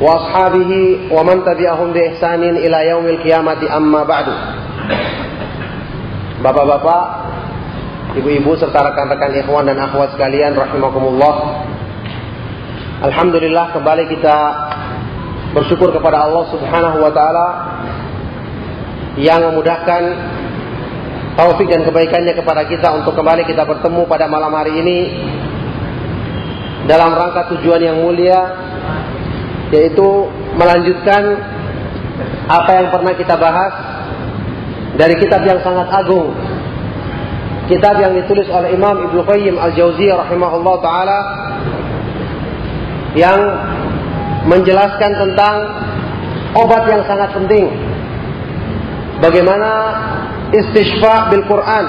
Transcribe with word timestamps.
وأصحابه 0.00 0.72
ومن 1.10 1.36
تبعهم 1.44 1.88
بإحسان 1.92 2.42
إلى 2.42 2.78
يوم 2.88 3.06
القيامة 3.06 3.60
أما 3.76 4.02
بعد 4.04 4.28
Bapak-bapak, 6.38 7.04
ibu-ibu 8.14 8.54
serta 8.54 8.78
rekan-rekan 8.78 9.42
ikhwan 9.42 9.66
dan 9.66 9.74
akhwat 9.82 10.14
sekalian 10.14 10.54
rahimakumullah. 10.54 11.66
Alhamdulillah 13.10 13.74
kembali 13.74 14.06
kita 14.06 14.36
bersyukur 15.50 15.90
kepada 15.90 16.30
Allah 16.30 16.46
Subhanahu 16.54 17.02
wa 17.02 17.10
taala 17.10 17.48
yang 19.18 19.50
memudahkan 19.50 20.02
taufik 21.34 21.66
dan 21.66 21.82
kebaikannya 21.82 22.38
kepada 22.38 22.70
kita 22.70 23.02
untuk 23.02 23.18
kembali 23.18 23.42
kita 23.42 23.66
bertemu 23.66 24.06
pada 24.06 24.30
malam 24.30 24.54
hari 24.54 24.78
ini 24.78 24.98
dalam 26.86 27.18
rangka 27.18 27.50
tujuan 27.50 27.82
yang 27.82 27.98
mulia 27.98 28.61
yaitu 29.73 30.29
melanjutkan 30.53 31.41
apa 32.45 32.71
yang 32.77 32.87
pernah 32.93 33.13
kita 33.17 33.35
bahas 33.41 33.73
dari 34.93 35.17
kitab 35.17 35.41
yang 35.41 35.57
sangat 35.65 35.89
agung. 35.89 36.29
Kitab 37.65 37.97
yang 37.97 38.13
ditulis 38.13 38.45
oleh 38.53 38.75
Imam 38.75 39.09
Ibnu 39.09 39.23
Qayyim 39.25 39.55
Al-Jauziyah 39.57 40.27
rahimahullah 40.27 40.75
taala 40.83 41.19
yang 43.17 43.39
menjelaskan 44.45 45.11
tentang 45.15 45.55
obat 46.53 46.83
yang 46.91 47.01
sangat 47.09 47.33
penting. 47.33 47.71
Bagaimana 49.23 49.69
istishfa 50.51 51.31
bil 51.31 51.47
Quran, 51.47 51.85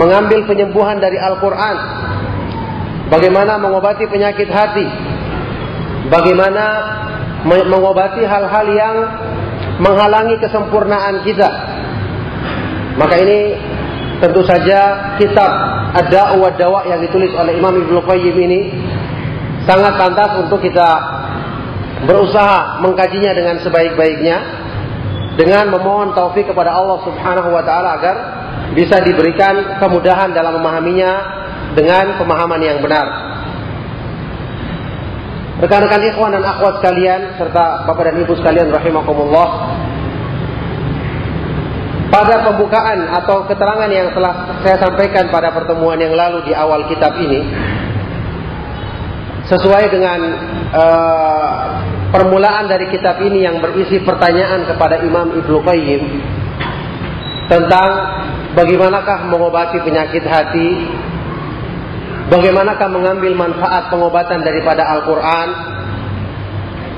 mengambil 0.00 0.48
penyembuhan 0.48 0.98
dari 0.98 1.20
Al-Quran. 1.20 1.76
Bagaimana 3.12 3.60
mengobati 3.60 4.08
penyakit 4.08 4.48
hati. 4.48 5.13
Bagaimana 6.08 6.64
mengobati 7.44 8.24
hal-hal 8.24 8.66
yang 8.72 8.96
menghalangi 9.80 10.38
kesempurnaan 10.40 11.24
kita 11.26 11.50
maka 12.94 13.14
ini 13.18 13.58
tentu 14.22 14.46
saja 14.46 15.12
kitab 15.18 15.50
Ad-Da'u 15.94 16.38
wa 16.38 16.50
Dawa 16.54 16.86
yang 16.86 17.02
ditulis 17.02 17.34
oleh 17.34 17.58
Imam 17.58 17.74
Ibnu 17.74 18.00
Qayyim 18.06 18.36
ini 18.38 18.60
sangat 19.66 19.98
pantas 19.98 20.38
untuk 20.46 20.62
kita 20.62 20.88
berusaha 22.06 22.78
mengkajinya 22.84 23.32
dengan 23.34 23.56
sebaik-baiknya 23.62 24.36
dengan 25.34 25.74
memohon 25.74 26.14
taufik 26.14 26.46
kepada 26.46 26.70
Allah 26.70 27.02
Subhanahu 27.02 27.50
wa 27.50 27.62
taala 27.66 27.98
agar 27.98 28.16
bisa 28.78 29.02
diberikan 29.02 29.82
kemudahan 29.82 30.30
dalam 30.30 30.62
memahaminya 30.62 31.12
dengan 31.74 32.14
pemahaman 32.22 32.62
yang 32.62 32.78
benar. 32.78 33.33
Rekan-rekan 35.54 36.02
ikhwan 36.10 36.34
dan 36.34 36.42
akhwat 36.42 36.82
sekalian 36.82 37.38
serta 37.38 37.86
Bapak 37.86 38.10
dan 38.10 38.16
Ibu 38.26 38.34
sekalian 38.34 38.74
rahimakumullah, 38.74 39.48
pada 42.10 42.42
pembukaan 42.42 43.06
atau 43.22 43.46
keterangan 43.46 43.90
yang 43.90 44.10
telah 44.14 44.58
saya 44.66 44.82
sampaikan 44.82 45.30
pada 45.30 45.54
pertemuan 45.54 45.98
yang 45.98 46.14
lalu 46.14 46.42
di 46.50 46.52
awal 46.58 46.90
kitab 46.90 47.14
ini, 47.22 47.46
sesuai 49.46 49.94
dengan 49.94 50.20
uh, 50.74 51.62
permulaan 52.10 52.66
dari 52.66 52.90
kitab 52.90 53.22
ini 53.22 53.46
yang 53.46 53.62
berisi 53.62 54.02
pertanyaan 54.02 54.66
kepada 54.66 55.06
Imam 55.06 55.38
Ibnu 55.38 55.58
Qayyim 55.62 56.02
tentang 57.46 57.90
bagaimanakah 58.58 59.30
mengobati 59.30 59.82
penyakit 59.82 60.24
hati, 60.26 60.68
bagaimanakah 62.32 62.88
mengambil 62.88 63.32
manfaat 63.36 63.92
pengobatan 63.92 64.40
daripada 64.40 64.86
Al-Quran, 64.98 65.48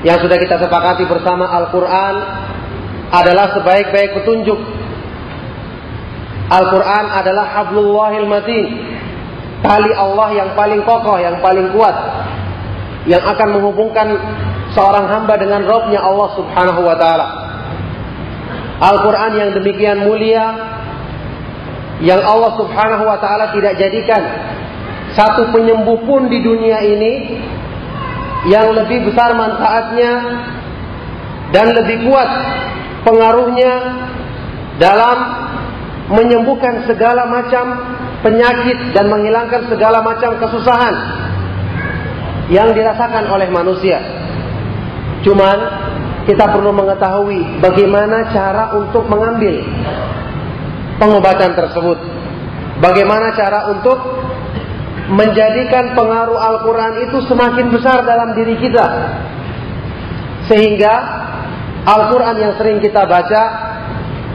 yang 0.05 0.21
sudah 0.21 0.37
kita 0.37 0.61
sepakati 0.61 1.09
bersama 1.09 1.49
Al-Quran 1.49 2.15
adalah 3.11 3.55
sebaik-baik 3.55 4.19
petunjuk 4.21 4.59
Al-Quran 6.47 7.05
adalah 7.11 7.45
hablullahil 7.59 8.27
matin. 8.27 8.65
Tali 9.59 9.91
Allah 9.91 10.29
yang 10.31 10.49
paling 10.55 10.79
kokoh, 10.87 11.19
yang 11.19 11.43
paling 11.43 11.75
kuat. 11.75 11.95
Yang 13.03 13.23
akan 13.35 13.47
menghubungkan 13.59 14.07
seorang 14.71 15.11
hamba 15.11 15.35
dengan 15.35 15.67
Robnya 15.67 15.99
Allah 15.99 16.29
subhanahu 16.39 16.81
wa 16.87 16.95
ta'ala. 16.95 17.27
Al-Quran 18.79 19.31
yang 19.35 19.49
demikian 19.59 20.07
mulia. 20.07 20.45
Yang 21.99 22.21
Allah 22.23 22.51
subhanahu 22.55 23.03
wa 23.03 23.17
ta'ala 23.19 23.51
tidak 23.51 23.75
jadikan 23.75 24.23
satu 25.17 25.49
penyembuh 25.49 26.05
pun 26.05 26.29
di 26.29 26.45
dunia 26.45 26.77
ini 26.85 27.41
yang 28.53 28.69
lebih 28.69 29.09
besar 29.09 29.33
manfaatnya 29.33 30.13
dan 31.49 31.73
lebih 31.73 32.05
kuat 32.05 32.29
pengaruhnya 33.01 33.73
dalam 34.77 35.17
menyembuhkan 36.13 36.85
segala 36.85 37.25
macam 37.25 37.97
penyakit 38.21 38.93
dan 38.93 39.09
menghilangkan 39.09 39.65
segala 39.67 40.05
macam 40.05 40.37
kesusahan 40.37 40.95
yang 42.53 42.71
dirasakan 42.71 43.27
oleh 43.27 43.49
manusia. 43.49 43.99
Cuman 45.25 45.57
kita 46.29 46.45
perlu 46.51 46.71
mengetahui 46.71 47.59
bagaimana 47.59 48.29
cara 48.31 48.77
untuk 48.77 49.09
mengambil 49.09 49.65
pengobatan 51.01 51.57
tersebut. 51.57 51.97
Bagaimana 52.77 53.33
cara 53.33 53.73
untuk 53.73 53.97
menjadikan 55.07 55.95
pengaruh 55.95 56.35
Al-Quran 56.35 57.07
itu 57.07 57.17
semakin 57.31 57.71
besar 57.71 58.03
dalam 58.03 58.35
diri 58.35 58.59
kita. 58.59 58.85
Sehingga 60.51 60.93
Al-Quran 61.87 62.35
yang 62.39 62.53
sering 62.59 62.83
kita 62.83 63.07
baca 63.07 63.43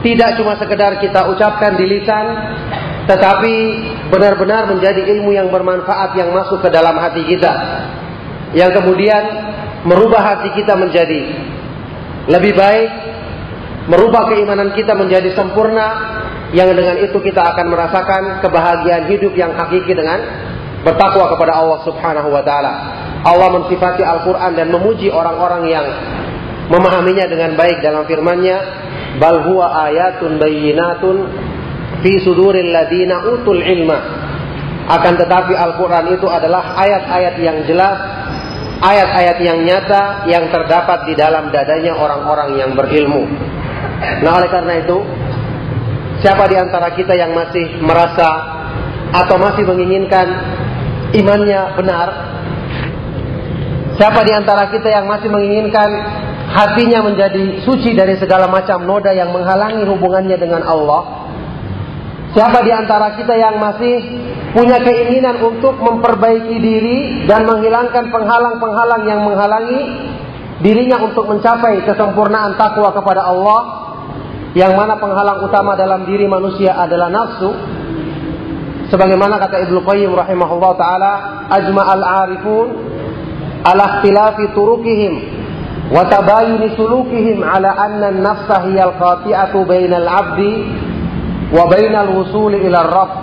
tidak 0.01 0.35
cuma 0.41 0.57
sekedar 0.57 0.97
kita 0.99 1.29
ucapkan 1.29 1.77
di 1.77 1.85
lisan, 1.85 2.25
tetapi 3.05 3.55
benar-benar 4.09 4.67
menjadi 4.67 5.05
ilmu 5.15 5.31
yang 5.31 5.47
bermanfaat 5.53 6.17
yang 6.17 6.33
masuk 6.33 6.59
ke 6.59 6.69
dalam 6.73 6.97
hati 6.97 7.23
kita. 7.23 7.53
Yang 8.53 8.81
kemudian 8.81 9.23
merubah 9.85 10.21
hati 10.21 10.53
kita 10.57 10.77
menjadi 10.77 11.21
lebih 12.29 12.53
baik, 12.53 12.89
merubah 13.89 14.33
keimanan 14.33 14.73
kita 14.73 14.93
menjadi 14.97 15.33
sempurna, 15.37 15.87
yang 16.53 16.69
dengan 16.69 17.01
itu 17.01 17.17
kita 17.17 17.41
akan 17.41 17.65
merasakan 17.73 18.23
kebahagiaan 18.45 19.09
hidup 19.09 19.33
yang 19.33 19.57
hakiki 19.57 19.97
dengan 19.97 20.21
bertakwa 20.83 21.31
kepada 21.33 21.57
Allah 21.57 21.79
Subhanahu 21.87 22.29
wa 22.29 22.43
taala. 22.43 22.73
Allah 23.23 23.47
mensifati 23.55 24.03
Al-Qur'an 24.03 24.51
dan 24.53 24.67
memuji 24.67 25.07
orang-orang 25.07 25.63
yang 25.71 25.85
memahaminya 26.67 27.25
dengan 27.31 27.55
baik 27.55 27.79
dalam 27.79 28.03
firman-Nya, 28.03 28.57
bal 29.17 29.47
huwa 29.47 29.71
ayatun 29.87 30.37
bayyinatun 30.37 31.15
fi 32.03 32.19
suduril 32.21 32.69
ladina 32.69 33.23
utul 33.31 33.63
ilma 33.63 33.99
akan 34.83 35.13
tetapi 35.15 35.55
Al-Quran 35.55 36.19
itu 36.19 36.27
adalah 36.27 36.75
ayat-ayat 36.75 37.35
yang 37.39 37.57
jelas 37.63 37.97
ayat-ayat 38.83 39.37
yang 39.39 39.63
nyata 39.63 40.27
yang 40.27 40.51
terdapat 40.51 41.07
di 41.07 41.15
dalam 41.15 41.47
dadanya 41.55 41.95
orang-orang 41.95 42.59
yang 42.59 42.75
berilmu 42.75 43.23
nah 44.19 44.35
oleh 44.35 44.51
karena 44.51 44.83
itu 44.83 44.97
siapa 46.19 46.51
di 46.51 46.59
antara 46.59 46.91
kita 46.91 47.15
yang 47.15 47.31
masih 47.31 47.79
merasa 47.79 48.29
atau 49.15 49.39
masih 49.39 49.63
menginginkan 49.63 50.27
imannya 51.13 51.61
benar. 51.77 52.07
Siapa 53.93 54.25
di 54.25 54.33
antara 54.33 54.73
kita 54.73 54.89
yang 54.89 55.05
masih 55.05 55.29
menginginkan 55.29 55.89
hatinya 56.49 57.05
menjadi 57.05 57.61
suci 57.61 57.93
dari 57.93 58.17
segala 58.17 58.49
macam 58.49 58.81
noda 58.85 59.13
yang 59.13 59.29
menghalangi 59.29 59.85
hubungannya 59.85 60.37
dengan 60.37 60.65
Allah. 60.65 61.29
Siapa 62.33 62.65
di 62.65 62.73
antara 62.73 63.13
kita 63.13 63.37
yang 63.37 63.61
masih 63.61 64.01
punya 64.57 64.81
keinginan 64.81 65.37
untuk 65.37 65.77
memperbaiki 65.77 66.57
diri 66.57 66.97
dan 67.29 67.45
menghilangkan 67.45 68.09
penghalang-penghalang 68.09 69.05
yang 69.05 69.21
menghalangi 69.21 69.81
dirinya 70.65 70.97
untuk 71.05 71.29
mencapai 71.29 71.85
kesempurnaan 71.85 72.57
takwa 72.57 72.89
kepada 72.89 73.29
Allah? 73.29 73.61
Yang 74.57 74.73
mana 74.77 74.97
penghalang 74.97 75.45
utama 75.45 75.73
dalam 75.73 76.05
diri 76.05 76.29
manusia 76.29 76.77
adalah 76.77 77.09
nafsu 77.09 77.49
sebagaimana 78.93 79.41
kata 79.41 79.65
Ibnu 79.65 79.81
Qayyim 79.81 80.13
rahimahullah 80.13 80.71
taala 80.77 81.11
ajma 81.49 81.81
al 81.81 82.03
arifun 82.05 82.67
ala 83.65 83.97
ikhtilafi 83.97 84.53
turukihim 84.53 85.13
wa 85.89 86.05
tabayuni 86.05 86.77
sulukihim 86.77 87.41
ala 87.41 87.73
anna 87.73 88.13
an-nafsa 88.13 88.69
hiya 88.69 88.93
al-qati'atu 88.93 89.65
bainal 89.65 90.05
'abdi 90.05 90.53
wa 91.57 91.65
bainal 91.65 92.21
wusuli 92.21 92.61
ila 92.69 92.85
rabb. 92.85 93.13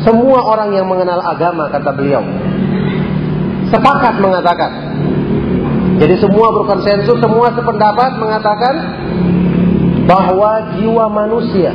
Semua 0.00 0.48
orang 0.48 0.72
yang 0.72 0.88
mengenal 0.88 1.20
agama 1.20 1.68
kata 1.68 1.92
beliau 1.92 2.24
sepakat 3.68 4.16
mengatakan. 4.16 4.72
Jadi 6.00 6.18
semua 6.24 6.56
berkonsensus 6.56 7.20
semua 7.20 7.52
sependapat 7.52 8.16
mengatakan 8.16 8.74
bahwa 10.08 10.72
jiwa 10.74 11.06
manusia 11.06 11.70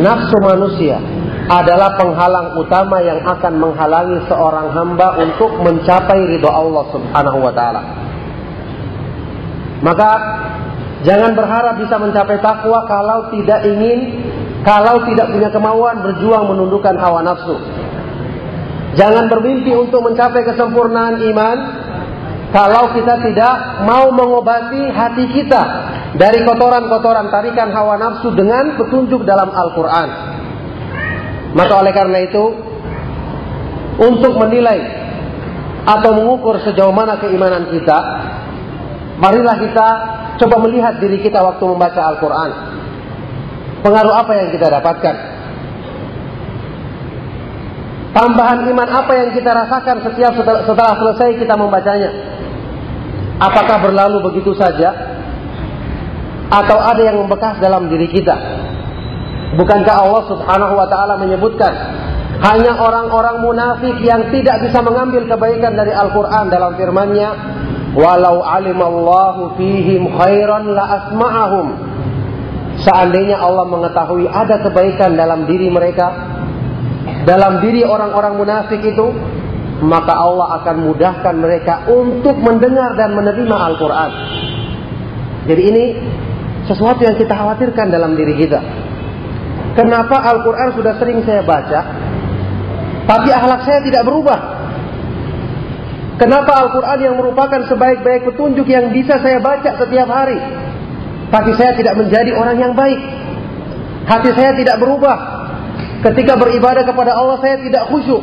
nafsu 0.00 0.36
manusia 0.42 0.98
adalah 1.44 1.92
penghalang 2.00 2.56
utama 2.56 3.04
yang 3.04 3.20
akan 3.20 3.60
menghalangi 3.60 4.18
seorang 4.26 4.72
hamba 4.72 5.20
untuk 5.20 5.60
mencapai 5.60 6.24
ridho 6.24 6.48
Allah 6.48 6.84
Subhanahu 6.88 7.38
wa 7.44 7.52
taala. 7.52 7.82
Maka 9.84 10.10
jangan 11.04 11.36
berharap 11.36 11.76
bisa 11.76 12.00
mencapai 12.00 12.40
takwa 12.40 12.88
kalau 12.88 13.28
tidak 13.28 13.60
ingin 13.68 14.24
kalau 14.64 15.04
tidak 15.04 15.28
punya 15.28 15.52
kemauan 15.52 16.00
berjuang 16.00 16.48
menundukkan 16.48 16.96
hawa 16.96 17.20
nafsu. 17.20 17.60
Jangan 18.96 19.28
bermimpi 19.28 19.74
untuk 19.76 20.00
mencapai 20.00 20.48
kesempurnaan 20.48 21.20
iman 21.20 21.56
kalau 22.54 22.94
kita 22.94 23.18
tidak 23.18 23.82
mau 23.82 24.14
mengobati 24.14 24.86
hati 24.86 25.26
kita 25.34 25.62
dari 26.14 26.46
kotoran-kotoran 26.46 27.26
tarikan 27.26 27.74
hawa 27.74 27.98
nafsu 27.98 28.30
dengan 28.30 28.78
petunjuk 28.78 29.26
dalam 29.26 29.50
Al-Quran. 29.50 30.08
Maka 31.58 31.72
oleh 31.82 31.90
karena 31.90 32.18
itu, 32.22 32.44
untuk 33.98 34.38
menilai 34.38 34.78
atau 35.82 36.14
mengukur 36.14 36.62
sejauh 36.62 36.94
mana 36.94 37.18
keimanan 37.18 37.74
kita, 37.74 37.98
marilah 39.18 39.58
kita 39.58 39.88
coba 40.38 40.56
melihat 40.62 41.02
diri 41.02 41.18
kita 41.26 41.42
waktu 41.42 41.64
membaca 41.66 42.06
Al-Quran. 42.14 42.50
Pengaruh 43.82 44.14
apa 44.14 44.32
yang 44.38 44.48
kita 44.54 44.70
dapatkan? 44.70 45.16
Tambahan 48.14 48.62
iman 48.70 48.88
apa 48.94 49.12
yang 49.18 49.34
kita 49.34 49.50
rasakan 49.50 50.06
setiap 50.06 50.38
setelah 50.38 50.94
selesai 51.02 51.34
kita 51.34 51.58
membacanya? 51.58 52.34
Apakah 53.44 53.76
berlalu 53.84 54.24
begitu 54.32 54.56
saja 54.56 55.14
atau 56.54 56.78
ada 56.78 57.02
yang 57.02 57.16
membekas 57.24 57.58
dalam 57.58 57.90
diri 57.90 58.06
kita. 58.10 58.36
Bukankah 59.54 59.94
Allah 60.06 60.22
Subhanahu 60.26 60.74
wa 60.74 60.86
taala 60.90 61.14
menyebutkan 61.18 61.72
hanya 62.42 62.74
orang-orang 62.76 63.40
munafik 63.40 63.96
yang 64.02 64.28
tidak 64.34 64.58
bisa 64.66 64.82
mengambil 64.82 65.24
kebaikan 65.30 65.78
dari 65.78 65.94
Al-Qur'an 65.94 66.50
dalam 66.50 66.74
firman-Nya, 66.74 67.30
"Walau 67.94 68.42
alimallahu 68.42 69.54
fihim 69.54 70.10
khairan 70.18 70.74
la 70.74 70.84
asma'ahum." 71.02 71.66
Seandainya 72.82 73.38
Allah 73.38 73.70
mengetahui 73.70 74.26
ada 74.26 74.58
kebaikan 74.66 75.14
dalam 75.14 75.46
diri 75.46 75.70
mereka, 75.70 76.10
dalam 77.22 77.62
diri 77.62 77.86
orang-orang 77.86 78.34
munafik 78.34 78.82
itu, 78.82 79.14
maka 79.84 80.16
Allah 80.16 80.60
akan 80.62 80.76
mudahkan 80.88 81.34
mereka 81.36 81.84
untuk 81.92 82.40
mendengar 82.40 82.96
dan 82.96 83.12
menerima 83.12 83.56
Al-Quran. 83.56 84.10
Jadi 85.44 85.62
ini 85.62 85.84
sesuatu 86.64 87.04
yang 87.04 87.20
kita 87.20 87.36
khawatirkan 87.36 87.92
dalam 87.92 88.16
diri 88.16 88.34
kita. 88.40 88.60
Kenapa 89.76 90.24
Al-Quran 90.24 90.72
sudah 90.72 90.96
sering 90.96 91.20
saya 91.28 91.44
baca, 91.44 91.80
tapi 93.04 93.28
akhlak 93.28 93.60
saya 93.68 93.84
tidak 93.84 94.06
berubah? 94.08 94.38
Kenapa 96.14 96.62
Al-Quran 96.64 96.98
yang 97.02 97.14
merupakan 97.18 97.60
sebaik-baik 97.66 98.30
petunjuk 98.32 98.70
yang 98.70 98.94
bisa 98.94 99.18
saya 99.18 99.42
baca 99.42 99.76
setiap 99.76 100.08
hari, 100.08 100.38
tapi 101.28 101.50
saya 101.58 101.74
tidak 101.74 101.98
menjadi 101.98 102.32
orang 102.38 102.56
yang 102.56 102.72
baik? 102.72 103.00
Hati 104.04 104.30
saya 104.36 104.54
tidak 104.54 104.78
berubah. 104.78 105.16
Ketika 106.04 106.36
beribadah 106.36 106.84
kepada 106.84 107.16
Allah 107.16 107.40
saya 107.40 107.58
tidak 107.60 107.88
khusyuk. 107.88 108.22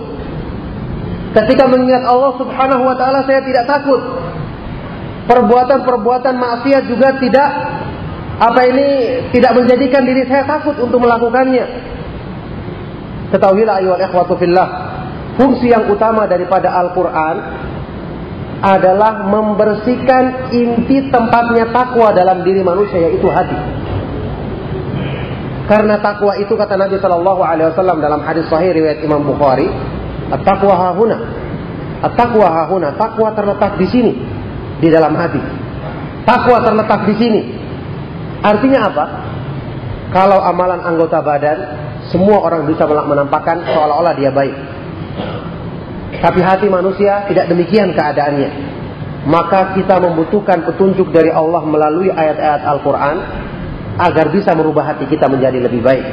Ketika 1.31 1.63
mengingat 1.67 2.03
Allah 2.03 2.35
Subhanahu 2.35 2.83
wa 2.83 2.95
taala 2.99 3.23
saya 3.23 3.39
tidak 3.43 3.63
takut. 3.63 4.01
Perbuatan-perbuatan 5.21 6.35
maksiat 6.35 6.91
juga 6.91 7.15
tidak 7.21 7.49
apa 8.41 8.61
ini 8.67 8.87
tidak 9.31 9.53
menjadikan 9.53 10.01
diri 10.03 10.27
saya 10.27 10.43
takut 10.43 10.75
untuk 10.81 10.97
melakukannya. 10.99 11.65
Ketahuilah 13.31 13.79
ayuhal 13.79 14.01
ikhwatu 14.01 14.35
fillah, 14.35 14.67
fungsi 15.39 15.71
yang 15.71 15.87
utama 15.87 16.27
daripada 16.27 16.73
Al-Qur'an 16.73 17.37
adalah 18.61 19.23
membersihkan 19.25 20.51
inti 20.51 21.07
tempatnya 21.09 21.71
takwa 21.71 22.11
dalam 22.11 22.43
diri 22.43 22.59
manusia 22.59 23.07
yaitu 23.07 23.31
hati. 23.31 23.57
Karena 25.71 25.97
takwa 26.03 26.35
itu 26.35 26.51
kata 26.51 26.75
Nabi 26.75 26.99
Shallallahu 26.99 27.41
Alaihi 27.41 27.71
Wasallam 27.71 28.03
dalam 28.03 28.19
hadis 28.27 28.43
Sahih 28.51 28.75
riwayat 28.75 28.99
Imam 29.01 29.23
Bukhari, 29.23 29.71
at-takwa 30.31 30.73
hahuna, 30.73 31.17
at-takwa 32.01 32.47
hahuna, 32.47 32.95
takwa 32.95 33.29
terletak 33.35 33.75
di 33.77 33.87
sini, 33.91 34.11
di 34.79 34.87
dalam 34.87 35.11
hati. 35.13 35.41
Takwa 36.23 36.63
terletak 36.63 37.05
di 37.11 37.15
sini, 37.17 37.41
Artinya 38.41 38.79
apa? 38.89 39.05
Kalau 40.11 40.41
amalan 40.41 40.81
anggota 40.81 41.21
badan, 41.21 41.57
semua 42.09 42.41
orang 42.41 42.65
bisa 42.67 42.89
menampakkan 42.89 43.63
seolah-olah 43.69 44.13
dia 44.17 44.33
baik. 44.33 44.55
Tapi 46.19 46.39
hati 46.41 46.67
manusia 46.67 47.29
tidak 47.29 47.47
demikian 47.47 47.93
keadaannya. 47.95 48.73
Maka 49.29 49.77
kita 49.77 50.01
membutuhkan 50.01 50.65
petunjuk 50.65 51.13
dari 51.13 51.29
Allah 51.29 51.61
melalui 51.61 52.09
ayat-ayat 52.09 52.65
Al-Quran 52.65 53.15
agar 54.01 54.33
bisa 54.33 54.51
merubah 54.57 54.91
hati 54.91 55.05
kita 55.05 55.29
menjadi 55.29 55.61
lebih 55.61 55.85
baik. 55.85 56.05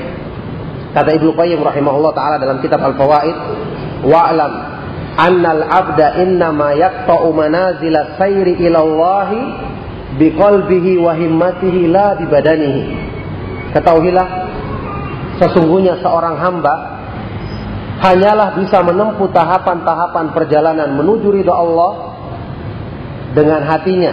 Kata 0.92 1.16
Ibnu 1.16 1.32
Qayyim 1.32 1.64
rahimahullah 1.64 2.12
taala 2.12 2.36
dalam 2.36 2.60
kitab 2.60 2.84
Al-Fawaid, 2.84 3.36
"Wa'lam 4.04 4.52
annal 5.18 5.62
'abda 5.66 6.22
innama 6.22 6.74
yaqta'u 6.78 7.34
manazila 7.34 8.14
sayri 8.18 8.58
ila 8.70 8.78
Allah 8.82 9.30
biqalbihi 10.18 10.98
wa 10.98 11.12
himmatihi 11.14 11.90
la 11.90 12.14
bibadanihi. 12.18 12.82
Ketahuilah 13.74 14.28
sesungguhnya 15.38 16.00
seorang 16.02 16.38
hamba 16.38 16.74
hanyalah 17.98 18.58
bisa 18.58 18.82
menempuh 18.82 19.30
tahapan-tahapan 19.34 20.34
perjalanan 20.34 20.94
menuju 20.94 21.34
ridha 21.34 21.54
Allah 21.54 22.14
dengan 23.34 23.60
hatinya, 23.66 24.12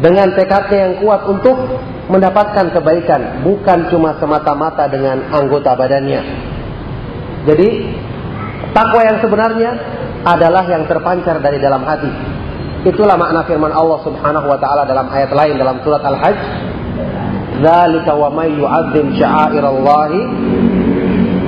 dengan 0.00 0.32
tekadnya 0.36 0.78
yang 0.88 0.94
kuat 1.02 1.24
untuk 1.26 1.56
mendapatkan 2.06 2.70
kebaikan, 2.70 3.42
bukan 3.42 3.90
cuma 3.90 4.14
semata-mata 4.22 4.86
dengan 4.86 5.26
anggota 5.34 5.74
badannya. 5.74 6.22
Jadi, 7.50 7.68
takwa 8.76 9.00
yang 9.00 9.18
sebenarnya 9.24 9.70
adalah 10.28 10.68
yang 10.68 10.84
terpancar 10.84 11.40
dari 11.40 11.56
dalam 11.56 11.80
hati. 11.88 12.12
Itulah 12.84 13.16
makna 13.16 13.48
firman 13.48 13.72
Allah 13.72 14.04
Subhanahu 14.04 14.46
wa 14.52 14.58
taala 14.60 14.84
dalam 14.84 15.08
ayat 15.08 15.32
lain 15.32 15.56
dalam 15.56 15.80
surat 15.80 16.04
Al-Hajj. 16.04 16.38
Dzalika 17.56 18.12
wa 18.12 18.28
may 18.36 18.52
yu'azzim 18.52 19.16
sya'airallahi 19.16 20.20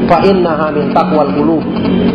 fa 0.08 0.18
innaha 0.24 0.72
min 0.72 0.88
taqwal 0.96 1.30
qulub. 1.36 1.62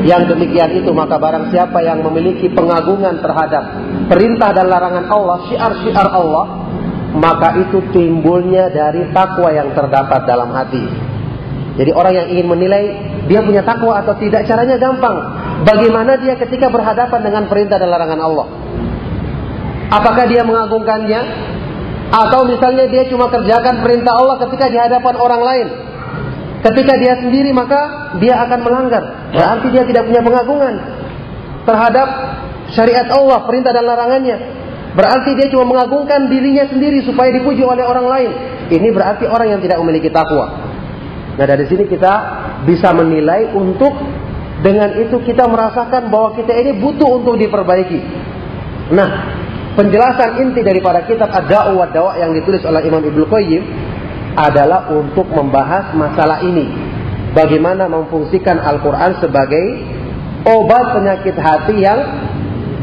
Yang 0.02 0.34
demikian 0.34 0.82
itu 0.82 0.90
maka 0.92 1.22
barang 1.22 1.54
siapa 1.54 1.78
yang 1.86 2.02
memiliki 2.02 2.50
pengagungan 2.50 3.22
terhadap 3.22 3.64
perintah 4.10 4.50
dan 4.52 4.66
larangan 4.68 5.06
Allah, 5.08 5.38
syiar-syiar 5.48 6.10
Allah, 6.10 6.46
maka 7.14 7.62
itu 7.62 7.86
timbulnya 7.94 8.74
dari 8.74 9.14
takwa 9.14 9.54
yang 9.54 9.72
terdapat 9.78 10.26
dalam 10.26 10.50
hati. 10.52 10.84
Jadi 11.78 11.92
orang 11.94 12.14
yang 12.18 12.28
ingin 12.34 12.48
menilai 12.50 12.84
dia 13.28 13.40
punya 13.40 13.64
takwa 13.64 14.04
atau 14.04 14.14
tidak 14.20 14.44
caranya 14.44 14.76
gampang. 14.76 15.16
Bagaimana 15.64 16.20
dia 16.20 16.36
ketika 16.36 16.68
berhadapan 16.68 17.20
dengan 17.24 17.44
perintah 17.48 17.80
dan 17.80 17.88
larangan 17.88 18.20
Allah? 18.20 18.48
Apakah 19.94 20.26
dia 20.28 20.44
mengagungkannya? 20.44 21.22
Atau 22.14 22.46
misalnya 22.46 22.86
dia 22.92 23.10
cuma 23.10 23.32
kerjakan 23.32 23.82
perintah 23.82 24.14
Allah 24.14 24.38
ketika 24.46 24.70
di 24.70 24.78
hadapan 24.78 25.16
orang 25.18 25.42
lain. 25.42 25.68
Ketika 26.62 26.94
dia 27.00 27.20
sendiri 27.20 27.52
maka 27.52 28.14
dia 28.22 28.38
akan 28.44 28.60
melanggar. 28.62 29.04
Berarti 29.34 29.68
dia 29.74 29.84
tidak 29.88 30.08
punya 30.08 30.22
pengagungan 30.22 30.74
terhadap 31.64 32.08
syariat 32.72 33.08
Allah, 33.12 33.44
perintah 33.48 33.72
dan 33.72 33.84
larangannya. 33.88 34.38
Berarti 34.94 35.34
dia 35.34 35.48
cuma 35.50 35.66
mengagungkan 35.74 36.30
dirinya 36.30 36.70
sendiri 36.70 37.02
supaya 37.02 37.34
dipuji 37.34 37.66
oleh 37.66 37.82
orang 37.82 38.06
lain. 38.06 38.32
Ini 38.70 38.90
berarti 38.94 39.26
orang 39.26 39.58
yang 39.58 39.62
tidak 39.64 39.82
memiliki 39.82 40.08
takwa. 40.14 40.63
Nah 41.34 41.46
dari 41.50 41.66
sini 41.66 41.90
kita 41.90 42.14
bisa 42.64 42.94
menilai 42.94 43.54
untuk 43.58 43.94
dengan 44.62 44.96
itu 44.96 45.20
kita 45.26 45.50
merasakan 45.50 46.08
bahwa 46.08 46.38
kita 46.38 46.54
ini 46.56 46.78
butuh 46.80 47.20
untuk 47.20 47.36
diperbaiki. 47.36 48.00
Nah 48.94 49.10
penjelasan 49.74 50.40
inti 50.46 50.62
daripada 50.62 51.04
kitab 51.04 51.34
Ad-Da'u 51.34 51.74
wa 51.76 51.90
Dawa 51.90 52.22
yang 52.22 52.32
ditulis 52.38 52.62
oleh 52.64 52.86
Imam 52.86 53.02
Ibnu 53.02 53.26
Qayyim 53.26 53.64
adalah 54.38 54.90
untuk 54.94 55.30
membahas 55.30 55.94
masalah 55.98 56.42
ini. 56.46 56.70
Bagaimana 57.34 57.90
memfungsikan 57.90 58.62
Al-Quran 58.62 59.18
sebagai 59.18 59.66
obat 60.46 60.94
penyakit 60.94 61.34
hati 61.34 61.82
yang 61.82 62.00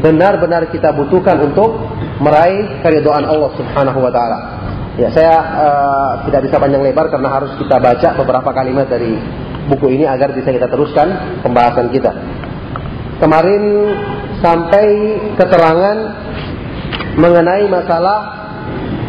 benar-benar 0.03 0.67
kita 0.73 0.91
butuhkan 0.91 1.39
untuk 1.39 1.77
meraih 2.19 2.83
keridhaan 2.83 3.23
Allah 3.23 3.51
Subhanahu 3.55 3.99
wa 4.03 4.11
taala. 4.11 4.60
Ya, 4.99 5.07
saya 5.15 5.35
uh, 5.39 6.11
tidak 6.27 6.51
bisa 6.51 6.59
panjang 6.59 6.83
lebar 6.83 7.07
karena 7.07 7.31
harus 7.31 7.55
kita 7.55 7.79
baca 7.79 8.09
beberapa 8.19 8.49
kalimat 8.51 8.91
dari 8.91 9.15
buku 9.71 9.87
ini 9.95 10.03
agar 10.03 10.35
bisa 10.35 10.51
kita 10.51 10.67
teruskan 10.67 11.39
pembahasan 11.39 11.87
kita. 11.95 12.11
Kemarin 13.23 13.63
sampai 14.43 14.85
keterangan 15.39 15.97
mengenai 17.15 17.71
masalah 17.71 18.19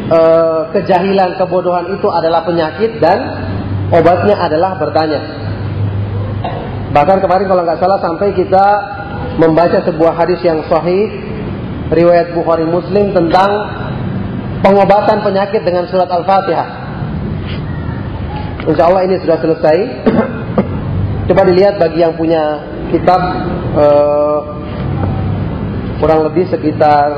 uh, 0.06 0.60
kejahilan, 0.70 1.34
kebodohan 1.42 1.90
itu 1.98 2.06
adalah 2.14 2.46
penyakit 2.46 3.02
dan 3.02 3.18
obatnya 3.90 4.38
adalah 4.38 4.78
bertanya. 4.78 5.20
Bahkan 6.94 7.18
kemarin 7.24 7.46
kalau 7.50 7.62
nggak 7.66 7.80
salah 7.82 7.98
sampai 7.98 8.36
kita 8.38 8.66
membaca 9.40 9.82
sebuah 9.82 10.14
hadis 10.14 10.38
yang 10.46 10.62
sahih 10.70 11.08
riwayat 11.90 12.36
Bukhari 12.36 12.68
Muslim 12.68 13.10
tentang 13.16 13.50
pengobatan 14.62 15.26
penyakit 15.26 15.66
dengan 15.66 15.84
surat 15.90 16.08
Al-Fatihah. 16.08 16.68
Insya 18.62 18.86
Allah 18.86 19.02
ini 19.10 19.18
sudah 19.18 19.38
selesai. 19.42 19.76
Coba 21.28 21.42
dilihat 21.50 21.82
bagi 21.82 22.02
yang 22.02 22.14
punya 22.14 22.62
kitab 22.94 23.20
uh, 23.74 24.38
kurang 25.98 26.26
lebih 26.26 26.46
sekitar 26.50 27.10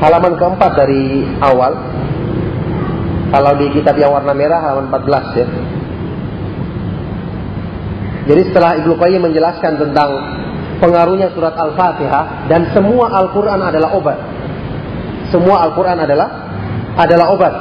halaman 0.00 0.32
keempat 0.36 0.72
dari 0.76 1.24
awal. 1.44 1.72
Kalau 3.28 3.52
di 3.60 3.68
kitab 3.76 4.00
yang 4.00 4.16
warna 4.16 4.32
merah 4.32 4.60
halaman 4.64 4.88
14 4.88 5.36
ya. 5.36 5.46
Jadi 8.28 8.42
setelah 8.52 8.76
Ibnu 8.80 8.96
Qayyim 8.96 9.24
menjelaskan 9.24 9.80
tentang 9.80 10.10
pengaruhnya 10.80 11.32
surat 11.32 11.56
Al-Fatihah 11.56 12.48
dan 12.48 12.68
semua 12.72 13.12
Al-Qur'an 13.12 13.60
adalah 13.60 13.92
obat. 13.96 14.37
Semua 15.28 15.68
Al-Qur'an 15.68 15.98
adalah 16.00 16.28
adalah 16.98 17.26
obat. 17.32 17.54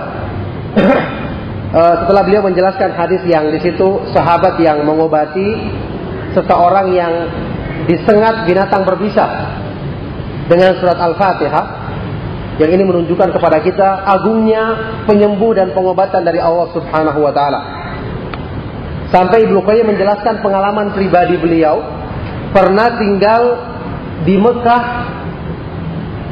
Eh, 1.67 1.95
setelah 1.99 2.23
beliau 2.23 2.47
menjelaskan 2.47 2.95
hadis 2.95 3.19
yang 3.27 3.51
di 3.51 3.59
situ 3.59 3.99
sahabat 4.15 4.55
yang 4.55 4.87
mengobati 4.87 5.67
seseorang 6.31 6.95
yang 6.95 7.11
disengat 7.91 8.47
binatang 8.47 8.87
berbisa 8.87 9.51
dengan 10.47 10.79
surat 10.79 10.95
Al-Fatihah 10.95 11.65
yang 12.57 12.71
ini 12.71 12.87
menunjukkan 12.87 13.35
kepada 13.35 13.59
kita 13.59 13.83
agungnya 14.07 14.63
penyembuh 15.05 15.51
dan 15.59 15.75
pengobatan 15.75 16.23
dari 16.23 16.39
Allah 16.39 16.71
Subhanahu 16.71 17.19
wa 17.19 17.35
taala. 17.35 17.59
Sampai 19.11 19.43
Ibnu 19.43 19.59
Qayyim 19.59 19.91
menjelaskan 19.91 20.39
pengalaman 20.39 20.95
pribadi 20.95 21.35
beliau 21.35 21.83
pernah 22.55 22.95
tinggal 22.95 23.43
di 24.23 24.39
Mekah 24.39 24.83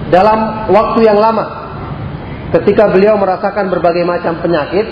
dalam 0.09 0.69
waktu 0.69 1.05
yang 1.05 1.17
lama. 1.17 1.65
Ketika 2.53 2.88
beliau 2.93 3.17
merasakan 3.19 3.67
berbagai 3.67 4.05
macam 4.05 4.39
penyakit 4.39 4.85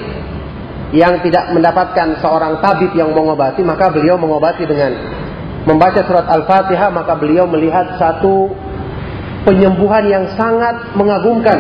yang 0.94 1.22
tidak 1.26 1.54
mendapatkan 1.54 2.20
seorang 2.20 2.60
tabib 2.60 2.92
yang 2.98 3.14
mengobati, 3.14 3.62
maka 3.66 3.90
beliau 3.94 4.20
mengobati 4.20 4.66
dengan 4.68 4.92
membaca 5.64 6.04
surat 6.04 6.28
Al-Fatihah, 6.28 6.92
maka 6.92 7.16
beliau 7.16 7.48
melihat 7.48 7.96
satu 7.98 8.52
penyembuhan 9.48 10.04
yang 10.08 10.26
sangat 10.36 10.96
mengagumkan 10.98 11.60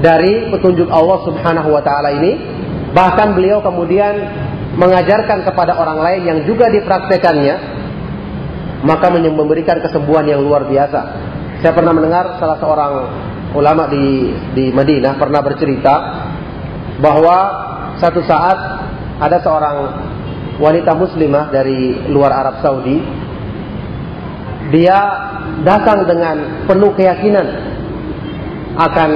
dari 0.00 0.52
petunjuk 0.52 0.88
Allah 0.88 1.18
Subhanahu 1.24 1.68
wa 1.72 1.82
taala 1.84 2.12
ini. 2.16 2.32
Bahkan 2.94 3.34
beliau 3.34 3.58
kemudian 3.60 4.14
mengajarkan 4.78 5.42
kepada 5.42 5.74
orang 5.74 5.98
lain 5.98 6.22
yang 6.26 6.38
juga 6.46 6.70
dipraktekannya, 6.70 7.56
maka 8.86 9.06
memberikan 9.10 9.82
kesembuhan 9.82 10.26
yang 10.26 10.42
luar 10.42 10.66
biasa. 10.66 11.00
Saya 11.62 11.72
pernah 11.76 11.92
mendengar 11.94 12.38
salah 12.42 12.58
seorang 12.58 12.92
ulama 13.54 13.86
di 13.86 14.34
di 14.54 14.64
Madinah 14.74 15.14
pernah 15.14 15.40
bercerita 15.44 15.94
bahwa 16.98 17.36
satu 18.02 18.20
saat 18.26 18.58
ada 19.22 19.38
seorang 19.38 19.76
wanita 20.58 20.94
muslimah 20.98 21.50
dari 21.54 22.10
luar 22.10 22.34
Arab 22.34 22.62
Saudi 22.62 22.98
dia 24.74 24.98
datang 25.62 26.08
dengan 26.08 26.66
penuh 26.66 26.90
keyakinan 26.96 27.46
akan 28.74 29.10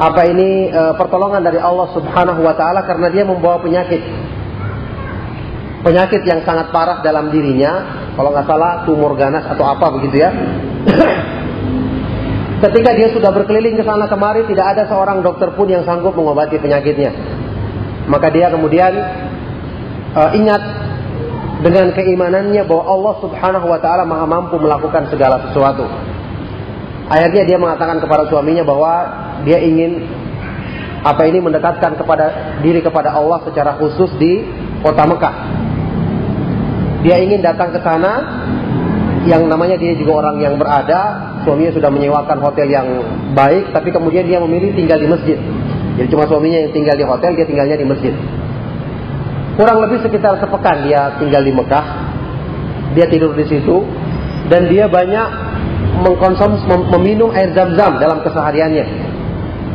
apa 0.00 0.22
ini 0.32 0.72
e, 0.72 0.82
pertolongan 0.96 1.44
dari 1.44 1.60
Allah 1.60 1.92
Subhanahu 1.92 2.40
wa 2.40 2.56
taala 2.56 2.88
karena 2.88 3.12
dia 3.12 3.24
membawa 3.26 3.60
penyakit. 3.60 4.00
Penyakit 5.80 6.24
yang 6.28 6.44
sangat 6.44 6.72
parah 6.72 7.00
dalam 7.00 7.32
dirinya, 7.32 7.99
kalau 8.20 8.36
nggak 8.36 8.44
salah 8.52 8.84
tumor 8.84 9.16
ganas 9.16 9.48
atau 9.48 9.64
apa 9.64 9.96
begitu 9.96 10.20
ya. 10.20 10.28
Ketika 12.68 12.92
dia 12.92 13.08
sudah 13.16 13.32
berkeliling 13.32 13.80
ke 13.80 13.84
sana 13.88 14.04
kemari, 14.12 14.44
tidak 14.44 14.76
ada 14.76 14.84
seorang 14.84 15.24
dokter 15.24 15.48
pun 15.56 15.64
yang 15.72 15.88
sanggup 15.88 16.12
mengobati 16.12 16.60
penyakitnya. 16.60 17.16
Maka 18.12 18.28
dia 18.28 18.52
kemudian 18.52 18.92
uh, 20.12 20.36
ingat 20.36 20.60
dengan 21.64 21.96
keimanannya 21.96 22.60
bahwa 22.68 22.84
Allah 22.92 23.14
Subhanahu 23.24 23.66
wa 23.72 23.80
taala 23.80 24.04
Maha 24.04 24.28
mampu 24.28 24.60
melakukan 24.60 25.08
segala 25.08 25.40
sesuatu. 25.48 25.88
Akhirnya 27.08 27.48
dia 27.48 27.56
mengatakan 27.56 28.04
kepada 28.04 28.28
suaminya 28.28 28.68
bahwa 28.68 28.92
dia 29.48 29.64
ingin 29.64 30.04
apa 31.00 31.24
ini 31.24 31.40
mendekatkan 31.40 31.96
kepada 31.96 32.60
diri 32.60 32.84
kepada 32.84 33.16
Allah 33.16 33.40
secara 33.48 33.80
khusus 33.80 34.12
di 34.20 34.44
kota 34.84 35.08
Mekah. 35.08 35.34
Dia 37.00 37.16
ingin 37.16 37.40
datang 37.40 37.72
ke 37.72 37.80
sana 37.80 38.12
yang 39.28 39.48
namanya 39.48 39.76
dia 39.76 39.92
juga 39.96 40.24
orang 40.24 40.40
yang 40.40 40.56
berada, 40.56 41.32
suaminya 41.44 41.72
sudah 41.76 41.90
menyewakan 41.92 42.40
hotel 42.40 42.68
yang 42.68 42.88
baik, 43.36 43.68
tapi 43.72 43.92
kemudian 43.92 44.24
dia 44.24 44.40
memilih 44.40 44.72
tinggal 44.72 44.96
di 44.96 45.08
masjid. 45.08 45.38
Jadi 46.00 46.08
cuma 46.08 46.24
suaminya 46.24 46.64
yang 46.64 46.72
tinggal 46.72 46.96
di 46.96 47.04
hotel, 47.04 47.36
dia 47.36 47.44
tinggalnya 47.44 47.76
di 47.76 47.84
masjid. 47.84 48.14
Kurang 49.60 49.84
lebih 49.84 50.00
sekitar 50.00 50.40
sepekan 50.40 50.88
dia 50.88 51.20
tinggal 51.20 51.44
di 51.44 51.52
Mekah, 51.52 51.86
dia 52.96 53.06
tidur 53.12 53.36
di 53.36 53.44
situ, 53.44 53.84
dan 54.48 54.72
dia 54.72 54.88
banyak 54.88 55.28
mengkonsumsi 56.00 56.64
meminum 56.96 57.28
air 57.36 57.52
zam-zam 57.52 58.00
dalam 58.00 58.24
kesehariannya. 58.24 59.12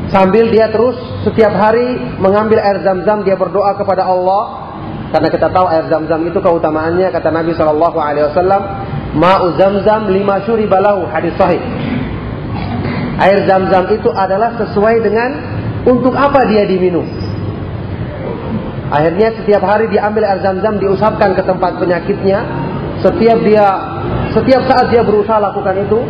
Sambil 0.09 0.49
dia 0.49 0.73
terus 0.73 0.97
setiap 1.21 1.53
hari 1.53 2.01
mengambil 2.17 2.61
air 2.65 2.81
zam-zam, 2.81 3.21
dia 3.21 3.37
berdoa 3.37 3.77
kepada 3.77 4.09
Allah. 4.09 4.64
Karena 5.15 5.31
kita 5.31 5.47
tahu 5.47 5.71
air 5.71 5.87
zam-zam 5.87 6.27
itu 6.27 6.43
keutamaannya, 6.43 7.07
kata 7.07 7.31
Nabi 7.31 7.55
Shallallahu 7.55 7.95
Alaihi 8.03 8.27
Wasallam, 8.35 8.61
ma'u 9.15 9.55
zam-zam 9.55 10.11
lima 10.11 10.43
syuri 10.43 10.67
balahu 10.67 11.07
hadis 11.07 11.31
sahih. 11.39 11.63
Air 13.23 13.47
zam-zam 13.47 13.87
itu 13.95 14.11
adalah 14.11 14.59
sesuai 14.59 14.99
dengan 14.99 15.39
untuk 15.87 16.11
apa 16.19 16.43
dia 16.51 16.67
diminum. 16.67 17.07
Akhirnya 18.91 19.31
setiap 19.39 19.63
hari 19.63 19.87
diambil 19.87 20.27
air 20.27 20.43
zam-zam 20.43 20.83
diusapkan 20.83 21.31
ke 21.31 21.47
tempat 21.47 21.79
penyakitnya. 21.79 22.43
Setiap 22.99 23.39
dia 23.47 23.65
setiap 24.35 24.67
saat 24.67 24.91
dia 24.91 24.99
berusaha 24.99 25.39
lakukan 25.39 25.79
itu, 25.79 26.03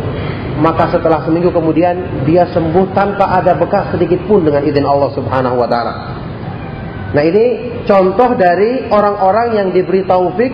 maka 0.58 0.90
setelah 0.90 1.22
seminggu 1.22 1.54
kemudian 1.54 2.26
dia 2.26 2.42
sembuh 2.50 2.90
tanpa 2.90 3.38
ada 3.38 3.54
bekas 3.54 3.94
sedikit 3.94 4.18
pun 4.26 4.42
dengan 4.42 4.66
izin 4.66 4.82
Allah 4.82 5.14
Subhanahu 5.14 5.62
wa 5.62 5.70
taala. 5.70 6.15
Nah, 7.16 7.24
ini 7.24 7.44
contoh 7.88 8.36
dari 8.36 8.92
orang-orang 8.92 9.56
yang 9.56 9.68
diberi 9.72 10.04
taufik 10.04 10.52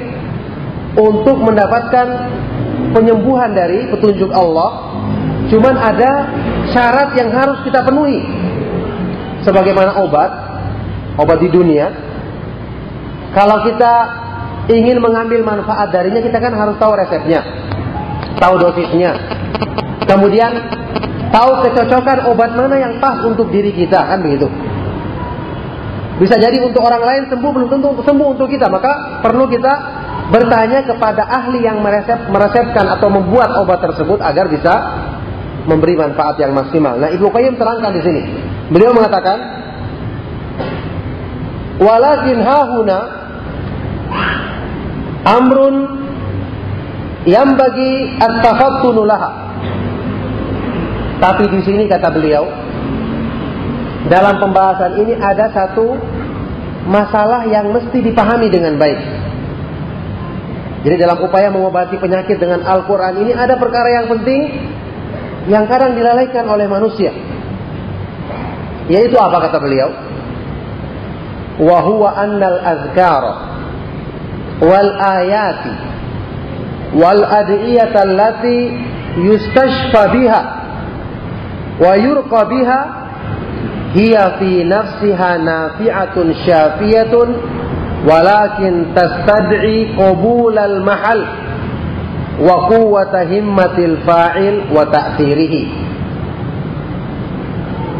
untuk 0.95 1.43
mendapatkan 1.43 2.07
penyembuhan 2.95 3.51
dari 3.51 3.91
petunjuk 3.91 4.31
Allah. 4.31 4.95
Cuman 5.51 5.75
ada 5.75 6.31
syarat 6.71 7.19
yang 7.19 7.35
harus 7.35 7.67
kita 7.67 7.83
penuhi. 7.83 8.23
Sebagaimana 9.43 10.07
obat, 10.07 10.31
obat 11.19 11.43
di 11.43 11.51
dunia. 11.51 11.91
Kalau 13.35 13.67
kita 13.67 13.93
ingin 14.71 15.03
mengambil 15.03 15.43
manfaat 15.43 15.91
darinya, 15.91 16.23
kita 16.23 16.39
kan 16.39 16.55
harus 16.55 16.79
tahu 16.79 16.95
resepnya, 16.95 17.43
tahu 18.39 18.55
dosisnya, 18.63 19.19
Kemudian 20.07 20.53
tahu 21.33 21.65
kecocokan 21.65 22.29
obat 22.29 22.53
mana 22.53 22.77
yang 22.77 23.01
pas 23.01 23.25
untuk 23.25 23.49
diri 23.49 23.73
kita, 23.73 23.97
kan 23.97 24.21
begitu. 24.21 24.45
Bisa 26.23 26.39
jadi 26.39 26.63
untuk 26.63 26.87
orang 26.87 27.03
lain 27.03 27.23
sembuh 27.27 27.51
belum 27.51 27.67
tentu 27.67 27.99
sembuh 27.99 28.39
untuk 28.39 28.47
kita, 28.47 28.71
maka 28.71 29.19
perlu 29.27 29.51
kita 29.51 29.75
bertanya 30.31 30.87
kepada 30.87 31.27
ahli 31.27 31.67
yang 31.67 31.83
meresep, 31.83 32.31
meresepkan 32.31 32.87
atau 32.95 33.11
membuat 33.11 33.59
obat 33.59 33.83
tersebut 33.83 34.23
agar 34.23 34.47
bisa 34.47 34.73
memberi 35.67 35.99
manfaat 35.99 36.39
yang 36.39 36.55
maksimal. 36.55 36.95
Nah, 36.95 37.11
Ibnu 37.11 37.27
Qayyim 37.27 37.59
terangkan 37.59 37.91
di 37.91 38.03
sini. 38.07 38.23
Beliau 38.71 38.95
mengatakan, 38.95 39.39
"Walakin 41.83 42.39
hahuna 42.39 42.99
amrun 45.27 45.77
yang 47.27 47.59
bagi 47.59 48.15
at-tafattunu 48.23 49.03
laha." 49.03 49.31
Tapi 51.19 51.51
di 51.51 51.61
sini 51.67 51.91
kata 51.91 52.15
beliau, 52.15 52.47
dalam 54.11 54.43
pembahasan 54.43 54.99
ini 54.99 55.15
ada 55.15 55.53
satu 55.55 55.95
masalah 56.89 57.47
yang 57.47 57.71
mesti 57.71 57.99
dipahami 58.03 58.51
dengan 58.51 58.75
baik. 58.75 58.99
Jadi 60.83 60.97
dalam 60.99 61.23
upaya 61.23 61.47
mengobati 61.47 61.95
penyakit 61.95 62.43
dengan 62.43 62.67
Al-Quran 62.67 63.23
ini 63.23 63.33
ada 63.39 63.55
perkara 63.55 64.03
yang 64.03 64.07
penting 64.11 64.51
yang 65.47 65.71
kadang 65.71 65.95
dilalaikan 65.95 66.43
oleh 66.51 66.67
manusia. 66.67 67.15
Yaitu 68.91 69.15
apa 69.15 69.47
kata 69.47 69.63
beliau? 69.63 69.95
Wahuwa 71.63 72.19
annal 72.19 72.59
azkar 72.59 73.25
wal 74.59 74.91
ayati 74.99 75.75
wal 76.99 77.23
adiyat 77.23 77.95
allati 77.95 78.75
yustashfa 79.23 80.03
biha 80.11 80.43
wa 81.79 81.93
yurqa 81.95 82.41
biha 82.51 83.02
hiya 83.93 84.41
fi 84.41 84.65
nafsiha 84.65 85.31
nafi'atun 85.41 86.27
syafiyatun 86.45 87.29
walakin 88.09 88.91
tastad'i 88.97 89.93
qabul 89.95 90.57
al 90.57 90.81
mahal 90.81 91.21
wa 92.43 92.67
quwwata 92.73 93.29
himmatil 93.29 94.01
fa'il 94.03 94.73
wa 94.73 94.89
ta'thirihi. 94.89 95.63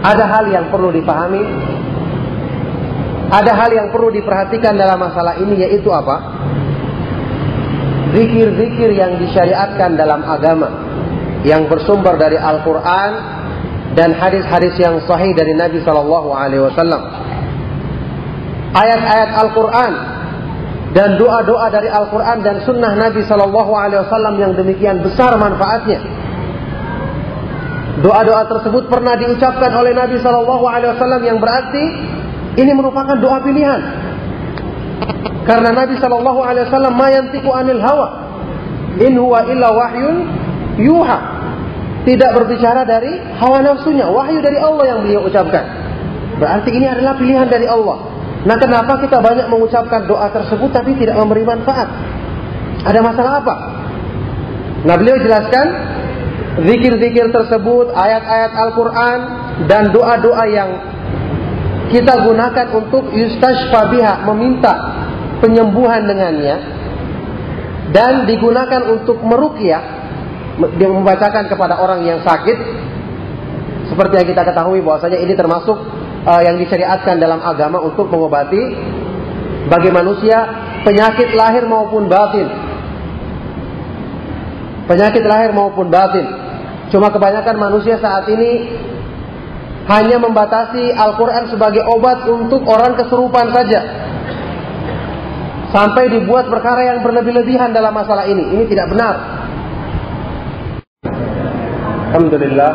Ada 0.03 0.25
hal 0.27 0.45
yang 0.51 0.67
perlu 0.73 0.91
dipahami? 0.91 1.43
Ada 3.33 3.53
hal 3.55 3.71
yang 3.71 3.89
perlu 3.95 4.11
diperhatikan 4.11 4.75
dalam 4.75 4.99
masalah 4.99 5.39
ini 5.39 5.63
yaitu 5.63 5.89
apa? 5.89 6.43
Zikir-zikir 8.13 8.93
yang 8.93 9.17
disyariatkan 9.17 9.97
dalam 9.97 10.21
agama 10.27 10.69
yang 11.47 11.65
bersumber 11.71 12.19
dari 12.21 12.37
Al-Quran 12.37 13.11
dan 13.93 14.17
hadis-hadis 14.17 14.73
yang 14.81 15.01
sahih 15.05 15.37
dari 15.37 15.53
Nabi 15.53 15.85
Shallallahu 15.85 16.33
Alaihi 16.33 16.65
Wasallam. 16.65 17.03
Ayat-ayat 18.73 19.31
Al-Quran 19.37 19.93
dan 20.97 21.21
doa-doa 21.21 21.69
dari 21.69 21.93
Al-Quran 21.93 22.39
dan 22.41 22.57
Sunnah 22.65 22.93
Nabi 22.97 23.21
Shallallahu 23.25 23.73
Alaihi 23.73 24.01
Wasallam 24.09 24.35
yang 24.41 24.53
demikian 24.57 25.05
besar 25.05 25.37
manfaatnya. 25.37 26.01
Doa-doa 28.01 28.49
tersebut 28.49 28.89
pernah 28.89 29.15
diucapkan 29.21 29.73
oleh 29.77 29.93
Nabi 29.93 30.17
Shallallahu 30.21 30.65
Alaihi 30.65 30.97
Wasallam 30.97 31.23
yang 31.25 31.39
berarti 31.41 31.85
ini 32.57 32.73
merupakan 32.73 33.17
doa 33.21 33.41
pilihan 33.45 33.81
karena 35.43 35.75
Nabi 35.75 35.99
Shallallahu 35.99 36.41
Alaihi 36.41 36.65
Wasallam 36.71 36.95
mayantiku 36.95 37.51
anil 37.51 37.83
hawa, 37.83 38.09
in 39.03 39.19
huwa 39.19 39.43
illa 39.51 39.69
wahyun 39.75 40.17
yuha. 40.79 41.19
Tidak 42.03 42.31
berbicara 42.35 42.83
dari 42.83 43.15
hawa 43.39 43.63
nafsunya, 43.63 44.11
wahyu 44.11 44.43
dari 44.43 44.59
Allah 44.59 44.85
yang 44.91 44.99
beliau 45.07 45.23
ucapkan. 45.23 45.65
Berarti 46.43 46.71
ini 46.75 46.87
adalah 46.91 47.15
pilihan 47.15 47.47
dari 47.47 47.71
Allah. 47.71 48.11
Nah 48.43 48.59
kenapa 48.59 48.99
kita 48.99 49.23
banyak 49.23 49.47
mengucapkan 49.47 50.11
doa 50.11 50.27
tersebut 50.35 50.75
tapi 50.75 50.99
tidak 50.99 51.15
memberi 51.15 51.47
manfaat? 51.47 51.87
Ada 52.83 52.99
masalah 52.99 53.39
apa? 53.39 53.55
Nah 54.83 54.95
beliau 54.99 55.15
jelaskan 55.23 55.67
zikir-zikir 56.67 57.31
tersebut, 57.31 57.95
ayat-ayat 57.95 58.53
Al-Quran 58.59 59.19
dan 59.71 59.95
doa-doa 59.95 60.45
yang 60.51 60.71
kita 61.95 62.25
gunakan 62.27 62.67
untuk 62.73 63.15
yustashfa 63.15 63.95
biha, 63.95 64.27
meminta 64.27 64.75
penyembuhan 65.39 66.09
dengannya 66.09 66.57
dan 67.93 68.25
digunakan 68.25 68.83
untuk 68.91 69.21
merukyah 69.21 69.92
yang 70.77 70.93
membacakan 70.93 71.49
kepada 71.49 71.81
orang 71.81 72.05
yang 72.05 72.21
sakit 72.21 72.59
seperti 73.89 74.15
yang 74.21 74.29
kita 74.29 74.43
ketahui 74.45 74.85
bahwasanya 74.85 75.21
ini 75.21 75.33
termasuk 75.33 75.77
uh, 76.29 76.43
yang 76.45 76.61
disyariatkan 76.61 77.17
dalam 77.21 77.41
agama 77.41 77.81
untuk 77.81 78.09
mengobati 78.09 78.63
bagi 79.69 79.91
manusia 79.93 80.45
penyakit 80.85 81.33
lahir 81.33 81.65
maupun 81.65 82.09
batin 82.09 82.49
penyakit 84.89 85.25
lahir 85.25 85.51
maupun 85.57 85.89
batin 85.89 86.27
cuma 86.93 87.09
kebanyakan 87.09 87.57
manusia 87.57 87.97
saat 87.97 88.29
ini 88.29 88.81
hanya 89.89 90.21
membatasi 90.21 90.95
Al-Quran 90.95 91.51
sebagai 91.51 91.83
obat 91.89 92.23
untuk 92.29 92.63
orang 92.71 92.95
kesurupan 92.95 93.51
saja 93.51 93.81
sampai 95.73 96.13
dibuat 96.13 96.47
perkara 96.47 96.95
yang 96.95 96.99
berlebih-lebihan 97.01 97.73
dalam 97.73 97.91
masalah 97.97 98.29
ini. 98.29 98.53
Ini 98.55 98.65
tidak 98.69 98.93
benar. 98.93 99.42
Alhamdulillah. 102.13 102.73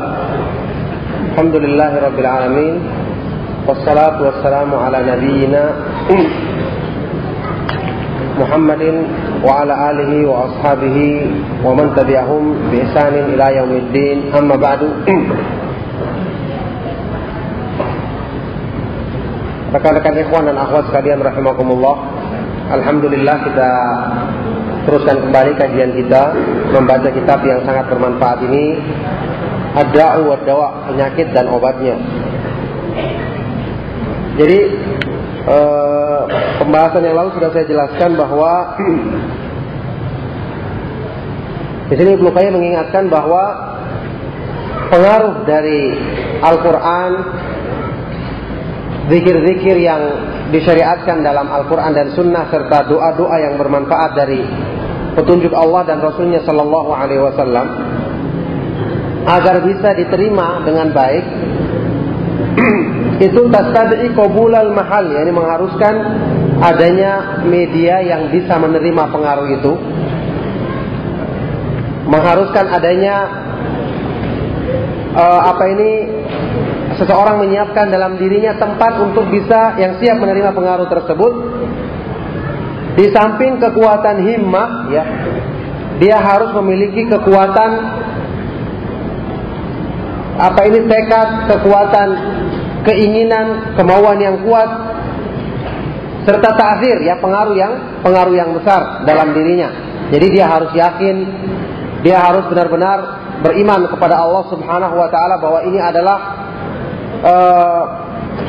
Alhamdulillah 1.37 1.91
Rabbil 2.09 2.25
Alamin. 2.25 2.75
Wassalatu 3.69 4.25
wassalamu 4.25 4.81
ala 4.81 4.97
nabiyyina 5.05 5.77
Muhammadin 8.41 9.05
wa 9.45 9.61
ala 9.61 9.93
alihi 9.93 10.25
wa 10.25 10.49
ashabihi 10.49 11.29
wa 11.61 11.77
man 11.77 11.93
tabi'ahum 11.93 12.73
bi 12.73 12.81
ihsanin 12.81 13.37
ila 13.37 13.53
yaumiddin. 13.53 14.33
Amma 14.33 14.57
ba'du. 14.57 14.89
Rekan-rekan 19.69 20.17
ikhwan 20.17 20.49
dan 20.49 20.57
akhwat 20.57 20.89
sekalian 20.89 21.21
rahimakumullah. 21.21 22.09
Alhamdulillah 22.73 23.37
kita 23.45 23.69
teruskan 24.87 25.19
kembali 25.19 25.51
kajian 25.59 25.91
kita 25.99 26.31
membaca 26.71 27.11
kitab 27.11 27.43
yang 27.43 27.59
sangat 27.67 27.91
bermanfaat 27.91 28.39
ini 28.47 28.79
ada 29.75 30.23
wa 30.23 30.39
dawa 30.47 30.87
penyakit 30.87 31.27
dan 31.35 31.51
obatnya. 31.51 31.99
Jadi 34.39 34.59
eh, 35.43 36.19
pembahasan 36.63 37.03
yang 37.03 37.19
lalu 37.19 37.35
sudah 37.35 37.49
saya 37.51 37.67
jelaskan 37.67 38.15
bahwa 38.15 38.79
di 41.91 41.95
sini 41.99 42.15
Ibnu 42.15 42.31
mengingatkan 42.31 43.11
bahwa 43.11 43.43
pengaruh 44.87 45.43
dari 45.43 45.99
Al-Quran, 46.39 47.11
zikir-zikir 49.11 49.75
yang 49.83 50.01
disyariatkan 50.51 51.23
dalam 51.23 51.47
Al-Quran 51.51 51.91
dan 51.91 52.07
Sunnah 52.15 52.47
serta 52.47 52.87
doa-doa 52.87 53.35
yang 53.39 53.55
bermanfaat 53.59 54.11
dari 54.15 54.39
petunjuk 55.17 55.49
Allah 55.57 55.81
dan 55.89 55.97
Rasulnya 55.97 56.45
Sallallahu 56.45 56.93
Alaihi 56.93 57.25
Wasallam 57.25 57.67
agar 59.25 59.65
bisa 59.65 59.97
diterima 59.97 60.61
dengan 60.61 60.93
baik. 60.93 61.25
Itu 63.27 63.49
tastad'i 63.49 64.13
qabulal 64.13 64.77
mahal 64.77 65.09
yakni 65.09 65.33
mengharuskan 65.33 65.95
adanya 66.61 67.41
media 67.49 68.05
yang 68.05 68.29
bisa 68.29 68.61
menerima 68.61 69.03
pengaruh 69.09 69.47
itu. 69.57 69.73
Mengharuskan 72.07 72.65
adanya 72.71 73.15
uh, 75.17 75.41
apa 75.49 75.63
ini 75.65 75.91
seseorang 76.97 77.41
menyiapkan 77.41 77.89
dalam 77.89 78.21
dirinya 78.21 78.53
tempat 78.57 79.01
untuk 79.01 79.27
bisa 79.33 79.81
yang 79.81 79.97
siap 79.97 80.17
menerima 80.21 80.53
pengaruh 80.53 80.87
tersebut 80.87 81.33
di 82.97 83.05
samping 83.13 83.61
kekuatan 83.61 84.25
himmah 84.25 84.69
ya 84.89 85.03
dia 86.01 86.17
harus 86.17 86.49
memiliki 86.57 87.05
kekuatan 87.05 87.71
apa 90.37 90.59
ini 90.69 90.85
tekad 90.85 91.29
kekuatan 91.49 92.09
keinginan 92.85 93.73
kemauan 93.73 94.21
yang 94.21 94.37
kuat 94.45 94.69
serta 96.29 96.49
ta'zir 96.53 97.01
ya 97.01 97.17
pengaruh 97.17 97.55
yang 97.57 97.73
pengaruh 98.03 98.35
yang 98.35 98.51
besar 98.53 99.07
dalam 99.07 99.33
dirinya. 99.33 99.71
Jadi 100.13 100.27
dia 100.29 100.45
harus 100.45 100.71
yakin 100.75 101.15
dia 102.05 102.21
harus 102.21 102.45
benar-benar 102.51 102.99
beriman 103.41 103.89
kepada 103.89 104.21
Allah 104.21 104.43
Subhanahu 104.51 104.95
wa 104.95 105.09
taala 105.09 105.41
bahwa 105.41 105.65
ini 105.65 105.79
adalah 105.81 106.17
uh, 107.25 107.83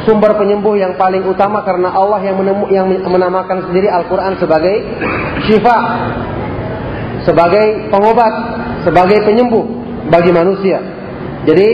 sumber 0.09 0.37
penyembuh 0.41 0.77
yang 0.77 0.97
paling 0.97 1.25
utama 1.29 1.61
karena 1.65 1.93
Allah 1.93 2.21
yang, 2.25 2.37
menemu, 2.41 2.65
yang 2.73 2.87
menamakan 2.89 3.69
sendiri 3.69 3.89
Al-Quran 3.93 4.41
sebagai 4.41 4.77
syifa, 5.49 5.77
sebagai 7.29 7.93
pengobat, 7.93 8.35
sebagai 8.89 9.21
penyembuh 9.29 9.65
bagi 10.09 10.33
manusia. 10.33 10.81
Jadi 11.45 11.69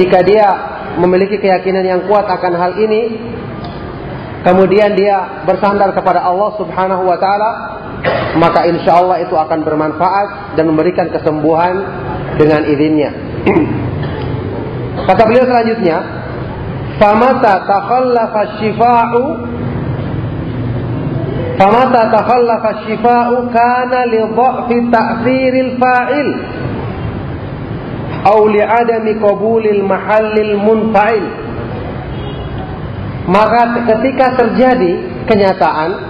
jika 0.00 0.24
dia 0.24 0.46
memiliki 0.98 1.38
keyakinan 1.38 1.84
yang 1.84 2.00
kuat 2.08 2.24
akan 2.24 2.52
hal 2.56 2.72
ini, 2.80 3.16
kemudian 4.42 4.96
dia 4.96 5.44
bersandar 5.44 5.92
kepada 5.92 6.24
Allah 6.24 6.56
Subhanahu 6.56 7.04
wa 7.04 7.16
taala, 7.20 7.50
maka 8.40 8.64
insya 8.66 8.98
Allah 8.98 9.22
itu 9.22 9.34
akan 9.36 9.60
bermanfaat 9.64 10.56
dan 10.56 10.64
memberikan 10.68 11.12
kesembuhan 11.12 11.84
dengan 12.40 12.64
izinnya. 12.64 13.10
Kata 15.08 15.22
beliau 15.24 15.46
selanjutnya, 15.46 16.17
famata 16.98 17.64
takhallafa 17.64 18.58
syifa'u 18.58 19.22
famata 21.58 22.00
takhallafa 22.10 22.70
syifa'u 22.86 23.36
kana 23.54 24.00
li 24.10 24.20
dha'fi 24.34 24.76
ta'thiril 24.90 25.72
fa'il 25.78 26.28
aw 28.26 28.38
li 28.50 28.62
adami 28.62 29.14
qabulil 29.22 29.82
mahallil 29.86 30.54
munfa'il 30.58 31.24
maka 33.28 33.86
ketika 33.86 34.34
terjadi 34.40 34.92
kenyataan 35.28 36.08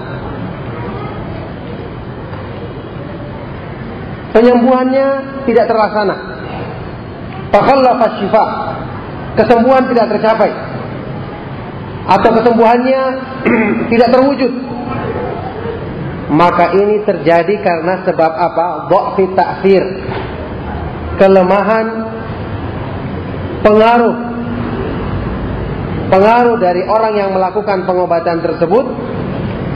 penyembuhannya 4.39 5.07
tidak 5.51 5.65
terlaksana. 5.67 6.17
Fakhallafa 7.51 8.07
syifa. 8.21 8.45
Kesembuhan 9.35 9.89
tidak 9.91 10.07
tercapai. 10.15 10.51
Atau 12.09 12.31
kesembuhannya 12.41 13.03
tidak 13.93 14.09
terwujud. 14.17 14.53
Maka 16.29 16.77
ini 16.77 17.05
terjadi 17.05 17.55
karena 17.61 18.05
sebab 18.05 18.33
apa? 18.33 18.67
Dha'fi 18.89 19.25
ta'sir. 19.33 19.85
Kelemahan 21.21 21.87
pengaruh 23.65 24.17
pengaruh 26.09 26.57
dari 26.57 26.83
orang 26.89 27.15
yang 27.17 27.31
melakukan 27.37 27.85
pengobatan 27.85 28.41
tersebut 28.41 28.87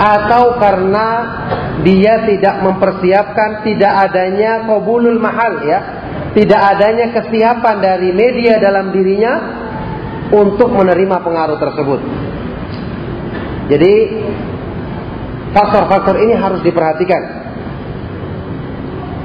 atau 0.01 0.57
karena 0.57 1.09
dia 1.85 2.25
tidak 2.25 2.65
mempersiapkan 2.65 3.61
tidak 3.63 3.93
adanya 4.09 4.65
qabulul 4.65 5.21
mahal 5.21 5.61
ya 5.63 5.79
tidak 6.33 6.61
adanya 6.77 7.13
kesiapan 7.13 7.77
dari 7.85 8.11
media 8.17 8.57
dalam 8.57 8.91
dirinya 8.91 9.62
untuk 10.33 10.73
menerima 10.73 11.17
pengaruh 11.21 11.61
tersebut. 11.61 12.01
Jadi 13.69 13.93
faktor-faktor 15.53 16.17
ini 16.25 16.35
harus 16.35 16.61
diperhatikan. 16.65 17.23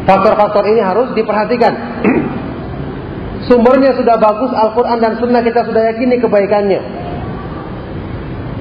Faktor-faktor 0.08 0.64
ini 0.72 0.82
harus 0.84 1.12
diperhatikan. 1.16 1.74
Sumbernya 3.48 3.96
sudah 3.96 4.20
bagus 4.20 4.52
Al-Quran 4.52 4.98
dan 5.00 5.14
Sunnah 5.20 5.44
kita 5.44 5.64
sudah 5.68 5.96
yakini 5.96 6.20
kebaikannya. 6.20 6.82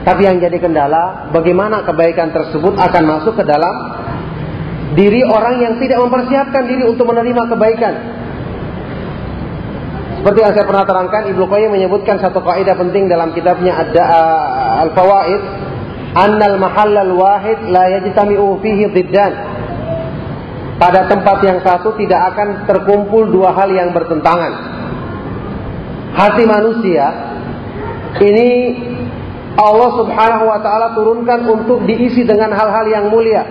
Tapi 0.07 0.23
yang 0.23 0.39
jadi 0.39 0.63
kendala, 0.63 1.35
bagaimana 1.35 1.83
kebaikan 1.83 2.31
tersebut 2.31 2.79
akan 2.79 3.03
masuk 3.11 3.35
ke 3.35 3.43
dalam 3.43 3.75
diri 4.95 5.27
orang 5.27 5.59
yang 5.59 5.75
tidak 5.83 5.99
mempersiapkan 5.99 6.63
diri 6.71 6.87
untuk 6.87 7.11
menerima 7.11 7.43
kebaikan. 7.51 7.95
Seperti 10.27 10.43
yang 10.43 10.59
saya 10.59 10.67
pernah 10.67 10.83
terangkan, 10.83 11.23
Ibnu 11.31 11.47
Qayyim 11.47 11.71
menyebutkan 11.71 12.19
satu 12.19 12.43
kaidah 12.43 12.75
penting 12.75 13.07
dalam 13.07 13.31
kitabnya 13.31 13.79
ada 13.79 14.03
Al-Fawaid, 14.83 15.39
annal 16.19 16.59
mahallal 16.59 17.15
wahid 17.15 17.71
la 17.71 17.95
yajtami'u 17.95 18.59
fihi 18.59 18.91
dhiddan. 18.91 19.33
Pada 20.83 21.07
tempat 21.07 21.47
yang 21.47 21.63
satu 21.63 21.95
tidak 21.95 22.35
akan 22.35 22.67
terkumpul 22.67 23.31
dua 23.31 23.55
hal 23.55 23.71
yang 23.71 23.95
bertentangan. 23.95 24.51
Hati 26.19 26.43
manusia 26.43 27.07
ini 28.19 28.51
Allah 29.55 29.91
Subhanahu 29.95 30.45
wa 30.51 30.59
taala 30.59 30.91
turunkan 30.99 31.47
untuk 31.47 31.87
diisi 31.87 32.27
dengan 32.27 32.51
hal-hal 32.51 32.91
yang 32.91 33.15
mulia. 33.15 33.47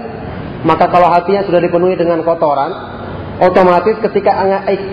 Maka 0.68 0.92
kalau 0.92 1.08
hatinya 1.08 1.48
sudah 1.48 1.64
dipenuhi 1.64 1.96
dengan 1.96 2.20
kotoran, 2.20 2.95
otomatis 3.42 4.00
ketika 4.00 4.46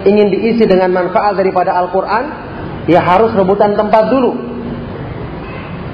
ingin 0.03 0.29
diisi 0.33 0.67
dengan 0.67 0.91
manfaat 0.91 1.39
daripada 1.39 1.75
Al-Qur'an, 1.79 2.25
ya 2.91 2.99
harus 3.03 3.31
rebutan 3.35 3.79
tempat 3.79 4.11
dulu. 4.11 4.33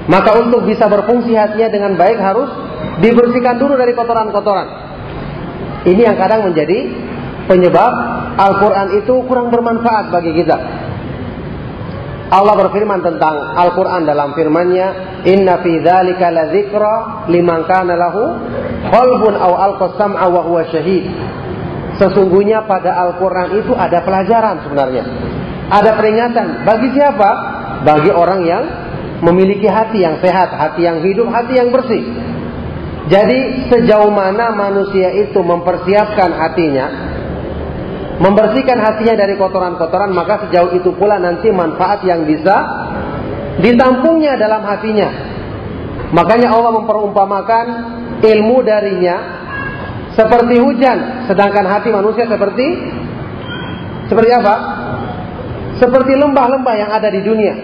Maka 0.09 0.41
untuk 0.41 0.65
bisa 0.65 0.89
berfungsi 0.89 1.37
hatinya 1.37 1.69
dengan 1.69 1.93
baik 1.93 2.17
harus 2.17 2.49
dibersihkan 2.97 3.61
dulu 3.61 3.77
dari 3.77 3.93
kotoran-kotoran. 3.93 4.67
Ini 5.85 6.01
yang 6.09 6.17
kadang 6.17 6.49
menjadi 6.49 6.89
penyebab 7.45 7.93
Al-Quran 8.37 8.87
itu 8.99 9.13
kurang 9.29 9.53
bermanfaat 9.53 10.09
bagi 10.09 10.33
kita. 10.33 10.57
Allah 12.29 12.53
berfirman 12.53 13.01
tentang 13.01 13.57
Al-Quran 13.57 14.05
dalam 14.05 14.37
firman-Nya, 14.37 14.87
Inna 15.25 15.65
fi 15.65 15.81
dzalika 15.81 16.29
ladzikra 16.29 17.25
liman 17.25 17.65
kana 17.65 17.97
lahu 17.97 18.37
qalbun 18.93 19.33
aw 19.33 19.51
alqa 19.57 19.97
sam'a 19.97 20.25
wa 20.29 20.41
huwa 20.45 20.61
syahid. 20.69 21.09
Sesungguhnya 21.99 22.63
pada 22.63 22.95
Al-Quran 22.95 23.59
itu 23.59 23.75
ada 23.75 23.99
pelajaran 24.01 24.63
sebenarnya. 24.63 25.03
Ada 25.67 25.91
peringatan. 25.99 26.63
Bagi 26.63 26.89
siapa? 26.95 27.29
Bagi 27.83 28.11
orang 28.15 28.41
yang 28.47 28.63
memiliki 29.19 29.67
hati 29.67 30.01
yang 30.01 30.17
sehat, 30.23 30.55
hati 30.55 30.87
yang 30.87 31.03
hidup, 31.03 31.27
hati 31.27 31.59
yang 31.59 31.69
bersih. 31.75 32.03
Jadi 33.11 33.67
sejauh 33.67 34.11
mana 34.11 34.55
manusia 34.55 35.11
itu 35.11 35.39
mempersiapkan 35.43 36.29
hatinya 36.39 37.09
membersihkan 38.19 38.77
hatinya 38.83 39.15
dari 39.15 39.39
kotoran-kotoran, 39.39 40.11
maka 40.11 40.45
sejauh 40.45 40.75
itu 40.75 40.91
pula 40.99 41.17
nanti 41.17 41.49
manfaat 41.55 42.03
yang 42.03 42.27
bisa 42.27 42.55
ditampungnya 43.63 44.35
dalam 44.35 44.61
hatinya. 44.67 45.09
Makanya 46.11 46.51
Allah 46.51 46.83
memperumpamakan 46.83 47.65
ilmu 48.19 48.59
darinya 48.67 49.38
seperti 50.17 50.55
hujan, 50.61 51.27
sedangkan 51.29 51.65
hati 51.65 51.89
manusia 51.93 52.25
seperti 52.25 52.65
seperti 54.09 54.31
apa? 54.33 54.55
Seperti 55.77 56.13
lembah-lembah 56.17 56.75
yang 56.75 56.91
ada 56.91 57.07
di 57.13 57.21
dunia. 57.23 57.55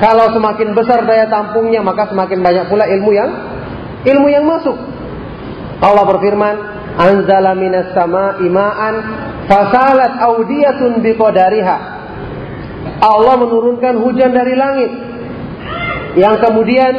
Kalau 0.00 0.32
semakin 0.34 0.74
besar 0.74 1.06
daya 1.06 1.30
tampungnya, 1.30 1.84
maka 1.84 2.10
semakin 2.10 2.42
banyak 2.42 2.66
pula 2.66 2.88
ilmu 2.88 3.10
yang 3.14 3.30
ilmu 4.02 4.28
yang 4.32 4.42
masuk. 4.42 4.74
Allah 5.78 6.04
berfirman, 6.08 6.54
"Anzala 6.98 7.54
minas 7.54 7.94
sama'i 7.94 8.50
ma'an 8.50 8.94
Fasalat 9.50 10.22
audiyatun 10.22 11.02
biqadariha. 11.02 11.76
Allah 13.02 13.34
menurunkan 13.42 13.98
hujan 13.98 14.30
dari 14.30 14.54
langit. 14.54 14.90
Yang 16.14 16.36
kemudian 16.46 16.92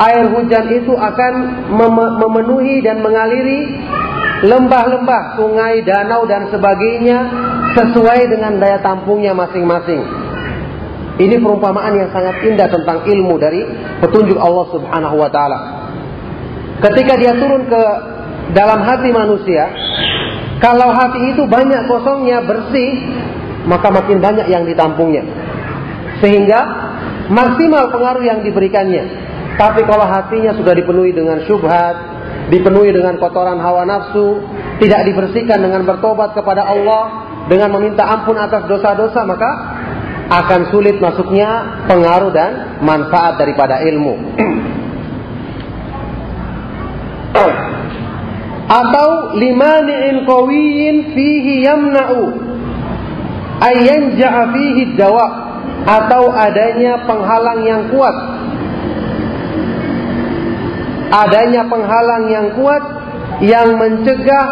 air 0.00 0.24
hujan 0.32 0.64
itu 0.72 0.92
akan 0.96 1.32
mem 1.76 1.96
memenuhi 2.16 2.80
dan 2.80 3.04
mengaliri 3.04 3.68
lembah-lembah, 4.40 5.36
sungai, 5.36 5.84
danau 5.84 6.24
dan 6.24 6.48
sebagainya 6.48 7.18
sesuai 7.76 8.20
dengan 8.32 8.56
daya 8.56 8.80
tampungnya 8.80 9.36
masing-masing. 9.36 10.00
Ini 11.20 11.36
perumpamaan 11.36 11.92
yang 11.92 12.08
sangat 12.16 12.40
indah 12.48 12.72
tentang 12.72 13.04
ilmu 13.04 13.36
dari 13.36 13.60
petunjuk 14.00 14.40
Allah 14.40 14.66
Subhanahu 14.72 15.16
wa 15.20 15.28
taala. 15.28 15.58
Ketika 16.80 17.20
dia 17.20 17.36
turun 17.36 17.68
ke 17.68 17.82
dalam 18.56 18.80
hati 18.80 19.12
manusia, 19.12 19.68
kalau 20.64 20.96
hati 20.96 21.36
itu 21.36 21.44
banyak 21.44 21.84
kosongnya, 21.84 22.40
bersih, 22.40 23.04
maka 23.68 23.92
makin 23.92 24.24
banyak 24.24 24.48
yang 24.48 24.64
ditampungnya. 24.64 25.20
Sehingga 26.24 26.60
maksimal 27.28 27.92
pengaruh 27.92 28.24
yang 28.24 28.40
diberikannya. 28.40 29.29
Tapi 29.60 29.84
kalau 29.84 30.08
hatinya 30.08 30.56
sudah 30.56 30.72
dipenuhi 30.72 31.12
dengan 31.12 31.44
syubhat, 31.44 31.92
dipenuhi 32.48 32.96
dengan 32.96 33.20
kotoran 33.20 33.60
hawa 33.60 33.84
nafsu, 33.84 34.40
tidak 34.80 35.04
dibersihkan 35.04 35.60
dengan 35.60 35.84
bertobat 35.84 36.32
kepada 36.32 36.64
Allah, 36.64 37.28
dengan 37.44 37.68
meminta 37.76 38.08
ampun 38.08 38.40
atas 38.40 38.64
dosa-dosa, 38.64 39.20
maka 39.28 39.50
akan 40.32 40.72
sulit 40.72 40.96
masuknya 40.96 41.84
pengaruh 41.84 42.32
dan 42.32 42.80
manfaat 42.80 43.36
daripada 43.36 43.84
ilmu. 43.84 44.16
atau 48.70 49.34
limani'in 49.34 50.30
qawiyin 50.30 51.10
fihi 51.10 51.66
yamna'u 51.66 52.22
ayyanja'a 53.58 54.54
fihi 54.54 54.94
atau 55.90 56.22
adanya 56.30 57.02
penghalang 57.02 57.66
yang 57.66 57.82
kuat 57.90 58.14
adanya 61.10 61.66
penghalang 61.66 62.24
yang 62.30 62.46
kuat 62.54 62.82
yang 63.42 63.76
mencegah 63.76 64.46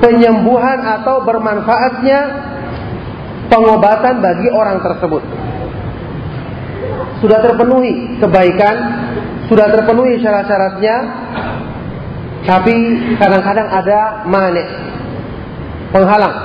penyembuhan 0.00 0.80
atau 0.80 1.20
bermanfaatnya 1.22 2.20
pengobatan 3.52 4.24
bagi 4.24 4.48
orang 4.48 4.80
tersebut 4.80 5.22
sudah 7.20 7.38
terpenuhi 7.44 8.16
kebaikan 8.16 8.76
sudah 9.52 9.68
terpenuhi 9.68 10.16
syarat-syaratnya 10.24 10.96
tapi 12.40 12.74
kadang-kadang 13.20 13.68
ada 13.68 14.24
manik, 14.24 14.64
penghalang 15.92 16.36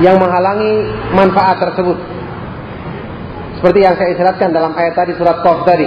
yang 0.00 0.16
menghalangi 0.16 0.88
manfaat 1.12 1.60
tersebut. 1.60 2.00
Seperti 3.60 3.84
yang 3.84 3.94
saya 4.00 4.16
isyaratkan 4.16 4.56
dalam 4.56 4.72
ayat 4.72 4.96
tadi 4.96 5.12
surat 5.20 5.44
Qaf 5.44 5.68
tadi. 5.68 5.84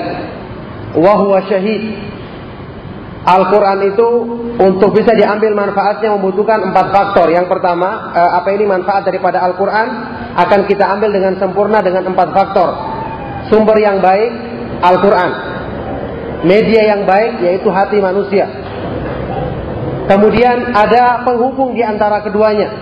Wa 0.94 1.42
syahid. 1.50 2.14
Al-Quran 3.24 3.80
itu 3.88 4.08
untuk 4.60 4.92
bisa 5.00 5.16
diambil 5.16 5.56
manfaatnya 5.56 6.12
membutuhkan 6.20 6.60
empat 6.60 6.92
faktor. 6.92 7.32
Yang 7.32 7.48
pertama, 7.48 8.12
eh, 8.12 8.32
apa 8.36 8.52
ini 8.52 8.68
manfaat 8.68 9.08
daripada 9.08 9.40
Al-Quran 9.48 9.88
akan 10.36 10.60
kita 10.68 10.84
ambil 10.92 11.10
dengan 11.16 11.40
sempurna 11.40 11.80
dengan 11.80 12.12
empat 12.12 12.36
faktor. 12.36 12.70
Sumber 13.48 13.80
yang 13.80 14.04
baik, 14.04 14.32
Al-Quran. 14.84 15.32
Media 16.44 16.82
yang 16.92 17.08
baik, 17.08 17.40
yaitu 17.40 17.72
hati 17.72 18.04
manusia. 18.04 18.44
Kemudian 20.04 20.76
ada 20.76 21.24
penghubung 21.24 21.72
di 21.72 21.80
antara 21.80 22.20
keduanya. 22.20 22.76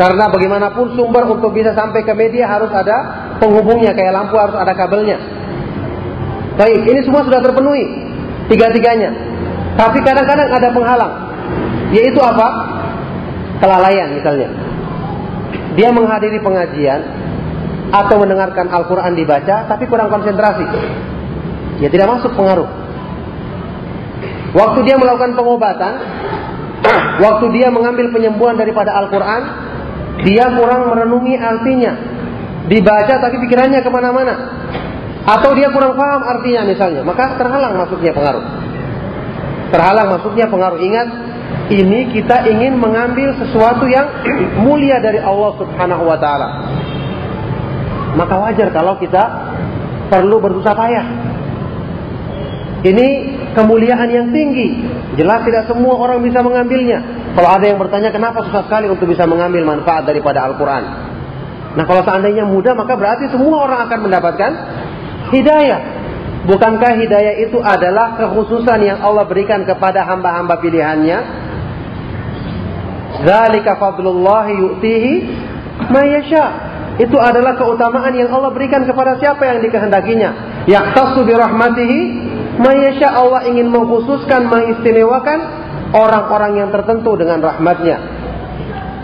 Karena 0.00 0.32
bagaimanapun 0.32 0.96
sumber 0.96 1.28
untuk 1.28 1.52
bisa 1.52 1.76
sampai 1.76 2.00
ke 2.00 2.16
media 2.16 2.48
harus 2.48 2.72
ada 2.72 3.28
penghubungnya. 3.36 3.92
Kayak 3.92 4.12
lampu 4.24 4.40
harus 4.40 4.56
ada 4.56 4.72
kabelnya. 4.72 5.35
Baik, 6.56 6.80
ini 6.88 7.00
semua 7.04 7.22
sudah 7.24 7.40
terpenuhi. 7.44 7.84
Tiga-tiganya. 8.48 9.12
Tapi 9.76 10.00
kadang-kadang 10.00 10.48
ada 10.48 10.68
penghalang. 10.72 11.12
Yaitu 11.92 12.18
apa? 12.18 12.48
kelalaian 13.60 14.12
misalnya. 14.12 14.48
Dia 15.76 15.92
menghadiri 15.92 16.40
pengajian 16.40 17.00
atau 17.92 18.16
mendengarkan 18.18 18.66
Al-Quran 18.72 19.12
dibaca 19.16 19.68
tapi 19.68 19.84
kurang 19.88 20.08
konsentrasi. 20.12 20.66
Ya 21.80 21.88
tidak 21.92 22.08
masuk 22.08 22.32
pengaruh. 22.32 22.68
Waktu 24.56 24.88
dia 24.88 24.96
melakukan 24.96 25.36
pengobatan, 25.36 25.92
waktu 27.24 27.46
dia 27.52 27.68
mengambil 27.68 28.08
penyembuhan 28.08 28.56
daripada 28.56 28.96
Al-Quran, 29.04 29.42
dia 30.24 30.48
kurang 30.56 30.88
merenungi 30.88 31.36
artinya. 31.36 31.92
Dibaca 32.66 33.14
tapi 33.20 33.36
pikirannya 33.46 33.84
ke 33.84 33.90
mana-mana. 33.92 34.34
Atau 35.26 35.58
dia 35.58 35.74
kurang 35.74 35.98
paham 35.98 36.22
artinya 36.22 36.62
misalnya. 36.70 37.02
Maka 37.02 37.34
terhalang 37.34 37.74
masuknya 37.74 38.14
pengaruh. 38.14 38.44
Terhalang 39.74 40.08
masuknya 40.14 40.46
pengaruh. 40.46 40.78
Ingat, 40.78 41.08
ini 41.74 42.14
kita 42.14 42.46
ingin 42.46 42.78
mengambil 42.78 43.34
sesuatu 43.34 43.90
yang 43.90 44.06
mulia 44.64 45.02
dari 45.02 45.18
Allah 45.18 45.50
Subhanahu 45.58 46.06
wa 46.06 46.14
taala. 46.22 46.48
Maka 48.14 48.34
wajar 48.38 48.70
kalau 48.70 48.94
kita 49.02 49.22
perlu 50.08 50.38
berusaha 50.38 50.78
payah. 50.78 51.06
Ini 52.86 53.06
kemuliaan 53.58 54.06
yang 54.06 54.30
tinggi. 54.30 54.78
Jelas 55.18 55.42
tidak 55.42 55.66
semua 55.66 55.98
orang 55.98 56.22
bisa 56.22 56.38
mengambilnya. 56.38 57.02
Kalau 57.34 57.50
ada 57.50 57.66
yang 57.66 57.82
bertanya 57.82 58.14
kenapa 58.14 58.46
susah 58.46 58.62
sekali 58.70 58.86
untuk 58.86 59.10
bisa 59.10 59.26
mengambil 59.26 59.66
manfaat 59.66 60.06
daripada 60.06 60.46
Al-Quran. 60.46 60.84
Nah 61.76 61.84
kalau 61.84 62.06
seandainya 62.06 62.46
mudah 62.48 62.72
maka 62.72 62.94
berarti 62.96 63.28
semua 63.28 63.68
orang 63.68 63.90
akan 63.90 63.98
mendapatkan 64.08 64.52
hidayah. 65.32 65.80
Bukankah 66.46 66.94
hidayah 67.02 67.42
itu 67.42 67.58
adalah 67.58 68.14
kekhususan 68.14 68.78
yang 68.86 68.98
Allah 69.02 69.26
berikan 69.26 69.66
kepada 69.66 70.06
hamba-hamba 70.06 70.62
pilihannya? 70.62 71.18
Zalika 73.26 73.74
fadlullahi 73.82 74.54
yu'tihi 74.54 75.12
mayasya. 75.90 76.44
Itu 76.96 77.18
adalah 77.20 77.58
keutamaan 77.60 78.14
yang 78.16 78.32
Allah 78.32 78.54
berikan 78.54 78.86
kepada 78.86 79.18
siapa 79.18 79.42
yang 79.44 79.58
dikehendakinya. 79.60 80.62
Yaktasu 80.70 81.26
bi 81.26 81.34
rahmatihi 81.34 82.00
mayasya 82.56 83.10
Allah 83.10 83.44
ingin 83.50 83.68
mengkhususkan, 83.68 84.48
mengistimewakan 84.48 85.38
orang-orang 85.92 86.62
yang 86.62 86.70
tertentu 86.72 87.18
dengan 87.18 87.42
rahmatnya. 87.42 87.98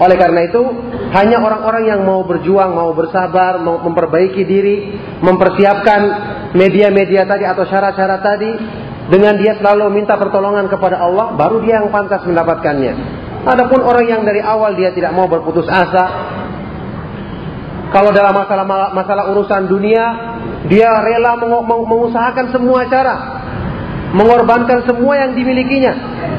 Oleh 0.01 0.17
karena 0.17 0.41
itu, 0.49 0.63
hanya 1.13 1.45
orang-orang 1.45 1.85
yang 1.93 2.01
mau 2.09 2.25
berjuang, 2.25 2.73
mau 2.73 2.97
bersabar, 2.97 3.61
mau 3.61 3.77
memperbaiki 3.85 4.43
diri, 4.49 4.77
mempersiapkan 5.21 6.01
media-media 6.57 7.29
tadi 7.29 7.45
atau 7.45 7.69
syarat-syarat 7.69 8.21
tadi, 8.25 8.51
dengan 9.13 9.37
dia 9.37 9.61
selalu 9.61 9.93
minta 9.93 10.17
pertolongan 10.17 10.73
kepada 10.73 11.05
Allah, 11.05 11.37
baru 11.37 11.61
dia 11.61 11.85
yang 11.85 11.93
pantas 11.93 12.25
mendapatkannya. 12.25 12.93
Adapun 13.45 13.85
orang 13.85 14.07
yang 14.09 14.23
dari 14.25 14.41
awal 14.41 14.73
dia 14.73 14.95
tidak 14.97 15.13
mau 15.13 15.29
berputus 15.29 15.69
asa, 15.69 16.05
kalau 17.93 18.09
dalam 18.09 18.33
masalah 18.33 18.65
masalah 18.97 19.25
urusan 19.37 19.69
dunia, 19.69 20.05
dia 20.73 20.89
rela 21.05 21.37
mengusahakan 21.61 22.57
semua 22.57 22.89
cara, 22.89 23.17
mengorbankan 24.17 24.89
semua 24.89 25.29
yang 25.29 25.37
dimilikinya 25.37 25.93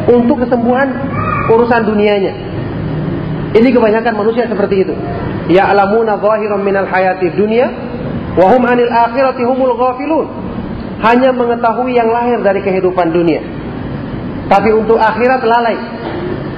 untuk 0.09 0.41
kesembuhan 0.41 0.97
urusan 1.53 1.81
dunianya. 1.86 2.53
Ini 3.54 3.70
kebanyakan 3.70 4.13
manusia 4.18 4.50
seperti 4.50 4.82
itu. 4.82 4.94
Ya 5.54 5.70
alamuna 5.70 6.18
zahiran 6.18 6.66
minal 6.66 6.89
hayati 6.89 7.30
dunia, 7.38 7.70
wahum 8.34 8.66
anil 8.66 8.89
akhirati 8.89 9.46
humul 9.46 9.78
ghafilun. 9.78 10.28
Hanya 11.06 11.36
mengetahui 11.36 11.94
yang 11.94 12.10
lahir 12.10 12.39
dari 12.42 12.63
kehidupan 12.63 13.13
dunia. 13.13 13.44
Tapi 14.50 14.70
untuk 14.74 14.98
akhirat 14.98 15.42
lalai. 15.46 15.78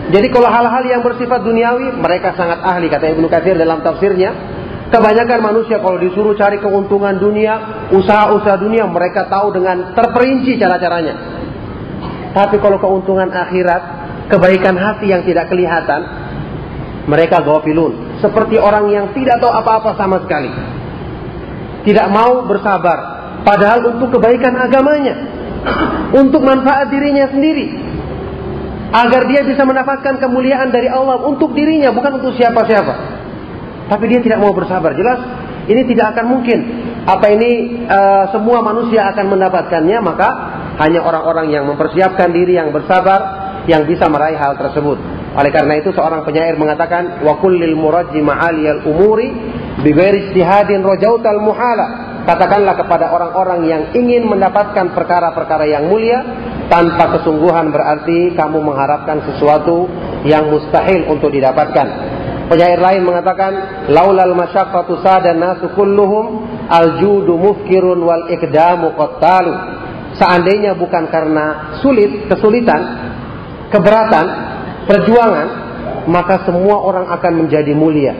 Jadi 0.06 0.28
kalau 0.30 0.48
hal-hal 0.48 0.84
yang 0.86 1.02
bersifat 1.02 1.42
duniawi, 1.42 1.98
mereka 1.98 2.38
sangat 2.38 2.62
ahli 2.62 2.88
kata 2.88 3.10
Ibnu 3.18 3.26
Katsir 3.26 3.58
dalam 3.58 3.82
tafsirnya. 3.82 4.32
Kebanyakan 4.94 5.42
manusia 5.42 5.82
kalau 5.82 5.98
disuruh 5.98 6.38
cari 6.38 6.62
keuntungan 6.62 7.18
dunia, 7.18 7.90
usaha-usaha 7.90 8.62
dunia, 8.62 8.86
mereka 8.86 9.26
tahu 9.26 9.50
dengan 9.50 9.98
terperinci 9.98 10.62
cara-caranya. 10.62 11.18
Tapi 12.38 12.62
kalau 12.62 12.78
keuntungan 12.78 13.34
akhirat, 13.34 13.82
kebaikan 14.30 14.78
hati 14.78 15.10
yang 15.10 15.26
tidak 15.26 15.50
kelihatan, 15.50 16.06
mereka 17.06 17.42
gafilun. 17.42 18.20
Seperti 18.22 18.58
orang 18.58 18.90
yang 18.90 19.06
tidak 19.14 19.38
tahu 19.38 19.54
apa-apa 19.54 19.94
sama 19.98 20.22
sekali. 20.26 20.50
Tidak 21.86 22.08
mau 22.10 22.46
bersabar. 22.50 22.98
Padahal 23.46 23.94
untuk 23.94 24.18
kebaikan 24.18 24.58
agamanya. 24.58 25.16
Untuk 26.14 26.42
manfaat 26.46 26.90
dirinya 26.94 27.30
sendiri 27.30 27.86
agar 28.96 29.28
dia 29.28 29.42
bisa 29.44 29.66
mendapatkan 29.68 30.22
kemuliaan 30.24 30.72
dari 30.72 30.88
Allah 30.88 31.20
untuk 31.26 31.52
dirinya 31.52 31.92
bukan 31.92 32.22
untuk 32.22 32.38
siapa-siapa. 32.38 32.94
Tapi 33.92 34.04
dia 34.08 34.24
tidak 34.24 34.40
mau 34.40 34.56
bersabar. 34.56 34.96
Jelas 34.96 35.20
ini 35.68 35.84
tidak 35.90 36.16
akan 36.16 36.26
mungkin. 36.32 36.60
Apa 37.06 37.30
ini 37.30 37.86
uh, 37.86 38.34
semua 38.34 38.66
manusia 38.66 39.06
akan 39.14 39.26
mendapatkannya 39.38 39.98
maka 40.02 40.30
hanya 40.82 41.06
orang-orang 41.06 41.54
yang 41.54 41.70
mempersiapkan 41.70 42.34
diri 42.34 42.58
yang 42.58 42.74
bersabar 42.74 43.46
yang 43.70 43.86
bisa 43.86 44.10
meraih 44.10 44.38
hal 44.38 44.58
tersebut. 44.58 45.15
Oleh 45.36 45.52
karena 45.52 45.76
itu 45.76 45.92
seorang 45.92 46.24
penyair 46.24 46.56
mengatakan 46.56 47.20
wa 47.20 47.36
kullil 47.44 47.76
murajji 47.76 48.24
ma'aliyal 48.24 48.88
umuri 48.88 49.28
bi 49.84 49.92
ghairi 49.92 50.32
istihadin 50.32 50.80
rajautal 50.80 51.44
muhala. 51.44 51.88
Katakanlah 52.26 52.74
kepada 52.74 53.14
orang-orang 53.14 53.60
yang 53.70 53.82
ingin 53.94 54.26
mendapatkan 54.26 54.98
perkara-perkara 54.98 55.70
yang 55.70 55.92
mulia 55.92 56.26
tanpa 56.74 57.20
kesungguhan 57.20 57.70
berarti 57.70 58.34
kamu 58.34 58.66
mengharapkan 58.66 59.22
sesuatu 59.30 59.86
yang 60.26 60.50
mustahil 60.50 61.06
untuk 61.06 61.30
didapatkan. 61.30 61.88
Penyair 62.46 62.78
lain 62.78 63.06
mengatakan, 63.06 63.86
laulal 63.90 64.34
masyaqqatu 64.38 65.02
sadan 65.02 65.38
nasu 65.38 65.70
kulluhum 65.74 66.46
aljudu 66.70 67.38
mufkirun 67.38 68.02
wal 68.02 68.30
ikdamu 68.30 68.94
qattalu. 68.94 69.54
Seandainya 70.16 70.78
bukan 70.78 71.12
karena 71.12 71.78
sulit, 71.82 72.30
kesulitan, 72.30 72.82
keberatan, 73.70 74.55
perjuangan, 74.86 75.48
maka 76.10 76.46
semua 76.46 76.82
orang 76.82 77.10
akan 77.10 77.34
menjadi 77.46 77.74
mulia. 77.74 78.14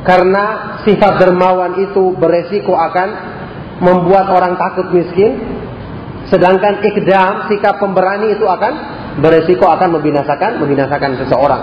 Karena 0.00 0.78
sifat 0.86 1.20
dermawan 1.20 1.76
itu 1.76 2.16
beresiko 2.16 2.72
akan 2.72 3.08
membuat 3.84 4.32
orang 4.32 4.56
takut 4.56 4.88
miskin, 4.96 5.60
Sedangkan 6.30 6.78
ikdam, 6.86 7.50
sikap 7.50 7.82
pemberani 7.82 8.38
itu 8.38 8.46
akan 8.46 8.72
beresiko 9.18 9.66
akan 9.66 9.98
membinasakan 9.98 10.62
membinasakan 10.62 11.18
seseorang. 11.26 11.62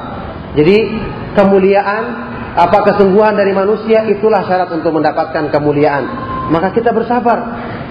Jadi 0.59 0.77
kemuliaan 1.39 2.03
apa 2.57 2.91
kesungguhan 2.91 3.39
dari 3.39 3.55
manusia 3.55 4.03
itulah 4.11 4.43
syarat 4.43 4.67
untuk 4.75 4.91
mendapatkan 4.91 5.47
kemuliaan. 5.55 6.03
Maka 6.51 6.75
kita 6.75 6.91
bersabar 6.91 7.39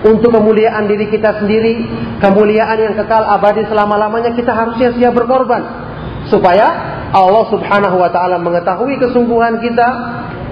untuk 0.05 0.37
kemuliaan 0.37 0.85
diri 0.85 1.09
kita 1.09 1.41
sendiri, 1.41 1.89
kemuliaan 2.21 2.77
yang 2.77 2.95
kekal 3.01 3.25
abadi 3.25 3.65
selama-lamanya 3.73 4.37
kita 4.37 4.53
harusnya 4.53 4.93
siap 5.01 5.17
berkorban 5.17 5.86
supaya 6.27 6.67
Allah 7.15 7.45
Subhanahu 7.51 7.97
wa 7.97 8.11
taala 8.11 8.39
mengetahui 8.43 8.99
kesungguhan 8.99 9.63
kita 9.63 9.89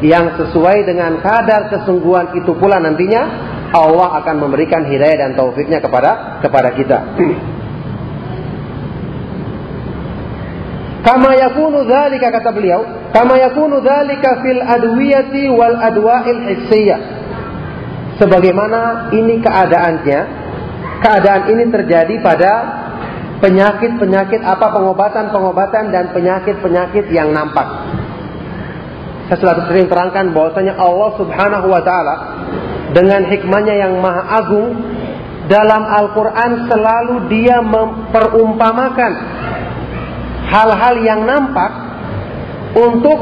yang 0.02 0.36
sesuai 0.38 0.86
dengan 0.86 1.18
kadar 1.22 1.70
kesungguhan 1.72 2.34
itu 2.38 2.52
pula 2.58 2.78
nantinya 2.78 3.22
Allah 3.74 4.22
akan 4.22 4.36
memberikan 4.38 4.86
hidayah 4.86 5.18
dan 5.18 5.30
taufiknya 5.34 5.82
kepada 5.82 6.38
kepada 6.38 6.70
kita. 6.78 6.98
Kama 11.04 11.36
yakunu 11.36 11.84
dzalika 11.84 12.32
kata 12.32 12.48
beliau, 12.48 12.80
kama 13.12 13.36
yakunu 13.36 13.84
dzalika 13.84 14.40
fil 14.40 14.64
adwiyati 14.64 15.52
wal 15.52 15.76
adwa'il 15.76 16.40
hissiyah. 16.48 17.00
Sebagaimana 18.16 19.12
ini 19.12 19.36
keadaannya, 19.36 20.20
keadaan 21.04 21.42
ini 21.52 21.68
terjadi 21.68 22.14
pada 22.24 22.52
penyakit-penyakit 23.42 24.40
apa 24.42 24.66
pengobatan-pengobatan 24.70 25.90
dan 25.90 26.10
penyakit-penyakit 26.14 27.10
yang 27.10 27.34
nampak. 27.34 27.66
Saya 29.26 29.38
selalu 29.40 29.60
sering 29.72 29.86
terangkan 29.88 30.36
bahwasanya 30.36 30.76
Allah 30.76 31.10
Subhanahu 31.16 31.66
wa 31.72 31.80
taala 31.80 32.14
dengan 32.92 33.24
hikmahnya 33.26 33.74
yang 33.74 33.98
maha 33.98 34.22
agung 34.44 34.76
dalam 35.48 35.82
Al-Quran 35.84 36.68
selalu 36.68 37.14
dia 37.32 37.60
memperumpamakan 37.64 39.12
hal-hal 40.48 40.94
yang 41.00 41.24
nampak 41.24 41.72
untuk 42.76 43.18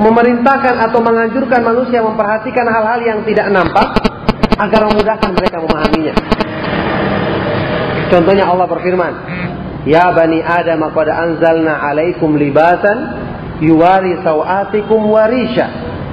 memerintahkan 0.00 0.80
atau 0.88 1.00
menganjurkan 1.04 1.60
manusia 1.60 2.00
memperhatikan 2.00 2.64
hal-hal 2.64 3.00
yang 3.04 3.18
tidak 3.28 3.52
nampak 3.52 4.00
agar 4.60 4.80
memudahkan 4.88 5.30
mereka 5.36 5.56
memahaminya. 5.60 6.14
Contohnya 8.10 8.50
Allah 8.50 8.66
berfirman, 8.66 9.12
Ya 9.88 10.12
bani 10.12 10.44
Adam 10.44 10.84
qad 10.92 11.08
anzalna 11.08 11.80
alaikum 11.80 12.36
libasan 12.36 12.98
yuwari 13.64 14.20
sawatikum 14.20 15.08
warisha 15.08 15.66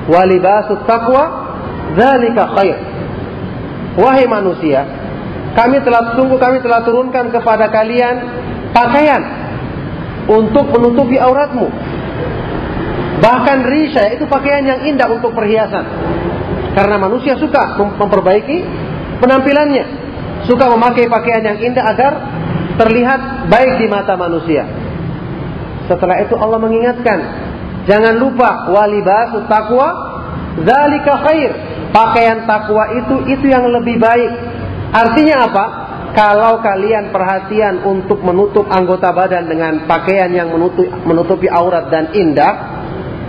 wa 0.08 0.24
libasut 0.24 0.88
taqwa 0.88 1.48
Zalika 1.98 2.54
khair. 2.54 2.78
Wahai 3.98 4.30
manusia, 4.30 4.86
kami 5.58 5.82
telah 5.82 6.14
sungguh 6.14 6.38
kami 6.38 6.62
telah 6.62 6.86
turunkan 6.86 7.34
kepada 7.34 7.74
kalian 7.74 8.16
pakaian 8.76 9.24
untuk 10.30 10.70
menutupi 10.70 11.18
auratmu. 11.18 11.66
Bahkan 13.18 13.58
risha 13.66 14.14
itu 14.14 14.30
pakaian 14.30 14.62
yang 14.62 14.80
indah 14.86 15.10
untuk 15.10 15.34
perhiasan. 15.34 15.82
Karena 16.78 17.02
manusia 17.02 17.34
suka 17.42 17.82
memperbaiki 17.82 18.62
penampilannya. 19.18 20.07
Suka 20.48 20.72
memakai 20.72 21.12
pakaian 21.12 21.44
yang 21.44 21.60
indah 21.60 21.84
agar 21.84 22.14
terlihat 22.80 23.52
baik 23.52 23.84
di 23.84 23.86
mata 23.92 24.16
manusia. 24.16 24.64
Setelah 25.92 26.24
itu 26.24 26.40
Allah 26.40 26.60
mengingatkan, 26.60 27.20
jangan 27.84 28.16
lupa 28.16 28.72
walibasu 28.72 29.44
takwa 29.52 29.88
zalika 30.64 31.14
khair. 31.28 31.52
Pakaian 31.92 32.48
takwa 32.48 32.96
itu 32.96 33.16
itu 33.32 33.46
yang 33.48 33.68
lebih 33.68 34.00
baik. 34.00 34.32
Artinya 34.92 35.52
apa? 35.52 35.66
Kalau 36.16 36.64
kalian 36.64 37.12
perhatian 37.12 37.84
untuk 37.84 38.24
menutup 38.24 38.66
anggota 38.72 39.12
badan 39.12 39.52
dengan 39.52 39.86
pakaian 39.86 40.32
yang 40.32 40.50
menutup, 40.50 40.88
menutupi 41.06 41.46
aurat 41.52 41.92
dan 41.94 42.10
indah, 42.16 42.54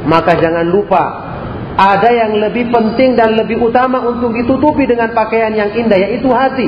maka 0.06 0.38
jangan 0.38 0.64
lupa 0.64 1.28
ada 1.78 2.10
yang 2.10 2.42
lebih 2.42 2.74
penting 2.74 3.14
dan 3.14 3.38
lebih 3.38 3.62
utama 3.62 4.02
untuk 4.02 4.34
ditutupi 4.34 4.82
dengan 4.88 5.14
pakaian 5.14 5.54
yang 5.54 5.70
indah 5.74 5.98
yaitu 5.98 6.26
hati. 6.32 6.66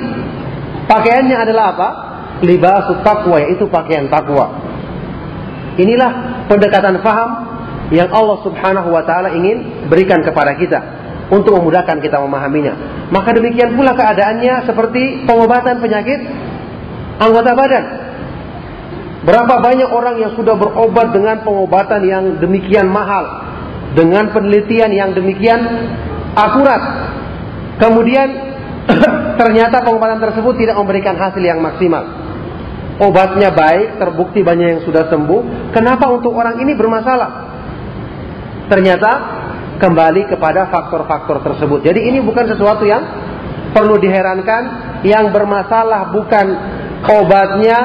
Pakaiannya 0.90 1.36
adalah 1.38 1.64
apa? 1.70 1.88
Libasut 2.42 3.06
takwa 3.06 3.38
yaitu 3.38 3.70
pakaian 3.70 4.10
takwa. 4.10 4.58
Inilah 5.78 6.42
pendekatan 6.50 6.98
faham 6.98 7.30
yang 7.94 8.10
Allah 8.10 8.42
Subhanahu 8.42 8.90
wa 8.90 9.06
taala 9.06 9.30
ingin 9.38 9.86
berikan 9.86 10.18
kepada 10.26 10.58
kita 10.58 10.82
untuk 11.30 11.62
memudahkan 11.62 12.02
kita 12.02 12.18
memahaminya. 12.18 13.06
Maka 13.14 13.38
demikian 13.38 13.78
pula 13.78 13.94
keadaannya 13.94 14.66
seperti 14.66 15.30
pengobatan 15.30 15.78
penyakit 15.78 16.26
anggota 17.22 17.54
badan. 17.54 17.84
Berapa 19.20 19.54
banyak 19.62 19.90
orang 19.94 20.16
yang 20.18 20.32
sudah 20.34 20.58
berobat 20.58 21.12
dengan 21.14 21.44
pengobatan 21.44 22.02
yang 22.08 22.24
demikian 22.40 22.88
mahal, 22.90 23.46
dengan 23.94 24.32
penelitian 24.34 24.90
yang 24.90 25.10
demikian 25.14 25.60
akurat. 26.34 26.82
Kemudian 27.78 28.49
ternyata 29.40 29.84
pengobatan 29.84 30.20
tersebut 30.20 30.54
tidak 30.56 30.76
memberikan 30.76 31.16
hasil 31.16 31.42
yang 31.42 31.60
maksimal. 31.60 32.04
Obatnya 33.00 33.48
baik, 33.48 33.96
terbukti 33.96 34.44
banyak 34.44 34.66
yang 34.76 34.82
sudah 34.84 35.08
sembuh. 35.08 35.72
Kenapa 35.72 36.12
untuk 36.12 36.36
orang 36.36 36.60
ini 36.60 36.76
bermasalah? 36.76 37.30
Ternyata 38.68 39.10
kembali 39.80 40.28
kepada 40.28 40.68
faktor-faktor 40.68 41.40
tersebut. 41.40 41.80
Jadi 41.80 42.12
ini 42.12 42.20
bukan 42.20 42.44
sesuatu 42.44 42.84
yang 42.84 43.00
perlu 43.72 43.96
diherankan. 43.96 44.92
Yang 45.00 45.32
bermasalah 45.32 46.12
bukan 46.12 46.46
obatnya, 47.08 47.78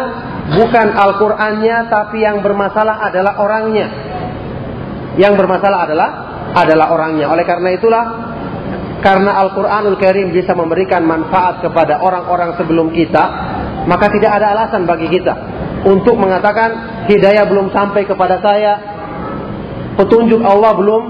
bukan 0.52 0.88
Al-Qur'annya, 0.92 1.88
tapi 1.88 2.20
yang 2.20 2.44
bermasalah 2.44 3.08
adalah 3.08 3.40
orangnya. 3.40 3.88
Yang 5.16 5.34
bermasalah 5.40 5.80
adalah 5.88 6.10
adalah 6.52 6.88
orangnya. 6.92 7.32
Oleh 7.32 7.48
karena 7.48 7.72
itulah 7.72 8.04
karena 9.06 9.38
Al-Qur'anul 9.38 10.02
Karim 10.02 10.34
bisa 10.34 10.58
memberikan 10.58 11.06
manfaat 11.06 11.62
kepada 11.62 12.02
orang-orang 12.02 12.58
sebelum 12.58 12.90
kita, 12.90 13.24
maka 13.86 14.10
tidak 14.10 14.42
ada 14.42 14.58
alasan 14.58 14.90
bagi 14.90 15.14
kita 15.14 15.34
untuk 15.86 16.18
mengatakan 16.18 17.06
hidayah 17.06 17.46
belum 17.46 17.70
sampai 17.70 18.10
kepada 18.10 18.42
saya, 18.42 18.74
petunjuk 20.02 20.42
Allah 20.42 20.74
belum 20.74 21.04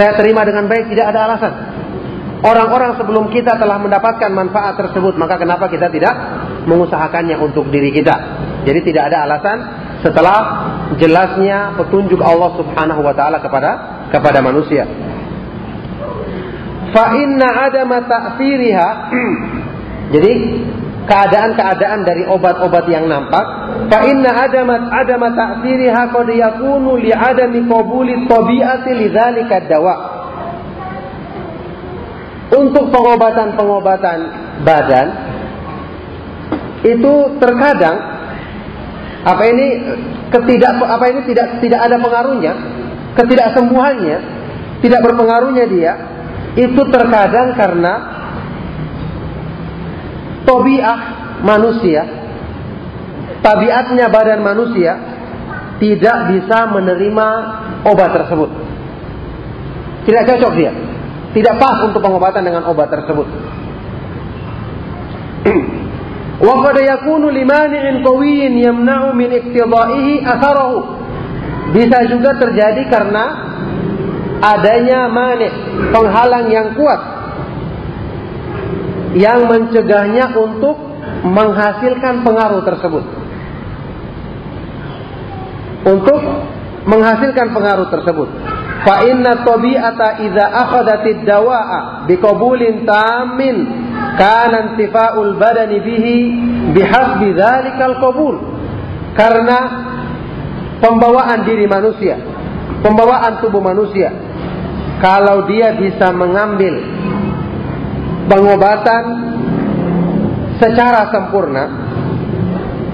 saya 0.00 0.16
terima 0.16 0.48
dengan 0.48 0.64
baik 0.64 0.88
tidak 0.96 1.12
ada 1.12 1.20
alasan. 1.28 1.52
Orang-orang 2.40 2.96
sebelum 2.96 3.28
kita 3.28 3.60
telah 3.60 3.76
mendapatkan 3.76 4.32
manfaat 4.32 4.80
tersebut, 4.80 5.14
maka 5.20 5.36
kenapa 5.36 5.68
kita 5.68 5.92
tidak 5.92 6.14
mengusahakannya 6.64 7.36
untuk 7.36 7.68
diri 7.68 7.92
kita? 7.92 8.16
Jadi 8.64 8.80
tidak 8.88 9.12
ada 9.12 9.28
alasan 9.28 9.58
setelah 10.00 10.38
jelasnya 10.96 11.76
petunjuk 11.76 12.18
Allah 12.18 12.56
Subhanahu 12.56 13.04
wa 13.04 13.12
taala 13.12 13.44
kepada 13.44 13.70
kepada 14.08 14.40
manusia. 14.40 15.11
Fa 16.92 17.04
inna 17.16 17.48
adama 17.68 18.04
ta'firiha. 18.04 18.88
Jadi 20.14 20.32
keadaan-keadaan 21.08 22.00
dari 22.06 22.22
obat-obat 22.28 22.86
yang 22.86 23.08
nampak. 23.08 23.44
Fa 23.90 23.98
inna 24.06 24.30
adamat 24.46 24.92
adama 24.92 25.32
ta'thiriha 25.32 26.12
qad 26.12 26.28
yakunu 26.30 27.00
li 27.00 27.10
adami 27.10 27.64
qabuli 27.66 28.28
tabi'ati 28.28 28.90
lidzalika 28.92 29.66
dawa 29.66 30.22
untuk 32.52 32.92
pengobatan-pengobatan 32.92 34.18
badan 34.60 35.08
itu 36.84 37.12
terkadang 37.40 37.96
apa 39.22 39.42
ini 39.48 39.66
ketidak 40.28 40.76
apa 40.82 41.04
ini 41.08 41.20
tidak 41.30 41.46
tidak 41.62 41.80
ada 41.80 41.96
pengaruhnya 41.96 42.52
ketidaksembuhannya 43.16 44.18
tidak 44.82 45.00
berpengaruhnya 45.00 45.64
dia 45.70 45.92
itu 46.52 46.82
terkadang 46.92 47.56
karena 47.56 47.94
tobiah 50.44 51.00
manusia, 51.40 52.02
tabiatnya 53.40 54.12
badan 54.12 54.40
manusia 54.44 54.92
tidak 55.80 56.18
bisa 56.30 56.58
menerima 56.70 57.28
obat 57.88 58.10
tersebut. 58.14 58.50
Tidak 60.02 60.22
cocok 60.28 60.52
dia. 60.58 60.72
Tidak 61.32 61.54
pas 61.56 61.80
untuk 61.88 62.04
pengobatan 62.04 62.44
dengan 62.44 62.68
obat 62.68 62.92
tersebut. 62.92 63.26
Wa 66.46 66.54
qad 66.62 66.76
yakunu 66.82 67.30
limani'in 67.30 68.02
qawiyyin. 68.04 68.54
Bisa 71.72 71.98
juga 72.10 72.30
terjadi 72.36 72.82
karena 72.92 73.24
adanya 74.42 75.06
mani, 75.06 75.48
penghalang 75.94 76.50
yang 76.50 76.74
kuat 76.74 77.00
yang 79.14 79.46
mencegahnya 79.46 80.34
untuk 80.34 80.76
menghasilkan 81.22 82.26
pengaruh 82.26 82.62
tersebut. 82.66 83.04
Untuk 85.82 86.20
menghasilkan 86.86 87.54
pengaruh 87.54 87.88
tersebut. 87.90 88.28
Fa 88.82 89.06
inna 89.06 89.46
tabi'ata 89.46 90.18
idza 90.26 90.46
akhadatid 90.50 91.22
dawa'a 91.22 92.10
biqabulin 92.10 92.82
tamin 92.82 93.56
kana 94.18 94.74
intifa'ul 94.74 95.38
badani 95.38 95.78
bihi 95.78 96.16
bihasbi 96.74 97.30
dzalikal 97.38 98.02
qabul. 98.02 98.36
Karena 99.12 99.58
pembawaan 100.82 101.44
diri 101.46 101.68
manusia, 101.68 102.16
pembawaan 102.82 103.44
tubuh 103.44 103.60
manusia 103.60 104.31
kalau 105.02 105.50
dia 105.50 105.74
bisa 105.74 106.14
mengambil 106.14 106.78
pengobatan 108.30 109.02
secara 110.62 111.10
sempurna, 111.10 111.64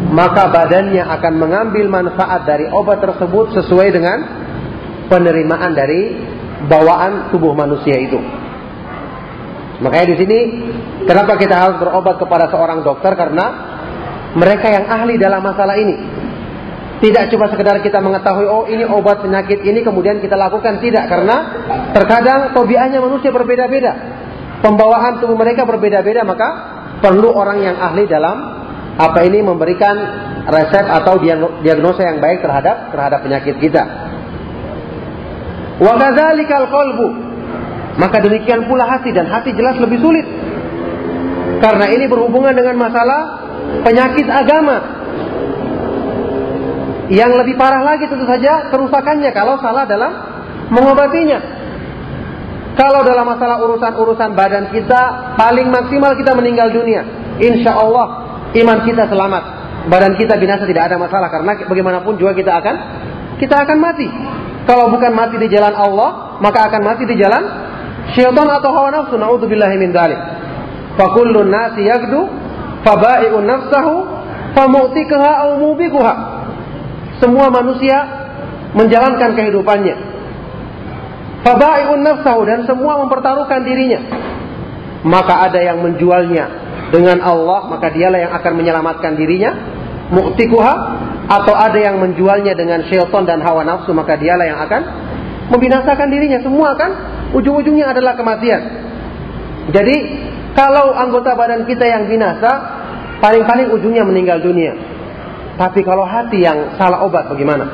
maka 0.09 0.49
badannya 0.49 1.05
akan 1.05 1.35
mengambil 1.37 1.85
manfaat 1.93 2.49
dari 2.49 2.65
obat 2.73 3.05
tersebut 3.05 3.53
sesuai 3.61 3.93
dengan 3.93 4.19
penerimaan 5.13 5.77
dari 5.77 6.17
bawaan 6.65 7.29
tubuh 7.29 7.53
manusia 7.53 8.01
itu. 8.01 8.17
Makanya 9.85 10.07
di 10.11 10.17
sini 10.17 10.39
kenapa 11.05 11.37
kita 11.37 11.55
harus 11.55 11.77
berobat 11.77 12.17
kepada 12.17 12.49
seorang 12.49 12.83
dokter 12.83 13.13
karena 13.15 13.47
mereka 14.33 14.67
yang 14.73 14.89
ahli 14.89 15.21
dalam 15.21 15.45
masalah 15.45 15.77
ini. 15.77 15.97
Tidak 16.99 17.25
cuma 17.31 17.47
sekedar 17.47 17.79
kita 17.79 18.03
mengetahui 18.03 18.47
oh 18.51 18.67
ini 18.67 18.83
obat 18.83 19.23
penyakit 19.23 19.63
ini 19.63 19.87
kemudian 19.87 20.19
kita 20.19 20.35
lakukan 20.35 20.83
tidak 20.83 21.07
karena 21.07 21.37
terkadang 21.95 22.51
tobiahnya 22.51 22.99
manusia 22.99 23.31
berbeda-beda 23.31 24.19
pembawaan 24.67 25.23
tubuh 25.23 25.39
mereka 25.39 25.63
berbeda-beda 25.63 26.27
maka 26.27 26.49
perlu 26.99 27.31
orang 27.31 27.63
yang 27.63 27.77
ahli 27.79 28.11
dalam 28.11 28.37
apa 28.99 29.23
ini 29.23 29.39
memberikan 29.47 29.95
resep 30.49 30.83
atau 30.91 31.23
diagnosa 31.63 32.03
yang 32.03 32.19
baik 32.19 32.43
terhadap 32.43 32.91
terhadap 32.91 33.23
penyakit 33.23 33.63
kita. 33.63 33.83
Wa 35.79 35.95
kadzalikal 35.95 36.67
qalbu. 36.67 37.09
Maka 37.99 38.23
demikian 38.23 38.67
pula 38.67 38.87
hati 38.87 39.15
dan 39.15 39.31
hati 39.31 39.55
jelas 39.55 39.79
lebih 39.79 40.03
sulit. 40.03 40.27
Karena 41.63 41.91
ini 41.91 42.11
berhubungan 42.11 42.55
dengan 42.55 42.75
masalah 42.79 43.21
penyakit 43.87 44.27
agama. 44.27 44.98
Yang 47.09 47.41
lebih 47.41 47.55
parah 47.57 47.81
lagi 47.81 48.05
tentu 48.05 48.29
saja 48.29 48.69
kerusakannya 48.69 49.33
kalau 49.33 49.57
salah 49.65 49.89
dalam 49.89 50.13
mengobatinya. 50.69 51.41
Kalau 52.79 53.03
dalam 53.03 53.27
masalah 53.27 53.59
urusan-urusan 53.65 54.39
badan 54.39 54.71
kita, 54.71 55.35
paling 55.35 55.67
maksimal 55.67 56.15
kita 56.15 56.31
meninggal 56.37 56.71
dunia. 56.71 57.03
Insya 57.43 57.75
Allah 57.75 58.29
iman 58.55 58.79
kita 58.87 59.11
selamat. 59.11 59.43
Badan 59.89 60.15
kita 60.21 60.37
binasa 60.37 60.69
tidak 60.69 60.93
ada 60.93 60.97
masalah 61.01 61.33
karena 61.33 61.65
bagaimanapun 61.65 62.21
juga 62.21 62.37
kita 62.37 62.61
akan 62.61 62.75
kita 63.41 63.67
akan 63.67 63.77
mati. 63.81 64.07
Kalau 64.69 64.93
bukan 64.93 65.17
mati 65.17 65.41
di 65.41 65.49
jalan 65.49 65.73
Allah, 65.73 66.39
maka 66.45 66.69
akan 66.69 66.83
mati 66.85 67.09
di 67.09 67.17
jalan 67.17 67.41
syaitan 68.13 68.47
atau 68.47 68.71
hawa 68.71 68.93
nafsu. 68.93 69.17
Nauzubillahi 69.17 69.77
min 69.81 69.91
dzalik. 69.97 70.21
Fa 71.01 71.09
kullu 71.17 71.49
nasi 71.49 71.89
yagdu 71.89 72.29
faba'i'un 72.85 73.43
nafsahu 73.49 73.95
famu'tikaha 74.55 75.31
aw 75.49 75.51
mubikuha. 75.57 76.38
Semua 77.19 77.51
manusia 77.51 77.97
menjalankan 78.75 79.35
kehidupannya. 79.35 79.97
Fabai'un 81.43 82.03
nafsahu 82.03 82.43
dan 82.47 82.67
semua 82.67 82.99
mempertaruhkan 83.03 83.63
dirinya. 83.63 84.01
Maka 85.07 85.47
ada 85.47 85.63
yang 85.63 85.79
menjualnya 85.79 86.51
dengan 86.91 87.23
Allah, 87.23 87.71
maka 87.71 87.95
dialah 87.95 88.19
yang 88.19 88.33
akan 88.35 88.53
menyelamatkan 88.59 89.15
dirinya. 89.15 89.53
Mu'tikuha 90.09 90.75
atau 91.29 91.53
ada 91.53 91.77
yang 91.77 92.01
menjualnya 92.01 92.57
dengan 92.57 92.81
syaitan 92.89 93.29
dan 93.29 93.45
hawa 93.45 93.63
nafsu, 93.63 93.93
maka 93.93 94.17
dialah 94.17 94.47
yang 94.49 94.59
akan 94.59 94.83
membinasakan 95.53 96.09
dirinya. 96.09 96.41
Semua 96.41 96.75
kan 96.75 96.91
ujung-ujungnya 97.37 97.93
adalah 97.93 98.17
kematian. 98.17 98.63
Jadi 99.69 99.97
kalau 100.57 100.97
anggota 100.97 101.37
badan 101.37 101.69
kita 101.69 101.85
yang 101.85 102.09
binasa, 102.09 102.51
paling-paling 103.21 103.69
ujungnya 103.71 104.03
meninggal 104.03 104.41
dunia. 104.41 104.98
Tapi 105.59 105.83
kalau 105.83 106.07
hati 106.07 106.47
yang 106.47 106.79
salah 106.79 107.03
obat 107.03 107.27
bagaimana? 107.27 107.67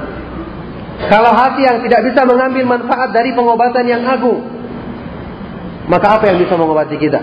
Kalau 1.04 1.36
hati 1.36 1.68
yang 1.68 1.84
tidak 1.84 2.00
bisa 2.08 2.24
mengambil 2.24 2.64
manfaat 2.64 3.12
dari 3.12 3.36
pengobatan 3.36 3.84
yang 3.84 4.02
agung, 4.08 4.40
maka 5.84 6.16
apa 6.16 6.32
yang 6.32 6.40
bisa 6.40 6.56
mengobati 6.56 6.96
kita? 6.96 7.20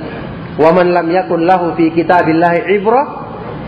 Wa 0.61 0.69
man 0.69 0.93
lam 0.93 1.09
yakun 1.09 1.49
lahu 1.49 1.73
fi 1.73 1.89
kitabillahi 1.89 2.77
ibrah, 2.77 3.05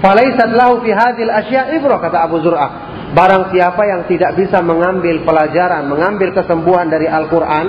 falaisat 0.06 0.54
lahu 0.54 0.86
fi 0.86 0.94
hadhil 0.94 1.34
asya 1.34 1.74
ibrah 1.74 1.98
kata 1.98 2.30
Abu 2.30 2.46
Zur'ah. 2.46 2.94
Barang 3.14 3.50
siapa 3.50 3.82
yang 3.90 4.06
tidak 4.10 4.38
bisa 4.38 4.62
mengambil 4.62 5.22
pelajaran, 5.26 5.90
mengambil 5.90 6.34
kesembuhan 6.34 6.90
dari 6.90 7.10
Al-Quran, 7.10 7.66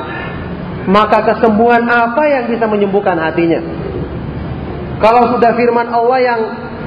maka 0.89 1.25
kesembuhan 1.33 1.85
apa 1.89 2.25
yang 2.29 2.45
bisa 2.49 2.69
menyembuhkan 2.69 3.17
hatinya? 3.17 3.61
Kalau 5.01 5.37
sudah 5.37 5.53
firman 5.57 5.89
Allah 5.93 6.19
yang 6.21 6.41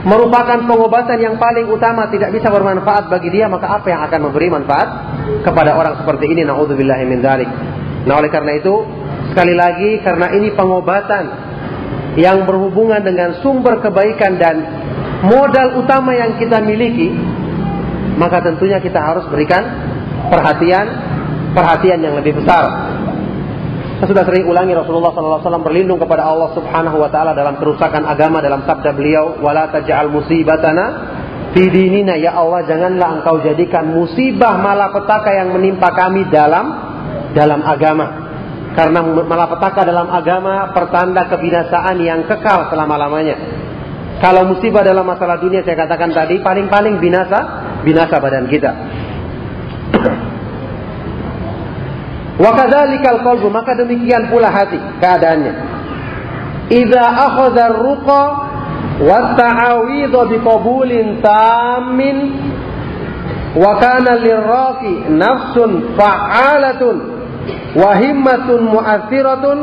merupakan 0.07 0.63
pengobatan 0.63 1.19
yang 1.19 1.35
paling 1.35 1.67
utama 1.67 2.07
tidak 2.07 2.31
bisa 2.31 2.47
bermanfaat 2.47 3.11
bagi 3.11 3.27
dia, 3.27 3.51
maka 3.51 3.67
apa 3.67 3.87
yang 3.91 4.01
akan 4.07 4.19
memberi 4.31 4.47
manfaat 4.47 4.87
kepada 5.43 5.75
orang 5.75 5.99
seperti 5.99 6.31
ini? 6.31 6.47
Nauzubillahi 6.47 7.03
min 7.03 7.19
dzalik. 7.19 7.49
Nah, 8.07 8.23
oleh 8.23 8.31
karena 8.31 8.55
itu, 8.55 8.87
sekali 9.35 9.51
lagi 9.51 9.99
karena 9.99 10.31
ini 10.31 10.55
pengobatan 10.55 11.23
yang 12.15 12.47
berhubungan 12.47 13.03
dengan 13.03 13.43
sumber 13.43 13.83
kebaikan 13.83 14.39
dan 14.39 14.55
modal 15.27 15.83
utama 15.83 16.15
yang 16.15 16.39
kita 16.39 16.63
miliki, 16.63 17.11
maka 18.15 18.39
tentunya 18.39 18.79
kita 18.79 19.03
harus 19.03 19.27
berikan 19.27 19.61
perhatian 20.31 20.87
perhatian 21.51 21.99
yang 21.99 22.15
lebih 22.15 22.37
besar 22.39 22.63
saya 23.97 24.13
sudah 24.13 24.25
sering 24.29 24.45
ulangi 24.45 24.77
Rasulullah 24.77 25.09
SAW 25.09 25.65
berlindung 25.65 25.97
kepada 25.97 26.21
Allah 26.21 26.53
Subhanahu 26.53 27.01
Wa 27.01 27.09
Taala 27.09 27.33
dalam 27.33 27.57
kerusakan 27.57 28.05
agama 28.05 28.45
dalam 28.45 28.61
sabda 28.61 28.93
beliau, 28.93 29.41
"Wala 29.41 29.73
taj'al 29.73 30.13
musibatana 30.13 30.85
fi 31.57 31.65
dinina." 31.65 32.13
Ya 32.13 32.37
Allah, 32.37 32.61
janganlah 32.69 33.17
Engkau 33.17 33.41
jadikan 33.41 33.89
musibah 33.89 34.61
malapetaka 34.61 35.33
yang 35.33 35.49
menimpa 35.49 35.89
kami 35.97 36.29
dalam 36.29 36.65
dalam 37.33 37.65
agama. 37.65 38.29
Karena 38.77 39.01
malapetaka 39.01 39.81
dalam 39.81 40.13
agama 40.13 40.69
pertanda 40.77 41.25
kebinasaan 41.33 41.97
yang 41.97 42.21
kekal 42.29 42.69
selama-lamanya. 42.69 43.33
Kalau 44.21 44.45
musibah 44.45 44.85
dalam 44.85 45.09
masalah 45.09 45.41
dunia 45.41 45.65
saya 45.65 45.73
katakan 45.73 46.13
tadi 46.13 46.37
paling-paling 46.45 47.01
binasa, 47.01 47.65
binasa 47.81 48.21
badan 48.21 48.45
kita. 48.45 48.71
Wa 52.37 52.53
kadzalikal 52.53 53.25
qalbu, 53.25 53.49
maka 53.49 53.73
demikian 53.73 54.29
pula 54.29 54.53
hati 54.53 54.77
keadaannya. 55.01 55.53
Idza 56.69 57.01
akhadha 57.01 57.73
ar-ruqa 57.73 58.21
wa 59.01 59.33
ta'awidh 59.33 60.15
bi 60.29 60.37
qabulin 60.45 61.17
tammin 61.23 62.17
wa 63.57 63.81
kana 63.81 64.21
lirraqi 64.21 65.09
nafsun 65.17 65.97
fa'alatun 65.97 66.95
wa 67.73 67.89
himmatun 67.97 68.59
mu'athiratun 68.69 69.57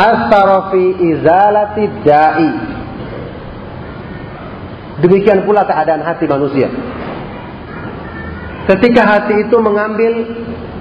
asara 0.00 0.72
fi 0.72 0.82
izalati 1.12 1.82
da'i. 2.08 2.50
Demikian 5.04 5.44
pula 5.44 5.68
keadaan 5.68 6.00
hati 6.00 6.24
manusia. 6.24 6.72
Ketika 8.64 9.02
hati 9.04 9.44
itu 9.44 9.56
mengambil 9.60 10.24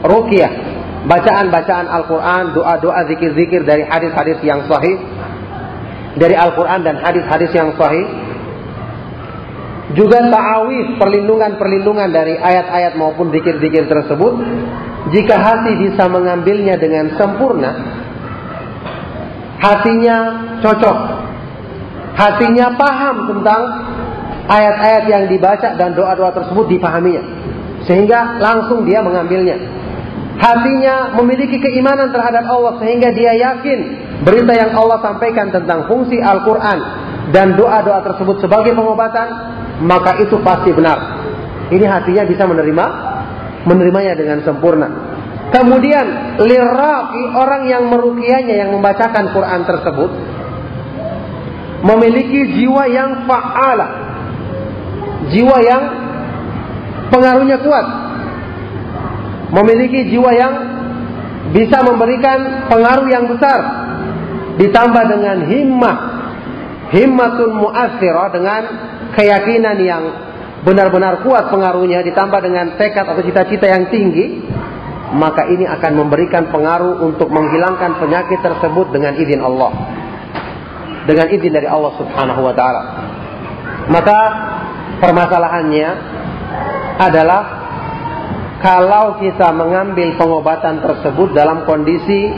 ruqyah, 0.04 0.52
bacaan-bacaan 1.08 1.88
Al-Quran, 1.88 2.44
doa-doa, 2.56 3.08
zikir-zikir 3.12 3.64
dari 3.68 3.84
hadis-hadis 3.88 4.40
yang 4.44 4.68
sahih, 4.68 5.00
dari 6.20 6.36
Al-Quran 6.38 6.84
dan 6.84 7.00
hadis-hadis 7.02 7.52
yang 7.52 7.76
sahih, 7.76 8.06
juga 9.94 10.26
ta'awif, 10.32 10.96
perlindungan-perlindungan 10.98 12.10
dari 12.10 12.40
ayat-ayat 12.40 12.96
maupun 12.96 13.30
zikir-zikir 13.36 13.86
tersebut, 13.92 14.34
jika 15.12 15.36
hati 15.36 15.76
bisa 15.84 16.08
mengambilnya 16.08 16.80
dengan 16.80 17.12
sempurna, 17.20 17.72
hatinya 19.60 20.18
cocok, 20.64 20.98
hatinya 22.16 22.80
paham 22.80 23.16
tentang 23.28 23.62
ayat-ayat 24.48 25.04
yang 25.12 25.24
dibaca 25.28 25.76
dan 25.76 25.92
doa-doa 25.96 26.32
tersebut 26.32 26.66
dipahaminya, 26.72 27.24
sehingga 27.84 28.40
langsung 28.40 28.88
dia 28.88 29.04
mengambilnya 29.04 29.83
hatinya 30.44 31.16
memiliki 31.16 31.56
keimanan 31.64 32.12
terhadap 32.12 32.44
Allah 32.52 32.76
sehingga 32.84 33.16
dia 33.16 33.32
yakin 33.40 33.80
berita 34.28 34.52
yang 34.52 34.76
Allah 34.76 35.00
sampaikan 35.00 35.56
tentang 35.56 35.88
fungsi 35.88 36.20
Al-Quran 36.20 36.80
dan 37.32 37.56
doa-doa 37.56 38.04
tersebut 38.04 38.44
sebagai 38.44 38.76
pengobatan, 38.76 39.28
maka 39.88 40.20
itu 40.20 40.36
pasti 40.44 40.76
benar. 40.76 41.24
Ini 41.72 41.86
hatinya 41.88 42.28
bisa 42.28 42.44
menerima 42.44 42.86
menerimanya 43.64 44.20
dengan 44.20 44.44
sempurna. 44.44 45.16
Kemudian 45.56 46.36
liraki 46.44 47.24
orang 47.32 47.64
yang 47.72 47.88
merukianya 47.88 48.68
yang 48.68 48.70
membacakan 48.76 49.32
Quran 49.32 49.62
tersebut 49.64 50.12
memiliki 51.88 52.60
jiwa 52.60 52.84
yang 52.92 53.24
fa'ala. 53.24 53.88
Jiwa 55.32 55.58
yang 55.64 55.84
pengaruhnya 57.14 57.64
kuat 57.64 58.03
memiliki 59.54 60.10
jiwa 60.10 60.32
yang 60.34 60.54
bisa 61.54 61.86
memberikan 61.86 62.68
pengaruh 62.68 63.08
yang 63.08 63.30
besar. 63.30 63.60
Ditambah 64.58 65.04
dengan 65.10 65.38
himmah. 65.46 65.98
Himmatun 66.94 67.58
mu'athirah 67.58 68.28
dengan 68.34 68.62
keyakinan 69.18 69.78
yang 69.82 70.04
benar-benar 70.66 71.22
kuat 71.22 71.54
pengaruhnya. 71.54 72.02
Ditambah 72.02 72.40
dengan 72.42 72.74
tekad 72.82 73.06
atau 73.06 73.22
cita-cita 73.22 73.70
yang 73.70 73.94
tinggi. 73.94 74.42
Maka 75.14 75.46
ini 75.46 75.70
akan 75.70 75.92
memberikan 75.94 76.50
pengaruh 76.50 77.06
untuk 77.06 77.30
menghilangkan 77.30 78.02
penyakit 78.02 78.42
tersebut 78.42 78.90
dengan 78.90 79.14
izin 79.14 79.46
Allah. 79.46 79.72
Dengan 81.06 81.30
izin 81.30 81.54
dari 81.54 81.70
Allah 81.70 81.94
Subhanahu 82.02 82.42
wa 82.42 82.54
taala. 82.58 82.82
Maka 83.94 84.20
permasalahannya 85.06 85.90
adalah 86.98 87.63
kalau 88.64 89.20
kita 89.20 89.52
mengambil 89.52 90.16
pengobatan 90.16 90.80
tersebut 90.80 91.36
dalam 91.36 91.68
kondisi 91.68 92.32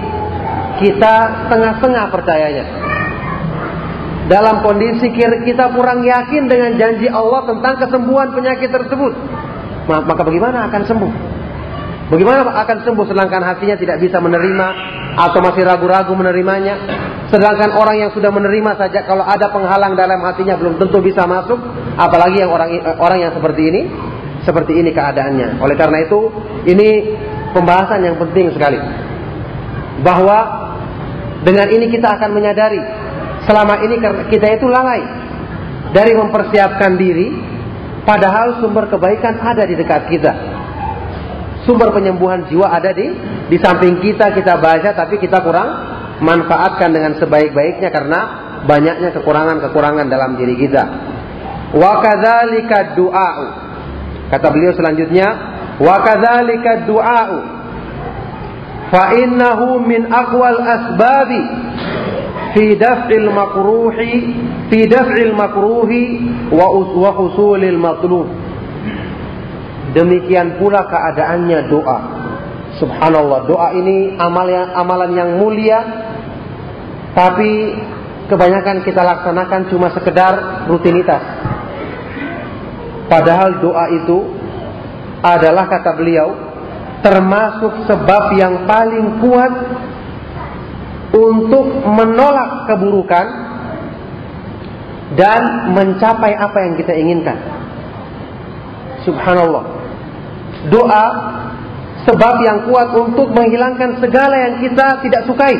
kita 0.81 1.45
setengah-setengah 1.45 2.05
percayanya. 2.09 2.65
Dalam 4.25 4.65
kondisi 4.65 5.13
kita 5.13 5.69
kurang 5.77 6.01
yakin 6.01 6.49
dengan 6.49 6.81
janji 6.81 7.05
Allah 7.05 7.45
tentang 7.45 7.77
kesembuhan 7.77 8.33
penyakit 8.33 8.73
tersebut. 8.73 9.13
Maka 9.85 10.21
bagaimana 10.25 10.65
akan 10.65 10.81
sembuh? 10.81 11.13
Bagaimana 12.09 12.41
akan 12.41 12.77
sembuh 12.85 13.05
sedangkan 13.05 13.41
hatinya 13.45 13.77
tidak 13.77 14.01
bisa 14.01 14.17
menerima 14.17 14.67
atau 15.21 15.39
masih 15.45 15.61
ragu-ragu 15.61 16.09
menerimanya? 16.17 16.73
Sedangkan 17.29 17.77
orang 17.77 18.01
yang 18.01 18.11
sudah 18.17 18.33
menerima 18.33 18.81
saja 18.81 19.05
kalau 19.05 19.21
ada 19.21 19.53
penghalang 19.53 19.93
dalam 19.93 20.17
hatinya 20.25 20.57
belum 20.57 20.81
tentu 20.81 21.05
bisa 21.05 21.29
masuk, 21.29 21.61
apalagi 21.97 22.41
yang 22.41 22.49
orang 22.49 22.81
orang 22.97 23.29
yang 23.29 23.33
seperti 23.33 23.61
ini 23.69 23.81
seperti 24.45 24.77
ini 24.77 24.93
keadaannya. 24.93 25.59
Oleh 25.59 25.75
karena 25.75 26.05
itu, 26.05 26.29
ini 26.69 27.17
pembahasan 27.51 28.05
yang 28.05 28.15
penting 28.21 28.53
sekali. 28.53 28.77
Bahwa 30.05 30.65
dengan 31.41 31.67
ini 31.69 31.89
kita 31.89 32.19
akan 32.19 32.29
menyadari 32.33 32.81
selama 33.45 33.81
ini 33.85 33.95
kita 34.33 34.57
itu 34.57 34.65
lalai 34.65 35.01
dari 35.93 36.17
mempersiapkan 36.17 36.97
diri 36.97 37.29
padahal 38.03 38.59
sumber 38.59 38.89
kebaikan 38.89 39.37
ada 39.37 39.63
di 39.63 39.77
dekat 39.77 40.09
kita. 40.09 40.33
Sumber 41.63 41.93
penyembuhan 41.93 42.45
jiwa 42.49 42.69
ada 42.69 42.93
di 42.93 43.09
di 43.49 43.57
samping 43.61 44.01
kita 44.01 44.33
kita 44.33 44.57
baca 44.57 44.93
tapi 44.93 45.17
kita 45.17 45.41
kurang 45.41 45.69
manfaatkan 46.21 46.93
dengan 46.93 47.17
sebaik-baiknya 47.17 47.89
karena 47.89 48.19
banyaknya 48.65 49.13
kekurangan-kekurangan 49.13 50.09
dalam 50.09 50.37
diri 50.37 50.57
kita. 50.57 50.83
Wa 51.73 52.01
kadzalika 52.01 52.97
du'a 52.97 53.29
Kata 54.29 54.47
beliau 54.49 54.73
selanjutnya, 54.73 55.27
wa 55.77 55.95
kadzalika 56.01 56.87
du'a'u 56.89 57.37
fa 58.89 59.03
innahu 59.17 59.81
min 59.81 60.09
aqwal 60.09 60.59
asbabi 60.61 61.41
fi 62.55 62.79
daf'il 62.79 63.27
makruhi 63.29 64.13
fi 64.71 64.79
daf'il 64.87 65.33
makruhi 65.35 66.03
wa 66.53 66.71
wa 66.73 67.11
husulil 67.17 67.77
matlub. 67.77 68.27
demikian 69.95 70.59
pula 70.59 70.83
keadaannya 70.91 71.71
doa. 71.71 71.99
Subhanallah, 72.75 73.47
doa 73.47 73.71
ini 73.71 74.19
amalan 74.19 74.75
amalan 74.75 75.11
yang 75.15 75.39
mulia 75.39 75.79
tapi 77.15 77.71
kebanyakan 78.27 78.83
kita 78.83 78.99
laksanakan 78.99 79.71
cuma 79.71 79.87
sekedar 79.95 80.67
rutinitas. 80.67 81.23
Padahal 83.05 83.61
doa 83.61 83.85
itu 83.93 84.17
adalah 85.21 85.65
kata 85.69 85.91
beliau 85.97 86.27
termasuk 87.05 87.85
sebab 87.85 88.33
yang 88.33 88.65
paling 88.65 89.21
kuat 89.21 89.53
untuk 91.13 91.85
menolak 91.85 92.65
keburukan 92.65 93.27
dan 95.13 95.71
mencapai 95.77 96.33
apa 96.33 96.57
yang 96.65 96.73
kita 96.81 96.93
inginkan. 96.97 97.37
Subhanallah. 99.05 99.63
Doa 100.73 101.05
sebab 102.09 102.35
yang 102.41 102.65
kuat 102.65 102.89
untuk 102.97 103.29
menghilangkan 103.33 104.01
segala 104.01 104.33
yang 104.33 104.53
kita 104.65 105.05
tidak 105.05 105.21
sukai 105.29 105.57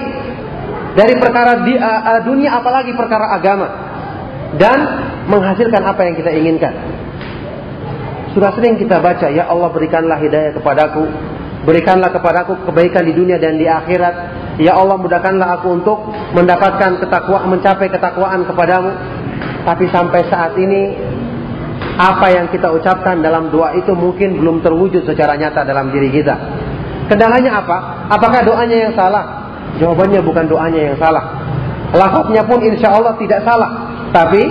dari 0.98 1.14
perkara 1.22 1.62
di, 1.62 1.78
dunia 2.26 2.58
apalagi 2.58 2.94
perkara 2.98 3.38
agama 3.38 3.68
dan 4.58 4.78
menghasilkan 5.30 5.84
apa 5.86 6.02
yang 6.10 6.16
kita 6.18 6.32
inginkan. 6.34 6.74
Sudah 8.36 8.52
sering 8.52 8.76
kita 8.76 9.00
baca, 9.00 9.32
ya 9.32 9.48
Allah 9.48 9.72
berikanlah 9.72 10.20
hidayah 10.20 10.52
kepadaku, 10.60 11.08
berikanlah 11.64 12.12
kepadaku 12.12 12.68
kebaikan 12.68 13.08
di 13.08 13.16
dunia 13.16 13.40
dan 13.40 13.56
di 13.56 13.64
akhirat. 13.64 14.16
Ya 14.60 14.76
Allah 14.76 15.00
mudahkanlah 15.00 15.60
aku 15.60 15.80
untuk 15.80 16.12
mendapatkan 16.36 17.00
ketakwaan, 17.00 17.48
mencapai 17.48 17.88
ketakwaan 17.88 18.44
kepadamu. 18.44 18.92
Tapi 19.64 19.88
sampai 19.88 20.22
saat 20.28 20.52
ini 20.60 21.00
apa 21.96 22.28
yang 22.28 22.52
kita 22.52 22.76
ucapkan 22.76 23.24
dalam 23.24 23.56
doa 23.56 23.72
itu 23.80 23.96
mungkin 23.96 24.36
belum 24.36 24.60
terwujud 24.60 25.08
secara 25.08 25.40
nyata 25.40 25.64
dalam 25.64 25.96
diri 25.96 26.12
kita. 26.12 26.36
Kendalanya 27.08 27.64
apa? 27.64 28.08
Apakah 28.12 28.44
doanya 28.44 28.92
yang 28.92 28.94
salah? 29.00 29.24
Jawabannya 29.80 30.20
bukan 30.28 30.46
doanya 30.52 30.92
yang 30.92 30.98
salah. 31.00 31.40
Lafaznya 31.96 32.44
pun 32.44 32.60
insya 32.68 32.92
Allah 32.92 33.16
tidak 33.16 33.48
salah. 33.48 33.72
Tapi 34.12 34.44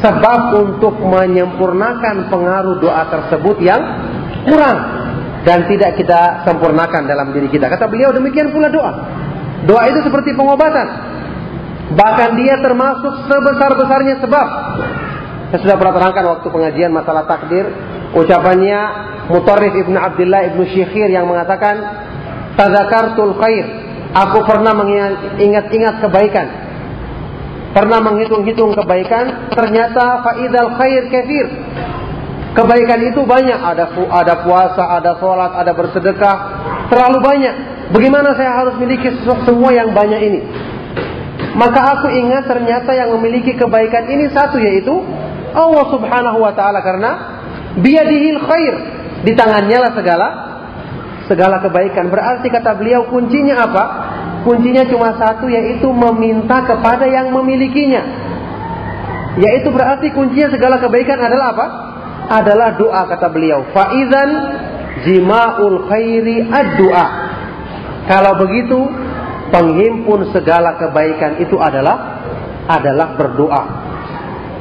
sebab 0.00 0.40
untuk 0.56 0.96
menyempurnakan 1.00 2.32
pengaruh 2.32 2.80
doa 2.80 3.04
tersebut 3.08 3.56
yang 3.60 3.80
kurang 4.48 4.78
dan 5.44 5.68
tidak 5.68 5.96
kita 5.96 6.44
sempurnakan 6.44 7.04
dalam 7.04 7.32
diri 7.32 7.48
kita. 7.48 7.68
Kata 7.68 7.88
beliau 7.88 8.12
demikian 8.12 8.52
pula 8.52 8.68
doa. 8.72 8.92
Doa 9.64 9.82
itu 9.92 10.00
seperti 10.04 10.32
pengobatan. 10.32 10.88
Bahkan 11.90 12.30
dia 12.40 12.56
termasuk 12.64 13.28
sebesar-besarnya 13.28 14.24
sebab. 14.24 14.48
Saya 15.50 15.58
sudah 15.66 15.76
pernah 15.76 15.94
terangkan 15.98 16.24
waktu 16.38 16.46
pengajian 16.48 16.90
masalah 16.94 17.26
takdir. 17.26 17.66
Ucapannya 18.14 18.80
Mutarrif 19.30 19.74
Ibn 19.74 19.94
Abdullah 19.98 20.42
Ibn 20.54 20.60
Syekhir 20.66 21.14
yang 21.14 21.30
mengatakan 21.30 21.78
Tazakartul 22.58 23.38
khair 23.38 23.66
Aku 24.10 24.42
pernah 24.42 24.74
mengingat-ingat 24.74 26.02
kebaikan. 26.02 26.46
Pernah 27.70 28.02
menghitung-hitung 28.02 28.74
kebaikan, 28.74 29.50
ternyata 29.54 30.26
faidal 30.26 30.74
khair 30.74 31.06
kafir. 31.06 31.46
Kebaikan 32.50 32.98
itu 33.06 33.22
banyak, 33.22 33.62
ada 33.62 33.94
ada 33.94 34.34
puasa, 34.42 34.82
ada 34.98 35.14
sholat, 35.22 35.54
ada 35.54 35.70
bersedekah, 35.70 36.36
terlalu 36.90 37.18
banyak. 37.22 37.54
Bagaimana 37.94 38.34
saya 38.34 38.58
harus 38.58 38.74
memiliki 38.74 39.14
semua 39.22 39.70
yang 39.70 39.94
banyak 39.94 40.18
ini? 40.18 40.40
Maka 41.54 41.98
aku 41.98 42.10
ingat 42.10 42.46
ternyata 42.46 42.90
yang 42.94 43.14
memiliki 43.14 43.54
kebaikan 43.54 44.06
ini 44.06 44.30
satu 44.30 44.58
yaitu 44.58 44.94
Allah 45.50 45.84
Subhanahu 45.90 46.38
wa 46.42 46.54
taala 46.54 46.78
karena 46.82 47.10
biadihil 47.78 48.38
khair, 48.46 48.74
di 49.26 49.32
tangannya 49.34 49.78
lah 49.78 49.92
segala 49.94 50.28
segala 51.30 51.62
kebaikan. 51.62 52.10
Berarti 52.10 52.50
kata 52.50 52.74
beliau 52.74 53.06
kuncinya 53.06 53.62
apa? 53.62 53.84
Kuncinya 54.40 54.88
cuma 54.88 55.20
satu 55.20 55.52
yaitu 55.52 55.88
meminta 55.92 56.64
kepada 56.64 57.04
yang 57.04 57.28
memilikinya. 57.28 58.02
Yaitu 59.36 59.68
berarti 59.70 60.10
kuncinya 60.16 60.48
segala 60.50 60.80
kebaikan 60.80 61.20
adalah 61.20 61.46
apa? 61.54 61.66
Adalah 62.30 62.68
doa 62.80 63.02
kata 63.04 63.28
beliau. 63.28 63.68
Faizan 63.74 64.30
jima'ul 65.04 65.86
khairi 65.86 66.48
ad-doa. 66.48 67.06
Kalau 68.08 68.32
begitu 68.42 68.78
penghimpun 69.52 70.32
segala 70.32 70.78
kebaikan 70.80 71.38
itu 71.42 71.58
adalah 71.60 72.22
adalah 72.70 73.18
berdoa. 73.18 73.62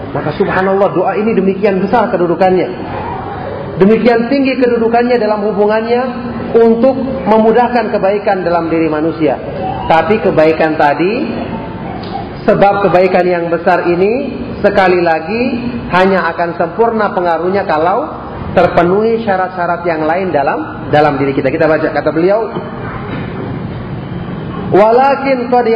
Maka 0.10 0.34
subhanallah 0.36 0.90
doa 0.92 1.14
ini 1.22 1.38
demikian 1.38 1.80
besar 1.80 2.10
kedudukannya. 2.10 2.68
Demikian 3.80 4.28
tinggi 4.28 4.60
kedudukannya 4.60 5.16
dalam 5.22 5.46
hubungannya 5.46 6.02
untuk 6.52 6.98
memudahkan 7.30 7.94
kebaikan 7.94 8.42
dalam 8.44 8.68
diri 8.68 8.90
manusia. 8.90 9.38
Tapi 9.90 10.22
kebaikan 10.22 10.78
tadi, 10.78 11.14
sebab 12.46 12.86
kebaikan 12.86 13.26
yang 13.26 13.46
besar 13.50 13.90
ini 13.90 14.38
sekali 14.62 15.02
lagi 15.02 15.44
hanya 15.90 16.30
akan 16.30 16.62
sempurna 16.62 17.10
pengaruhnya 17.10 17.66
kalau 17.66 18.06
terpenuhi 18.54 19.26
syarat-syarat 19.26 19.82
yang 19.90 20.06
lain 20.06 20.30
dalam 20.30 20.90
dalam 20.94 21.18
diri 21.18 21.34
kita. 21.34 21.50
Kita 21.50 21.66
baca 21.66 21.90
kata 21.90 22.10
beliau, 22.14 22.54
Walakin 24.70 25.50
qad 25.50 25.68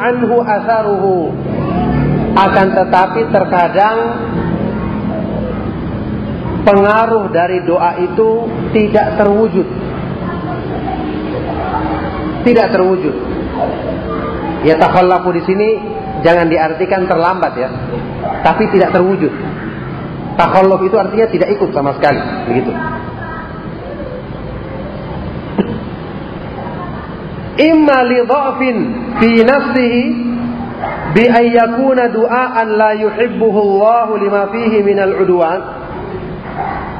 anhu 0.00 0.36
atharuhu. 0.40 1.16
Akan 2.32 2.72
tetapi 2.72 3.28
terkadang 3.28 3.98
pengaruh 6.64 7.28
dari 7.28 7.60
doa 7.68 8.00
itu 8.00 8.48
tidak 8.72 9.20
terwujud. 9.20 9.91
Tidak 12.42 12.66
terwujud. 12.74 13.14
Ya 14.62 14.78
takhallafu 14.78 15.30
di 15.34 15.42
sini 15.46 15.68
jangan 16.22 16.46
diartikan 16.50 17.06
terlambat 17.06 17.52
ya. 17.58 17.68
Tapi 18.42 18.70
tidak 18.74 18.94
terwujud. 18.94 19.30
Takhalluf 20.32 20.80
itu 20.88 20.96
artinya 20.96 21.26
tidak 21.28 21.48
ikut 21.52 21.70
sama 21.76 21.92
sekali, 22.00 22.20
begitu. 22.48 22.72
Imma 27.52 27.98
li 28.08 28.18
dha'fin 28.24 28.76
fi 29.20 29.30
nafsihi 29.44 30.02
bi 31.12 31.24
an 31.28 31.44
yakuna 31.52 32.08
du'aan 32.08 32.68
la 32.80 32.90
yuhibbuhu 32.96 33.58
Allah 33.60 34.08
lima 34.16 34.42
fihi 34.56 34.80
min 34.80 34.98
al-udwan 35.04 35.60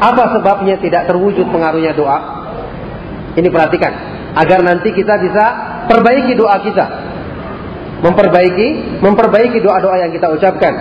apa 0.03 0.25
sebabnya 0.37 0.77
tidak 0.83 1.09
terwujud 1.09 1.49
pengaruhnya 1.49 1.97
doa? 1.97 2.19
Ini 3.33 3.49
perhatikan. 3.49 4.12
Agar 4.33 4.65
nanti 4.65 4.91
kita 4.97 5.21
bisa 5.21 5.45
perbaiki 5.89 6.33
doa 6.33 6.57
kita. 6.65 6.87
Memperbaiki, 8.03 8.99
memperbaiki 8.99 9.59
doa-doa 9.63 9.97
yang 10.03 10.11
kita 10.11 10.27
ucapkan. 10.33 10.75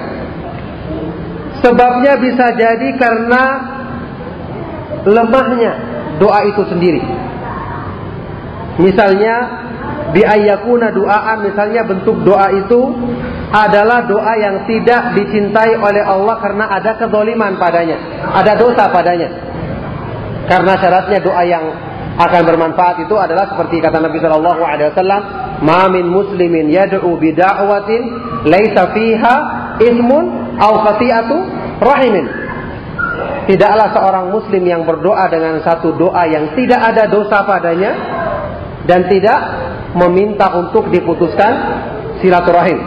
Sebabnya 1.62 2.18
bisa 2.18 2.58
jadi 2.58 2.90
karena 2.98 3.44
lemahnya 5.06 5.72
doa 6.18 6.42
itu 6.50 6.66
sendiri. 6.66 7.02
Misalnya 8.82 9.36
biayakuna 10.16 10.90
doaan 10.90 11.46
misalnya 11.46 11.86
bentuk 11.86 12.18
doa 12.26 12.50
itu 12.58 12.82
adalah 13.52 14.08
doa 14.08 14.34
yang 14.40 14.64
tidak 14.64 15.14
dicintai 15.14 15.76
oleh 15.76 16.04
Allah 16.08 16.40
karena 16.40 16.66
ada 16.72 16.96
kezoliman 16.96 17.60
padanya, 17.60 18.00
ada 18.32 18.56
dosa 18.56 18.88
padanya. 18.90 19.30
Karena 20.48 20.74
syaratnya 20.80 21.20
doa 21.22 21.44
yang 21.46 21.66
akan 22.28 22.42
bermanfaat 22.46 23.08
itu 23.08 23.16
adalah 23.18 23.50
seperti 23.50 23.80
kata 23.82 23.98
Nabi 24.04 24.18
Shallallahu 24.20 24.62
Alaihi 24.62 24.92
Wasallam, 24.94 25.22
"Mamin 25.64 26.06
muslimin 26.12 26.68
yad'u 26.70 27.18
bida'watin 27.18 28.02
laisa 28.46 28.92
fiha 28.92 29.36
ismun 29.80 30.56
aw 30.60 30.74
khati'atu 30.86 31.38
rahimin." 31.82 32.26
Tidaklah 33.50 33.88
seorang 33.96 34.26
muslim 34.30 34.64
yang 34.64 34.86
berdoa 34.86 35.26
dengan 35.28 35.60
satu 35.66 35.98
doa 35.98 36.24
yang 36.30 36.54
tidak 36.54 36.82
ada 36.82 37.10
dosa 37.10 37.44
padanya 37.44 37.92
dan 38.86 39.10
tidak 39.10 39.40
meminta 39.98 40.52
untuk 40.56 40.88
diputuskan 40.94 41.54
silaturahim. 42.22 42.80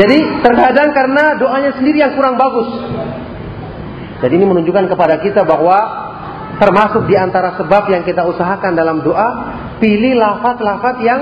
Jadi 0.00 0.18
terkadang 0.40 0.96
karena 0.96 1.36
doanya 1.36 1.76
sendiri 1.76 1.98
yang 2.00 2.16
kurang 2.16 2.40
bagus. 2.40 2.68
Jadi 4.20 4.32
ini 4.36 4.46
menunjukkan 4.48 4.88
kepada 4.88 5.20
kita 5.20 5.44
bahwa 5.44 6.09
termasuk 6.60 7.08
di 7.08 7.16
antara 7.16 7.56
sebab 7.56 7.88
yang 7.88 8.04
kita 8.04 8.20
usahakan 8.28 8.76
dalam 8.76 9.00
doa, 9.00 9.28
pilih 9.80 10.14
lafaz-lafaz 10.20 10.96
yang 11.00 11.20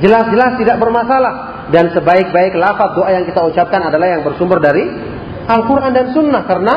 jelas-jelas 0.00 0.56
tidak 0.56 0.80
bermasalah. 0.80 1.68
Dan 1.68 1.92
sebaik-baik 1.92 2.56
lafaz 2.56 2.96
doa 2.96 3.12
yang 3.12 3.28
kita 3.28 3.44
ucapkan 3.44 3.92
adalah 3.92 4.08
yang 4.08 4.24
bersumber 4.24 4.56
dari 4.56 4.88
Al-Qur'an 5.44 5.92
dan 5.92 6.16
Sunnah. 6.16 6.48
Karena 6.48 6.74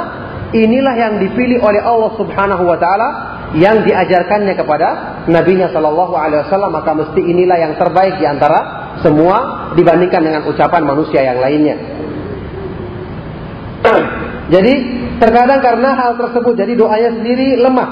inilah 0.52 0.94
yang 1.00 1.14
dipilih 1.24 1.64
oleh 1.64 1.80
Allah 1.80 2.12
Subhanahu 2.20 2.68
wa 2.68 2.76
taala 2.76 3.10
yang 3.56 3.88
diajarkannya 3.88 4.60
kepada 4.60 4.88
nabinya 5.32 5.72
sallallahu 5.72 6.12
alaihi 6.12 6.44
wasallam. 6.44 6.76
Maka 6.76 6.92
mesti 6.92 7.24
inilah 7.24 7.58
yang 7.64 7.74
terbaik 7.80 8.20
di 8.20 8.28
antara 8.28 8.92
semua 9.00 9.72
dibandingkan 9.80 10.20
dengan 10.20 10.42
ucapan 10.52 10.84
manusia 10.84 11.24
yang 11.24 11.40
lainnya. 11.40 11.80
Jadi 14.54 15.01
Terkadang 15.22 15.62
karena 15.62 15.94
hal 15.94 16.18
tersebut 16.18 16.58
jadi 16.58 16.74
doanya 16.74 17.14
sendiri 17.14 17.62
lemah 17.62 17.90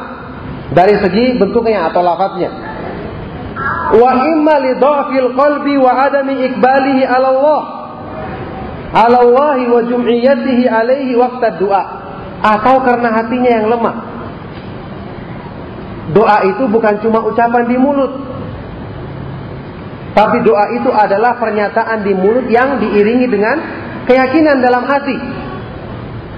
dari 0.73 0.97
segi 0.97 1.37
bentuknya 1.37 1.93
atau 1.93 2.01
lafadznya. 2.01 2.49
Wa 3.93 4.11
imma 4.33 4.55
li 4.65 4.73
dhafil 4.81 5.37
qalbi 5.37 5.77
wa 5.77 5.93
adami 6.09 6.41
ikbalihi 6.49 7.05
ala 7.05 7.27
Allah. 7.29 7.61
Ala 8.89 9.17
Allah 9.21 9.57
wa 9.61 9.81
jum'iyatihi 9.85 10.65
alaihi 10.65 11.13
waqta 11.13 11.61
doa. 11.61 11.83
Atau 12.41 12.81
karena 12.81 13.13
hatinya 13.13 13.51
yang 13.61 13.67
lemah. 13.69 13.95
Doa 16.17 16.37
itu 16.49 16.65
bukan 16.65 16.97
cuma 17.05 17.21
ucapan 17.29 17.69
di 17.69 17.77
mulut. 17.77 18.13
Tapi 20.17 20.41
doa 20.41 20.65
itu 20.73 20.89
adalah 20.89 21.37
pernyataan 21.37 22.01
di 22.01 22.17
mulut 22.17 22.49
yang 22.49 22.81
diiringi 22.81 23.29
dengan 23.29 23.57
keyakinan 24.09 24.65
dalam 24.65 24.89
hati. 24.89 25.17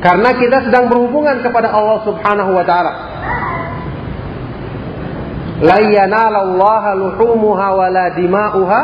Karena 0.02 0.34
kita 0.34 0.66
sedang 0.66 0.90
berhubungan 0.90 1.46
kepada 1.46 1.70
Allah 1.70 2.02
Subhanahu 2.02 2.52
wa 2.58 2.66
taala. 2.66 2.94
La 5.62 5.78
yanalallaha 5.78 6.98
luhumuha 6.98 7.68
wala 7.78 8.06
dima'uha 8.18 8.82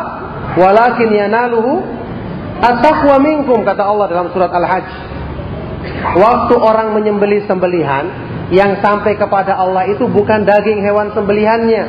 walakin 0.61 1.09
yanaluhu 1.09 1.81
at-taqwa 2.61 3.17
minkum 3.17 3.65
kata 3.65 3.81
Allah 3.81 4.05
dalam 4.13 4.29
surat 4.29 4.53
Al-Hajj. 4.53 4.89
Waktu 6.21 6.53
orang 6.53 6.93
menyembelih 6.93 7.49
sembelihan 7.49 8.05
yang 8.53 8.77
sampai 8.85 9.17
kepada 9.17 9.57
Allah 9.57 9.89
itu 9.89 10.05
bukan 10.05 10.45
daging 10.45 10.85
hewan 10.85 11.11
sembelihannya 11.17 11.83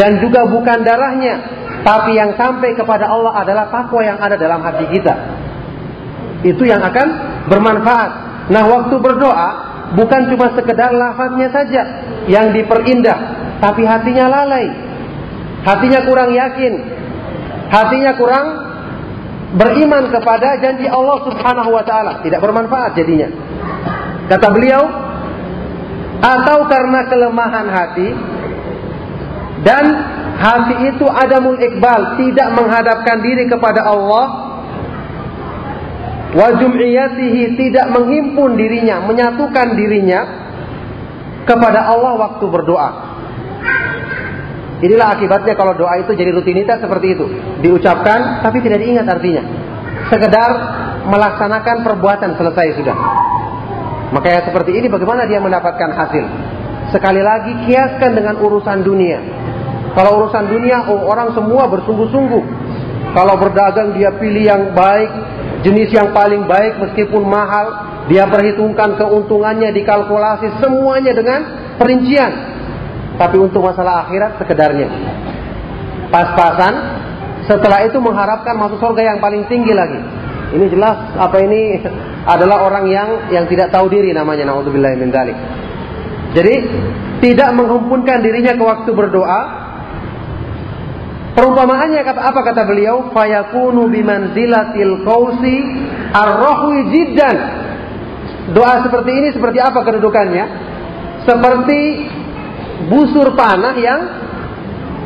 dan 0.00 0.24
juga 0.24 0.48
bukan 0.48 0.80
darahnya, 0.80 1.44
tapi 1.84 2.16
yang 2.16 2.32
sampai 2.40 2.72
kepada 2.72 3.04
Allah 3.04 3.36
adalah 3.36 3.68
takwa 3.68 4.00
yang 4.00 4.16
ada 4.16 4.40
dalam 4.40 4.64
hati 4.64 4.88
kita. 4.96 5.14
Itu 6.42 6.64
yang 6.64 6.80
akan 6.80 7.08
bermanfaat. 7.52 8.31
Nah 8.52 8.68
waktu 8.68 9.00
berdoa 9.00 9.48
bukan 9.96 10.28
cuma 10.28 10.52
sekedar 10.52 10.92
lafaznya 10.92 11.48
saja 11.48 11.82
yang 12.28 12.52
diperindah, 12.52 13.18
tapi 13.64 13.88
hatinya 13.88 14.28
lalai, 14.28 14.68
hatinya 15.64 16.04
kurang 16.04 16.36
yakin, 16.36 16.72
hatinya 17.72 18.12
kurang 18.20 18.46
beriman 19.56 20.12
kepada 20.12 20.60
janji 20.60 20.84
Allah 20.84 21.18
Subhanahu 21.24 21.70
wa 21.72 21.84
taala, 21.84 22.20
tidak 22.20 22.44
bermanfaat 22.44 22.92
jadinya. 22.92 23.32
Kata 24.28 24.48
beliau, 24.52 24.84
atau 26.20 26.58
karena 26.68 27.00
kelemahan 27.08 27.66
hati 27.72 28.08
dan 29.64 29.84
hati 30.36 30.92
itu 30.92 31.08
adamul 31.08 31.56
iqbal, 31.56 32.20
tidak 32.20 32.48
menghadapkan 32.52 33.16
diri 33.24 33.48
kepada 33.48 33.80
Allah 33.80 34.51
wa 36.32 36.48
jum'iyatihi 36.56 37.56
tidak 37.60 37.86
menghimpun 37.92 38.56
dirinya, 38.56 39.04
menyatukan 39.04 39.76
dirinya 39.76 40.20
kepada 41.44 41.92
Allah 41.92 42.16
waktu 42.16 42.44
berdoa. 42.48 42.90
Inilah 44.82 45.14
akibatnya 45.14 45.54
kalau 45.54 45.78
doa 45.78 45.94
itu 46.02 46.10
jadi 46.10 46.34
rutinitas 46.34 46.82
seperti 46.82 47.14
itu, 47.14 47.26
diucapkan 47.62 48.42
tapi 48.42 48.58
tidak 48.66 48.82
diingat 48.82 49.06
artinya. 49.06 49.44
Sekedar 50.10 50.50
melaksanakan 51.06 51.86
perbuatan 51.86 52.34
selesai 52.34 52.66
sudah. 52.82 52.96
Makanya 54.12 54.44
seperti 54.50 54.76
ini 54.76 54.90
bagaimana 54.90 55.24
dia 55.24 55.38
mendapatkan 55.38 55.90
hasil? 55.94 56.24
Sekali 56.90 57.22
lagi 57.24 57.70
kiaskan 57.70 58.12
dengan 58.12 58.36
urusan 58.42 58.84
dunia. 58.84 59.22
Kalau 59.96 60.24
urusan 60.24 60.44
dunia 60.52 60.84
oh, 60.88 61.04
orang 61.08 61.32
semua 61.32 61.68
bersungguh-sungguh. 61.68 62.44
Kalau 63.12 63.34
berdagang 63.36 63.92
dia 63.96 64.12
pilih 64.16 64.44
yang 64.44 64.62
baik, 64.72 65.10
jenis 65.62 65.94
yang 65.94 66.10
paling 66.10 66.44
baik 66.46 66.78
meskipun 66.82 67.22
mahal, 67.26 67.66
dia 68.10 68.26
perhitungkan 68.26 68.98
keuntungannya, 68.98 69.70
dikalkulasi 69.74 70.58
semuanya 70.58 71.14
dengan 71.14 71.40
perincian. 71.78 72.32
Tapi 73.16 73.36
untuk 73.38 73.62
masalah 73.62 74.06
akhirat 74.06 74.42
sekedarnya. 74.42 74.88
Pas-pasan, 76.10 76.74
setelah 77.46 77.86
itu 77.86 77.98
mengharapkan 78.02 78.58
masuk 78.58 78.78
surga 78.82 79.14
yang 79.14 79.18
paling 79.22 79.46
tinggi 79.46 79.72
lagi. 79.72 80.00
Ini 80.52 80.68
jelas 80.68 81.16
apa 81.16 81.40
ini 81.40 81.80
adalah 82.28 82.68
orang 82.68 82.84
yang 82.92 83.08
yang 83.32 83.48
tidak 83.48 83.72
tahu 83.72 83.88
diri 83.88 84.12
namanya 84.12 84.52
naudzubillah 84.52 84.92
min. 85.00 85.08
Jadi 86.32 86.54
tidak 87.24 87.50
menghimpunkan 87.56 88.20
dirinya 88.20 88.52
ke 88.56 88.64
waktu 88.64 88.90
berdoa, 88.92 89.40
Perumpamaannya 91.32 92.04
kata 92.04 92.20
apa 92.28 92.40
kata 92.44 92.62
beliau? 92.68 93.08
Fayakunu 93.16 93.88
bimanzilatil 93.88 95.00
qausi 95.00 95.56
arrohwi 96.12 96.92
jiddan. 96.92 97.36
Doa 98.52 98.84
seperti 98.84 99.10
ini 99.16 99.28
seperti 99.32 99.58
apa 99.62 99.80
kedudukannya? 99.80 100.44
Seperti 101.24 101.80
busur 102.92 103.32
panah 103.32 103.76
yang 103.78 104.00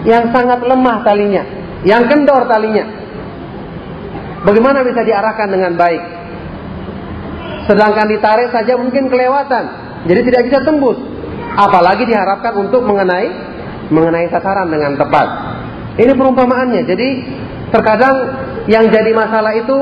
yang 0.02 0.24
sangat 0.34 0.66
lemah 0.66 1.06
talinya, 1.06 1.44
yang 1.86 2.10
kendor 2.10 2.46
talinya. 2.50 2.86
Bagaimana 4.42 4.82
bisa 4.82 5.02
diarahkan 5.02 5.46
dengan 5.50 5.74
baik? 5.78 6.02
Sedangkan 7.66 8.06
ditarik 8.06 8.54
saja 8.54 8.78
mungkin 8.78 9.10
kelewatan, 9.10 9.64
jadi 10.06 10.20
tidak 10.26 10.42
bisa 10.50 10.58
tembus. 10.62 10.98
Apalagi 11.58 12.06
diharapkan 12.06 12.54
untuk 12.54 12.82
mengenai 12.86 13.30
mengenai 13.90 14.26
sasaran 14.30 14.70
dengan 14.70 14.94
tepat. 14.98 15.55
Ini 15.96 16.12
perumpamaannya. 16.12 16.82
Jadi 16.84 17.08
terkadang 17.72 18.14
yang 18.68 18.92
jadi 18.92 19.10
masalah 19.16 19.52
itu 19.56 19.76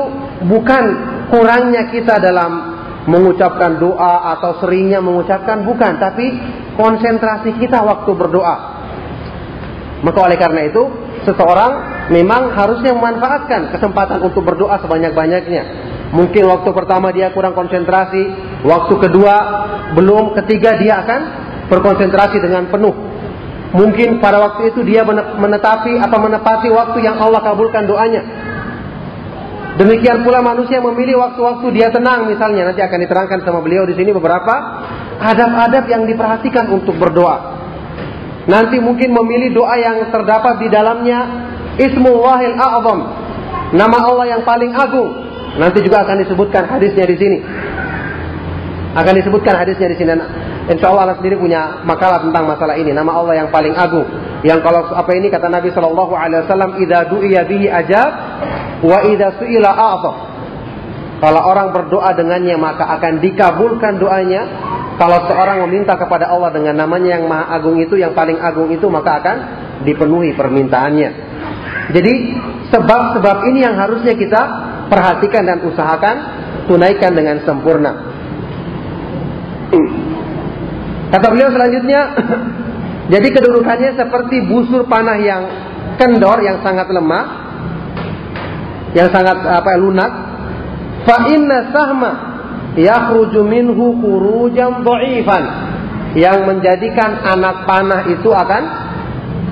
bukan 0.47 0.83
kurangnya 1.29 1.91
kita 1.91 2.21
dalam 2.21 2.75
mengucapkan 3.05 3.77
doa 3.77 4.33
atau 4.37 4.57
seringnya 4.63 4.97
mengucapkan 5.03 5.61
bukan, 5.61 6.01
tapi 6.01 6.25
konsentrasi 6.73 7.53
kita 7.61 7.85
waktu 7.85 8.11
berdoa. 8.17 8.55
Maka 10.01 10.19
oleh 10.21 10.37
karena 10.37 10.69
itu, 10.69 10.83
seseorang 11.25 11.71
memang 12.13 12.53
harusnya 12.53 12.93
memanfaatkan 12.93 13.73
kesempatan 13.73 14.25
untuk 14.25 14.45
berdoa 14.45 14.77
sebanyak-banyaknya. 14.81 15.63
Mungkin 16.13 16.43
waktu 16.45 16.69
pertama 16.73 17.09
dia 17.09 17.33
kurang 17.33 17.57
konsentrasi, 17.57 18.23
waktu 18.65 18.93
kedua 19.01 19.35
belum, 19.97 20.37
ketiga 20.41 20.77
dia 20.77 21.01
akan 21.01 21.21
berkonsentrasi 21.69 22.37
dengan 22.41 22.69
penuh. 22.69 22.93
Mungkin 23.75 24.23
pada 24.23 24.39
waktu 24.39 24.71
itu 24.71 24.87
dia 24.87 25.03
menetapi 25.03 25.99
atau 25.99 26.17
menepati 26.23 26.71
waktu 26.71 27.03
yang 27.03 27.19
Allah 27.19 27.43
kabulkan 27.43 27.83
doanya. 27.83 28.23
Demikian 29.75 30.23
pula 30.23 30.39
manusia 30.39 30.79
memilih 30.79 31.19
waktu-waktu 31.19 31.67
dia 31.75 31.91
tenang 31.91 32.31
misalnya 32.31 32.71
nanti 32.71 32.79
akan 32.79 32.95
diterangkan 33.03 33.43
sama 33.43 33.59
beliau 33.59 33.83
di 33.83 33.91
sini 33.91 34.15
beberapa 34.15 34.55
adab-adab 35.19 35.91
yang 35.91 36.07
diperhatikan 36.07 36.71
untuk 36.71 36.95
berdoa. 36.95 37.59
Nanti 38.47 38.79
mungkin 38.79 39.11
memilih 39.11 39.51
doa 39.51 39.75
yang 39.75 40.07
terdapat 40.07 40.63
di 40.63 40.71
dalamnya 40.71 41.19
Ismullahil 41.75 42.55
A'zam. 42.55 42.99
Nama 43.75 43.97
Allah 43.99 44.25
yang 44.39 44.41
paling 44.47 44.71
agung. 44.71 45.11
Nanti 45.59 45.83
juga 45.83 46.07
akan 46.07 46.23
disebutkan 46.23 46.63
hadisnya 46.71 47.03
di 47.11 47.15
sini. 47.19 47.37
Akan 48.95 49.11
disebutkan 49.19 49.59
hadisnya 49.59 49.91
di 49.91 49.97
sini. 49.99 50.11
Insya 50.65 50.89
Allah 50.89 51.13
Allah 51.13 51.17
sendiri 51.21 51.37
punya 51.37 51.85
makalah 51.85 52.25
tentang 52.25 52.49
masalah 52.49 52.73
ini. 52.73 52.89
Nama 52.89 53.11
Allah 53.13 53.45
yang 53.45 53.49
paling 53.53 53.77
agung. 53.77 54.07
Yang 54.41 54.65
kalau 54.65 54.81
apa 54.89 55.11
ini 55.13 55.29
kata 55.29 55.45
Nabi 55.45 55.69
Shallallahu 55.69 56.13
Alaihi 56.17 56.41
Wasallam, 56.45 56.71
"Ida 56.81 57.05
du'iya 57.05 57.45
bihi 57.45 57.69
ajab, 57.69 58.11
wa 58.81 58.97
ida 59.05 59.37
su'ila 59.37 59.69
a'zam." 59.69 60.15
Kalau 61.21 61.41
orang 61.47 61.71
berdoa 61.71 62.11
dengannya 62.17 62.57
maka 62.57 62.89
akan 62.97 63.21
dikabulkan 63.21 64.01
doanya. 64.01 64.41
Kalau 64.95 65.27
seorang 65.27 65.59
meminta 65.67 65.99
kepada 65.99 66.31
Allah 66.31 66.55
dengan 66.55 66.79
namanya 66.79 67.19
yang 67.19 67.27
maha 67.27 67.59
agung 67.59 67.75
itu, 67.83 67.99
yang 67.99 68.15
paling 68.15 68.39
agung 68.39 68.71
itu, 68.71 68.87
maka 68.87 69.19
akan 69.19 69.37
dipenuhi 69.83 70.31
permintaannya. 70.33 71.09
Jadi 71.91 72.13
sebab-sebab 72.71 73.37
ini 73.51 73.59
yang 73.67 73.75
harusnya 73.75 74.15
kita 74.15 74.41
perhatikan 74.87 75.43
dan 75.45 75.59
usahakan 75.67 76.15
tunaikan 76.71 77.11
dengan 77.11 77.43
sempurna. 77.43 78.14
Kata 81.15 81.31
beliau 81.31 81.47
selanjutnya, 81.47 82.01
jadi 83.15 83.27
kedudukannya 83.31 83.95
seperti 83.95 84.43
busur 84.51 84.83
panah 84.83 85.15
yang 85.15 85.47
kendor, 85.95 86.43
yang 86.43 86.59
sangat 86.59 86.91
lemah, 86.91 87.25
yang 88.91 89.07
sangat 89.15 89.39
apa 89.47 89.79
lunak. 89.79 90.11
Fa 91.07 91.31
inna 91.31 91.71
sahma 91.71 92.11
yakhruju 92.75 93.47
minhu 93.47 93.95
khurujan 94.03 94.83
dhaifan 94.83 95.43
yang 96.19 96.43
menjadikan 96.43 97.23
anak 97.23 97.63
panah 97.63 98.11
itu 98.11 98.35
akan 98.35 98.63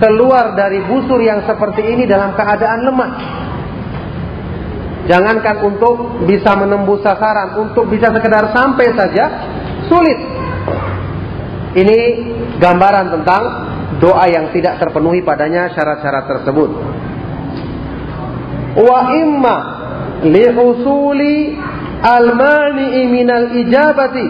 keluar 0.04 0.60
dari 0.60 0.84
busur 0.84 1.24
yang 1.24 1.48
seperti 1.48 1.80
ini 1.96 2.04
dalam 2.04 2.36
keadaan 2.36 2.84
lemah. 2.84 3.12
Jangankan 5.08 5.64
untuk 5.64 6.28
bisa 6.28 6.60
menembus 6.60 7.00
sasaran, 7.08 7.56
untuk 7.56 7.88
bisa 7.88 8.12
sekedar 8.12 8.52
sampai 8.52 8.88
saja 9.00 9.24
sulit. 9.88 10.20
Ini 11.74 11.98
gambaran 12.62 13.08
tentang 13.20 13.44
doa 13.98 14.26
yang 14.30 14.54
tidak 14.54 14.78
terpenuhi 14.78 15.26
padanya 15.26 15.74
syarat-syarat 15.74 16.26
tersebut. 16.30 16.70
Wa 18.78 19.00
imma 19.14 19.58
li 20.26 20.46
husuli 20.54 21.58
al-mani'i 22.02 23.10
minal 23.10 23.54
ijabati 23.58 24.28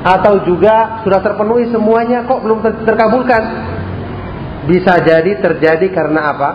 atau 0.00 0.48
juga 0.48 1.04
sudah 1.04 1.20
terpenuhi 1.20 1.68
semuanya 1.68 2.24
kok 2.24 2.40
belum 2.40 2.58
ter 2.64 2.72
terkabulkan? 2.88 3.42
Bisa 4.64 5.02
jadi 5.04 5.40
terjadi 5.40 5.86
karena 5.92 6.20
apa? 6.32 6.50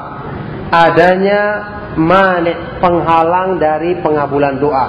Adanya 0.73 1.41
manik 1.95 2.81
penghalang 2.81 3.61
dari 3.61 3.97
pengabulan 4.01 4.57
doa. 4.57 4.87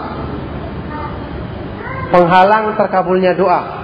Penghalang 2.10 2.78
terkabulnya 2.78 3.36
doa. 3.36 3.75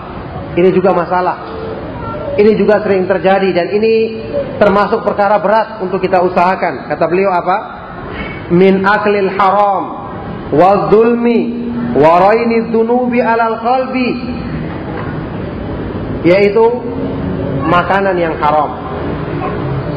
Ini 0.52 0.70
juga 0.72 0.92
masalah. 0.92 1.36
Ini 2.32 2.52
juga 2.56 2.80
sering 2.80 3.04
terjadi 3.04 3.52
dan 3.52 3.66
ini 3.76 3.92
termasuk 4.56 5.04
perkara 5.04 5.36
berat 5.36 5.84
untuk 5.84 6.00
kita 6.00 6.24
usahakan. 6.24 6.88
Kata 6.88 7.04
beliau 7.08 7.28
apa? 7.28 7.56
Min 8.52 8.84
aklil 8.84 9.32
haram 9.36 9.84
wa 10.52 10.70
zulmi 10.92 11.40
wa 11.92 12.12
raini 12.24 12.72
dhunubi 12.72 13.20
alal 13.20 13.60
qalbi 13.60 14.10
yaitu 16.24 16.64
makanan 17.68 18.16
yang 18.16 18.36
haram. 18.40 18.80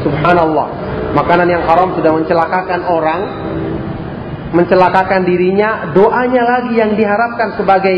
Subhanallah. 0.04 0.68
Makanan 1.16 1.48
yang 1.48 1.64
haram 1.64 1.96
sudah 1.96 2.12
mencelakakan 2.12 2.80
orang, 2.84 3.20
mencelakakan 4.52 5.24
dirinya, 5.24 5.88
doanya 5.96 6.42
lagi 6.44 6.76
yang 6.76 6.92
diharapkan 6.92 7.56
sebagai 7.56 7.96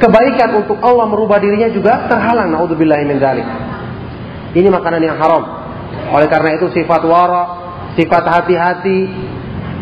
kebaikan 0.00 0.64
untuk 0.64 0.80
Allah 0.80 1.06
merubah 1.06 1.38
dirinya 1.38 1.68
juga 1.68 2.08
terhalang. 2.08 2.50
Naudzubillahi. 2.52 3.04
Ini 4.56 4.68
makanan 4.68 5.00
yang 5.04 5.16
haram. 5.20 5.44
Oleh 6.10 6.26
karena 6.26 6.58
itu 6.58 6.72
sifat 6.74 7.02
wara, 7.06 7.44
sifat 7.94 8.24
hati-hati 8.26 9.06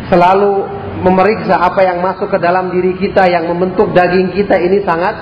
selalu 0.09 0.67
memeriksa 0.99 1.55
apa 1.57 1.85
yang 1.85 2.03
masuk 2.03 2.27
ke 2.27 2.37
dalam 2.41 2.69
diri 2.73 2.97
kita 2.99 3.25
yang 3.31 3.47
membentuk 3.47 3.95
daging 3.95 4.35
kita 4.35 4.59
ini 4.59 4.83
sangat 4.83 5.15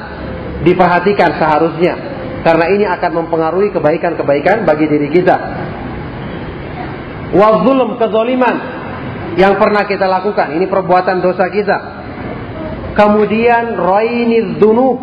diperhatikan 0.66 1.38
seharusnya 1.38 1.94
karena 2.42 2.66
ini 2.74 2.86
akan 2.88 3.12
mempengaruhi 3.24 3.70
kebaikan-kebaikan 3.76 4.66
bagi 4.66 4.86
diri 4.90 5.08
kita. 5.14 5.36
Wa 7.36 7.62
zulm 7.62 8.00
kezoliman 8.00 8.56
yang 9.36 9.60
pernah 9.60 9.84
kita 9.86 10.08
lakukan, 10.08 10.56
ini 10.56 10.66
perbuatan 10.66 11.22
dosa 11.22 11.46
kita. 11.52 11.78
Kemudian 12.98 13.78
raini 13.78 14.58
dzunub 14.58 14.98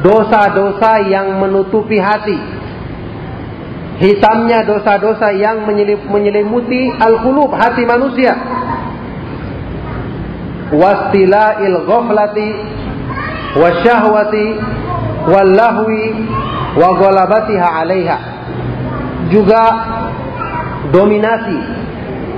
dosa-dosa 0.00 1.04
yang 1.06 1.36
menutupi 1.38 2.00
hati. 2.00 2.40
Hitamnya 4.00 4.64
dosa-dosa 4.64 5.30
yang 5.36 5.68
menyelimuti 6.08 6.90
al-qulub 6.96 7.52
hati 7.52 7.84
manusia. 7.84 8.34
Wastila'il 10.72 11.84
ghaflati 11.84 12.48
wasyahwati 13.60 14.46
wallahwi 15.28 16.04
wa 16.80 16.88
ghalabatiha 16.96 17.68
'alaiha. 17.68 18.18
Juga 19.28 19.62
dominasi 20.90 21.58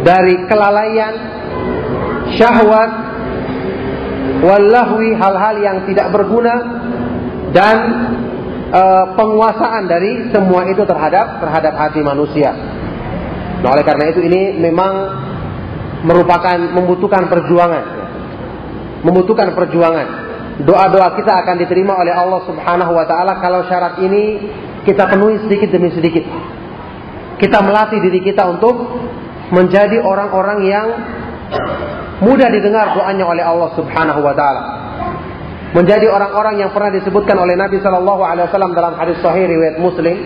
dari 0.02 0.36
kelalaian, 0.50 1.14
syahwat, 2.36 3.03
wallahwi 4.44 5.16
hal-hal 5.16 5.56
yang 5.60 5.76
tidak 5.88 6.12
berguna 6.12 6.54
dan 7.52 7.76
e, 8.68 8.82
penguasaan 9.14 9.84
dari 9.86 10.32
semua 10.34 10.68
itu 10.68 10.82
terhadap 10.84 11.40
terhadap 11.40 11.72
hati 11.76 12.00
manusia. 12.00 12.50
Nah, 13.64 13.68
oleh 13.72 13.84
karena 13.86 14.12
itu 14.12 14.20
ini 14.20 14.60
memang 14.60 14.92
merupakan 16.04 16.58
membutuhkan 16.58 17.32
perjuangan. 17.32 17.84
Membutuhkan 19.04 19.52
perjuangan 19.52 20.24
doa-doa 20.62 21.18
kita 21.18 21.32
akan 21.42 21.56
diterima 21.58 21.98
oleh 21.98 22.14
Allah 22.14 22.46
Subhanahu 22.46 22.92
wa 22.94 23.02
taala 23.10 23.42
kalau 23.42 23.66
syarat 23.66 23.98
ini 23.98 24.38
kita 24.86 25.10
penuhi 25.10 25.42
sedikit 25.42 25.74
demi 25.74 25.90
sedikit. 25.90 26.22
Kita 27.42 27.58
melatih 27.66 27.98
diri 27.98 28.22
kita 28.22 28.46
untuk 28.46 28.78
menjadi 29.50 29.98
orang-orang 29.98 30.58
yang 30.62 30.86
mudah 32.24 32.48
didengar 32.48 32.96
doanya 32.96 33.24
oleh 33.28 33.44
Allah 33.44 33.70
Subhanahu 33.76 34.20
wa 34.24 34.34
taala. 34.34 34.62
Menjadi 35.74 36.06
orang-orang 36.06 36.62
yang 36.62 36.70
pernah 36.70 36.94
disebutkan 36.94 37.34
oleh 37.34 37.58
Nabi 37.58 37.82
sallallahu 37.82 38.22
alaihi 38.22 38.46
wasallam 38.46 38.72
dalam 38.72 38.94
hadis 38.94 39.18
sahih 39.20 39.44
riwayat 39.50 39.76
Muslim, 39.82 40.16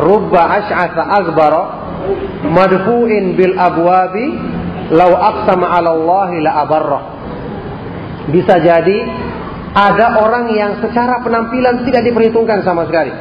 rubba 0.00 0.42
ash'atha 0.60 1.04
akbara 1.04 1.62
madfu'in 2.48 3.36
bil 3.36 3.54
abwabi 3.60 4.26
law 4.88 5.12
aqsama 5.14 5.68
'ala 5.68 5.92
Allah 5.92 6.30
la 6.40 6.52
abarra. 6.64 7.00
Bisa 8.32 8.56
jadi 8.56 8.98
ada 9.74 10.22
orang 10.22 10.48
yang 10.54 10.80
secara 10.80 11.20
penampilan 11.20 11.84
tidak 11.84 12.08
diperhitungkan 12.08 12.64
sama 12.64 12.88
sekali. 12.88 13.12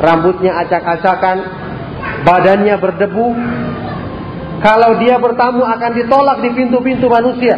Rambutnya 0.00 0.58
acak-acakan, 0.64 1.38
badannya 2.24 2.74
berdebu. 2.80 3.28
Kalau 4.60 5.00
dia 5.00 5.16
bertamu 5.16 5.64
akan 5.64 5.90
ditolak 5.96 6.44
di 6.44 6.50
pintu-pintu 6.52 7.08
manusia. 7.08 7.56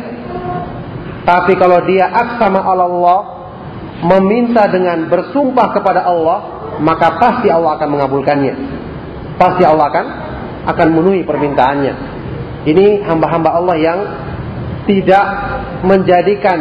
Tapi 1.22 1.54
kalau 1.58 1.82
dia 1.86 2.06
aksama 2.10 2.62
Allah, 2.62 3.20
meminta 4.02 4.66
dengan 4.70 5.06
bersumpah 5.06 5.74
kepada 5.74 6.06
Allah, 6.06 6.38
maka 6.82 7.18
pasti 7.18 7.50
Allah 7.50 7.78
akan 7.78 7.88
mengabulkannya. 7.90 8.54
Pasti 9.38 9.62
Allah 9.66 9.86
akan 9.90 10.06
akan 10.62 10.86
memenuhi 10.94 11.26
permintaannya. 11.26 11.94
Ini 12.62 13.02
hamba-hamba 13.02 13.50
Allah 13.50 13.76
yang 13.78 13.98
tidak 14.86 15.26
menjadikan 15.82 16.58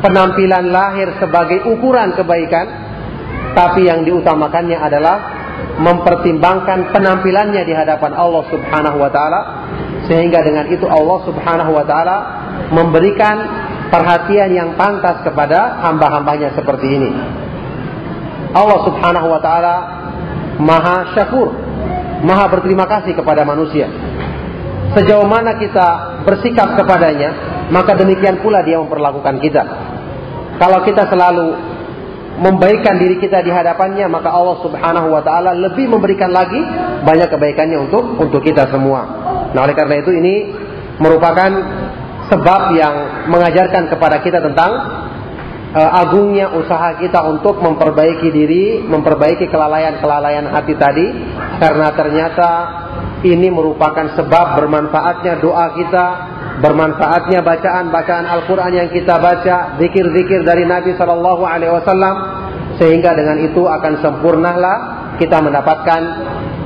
penampilan 0.00 0.72
lahir 0.72 1.12
sebagai 1.20 1.64
ukuran 1.68 2.16
kebaikan, 2.16 2.66
tapi 3.52 3.88
yang 3.88 4.04
diutamakannya 4.04 4.76
adalah 4.80 5.16
mempertimbangkan 5.74 6.94
penampilannya 6.94 7.62
di 7.66 7.74
hadapan 7.74 8.14
Allah 8.14 8.44
Subhanahu 8.48 8.96
wa 9.02 9.10
taala 9.10 9.40
sehingga 10.06 10.44
dengan 10.44 10.70
itu 10.70 10.86
Allah 10.86 11.18
Subhanahu 11.26 11.70
wa 11.74 11.84
taala 11.84 12.16
memberikan 12.70 13.36
perhatian 13.90 14.54
yang 14.54 14.68
pantas 14.78 15.22
kepada 15.26 15.82
hamba-hambanya 15.82 16.54
seperti 16.54 16.86
ini. 16.88 17.10
Allah 18.54 18.78
Subhanahu 18.86 19.26
wa 19.28 19.40
taala 19.42 19.74
Maha 20.62 21.10
Syakur, 21.18 21.50
Maha 22.22 22.46
berterima 22.46 22.86
kasih 22.86 23.18
kepada 23.18 23.42
manusia. 23.42 23.90
Sejauh 24.94 25.26
mana 25.26 25.58
kita 25.58 26.22
bersikap 26.22 26.78
kepadanya, 26.78 27.34
maka 27.74 27.98
demikian 27.98 28.38
pula 28.38 28.62
dia 28.62 28.78
memperlakukan 28.78 29.42
kita. 29.42 29.62
Kalau 30.62 30.86
kita 30.86 31.10
selalu 31.10 31.73
membaikkan 32.34 32.98
diri 32.98 33.22
kita 33.22 33.42
di 33.46 33.50
hadapannya, 33.54 34.10
maka 34.10 34.30
Allah 34.34 34.58
Subhanahu 34.62 35.08
wa 35.14 35.22
taala 35.22 35.54
lebih 35.54 35.86
memberikan 35.86 36.34
lagi 36.34 36.58
banyak 37.06 37.30
kebaikannya 37.30 37.78
untuk 37.86 38.18
untuk 38.18 38.42
kita 38.42 38.66
semua. 38.70 39.06
Nah, 39.54 39.60
oleh 39.62 39.74
karena 39.76 40.02
itu 40.02 40.10
ini 40.10 40.34
merupakan 40.98 41.50
sebab 42.30 42.62
yang 42.74 42.94
mengajarkan 43.30 43.92
kepada 43.92 44.18
kita 44.24 44.40
tentang 44.42 44.72
uh, 45.74 45.90
agungnya 46.06 46.54
usaha 46.54 46.96
kita 46.98 47.20
untuk 47.26 47.60
memperbaiki 47.60 48.28
diri, 48.30 48.64
memperbaiki 48.82 49.50
kelalaian-kelalaian 49.50 50.48
hati 50.48 50.74
tadi 50.78 51.06
karena 51.58 51.92
ternyata 51.94 52.50
ini 53.24 53.48
merupakan 53.48 54.14
sebab 54.14 54.60
bermanfaatnya 54.60 55.40
doa 55.40 55.66
kita 55.74 56.06
bermanfaatnya 56.62 57.42
bacaan-bacaan 57.42 58.26
Al-Quran 58.28 58.72
yang 58.74 58.88
kita 58.92 59.18
baca, 59.18 59.78
zikir-zikir 59.80 60.46
dari 60.46 60.62
Nabi 60.68 60.94
Shallallahu 60.94 61.42
Alaihi 61.42 61.72
Wasallam, 61.72 62.14
sehingga 62.78 63.14
dengan 63.14 63.42
itu 63.42 63.66
akan 63.66 63.92
sempurnalah 64.02 64.76
kita 65.18 65.38
mendapatkan 65.42 66.00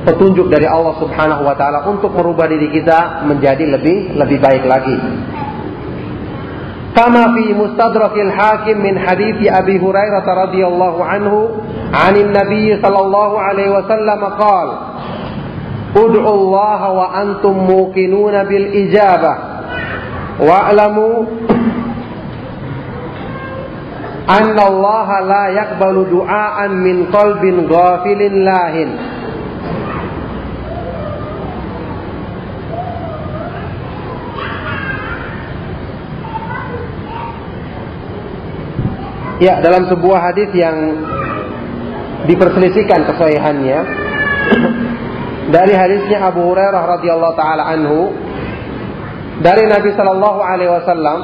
petunjuk 0.05 0.49
dari 0.49 0.65
Allah 0.69 0.97
Subhanahu 0.97 1.45
Wa 1.45 1.55
Taala 1.57 1.85
untuk 1.89 2.13
merubah 2.13 2.49
diri 2.49 2.69
kita 2.69 3.25
menjadi 3.25 3.65
lebih 3.65 4.17
lebih 4.17 4.37
baik 4.41 4.63
lagi. 4.65 4.97
Kama 6.89 7.37
fi 7.37 7.53
mustadrakil 7.53 8.33
hakim 8.33 8.81
min 8.81 8.97
hadithi 8.97 9.47
Abi 9.47 9.77
Hurairah 9.77 10.25
radhiyallahu 10.25 10.99
anhu 10.99 11.61
anin 11.93 12.33
Nabi 12.33 12.75
sallallahu 12.81 13.35
alaihi 13.37 13.71
wasallam 13.71 14.21
qala 14.35 14.75
Ud'u 15.89 16.21
Allah 16.21 16.81
wa 16.93 17.05
antum 17.17 17.65
muqinuna 17.65 18.45
bil 18.45 18.67
ijabah 18.85 19.48
wa'lamu 20.39 21.27
anna 24.29 24.61
Allah 24.61 25.09
la 25.27 25.43
yakbalu 25.51 26.07
du'aan 26.07 26.71
min 26.79 27.11
qalbin 27.11 27.67
ghafilin 27.67 28.33
lahin. 28.47 28.91
Ya, 39.39 39.63
dalam 39.63 39.87
sebuah 39.87 40.19
hadis 40.19 40.51
yang 40.51 40.99
diperselisihkan 42.27 43.07
kesahihannya 43.07 43.79
dari 45.55 45.73
hadisnya 45.79 46.27
Abu 46.27 46.43
Hurairah 46.43 46.99
radhiyallahu 46.99 47.35
taala 47.39 47.63
anhu 47.71 48.11
dari 49.39 49.63
Nabi 49.67 49.89
Shallallahu 49.95 50.39
Alaihi 50.43 50.71
Wasallam 50.71 51.19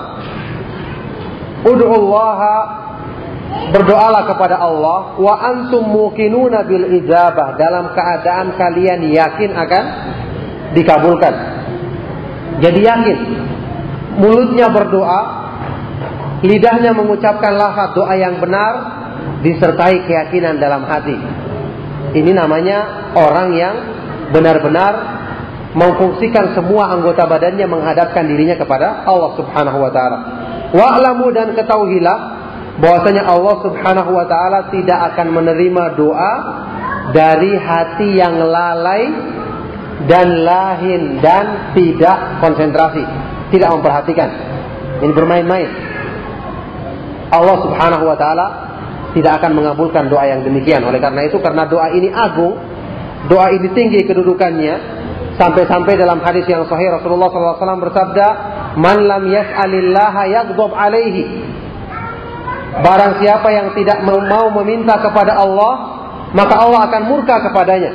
Ud'ullaha 1.65 2.55
berdoalah 3.73 4.29
kepada 4.29 4.61
Allah 4.61 5.17
wa 5.17 5.33
antum 5.41 5.81
muqinuna 5.89 6.61
bil 6.69 6.85
ijabah 7.01 7.57
dalam 7.57 7.89
keadaan 7.97 8.53
kalian 8.53 9.01
yakin 9.09 9.51
akan 9.57 9.83
dikabulkan. 10.77 11.33
Jadi 12.61 12.79
yakin. 12.85 13.19
Mulutnya 14.15 14.71
berdoa, 14.71 15.21
lidahnya 16.45 16.93
mengucapkan 16.95 17.57
lafaz 17.57 17.97
doa 17.97 18.13
yang 18.15 18.39
benar 18.39 18.73
disertai 19.41 20.05
keyakinan 20.05 20.61
dalam 20.61 20.85
hati. 20.85 21.17
Ini 22.15 22.31
namanya 22.31 23.11
orang 23.17 23.49
yang 23.57 23.75
benar-benar 24.31 24.93
memfungsikan 25.75 26.55
semua 26.55 26.95
anggota 26.95 27.27
badannya 27.27 27.67
menghadapkan 27.67 28.23
dirinya 28.23 28.55
kepada 28.55 29.03
Allah 29.03 29.35
Subhanahu 29.35 29.77
wa 29.83 29.91
taala. 29.91 30.17
Wa'lamu 30.71 31.29
dan 31.35 31.51
ketahuilah 31.51 32.17
bahwasanya 32.79 33.27
Allah 33.27 33.55
Subhanahu 33.59 34.11
wa 34.15 34.25
taala 34.25 34.71
tidak 34.71 35.13
akan 35.13 35.35
menerima 35.35 35.83
doa 35.99 36.33
dari 37.11 37.53
hati 37.59 38.09
yang 38.15 38.39
lalai 38.39 39.03
dan 40.07 40.27
lahin 40.47 41.19
dan 41.19 41.75
tidak 41.75 42.39
konsentrasi, 42.39 43.03
tidak 43.51 43.69
memperhatikan. 43.75 44.29
Ini 45.03 45.11
bermain-main. 45.11 45.69
Allah 47.35 47.57
Subhanahu 47.67 48.03
wa 48.07 48.15
taala 48.15 48.47
tidak 49.11 49.43
akan 49.43 49.59
mengabulkan 49.59 50.07
doa 50.07 50.23
yang 50.27 50.43
demikian. 50.43 50.83
Oleh 50.87 51.03
karena 51.03 51.27
itu 51.27 51.39
karena 51.39 51.67
doa 51.67 51.91
ini 51.91 52.11
agung, 52.11 52.59
doa 53.27 53.51
ini 53.51 53.71
tinggi 53.71 54.03
kedudukannya, 54.03 54.75
sampai-sampai 55.35 55.99
dalam 55.99 56.23
hadis 56.23 56.47
yang 56.47 56.63
sahih 56.67 56.95
Rasulullah 56.95 57.27
SAW 57.31 57.83
bersabda, 57.83 58.27
"Man 58.79 59.07
lam 59.07 59.23
yas'alillaha 59.27 60.21
yaghdab 60.31 60.71
alaihi." 60.71 61.23
Barang 62.75 63.23
siapa 63.23 63.47
yang 63.55 63.71
tidak 63.71 64.03
mau 64.03 64.51
meminta 64.59 64.99
kepada 64.99 65.39
Allah, 65.39 65.73
maka 66.35 66.55
Allah 66.59 66.91
akan 66.91 67.01
murka 67.07 67.39
kepadanya. 67.47 67.91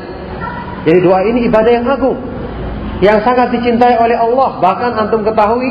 Jadi 0.89 0.99
doa 1.05 1.21
ini 1.29 1.45
ibadah 1.45 1.73
yang 1.73 1.85
agung, 1.85 2.17
yang 3.05 3.21
sangat 3.21 3.53
dicintai 3.53 4.01
oleh 4.01 4.17
Allah. 4.17 4.57
Bahkan 4.57 4.91
antum 4.97 5.21
ketahui, 5.21 5.71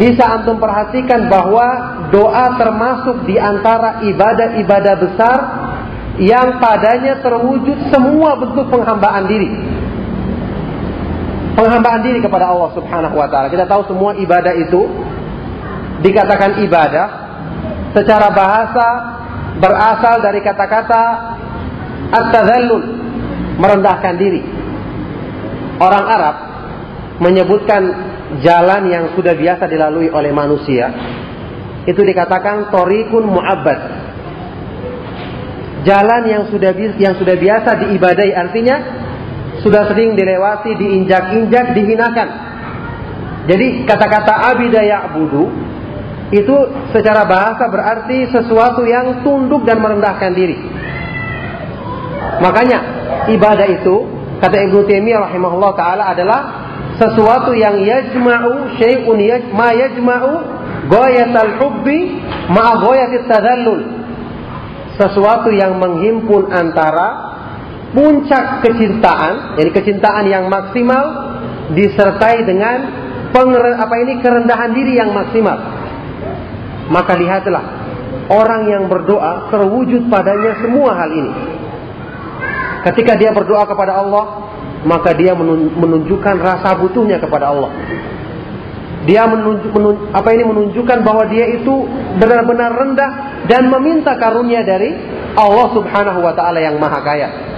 bisa 0.00 0.24
antum 0.24 0.56
perhatikan 0.56 1.28
bahwa 1.28 1.66
doa 2.08 2.56
termasuk 2.56 3.28
di 3.28 3.36
antara 3.36 4.00
ibadah-ibadah 4.00 4.94
besar 5.04 5.38
yang 6.16 6.62
padanya 6.62 7.20
terwujud 7.20 7.92
semua 7.92 8.40
bentuk 8.40 8.70
penghambaan 8.72 9.28
diri. 9.28 9.50
Penghambaan 11.54 12.02
diri 12.02 12.18
kepada 12.18 12.50
Allah 12.50 12.70
Subhanahu 12.74 13.14
wa 13.14 13.30
taala. 13.30 13.46
Kita 13.46 13.66
tahu 13.70 13.86
semua 13.86 14.18
ibadah 14.18 14.54
itu 14.58 14.90
dikatakan 16.02 16.60
ibadah 16.66 17.06
secara 17.94 18.28
bahasa 18.34 18.86
berasal 19.62 20.18
dari 20.18 20.42
kata-kata 20.42 21.02
at-tadhallul, 22.10 22.84
merendahkan 23.62 24.14
diri. 24.18 24.42
Orang 25.78 26.04
Arab 26.06 26.36
menyebutkan 27.22 27.82
jalan 28.42 28.90
yang 28.90 29.04
sudah 29.14 29.38
biasa 29.38 29.70
dilalui 29.70 30.10
oleh 30.10 30.34
manusia 30.34 30.90
itu 31.84 32.00
dikatakan 32.00 32.72
torikun 32.72 33.28
mu'abbad. 33.28 33.80
Jalan 35.84 36.22
yang 36.24 36.42
sudah 36.48 36.72
yang 36.96 37.14
sudah 37.20 37.36
biasa 37.36 37.70
diibadai 37.84 38.32
artinya 38.32 39.03
sudah 39.64 39.88
sering 39.88 40.12
dilewati, 40.12 40.76
diinjak-injak, 40.76 41.72
dihinakan. 41.72 42.28
Jadi 43.48 43.88
kata-kata 43.88 44.52
abida 44.52 44.80
ya'budu 44.84 45.48
itu 46.32 46.56
secara 46.92 47.24
bahasa 47.28 47.68
berarti 47.68 48.28
sesuatu 48.28 48.84
yang 48.84 49.24
tunduk 49.24 49.64
dan 49.64 49.80
merendahkan 49.80 50.32
diri. 50.32 50.56
Makanya 52.40 52.78
ibadah 53.32 53.68
itu 53.68 53.96
kata 54.40 54.56
Ibnu 54.68 54.84
Taimiyah 54.84 55.28
rahimahullah 55.28 55.72
taala 55.76 56.04
adalah 56.12 56.40
sesuatu 57.00 57.52
yang 57.56 57.80
yajma'u 57.80 58.76
syai'un 58.80 59.18
yaj, 59.20 59.44
ma 59.52 59.72
yajma'u 59.72 60.54
Goyatal 60.84 61.52
hubbi 61.64 62.20
ma'a 62.52 62.76
goyatit 62.84 63.24
tadallul. 63.24 63.82
Sesuatu 65.00 65.50
yang 65.50 65.80
menghimpun 65.80 66.52
antara 66.52 67.33
puncak 67.94 68.66
kecintaan, 68.66 69.56
jadi 69.56 69.70
kecintaan 69.70 70.24
yang 70.26 70.50
maksimal 70.50 71.04
disertai 71.72 72.42
dengan 72.44 72.76
penger, 73.30 73.78
apa 73.78 73.94
ini 74.02 74.20
kerendahan 74.20 74.70
diri 74.74 74.98
yang 74.98 75.14
maksimal. 75.14 75.56
Maka 76.90 77.16
lihatlah 77.16 77.64
orang 78.28 78.68
yang 78.68 78.84
berdoa 78.90 79.48
terwujud 79.48 80.10
padanya 80.10 80.58
semua 80.60 80.90
hal 80.98 81.10
ini. 81.14 81.32
Ketika 82.84 83.16
dia 83.16 83.32
berdoa 83.32 83.64
kepada 83.64 83.96
Allah, 83.96 84.52
maka 84.84 85.16
dia 85.16 85.32
menunjukkan 85.72 86.36
rasa 86.36 86.76
butuhnya 86.76 87.16
kepada 87.16 87.48
Allah. 87.48 87.72
Dia 89.04 89.28
menunjuk, 89.28 89.72
menunjuk, 89.72 90.12
apa 90.16 90.28
ini 90.32 90.44
menunjukkan 90.48 90.98
bahwa 91.04 91.28
dia 91.28 91.44
itu 91.56 91.88
benar-benar 92.16 92.72
rendah 92.72 93.12
dan 93.48 93.68
meminta 93.68 94.16
karunia 94.16 94.64
dari 94.64 94.96
Allah 95.36 95.68
Subhanahu 95.76 96.24
wa 96.24 96.32
taala 96.32 96.60
yang 96.60 96.80
Maha 96.80 97.00
Kaya. 97.04 97.53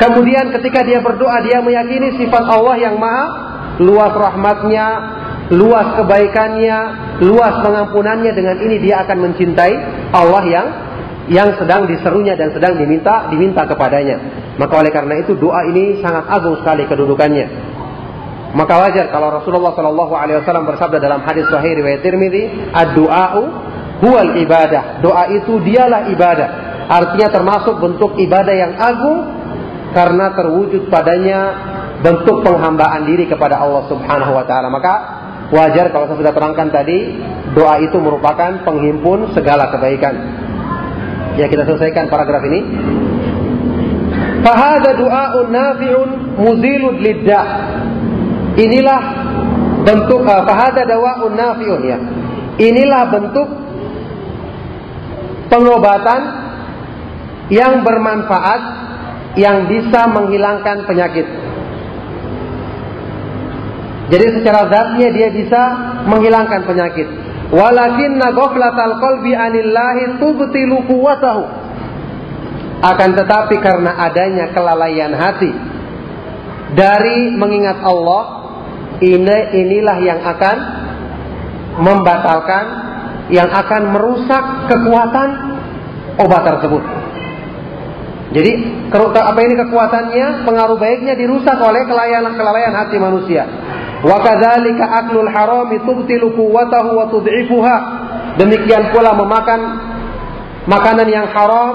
Kemudian 0.00 0.52
ketika 0.60 0.80
dia 0.86 1.04
berdoa 1.04 1.42
dia 1.44 1.60
meyakini 1.60 2.16
sifat 2.16 2.44
Allah 2.48 2.76
yang 2.80 2.96
Maha 2.96 3.24
luas 3.80 4.12
rahmatnya, 4.12 4.86
luas 5.52 5.88
kebaikannya, 5.96 6.78
luas 7.24 7.54
pengampunannya 7.64 8.32
dengan 8.32 8.56
ini 8.60 8.76
dia 8.80 9.04
akan 9.04 9.18
mencintai 9.30 9.74
Allah 10.12 10.44
yang 10.48 10.66
yang 11.30 11.54
sedang 11.56 11.86
diserunya 11.86 12.34
dan 12.34 12.50
sedang 12.52 12.76
diminta 12.76 13.30
diminta 13.30 13.64
kepadanya. 13.64 14.18
Maka 14.58 14.74
oleh 14.84 14.92
karena 14.92 15.22
itu 15.22 15.38
doa 15.38 15.64
ini 15.64 16.02
sangat 16.02 16.28
agung 16.28 16.60
sekali 16.60 16.84
kedudukannya. 16.84 17.46
Maka 18.52 18.74
wajar 18.84 19.08
kalau 19.08 19.32
Rasulullah 19.32 19.72
Shallallahu 19.72 20.12
Alaihi 20.12 20.44
Wasallam 20.44 20.68
bersabda 20.68 21.00
dalam 21.00 21.24
hadis 21.24 21.48
Sahih 21.48 21.72
riwayat 21.72 22.04
Tirmidzi, 22.04 22.68
"Ad-du'a'u 22.68 23.42
huwal 24.04 24.36
ibadah." 24.44 25.00
Doa 25.00 25.32
itu 25.32 25.56
dialah 25.64 26.12
ibadah. 26.12 26.48
Artinya 26.84 27.32
termasuk 27.32 27.80
bentuk 27.80 28.12
ibadah 28.20 28.52
yang 28.52 28.76
agung 28.76 29.41
karena 29.92 30.32
terwujud 30.32 30.88
padanya 30.88 31.40
bentuk 32.02 32.42
penghambaan 32.42 33.06
diri 33.06 33.30
kepada 33.30 33.62
Allah 33.62 33.86
Subhanahu 33.86 34.32
wa 34.34 34.44
taala. 34.44 34.68
Maka 34.72 34.94
wajar 35.54 35.92
kalau 35.94 36.10
saya 36.10 36.18
sudah 36.18 36.34
terangkan 36.34 36.68
tadi, 36.72 37.20
doa 37.54 37.78
itu 37.78 37.96
merupakan 38.00 38.64
penghimpun 38.66 39.36
segala 39.36 39.70
kebaikan. 39.70 40.14
Ya 41.38 41.48
kita 41.48 41.64
selesaikan 41.64 42.10
paragraf 42.12 42.42
ini. 42.44 42.60
Fahada 44.42 44.98
du'aun 44.98 45.48
nafi'un 45.48 46.08
muzilud 46.36 46.98
lidda. 46.98 47.40
Inilah 48.58 49.00
bentuk 49.86 50.20
uh, 50.26 50.42
fahada 50.44 50.82
dawaun 50.84 51.32
nafiun 51.32 51.80
ya. 51.86 51.98
Inilah 52.60 53.02
bentuk 53.08 53.48
pengobatan 55.48 56.20
yang 57.48 57.80
bermanfaat 57.84 58.60
yang 59.38 59.64
bisa 59.68 60.08
menghilangkan 60.12 60.84
penyakit. 60.84 61.24
Jadi 64.12 64.26
secara 64.40 64.68
zatnya 64.68 65.08
dia 65.08 65.28
bisa 65.32 65.62
menghilangkan 66.04 66.68
penyakit. 66.68 67.08
Walakinna 67.52 68.32
ghaflatal 68.36 69.00
qalbi 69.00 69.32
anillahi 69.32 70.20
tubtilu 70.20 70.84
quwwatahu. 70.84 71.42
Akan 72.82 73.14
tetapi 73.14 73.62
karena 73.62 73.94
adanya 73.94 74.50
kelalaian 74.50 75.14
hati 75.14 75.54
dari 76.74 77.30
mengingat 77.30 77.78
Allah, 77.84 78.22
ini 78.98 79.38
inilah 79.54 79.98
yang 80.02 80.20
akan 80.24 80.56
membatalkan 81.78 82.64
yang 83.32 83.48
akan 83.48 83.96
merusak 83.96 84.44
kekuatan 84.68 85.28
obat 86.20 86.42
tersebut. 86.44 87.01
Jadi 88.32 88.52
apa 88.96 89.40
ini 89.44 89.54
kekuatannya, 89.60 90.48
pengaruh 90.48 90.80
baiknya 90.80 91.12
dirusak 91.12 91.60
oleh 91.60 91.84
kelalaian-kelalaian 91.84 92.72
hati 92.72 92.96
manusia. 92.96 93.44
Wa 94.00 94.18
kadzalika 94.24 95.04
aklul 95.04 95.28
harami 95.28 95.76
tubtilu 95.84 96.32
quwwatahu 96.32 96.96
wa 96.96 97.06
tud'ifuha. 97.12 97.76
Demikian 98.40 98.88
pula 98.88 99.12
memakan 99.12 99.60
makanan 100.64 101.08
yang 101.12 101.28
haram 101.28 101.74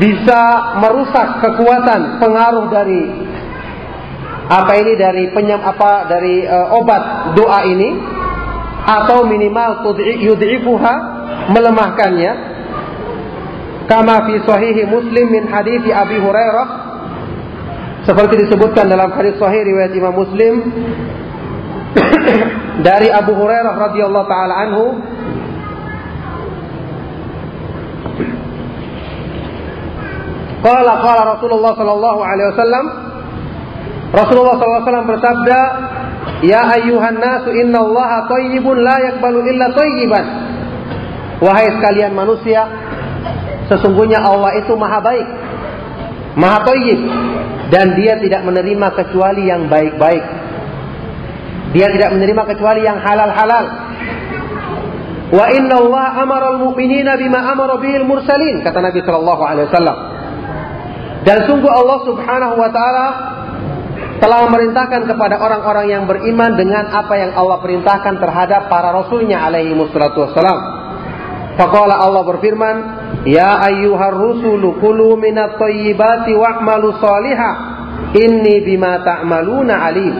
bisa 0.00 0.40
merusak 0.80 1.44
kekuatan 1.44 2.18
pengaruh 2.18 2.66
dari 2.72 3.02
apa 4.44 4.72
ini 4.80 4.92
dari 4.96 5.24
penyem 5.32 5.60
apa 5.60 6.08
dari 6.08 6.44
uh, 6.44 6.76
obat 6.76 7.36
doa 7.36 7.64
ini 7.68 7.90
atau 8.84 9.24
minimal 9.24 9.84
yudhifuha 10.20 10.94
melemahkannya 11.48 12.53
Kama 13.84 14.24
fi 14.24 14.34
sahihi 14.44 14.88
Muslim 14.88 15.26
min 15.28 15.44
hadithi 15.48 15.92
Abi 15.92 16.16
Hurairah. 16.20 16.66
Seperti 18.04 18.44
disebutkan 18.44 18.88
dalam 18.88 19.12
hadis 19.16 19.36
sahih 19.40 19.64
riwayat 19.64 19.92
Imam 19.96 20.12
Muslim. 20.12 20.54
Dari 22.86 23.08
Abu 23.08 23.32
Hurairah 23.32 23.74
radhiyallahu 23.76 24.26
taala 24.28 24.54
anhu. 24.68 24.84
Qala 30.64 30.92
qala 31.04 31.22
Rasulullah 31.36 31.72
sallallahu 31.76 32.20
alaihi 32.24 32.48
wasallam. 32.56 32.84
Rasulullah 34.14 34.54
sallallahu 34.56 34.78
alaihi 34.80 34.88
wasallam 34.88 35.08
bersabda 35.10 35.60
Ya 36.44 36.60
ayyuhan 36.76 37.16
nasu 37.18 37.50
innallaha 37.56 38.28
thayyibun 38.28 38.84
la 38.84 38.96
yaqbalu 39.00 39.48
illa 39.48 39.72
thayyiban 39.72 40.26
Wahai 41.40 41.72
sekalian 41.72 42.12
manusia 42.14 42.83
sesungguhnya 43.70 44.20
Allah 44.20 44.60
itu 44.60 44.72
maha 44.76 45.00
baik, 45.00 45.26
maha 46.36 46.58
thayyib 46.68 47.00
dan 47.72 47.96
dia 47.96 48.20
tidak 48.20 48.42
menerima 48.44 48.88
kecuali 48.92 49.48
yang 49.48 49.66
baik-baik. 49.66 50.24
Dia 51.74 51.90
tidak 51.90 52.14
menerima 52.14 52.42
kecuali 52.54 52.86
yang 52.86 53.02
halal-halal. 53.02 53.66
Wa 55.34 55.46
inna 55.50 55.74
Allah 55.82 56.06
amara 56.22 56.46
al-mu'minina 56.54 57.18
bima 57.18 57.42
amara 57.50 57.82
bihil 57.82 58.06
mursalin 58.06 58.62
kata 58.62 58.78
Nabi 58.78 59.02
sallallahu 59.02 59.42
alaihi 59.42 59.66
wasallam. 59.72 59.98
Dan 61.24 61.48
sungguh 61.48 61.72
Allah 61.72 61.98
Subhanahu 62.06 62.54
wa 62.60 62.70
taala 62.70 63.06
telah 64.22 64.46
memerintahkan 64.46 65.10
kepada 65.10 65.40
orang-orang 65.40 65.86
yang 65.90 66.04
beriman 66.06 66.54
dengan 66.54 66.86
apa 66.94 67.14
yang 67.18 67.32
Allah 67.34 67.58
perintahkan 67.58 68.22
terhadap 68.22 68.70
para 68.70 68.94
rasulnya 68.94 69.42
alaihi 69.42 69.74
wassalatu 69.74 70.30
wassalam. 70.30 70.58
Faqala 71.58 71.98
Allah 71.98 72.22
berfirman, 72.22 72.76
Ya 73.22 73.62
ayyuhar 73.62 74.18
rusulu 74.18 74.82
kulu 74.82 75.16
minat 75.16 75.56
thayyibati 75.56 76.34
wa'malu 76.34 76.98
salihah 76.98 77.54
inni 78.12 78.66
bima 78.66 79.00
ta'maluna 79.06 79.74
alim. 79.86 80.14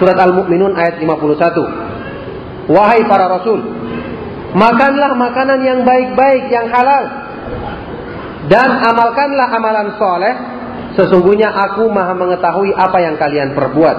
Surat 0.00 0.16
Al-Mu'minun 0.16 0.72
ayat 0.74 0.96
51. 1.04 2.72
Wahai 2.72 3.04
para 3.04 3.28
rasul, 3.28 3.60
makanlah 4.56 5.12
makanan 5.18 5.60
yang 5.60 5.80
baik-baik, 5.84 6.48
yang 6.48 6.72
halal. 6.72 7.04
Dan 8.48 8.68
amalkanlah 8.80 9.48
amalan 9.52 9.88
soleh, 10.00 10.34
sesungguhnya 10.96 11.52
aku 11.52 11.86
maha 11.92 12.16
mengetahui 12.16 12.72
apa 12.72 12.98
yang 13.04 13.20
kalian 13.20 13.52
perbuat. 13.52 13.96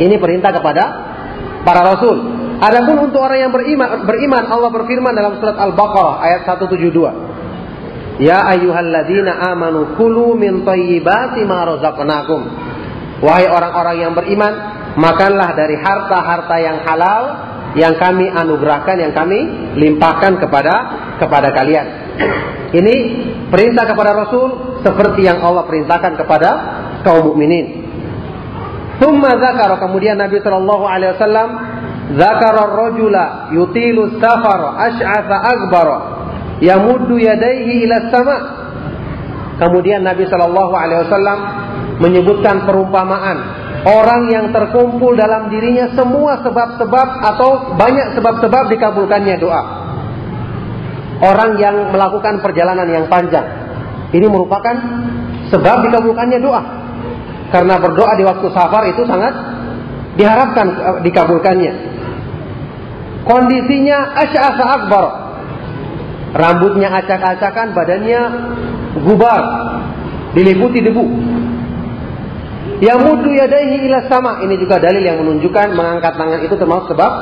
Ini 0.00 0.16
perintah 0.16 0.50
kepada 0.56 0.84
para 1.62 1.84
rasul. 1.84 2.41
Adapun 2.62 3.10
untuk 3.10 3.18
orang 3.18 3.42
yang 3.42 3.50
beriman, 3.50 4.06
beriman 4.06 4.46
Allah 4.46 4.70
berfirman 4.70 5.18
dalam 5.18 5.42
surat 5.42 5.58
Al-Baqarah 5.58 6.22
ayat 6.22 6.40
172. 6.46 8.22
Ya 8.22 8.38
ayyuhalladzina 8.54 9.50
amanu 9.50 9.98
kulu 9.98 10.38
min 10.38 10.62
thayyibati 10.62 11.42
ma 11.42 11.66
razaqnakum. 11.66 12.40
Wahai 13.18 13.50
orang-orang 13.50 13.96
yang 14.06 14.12
beriman, 14.14 14.52
makanlah 14.94 15.58
dari 15.58 15.74
harta-harta 15.74 16.56
yang 16.62 16.78
halal 16.86 17.22
yang 17.74 17.98
kami 17.98 18.30
anugerahkan, 18.30 18.94
yang 18.94 19.10
kami 19.10 19.38
limpahkan 19.82 20.38
kepada 20.38 20.74
kepada 21.18 21.50
kalian. 21.50 21.86
Ini 22.70 22.94
perintah 23.50 23.90
kepada 23.90 24.14
Rasul 24.14 24.78
seperti 24.86 25.26
yang 25.26 25.42
Allah 25.42 25.66
perintahkan 25.66 26.14
kepada 26.14 26.50
kaum 27.02 27.34
mukminin. 27.34 27.90
Zakara 29.02 29.82
kemudian 29.82 30.14
Nabi 30.14 30.38
Shallallahu 30.38 30.84
Alaihi 30.86 31.18
Wasallam 31.18 31.71
yutilu 33.54 34.20
sama. 38.12 38.36
Kemudian 39.60 40.02
Nabi 40.02 40.26
Shallallahu 40.26 40.74
Alaihi 40.74 41.00
Wasallam 41.06 41.38
menyebutkan 42.00 42.66
perumpamaan 42.66 43.36
orang 43.86 44.30
yang 44.30 44.46
terkumpul 44.50 45.14
dalam 45.14 45.50
dirinya 45.50 45.90
semua 45.94 46.40
sebab-sebab 46.42 47.08
atau 47.34 47.50
banyak 47.76 48.18
sebab-sebab 48.18 48.64
dikabulkannya 48.74 49.36
doa. 49.38 49.62
Orang 51.22 51.54
yang 51.62 51.94
melakukan 51.94 52.42
perjalanan 52.42 52.88
yang 52.90 53.06
panjang. 53.06 53.46
Ini 54.10 54.26
merupakan 54.26 54.74
sebab 55.54 55.86
dikabulkannya 55.86 56.38
doa. 56.42 56.62
Karena 57.54 57.76
berdoa 57.78 58.16
di 58.16 58.24
waktu 58.24 58.46
safar 58.50 58.88
itu 58.90 59.04
sangat 59.04 59.32
diharapkan 60.16 60.66
eh, 60.72 60.98
dikabulkannya. 61.06 61.91
Kondisinya 63.22 64.18
asy'asa 64.18 64.64
akbar. 64.66 65.06
Rambutnya 66.32 66.88
acak-acakan, 66.88 67.76
badannya 67.76 68.20
gubar, 69.04 69.42
diliputi 70.32 70.80
debu. 70.80 71.04
Yang 72.82 72.98
mudu 72.98 73.30
yadaihi 73.30 73.86
ila 73.86 74.10
sama. 74.10 74.42
Ini 74.42 74.58
juga 74.58 74.82
dalil 74.82 75.06
yang 75.06 75.22
menunjukkan 75.22 75.70
mengangkat 75.70 76.18
tangan 76.18 76.40
itu 76.42 76.54
termasuk 76.58 76.90
sebab 76.90 77.12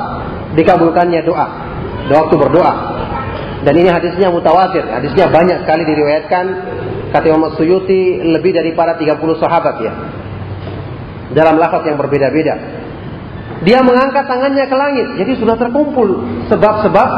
dikabulkannya 0.56 1.20
doa. 1.20 1.46
Doa 2.08 2.18
waktu 2.24 2.36
berdoa. 2.40 2.74
Dan 3.60 3.76
ini 3.76 3.92
hadisnya 3.92 4.32
mutawatir. 4.32 4.88
Hadisnya 4.88 5.28
banyak 5.28 5.68
sekali 5.68 5.84
diriwayatkan. 5.84 6.44
Kata 7.12 7.26
Imam 7.28 7.52
Suyuti 7.60 8.24
lebih 8.24 8.56
daripada 8.56 8.96
30 8.96 9.20
sahabat 9.36 9.74
ya. 9.84 9.92
Dalam 11.36 11.60
lafaz 11.60 11.84
yang 11.84 12.00
berbeda-beda. 12.00 12.79
Dia 13.60 13.84
mengangkat 13.84 14.24
tangannya 14.24 14.64
ke 14.64 14.76
langit. 14.76 15.06
Jadi 15.20 15.32
sudah 15.36 15.56
terkumpul 15.60 16.08
sebab-sebab 16.48 17.08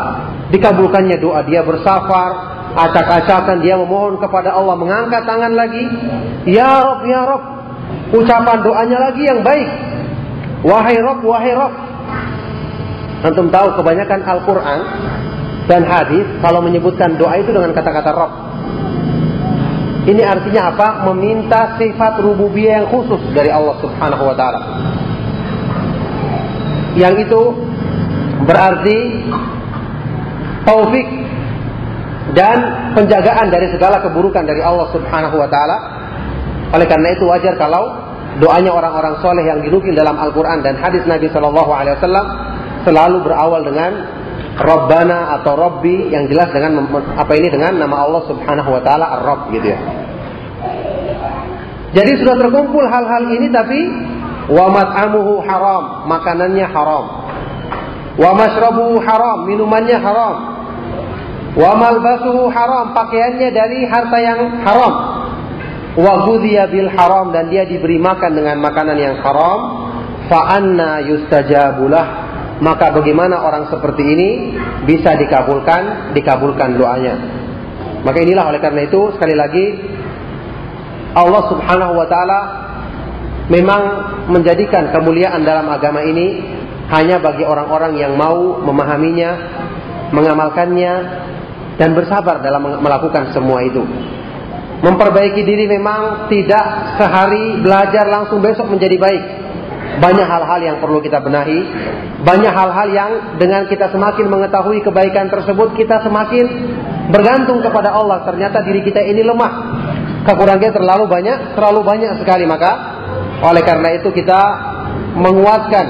dikabulkannya 0.51 1.23
doa. 1.23 1.47
Dia 1.47 1.63
bersafar, 1.63 2.31
acak-acakan 2.75 3.63
dia 3.63 3.79
memohon 3.79 4.19
kepada 4.19 4.51
Allah 4.51 4.75
mengangkat 4.75 5.23
tangan 5.23 5.53
lagi. 5.55 5.85
Ya 6.51 6.83
Rob, 6.83 7.01
ya 7.07 7.21
Rob, 7.31 7.43
ucapan 8.19 8.59
doanya 8.67 8.99
lagi 8.99 9.23
yang 9.23 9.41
baik. 9.47 9.69
Wahai 10.67 10.97
Rob, 10.99 11.21
wahai 11.23 11.53
Rob. 11.55 11.75
Antum 13.23 13.55
tahu 13.55 13.79
kebanyakan 13.79 14.21
Al-Quran 14.27 14.81
dan 15.71 15.87
hadis 15.87 16.27
kalau 16.43 16.59
menyebutkan 16.59 17.15
doa 17.15 17.39
itu 17.39 17.55
dengan 17.55 17.71
kata-kata 17.71 18.11
Rob. 18.11 18.33
Ini 20.03 20.23
artinya 20.27 20.75
apa? 20.75 21.07
Meminta 21.07 21.79
sifat 21.79 22.19
rububiyah 22.19 22.83
yang 22.83 22.89
khusus 22.91 23.23
dari 23.31 23.55
Allah 23.55 23.79
Subhanahu 23.79 24.27
wa 24.27 24.35
taala. 24.35 24.61
Yang 26.99 27.29
itu 27.29 27.43
berarti 28.45 28.99
taufik 30.67 31.09
dan 32.33 32.59
penjagaan 32.95 33.51
dari 33.53 33.69
segala 33.75 34.01
keburukan 34.01 34.45
dari 34.47 34.63
Allah 34.63 34.89
Subhanahu 34.95 35.37
wa 35.37 35.49
taala. 35.51 35.77
Oleh 36.73 36.87
karena 36.89 37.13
itu 37.13 37.29
wajar 37.29 37.59
kalau 37.61 37.93
doanya 38.41 38.73
orang-orang 38.73 39.21
soleh 39.21 39.45
yang 39.45 39.61
dinukil 39.61 39.93
dalam 39.93 40.17
Al-Quran 40.17 40.65
dan 40.65 40.81
hadis 40.81 41.05
Nabi 41.05 41.29
Shallallahu 41.29 41.69
Alaihi 41.69 42.01
Wasallam 42.01 42.27
selalu 42.89 43.17
berawal 43.29 43.61
dengan 43.61 43.93
Rabbana 44.57 45.37
atau 45.41 45.53
Robbi 45.57 46.13
yang 46.13 46.29
jelas 46.29 46.49
dengan 46.53 46.85
apa 47.17 47.33
ini 47.37 47.49
dengan 47.53 47.77
nama 47.77 48.05
Allah 48.05 48.23
Subhanahu 48.29 48.71
Wa 48.73 48.81
Taala 48.85 49.07
Ar-Rabb 49.21 49.53
gitu 49.53 49.69
ya. 49.69 49.81
Jadi 51.93 52.13
sudah 52.25 52.41
terkumpul 52.41 52.85
hal-hal 52.89 53.29
ini 53.37 53.53
tapi 53.53 53.81
wa 54.51 54.67
mat'amuhu 54.73 55.45
haram, 55.47 56.09
makanannya 56.09 56.67
haram. 56.67 57.05
Wa 58.19 58.31
mashrabuhu 58.35 59.03
haram, 59.05 59.47
minumannya 59.47 59.99
haram. 60.01 60.37
Wa 61.53 61.77
malbasuhu 61.77 62.49
haram, 62.49 62.97
pakaiannya 62.97 63.49
dari 63.53 63.85
harta 63.85 64.19
yang 64.19 64.41
haram 64.65 64.95
wa 65.93 66.25
bil 66.73 66.89
haram 66.89 67.37
dan 67.37 67.53
dia 67.53 67.69
diberi 67.69 68.01
makan 68.01 68.33
dengan 68.33 68.57
makanan 68.65 68.97
yang 68.97 69.17
haram 69.21 69.61
fa 70.25 70.57
anna 70.57 71.05
yustajabulah 71.05 72.07
maka 72.65 72.97
bagaimana 72.97 73.45
orang 73.45 73.69
seperti 73.69 74.01
ini 74.01 74.31
bisa 74.89 75.13
dikabulkan 75.21 76.15
dikabulkan 76.17 76.81
doanya 76.81 77.15
maka 78.09 78.19
inilah 78.25 78.49
oleh 78.49 78.61
karena 78.65 78.89
itu 78.89 79.13
sekali 79.13 79.37
lagi 79.37 79.67
Allah 81.13 81.43
Subhanahu 81.53 81.93
wa 81.93 82.07
taala 82.09 82.41
memang 83.51 83.83
menjadikan 84.31 84.93
kemuliaan 84.95 85.43
dalam 85.43 85.67
agama 85.67 86.05
ini 86.05 86.43
hanya 86.93 87.19
bagi 87.19 87.43
orang-orang 87.43 87.97
yang 87.97 88.13
mau 88.15 88.61
memahaminya, 88.61 89.31
mengamalkannya 90.13 90.93
dan 91.81 91.97
bersabar 91.97 92.45
dalam 92.45 92.83
melakukan 92.83 93.33
semua 93.33 93.65
itu. 93.65 93.81
Memperbaiki 94.83 95.47
diri 95.47 95.71
memang 95.71 96.27
tidak 96.27 96.99
sehari 96.99 97.63
belajar 97.63 98.03
langsung 98.11 98.43
besok 98.43 98.67
menjadi 98.67 98.99
baik. 98.99 99.25
Banyak 100.03 100.27
hal-hal 100.27 100.61
yang 100.61 100.77
perlu 100.83 100.99
kita 100.99 101.23
benahi. 101.23 101.63
Banyak 102.23 102.51
hal-hal 102.51 102.89
yang 102.91 103.11
dengan 103.39 103.67
kita 103.71 103.95
semakin 103.95 104.27
mengetahui 104.27 104.83
kebaikan 104.83 105.31
tersebut, 105.31 105.79
kita 105.79 106.03
semakin 106.03 106.45
bergantung 107.15 107.63
kepada 107.63 107.95
Allah. 107.95 108.27
Ternyata 108.27 108.67
diri 108.67 108.83
kita 108.83 109.07
ini 109.07 109.23
lemah. 109.23 109.53
Kekurangannya 110.27 110.75
terlalu 110.75 111.05
banyak, 111.07 111.55
terlalu 111.55 111.81
banyak 111.87 112.13
sekali. 112.19 112.43
Maka 112.47 112.92
oleh 113.43 113.63
karena 113.67 113.99
itu 113.99 114.09
kita 114.15 114.41
menguatkan 115.19 115.87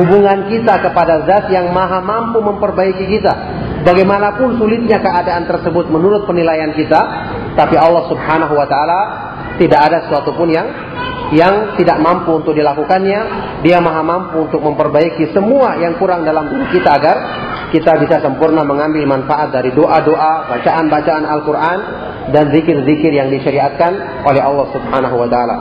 hubungan 0.00 0.48
kita 0.48 0.80
kepada 0.84 1.24
zat 1.24 1.48
yang 1.52 1.72
maha 1.72 2.00
mampu 2.00 2.40
memperbaiki 2.40 3.04
kita. 3.08 3.34
Bagaimanapun 3.86 4.58
sulitnya 4.58 4.98
keadaan 4.98 5.46
tersebut 5.46 5.88
menurut 5.88 6.26
penilaian 6.26 6.74
kita, 6.74 7.00
tapi 7.54 7.78
Allah 7.78 8.04
Subhanahu 8.10 8.52
wa 8.58 8.66
taala 8.66 9.00
tidak 9.56 9.80
ada 9.90 9.98
sesuatu 10.06 10.34
pun 10.34 10.50
yang 10.50 10.66
yang 11.32 11.76
tidak 11.76 12.00
mampu 12.00 12.40
untuk 12.40 12.56
dilakukannya. 12.56 13.20
Dia 13.62 13.78
maha 13.82 14.02
mampu 14.02 14.48
untuk 14.48 14.64
memperbaiki 14.64 15.30
semua 15.36 15.76
yang 15.78 15.96
kurang 16.00 16.24
dalam 16.24 16.48
diri 16.48 16.66
kita 16.78 16.90
agar 16.96 17.16
kita 17.68 18.00
bisa 18.00 18.16
sempurna 18.24 18.64
mengambil 18.64 19.04
manfaat 19.04 19.52
dari 19.52 19.68
doa-doa, 19.76 20.48
bacaan-bacaan 20.48 21.24
Al-Quran, 21.28 21.78
dan 22.32 22.48
zikir-zikir 22.52 23.12
yang 23.12 23.28
disyariatkan 23.28 24.24
oleh 24.24 24.40
Allah 24.40 24.66
Subhanahu 24.72 25.16
wa 25.20 25.28
taala. 25.28 25.56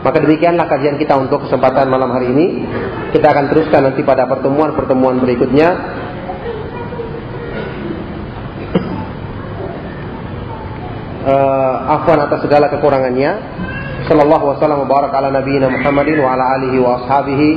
Maka 0.00 0.16
demikianlah 0.24 0.64
kajian 0.64 0.96
kita 0.96 1.12
untuk 1.20 1.44
kesempatan 1.44 1.92
malam 1.92 2.08
hari 2.08 2.32
ini. 2.32 2.46
Kita 3.12 3.36
akan 3.36 3.52
teruskan 3.52 3.92
nanti 3.92 4.00
pada 4.00 4.24
pertemuan-pertemuan 4.24 5.20
berikutnya. 5.20 5.68
Uh, 11.20 11.74
afwan 12.00 12.24
atas 12.24 12.40
segala 12.40 12.72
kekurangannya. 12.72 13.32
Sallallahu 14.08 14.56
wasallam 14.56 14.88
barak 14.88 15.12
ala 15.12 15.28
nabiyina 15.28 15.68
Muhammadin 15.68 16.16
wa 16.24 16.32
ala 16.32 16.56
alihi 16.56 16.80
wa 16.80 17.04
ashabihi 17.04 17.48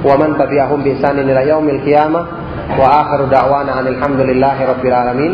wa 0.00 0.16
man 0.16 0.40
tabi'ahum 0.40 0.80
bi 0.80 0.96
ihsanin 0.96 1.28
ila 1.28 1.44
yaumil 1.44 1.84
qiyamah 1.84 2.24
wa 2.80 2.86
akhiru 3.04 3.28
da'wana 3.28 3.76
alhamdulillahi 3.84 4.60
rabbil 4.64 4.96
alamin. 4.96 5.32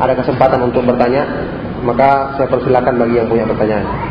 Ada 0.00 0.16
kesempatan 0.16 0.64
untuk 0.64 0.88
bertanya, 0.88 1.28
maka 1.84 2.40
saya 2.40 2.48
persilakan 2.48 3.04
bagi 3.04 3.20
yang 3.20 3.28
punya 3.28 3.44
pertanyaan. 3.44 4.09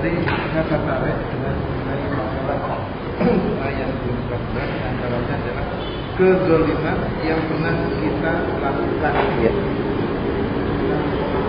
Jadi 0.00 0.16
saya 0.24 0.64
tertarik 0.64 1.12
dengan 1.28 1.60
mengenai 1.60 2.08
masalah 2.16 2.80
ayat 3.68 3.88
14 4.00 4.88
antaranya 4.88 5.34
adalah 5.36 5.66
kezoliman 6.16 6.98
yang 7.20 7.36
pernah 7.44 7.76
kita 8.00 8.32
lakukan. 8.64 9.14
Ya. 9.44 9.52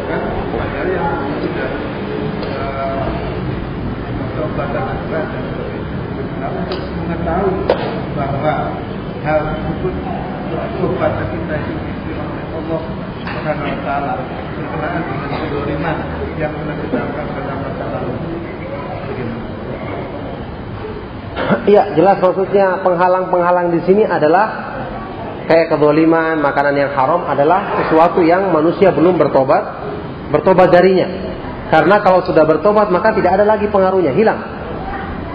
Kan 0.03 0.21
padahal 0.51 0.87
yang 0.91 1.15
sudah 1.39 1.71
uh, 2.51 3.07
keobatan 4.35 4.83
akhirat 4.83 5.25
dan 5.31 5.43
sebagainya. 5.47 5.95
Nah, 6.43 6.51
untuk 6.51 6.79
mengetahui 7.07 7.55
bahwa 8.19 8.55
hal 9.23 9.39
tersebut 9.47 9.95
keobatan 10.75 11.25
kita 11.39 11.55
itu 11.55 12.11
oleh 12.19 12.45
Allah 12.59 12.81
Iya, 21.61 21.83
jelas 21.93 22.17
maksudnya 22.19 22.81
penghalang-penghalang 22.81 23.71
di 23.71 23.79
sini 23.85 24.03
adalah 24.03 24.73
kayak 25.45 25.71
kedoliman, 25.73 26.41
makanan 26.41 26.75
yang 26.75 26.91
haram 26.91 27.23
adalah 27.27 27.81
sesuatu 27.83 28.19
yang 28.25 28.49
manusia 28.49 28.89
belum 28.91 29.19
bertobat, 29.19 29.63
bertobat 30.33 30.69
darinya. 30.73 31.07
Karena 31.71 32.03
kalau 32.03 32.23
sudah 32.27 32.43
bertobat 32.43 32.91
maka 32.91 33.15
tidak 33.15 33.39
ada 33.39 33.45
lagi 33.47 33.67
pengaruhnya, 33.71 34.11
hilang. 34.11 34.39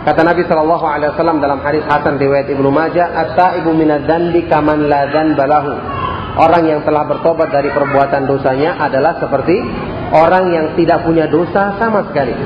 Kata 0.06 0.22
Nabi 0.22 0.46
Shallallahu 0.46 0.86
Alaihi 0.86 1.10
Wasallam 1.16 1.42
dalam 1.42 1.58
hadis 1.66 1.82
Hasan 1.82 2.22
riwayat 2.22 2.46
Ibnu 2.46 2.70
Majah, 2.70 3.10
"Ata 3.10 3.58
ibu 3.58 3.74
minadzanbi 3.74 4.46
kaman 4.46 4.86
la 4.86 5.10
balahu." 5.10 6.05
Orang 6.36 6.68
yang 6.68 6.84
telah 6.84 7.08
bertobat 7.08 7.48
dari 7.48 7.72
perbuatan 7.72 8.28
dosanya 8.28 8.76
adalah 8.76 9.16
seperti 9.16 9.56
orang 10.12 10.52
yang 10.52 10.66
tidak 10.76 11.00
punya 11.08 11.24
dosa 11.32 11.80
sama 11.80 12.04
sekali. 12.12 12.36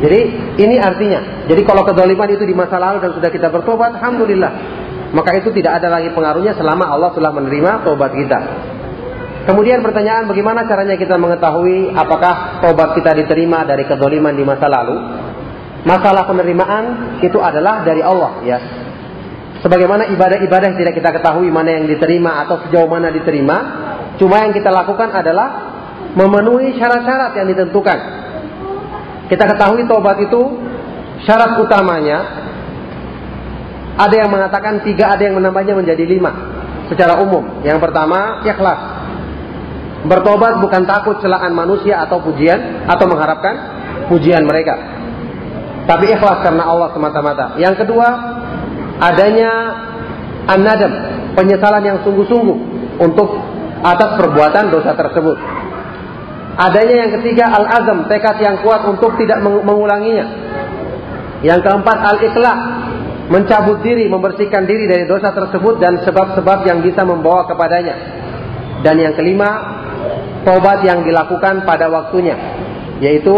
Jadi 0.00 0.20
ini 0.60 0.76
artinya, 0.80 1.44
jadi 1.48 1.60
kalau 1.64 1.84
kedoliman 1.84 2.28
itu 2.32 2.44
di 2.44 2.56
masa 2.56 2.80
lalu 2.80 3.04
dan 3.04 3.12
sudah 3.16 3.28
kita 3.32 3.48
bertobat, 3.52 3.96
alhamdulillah. 4.00 4.52
Maka 5.16 5.36
itu 5.36 5.48
tidak 5.52 5.80
ada 5.80 5.90
lagi 5.92 6.12
pengaruhnya 6.12 6.56
selama 6.56 6.88
Allah 6.88 7.10
telah 7.12 7.32
menerima 7.34 7.84
tobat 7.88 8.12
kita. 8.14 8.40
Kemudian 9.48 9.80
pertanyaan 9.80 10.28
bagaimana 10.28 10.68
caranya 10.68 11.00
kita 11.00 11.16
mengetahui 11.16 11.96
apakah 11.96 12.60
tobat 12.60 12.92
kita 12.94 13.16
diterima 13.16 13.64
dari 13.64 13.88
kedoliman 13.88 14.36
di 14.36 14.44
masa 14.44 14.68
lalu? 14.68 14.96
Masalah 15.88 16.28
penerimaan 16.28 17.16
itu 17.24 17.40
adalah 17.40 17.80
dari 17.80 18.04
Allah 18.04 18.32
ya. 18.44 18.58
Sebagaimana 19.60 20.08
ibadah-ibadah 20.16 20.72
tidak 20.72 20.96
kita 20.96 21.10
ketahui 21.20 21.52
mana 21.52 21.76
yang 21.76 21.84
diterima 21.84 22.40
atau 22.48 22.64
sejauh 22.64 22.88
mana 22.88 23.12
diterima, 23.12 23.56
cuma 24.16 24.40
yang 24.40 24.56
kita 24.56 24.72
lakukan 24.72 25.12
adalah 25.12 25.48
memenuhi 26.16 26.80
syarat-syarat 26.80 27.36
yang 27.36 27.46
ditentukan. 27.52 27.98
Kita 29.28 29.44
ketahui 29.46 29.84
tobat 29.84 30.16
itu 30.24 30.40
syarat 31.28 31.60
utamanya 31.60 32.40
ada 34.00 34.14
yang 34.16 34.32
mengatakan 34.32 34.80
tiga, 34.80 35.12
ada 35.12 35.22
yang 35.28 35.36
menambahnya 35.36 35.76
menjadi 35.76 36.08
lima 36.08 36.32
secara 36.88 37.20
umum. 37.20 37.60
Yang 37.60 37.84
pertama, 37.84 38.40
ikhlas. 38.48 38.80
Bertobat 40.00 40.64
bukan 40.64 40.88
takut 40.88 41.20
celaan 41.20 41.52
manusia 41.52 42.00
atau 42.00 42.24
pujian 42.24 42.88
atau 42.88 43.04
mengharapkan 43.04 43.54
pujian 44.08 44.40
mereka. 44.48 44.72
Tapi 45.84 46.08
ikhlas 46.16 46.40
karena 46.40 46.64
Allah 46.64 46.88
semata-mata. 46.96 47.60
Yang 47.60 47.84
kedua, 47.84 48.08
adanya 49.00 49.50
an-nadam, 50.46 50.92
penyesalan 51.34 51.82
yang 51.82 51.98
sungguh-sungguh 52.04 52.58
untuk 53.00 53.28
atas 53.80 54.10
perbuatan 54.20 54.68
dosa 54.68 54.92
tersebut. 54.92 55.36
Adanya 56.60 57.08
yang 57.08 57.10
ketiga 57.20 57.48
al-azam, 57.48 58.04
tekad 58.12 58.36
yang 58.44 58.60
kuat 58.60 58.84
untuk 58.84 59.16
tidak 59.16 59.40
mengulanginya. 59.40 60.26
Yang 61.40 61.64
keempat 61.64 61.98
al-ikhlas, 62.04 62.60
mencabut 63.32 63.80
diri, 63.80 64.04
membersihkan 64.12 64.68
diri 64.68 64.84
dari 64.84 65.08
dosa 65.08 65.32
tersebut 65.32 65.80
dan 65.80 66.04
sebab-sebab 66.04 66.68
yang 66.68 66.84
bisa 66.84 67.00
membawa 67.06 67.48
kepadanya. 67.48 67.96
Dan 68.84 69.00
yang 69.00 69.16
kelima, 69.16 69.80
tobat 70.44 70.84
yang 70.84 71.00
dilakukan 71.00 71.64
pada 71.64 71.88
waktunya, 71.88 72.36
yaitu 73.00 73.32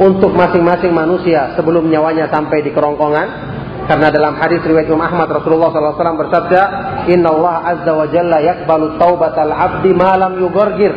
untuk 0.00 0.32
masing-masing 0.32 0.92
manusia 0.92 1.56
sebelum 1.56 1.88
nyawanya 1.88 2.28
sampai 2.28 2.64
di 2.64 2.72
kerongkongan 2.72 3.55
karena 3.86 4.10
dalam 4.10 4.34
hadis 4.34 4.66
riwayat 4.66 4.90
Imam 4.90 5.06
Ahmad 5.06 5.30
Rasulullah 5.30 5.70
SAW 5.70 6.18
bersabda, 6.26 6.62
Inna 7.06 7.30
Allah 7.30 7.54
Azza 7.70 7.92
wa 7.94 8.06
Jalla 8.10 8.42
yakbalu 8.42 8.98
taubatal 8.98 9.54
abdi 9.54 9.94
malam 9.94 10.42
yugorgir. 10.42 10.90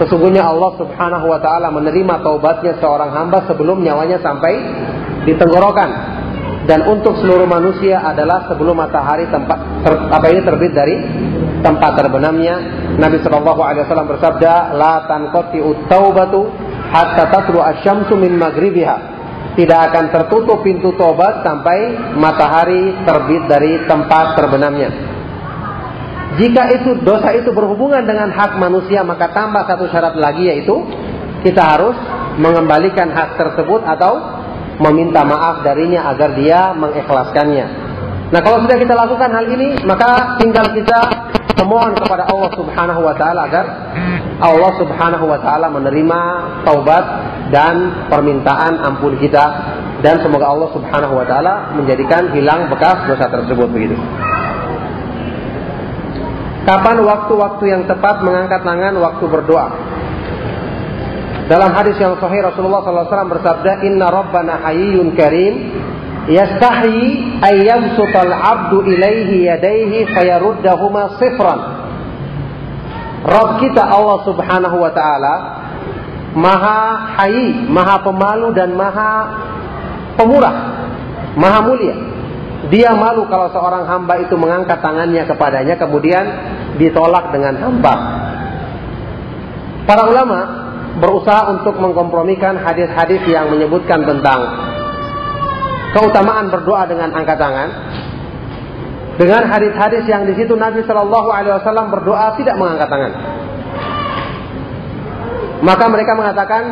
Sesungguhnya 0.00 0.48
Allah 0.48 0.72
Subhanahu 0.80 1.26
wa 1.28 1.36
taala 1.36 1.68
menerima 1.68 2.24
taubatnya 2.24 2.80
seorang 2.80 3.12
hamba 3.12 3.44
sebelum 3.44 3.84
nyawanya 3.84 4.24
sampai 4.24 4.56
di 5.28 5.36
tenggorokan. 5.36 6.16
Dan 6.64 6.84
untuk 6.88 7.16
seluruh 7.20 7.48
manusia 7.48 8.00
adalah 8.00 8.48
sebelum 8.48 8.76
matahari 8.76 9.28
tempat 9.28 9.84
ter, 9.84 9.92
apa 10.08 10.26
ini 10.32 10.40
terbit 10.44 10.72
dari 10.72 10.96
tempat 11.60 11.92
terbenamnya. 11.92 12.56
Nabi 12.96 13.20
Shallallahu 13.20 13.60
alaihi 13.60 13.84
wasallam 13.84 14.08
bersabda, 14.08 14.76
"La 14.80 15.04
tanqati 15.04 15.60
taubatu 15.92 16.48
hatta 16.88 17.28
tatlu 17.28 17.60
asy-syamsu 17.60 18.16
min 18.16 18.36
maghribiha." 18.36 19.17
Tidak 19.58 19.90
akan 19.90 20.14
tertutup 20.14 20.62
pintu 20.62 20.94
tobat 20.94 21.42
sampai 21.42 21.98
matahari 22.14 22.94
terbit 23.02 23.42
dari 23.50 23.82
tempat 23.90 24.38
terbenamnya. 24.38 24.94
Jika 26.38 26.62
itu 26.78 27.02
dosa 27.02 27.34
itu 27.34 27.50
berhubungan 27.50 28.06
dengan 28.06 28.30
hak 28.30 28.54
manusia, 28.62 29.02
maka 29.02 29.34
tambah 29.34 29.66
satu 29.66 29.90
syarat 29.90 30.14
lagi 30.14 30.46
yaitu 30.46 30.78
kita 31.42 31.58
harus 31.58 31.98
mengembalikan 32.38 33.10
hak 33.10 33.34
tersebut 33.34 33.82
atau 33.82 34.38
meminta 34.78 35.26
maaf 35.26 35.66
darinya 35.66 36.06
agar 36.06 36.38
dia 36.38 36.70
mengikhlaskannya. 36.78 37.66
Nah, 38.30 38.40
kalau 38.44 38.62
sudah 38.62 38.78
kita 38.78 38.94
lakukan 38.94 39.30
hal 39.34 39.46
ini, 39.50 39.82
maka 39.82 40.38
tinggal 40.38 40.70
kita 40.70 41.17
memohon 41.56 41.96
kepada 41.96 42.28
Allah 42.28 42.50
Subhanahu 42.52 43.00
wa 43.00 43.14
taala 43.16 43.48
agar 43.48 43.66
Allah 44.38 44.72
Subhanahu 44.76 45.24
wa 45.24 45.38
taala 45.40 45.66
menerima 45.72 46.20
taubat 46.68 47.04
dan 47.48 48.06
permintaan 48.12 48.82
ampun 48.84 49.16
kita 49.16 49.44
dan 50.04 50.20
semoga 50.22 50.46
Allah 50.46 50.68
Subhanahu 50.76 51.14
wa 51.16 51.24
taala 51.24 51.74
menjadikan 51.74 52.30
hilang 52.36 52.68
bekas 52.68 53.08
dosa 53.08 53.26
tersebut 53.32 53.68
begitu. 53.72 53.96
Kapan 56.68 57.00
waktu-waktu 57.00 57.64
yang 57.64 57.82
tepat 57.88 58.20
mengangkat 58.20 58.60
tangan 58.60 58.92
waktu 59.00 59.24
berdoa? 59.24 59.68
Dalam 61.48 61.72
hadis 61.72 61.96
yang 61.96 62.20
sahih 62.20 62.44
Rasulullah 62.44 62.84
SAW 62.84 63.08
bersabda, 63.08 63.88
Inna 63.88 64.12
Rabbana 64.12 64.68
hayyun 64.68 65.16
karim, 65.16 65.72
yastahi 66.28 67.40
ayyamsutal 67.40 68.32
abdu 68.32 68.84
ilaihi 68.84 69.48
yadaihi 69.48 70.06
fayaruddahuma 70.12 71.16
sifran. 71.16 71.60
Rabb 73.24 73.58
kita 73.64 73.82
Allah 73.82 74.18
Subhanahu 74.22 74.76
wa 74.78 74.92
taala 74.94 75.34
Maha 76.38 76.80
hayi, 77.18 77.66
Maha 77.66 78.04
pemalu 78.04 78.54
dan 78.54 78.76
Maha 78.76 79.12
pemurah, 80.14 80.56
Maha 81.34 81.58
mulia. 81.64 81.96
Dia 82.68 82.92
malu 82.92 83.24
kalau 83.30 83.48
seorang 83.54 83.86
hamba 83.86 84.18
itu 84.20 84.34
mengangkat 84.34 84.82
tangannya 84.82 85.24
kepadanya 85.24 85.78
kemudian 85.80 86.26
ditolak 86.76 87.32
dengan 87.32 87.54
hamba. 87.54 87.94
Para 89.88 90.04
ulama 90.04 90.40
berusaha 91.00 91.54
untuk 91.54 91.80
mengkompromikan 91.80 92.60
hadis-hadis 92.60 93.24
yang 93.30 93.48
menyebutkan 93.48 94.04
tentang 94.04 94.40
keutamaan 95.96 96.52
berdoa 96.52 96.84
dengan 96.84 97.12
angkat 97.16 97.38
tangan 97.38 97.68
dengan 99.18 99.50
hadis-hadis 99.50 100.06
yang 100.06 100.30
di 100.30 100.34
situ 100.38 100.54
Nabi 100.54 100.86
Shallallahu 100.86 101.28
Alaihi 101.34 101.54
Wasallam 101.58 101.90
berdoa 101.90 102.38
tidak 102.38 102.54
mengangkat 102.54 102.86
tangan. 102.86 103.12
Maka 105.58 105.84
mereka 105.90 106.12
mengatakan 106.14 106.62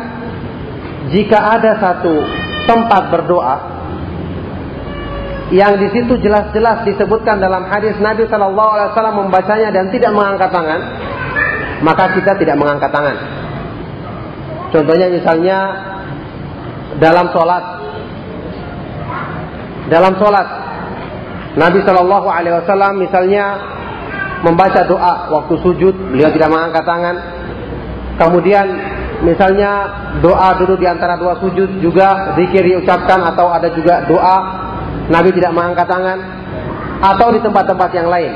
jika 1.11 1.59
ada 1.59 1.75
satu 1.75 2.15
tempat 2.71 3.03
berdoa 3.11 3.55
yang 5.51 5.79
di 5.79 5.87
situ 5.95 6.19
jelas-jelas 6.19 6.83
disebutkan 6.87 7.39
dalam 7.39 7.67
hadis 7.67 7.95
Nabi 7.99 8.27
Shallallahu 8.27 8.71
Alaihi 8.79 8.89
Wasallam 8.95 9.15
membacanya 9.27 9.69
dan 9.71 9.91
tidak 9.91 10.11
mengangkat 10.15 10.51
tangan, 10.51 10.81
maka 11.83 12.15
kita 12.15 12.31
tidak 12.39 12.55
mengangkat 12.55 12.91
tangan. 12.91 13.17
Contohnya 14.71 15.07
misalnya 15.11 15.57
dalam 16.99 17.31
sholat, 17.31 17.63
dalam 19.87 20.13
sholat 20.19 20.47
Nabi 21.57 21.81
Shallallahu 21.81 22.27
Alaihi 22.29 22.53
Wasallam 22.53 23.01
misalnya 23.01 23.45
membaca 24.45 24.85
doa 24.85 25.31
waktu 25.33 25.55
sujud, 25.65 25.95
beliau 26.13 26.29
tidak 26.29 26.49
mengangkat 26.53 26.83
tangan. 26.85 27.15
Kemudian 28.17 28.65
misalnya 29.25 29.71
doa 30.21 30.53
dulu 30.57 30.77
di 30.77 30.85
antara 30.85 31.17
dua 31.17 31.37
sujud 31.41 31.81
juga 31.81 32.37
zikir 32.37 32.65
diucapkan 32.65 33.21
atau 33.33 33.49
ada 33.49 33.69
juga 33.73 34.05
doa 34.05 34.37
Nabi 35.09 35.29
tidak 35.33 35.53
mengangkat 35.53 35.87
tangan 35.89 36.19
atau 37.01 37.27
di 37.33 37.39
tempat-tempat 37.41 37.89
yang 37.93 38.09
lain. 38.09 38.33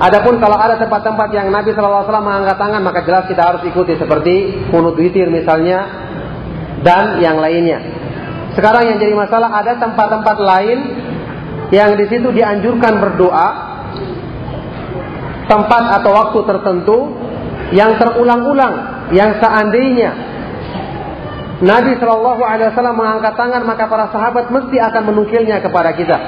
Adapun 0.00 0.40
kalau 0.40 0.56
ada 0.56 0.80
tempat-tempat 0.80 1.28
yang 1.36 1.52
Nabi 1.52 1.76
SAW 1.76 2.08
mengangkat 2.08 2.56
tangan, 2.56 2.80
maka 2.80 3.04
jelas 3.04 3.28
kita 3.28 3.42
harus 3.44 3.62
ikuti 3.68 4.00
seperti 4.00 4.64
kunut 4.72 4.96
witir 4.96 5.28
misalnya 5.28 5.84
dan 6.80 7.20
yang 7.20 7.36
lainnya. 7.36 7.99
Sekarang 8.60 8.92
yang 8.92 9.00
jadi 9.00 9.16
masalah 9.16 9.48
ada 9.56 9.72
tempat-tempat 9.80 10.36
lain 10.36 10.78
yang 11.72 11.96
di 11.96 12.04
situ 12.12 12.28
dianjurkan 12.28 13.00
berdoa 13.00 13.48
tempat 15.48 15.82
atau 15.96 16.10
waktu 16.12 16.38
tertentu 16.44 16.98
yang 17.72 17.96
terulang-ulang 17.96 19.08
yang 19.16 19.40
seandainya 19.40 20.12
Nabi 21.64 21.96
Shallallahu 21.96 22.42
Alaihi 22.44 22.68
Wasallam 22.76 23.00
mengangkat 23.00 23.32
tangan 23.32 23.64
maka 23.64 23.88
para 23.88 24.12
sahabat 24.12 24.52
mesti 24.52 24.76
akan 24.76 25.02
menukilnya 25.08 25.64
kepada 25.64 25.96
kita. 25.96 26.18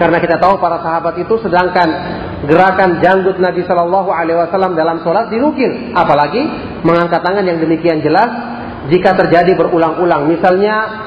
Karena 0.00 0.16
kita 0.16 0.40
tahu 0.40 0.56
para 0.56 0.80
sahabat 0.80 1.20
itu 1.20 1.36
sedangkan 1.44 1.88
gerakan 2.48 3.04
janggut 3.04 3.36
Nabi 3.36 3.60
Shallallahu 3.68 4.08
Alaihi 4.08 4.40
Wasallam 4.40 4.72
dalam 4.72 5.04
sholat 5.04 5.28
dinukil, 5.28 5.92
apalagi 5.92 6.48
mengangkat 6.80 7.20
tangan 7.20 7.44
yang 7.44 7.60
demikian 7.60 8.00
jelas 8.00 8.56
jika 8.88 9.12
terjadi 9.16 9.52
berulang-ulang. 9.52 10.28
Misalnya 10.28 11.05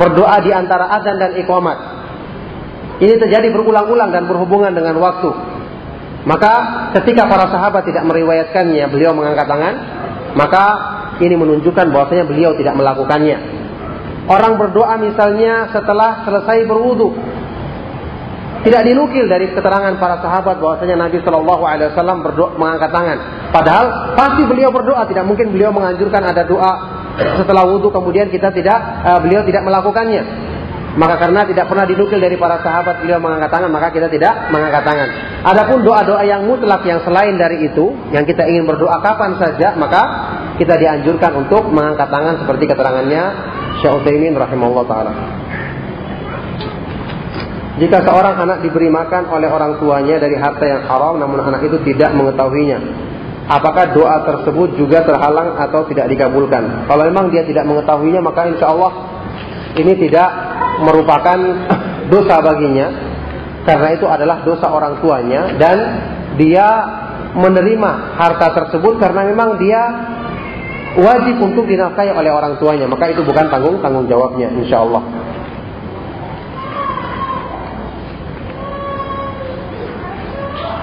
berdoa 0.00 0.40
di 0.40 0.48
antara 0.48 0.88
azan 0.96 1.20
dan 1.20 1.36
iqamat. 1.36 1.78
Ini 3.04 3.20
terjadi 3.20 3.52
berulang-ulang 3.52 4.08
dan 4.16 4.24
berhubungan 4.24 4.72
dengan 4.72 4.96
waktu. 4.96 5.28
Maka 6.24 6.52
ketika 7.00 7.28
para 7.28 7.48
sahabat 7.48 7.84
tidak 7.84 8.04
meriwayatkannya, 8.08 8.84
beliau 8.92 9.12
mengangkat 9.12 9.48
tangan, 9.48 9.74
maka 10.36 10.64
ini 11.20 11.36
menunjukkan 11.36 11.92
bahwasanya 11.92 12.24
beliau 12.28 12.56
tidak 12.56 12.76
melakukannya. 12.76 13.60
Orang 14.28 14.60
berdoa 14.60 15.00
misalnya 15.00 15.68
setelah 15.72 16.24
selesai 16.24 16.64
berwudu. 16.68 17.12
Tidak 18.60 18.82
dinukil 18.84 19.24
dari 19.24 19.48
keterangan 19.56 19.96
para 19.96 20.20
sahabat 20.20 20.60
bahwasanya 20.60 21.08
Nabi 21.08 21.24
Shallallahu 21.24 21.64
Alaihi 21.64 21.96
Wasallam 21.96 22.20
berdoa 22.20 22.60
mengangkat 22.60 22.92
tangan. 22.92 23.18
Padahal 23.48 23.86
pasti 24.12 24.44
beliau 24.44 24.68
berdoa. 24.68 25.08
Tidak 25.08 25.24
mungkin 25.24 25.48
beliau 25.48 25.72
menganjurkan 25.72 26.20
ada 26.20 26.44
doa 26.44 26.72
setelah 27.20 27.64
wudhu 27.68 27.92
kemudian 27.92 28.32
kita 28.32 28.52
tidak 28.52 28.78
uh, 29.04 29.18
beliau 29.20 29.44
tidak 29.44 29.62
melakukannya. 29.64 30.22
Maka 30.90 31.22
karena 31.22 31.46
tidak 31.46 31.70
pernah 31.70 31.86
dinukil 31.86 32.18
dari 32.18 32.34
para 32.34 32.58
sahabat 32.66 32.98
beliau 33.06 33.22
mengangkat 33.22 33.46
tangan, 33.54 33.70
maka 33.70 33.94
kita 33.94 34.10
tidak 34.10 34.50
mengangkat 34.50 34.82
tangan. 34.82 35.08
Adapun 35.46 35.86
doa-doa 35.86 36.26
yang 36.26 36.42
mutlak 36.50 36.82
yang 36.82 36.98
selain 37.06 37.38
dari 37.38 37.62
itu, 37.62 37.94
yang 38.10 38.26
kita 38.26 38.42
ingin 38.50 38.66
berdoa 38.66 38.98
kapan 38.98 39.38
saja, 39.38 39.78
maka 39.78 40.02
kita 40.58 40.74
dianjurkan 40.74 41.46
untuk 41.46 41.70
mengangkat 41.70 42.10
tangan 42.10 42.42
seperti 42.42 42.66
keterangannya 42.66 43.22
Syekh 43.78 44.02
Utsaimin 44.02 44.34
rahimahullah 44.34 44.84
taala. 44.90 45.12
Jika 47.78 48.02
seorang 48.04 48.34
anak 48.36 48.58
diberi 48.60 48.90
makan 48.92 49.30
oleh 49.30 49.48
orang 49.48 49.78
tuanya 49.80 50.20
dari 50.20 50.36
harta 50.36 50.64
yang 50.66 50.84
haram 50.84 51.16
namun 51.16 51.40
anak 51.40 51.64
itu 51.64 51.80
tidak 51.86 52.12
mengetahuinya, 52.12 52.76
apakah 53.50 53.90
doa 53.90 54.22
tersebut 54.22 54.78
juga 54.78 55.02
terhalang 55.02 55.58
atau 55.58 55.82
tidak 55.90 56.06
dikabulkan? 56.14 56.86
Kalau 56.86 57.02
memang 57.10 57.34
dia 57.34 57.42
tidak 57.42 57.66
mengetahuinya 57.66 58.22
maka 58.22 58.46
insya 58.46 58.70
Allah 58.70 58.92
ini 59.74 59.92
tidak 59.98 60.28
merupakan 60.86 61.38
dosa 62.12 62.38
baginya. 62.38 63.10
Karena 63.60 63.92
itu 63.92 64.08
adalah 64.08 64.40
dosa 64.40 64.72
orang 64.72 65.04
tuanya 65.04 65.52
dan 65.60 65.76
dia 66.40 66.64
menerima 67.36 68.16
harta 68.16 68.56
tersebut 68.56 68.96
karena 68.96 69.28
memang 69.28 69.60
dia 69.60 69.82
wajib 70.96 71.36
untuk 71.44 71.68
dinafkahi 71.68 72.08
oleh 72.08 72.32
orang 72.32 72.56
tuanya. 72.56 72.88
Maka 72.88 73.12
itu 73.12 73.20
bukan 73.20 73.52
tanggung 73.52 73.84
tanggung 73.84 74.08
jawabnya 74.08 74.48
insya 74.56 74.80
Allah 74.80 75.04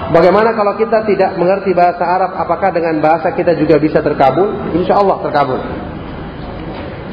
Bagaimana 0.08 0.56
kalau 0.56 0.72
kita 0.80 1.04
tidak 1.04 1.36
mengerti 1.36 1.76
bahasa 1.76 2.00
Arab 2.00 2.32
apakah 2.32 2.72
dengan 2.72 2.96
bahasa 3.04 3.28
kita 3.36 3.52
juga 3.60 3.76
bisa 3.76 4.00
terkabul 4.00 4.72
insya 4.72 4.96
Allah 4.96 5.20
terkabul 5.20 5.60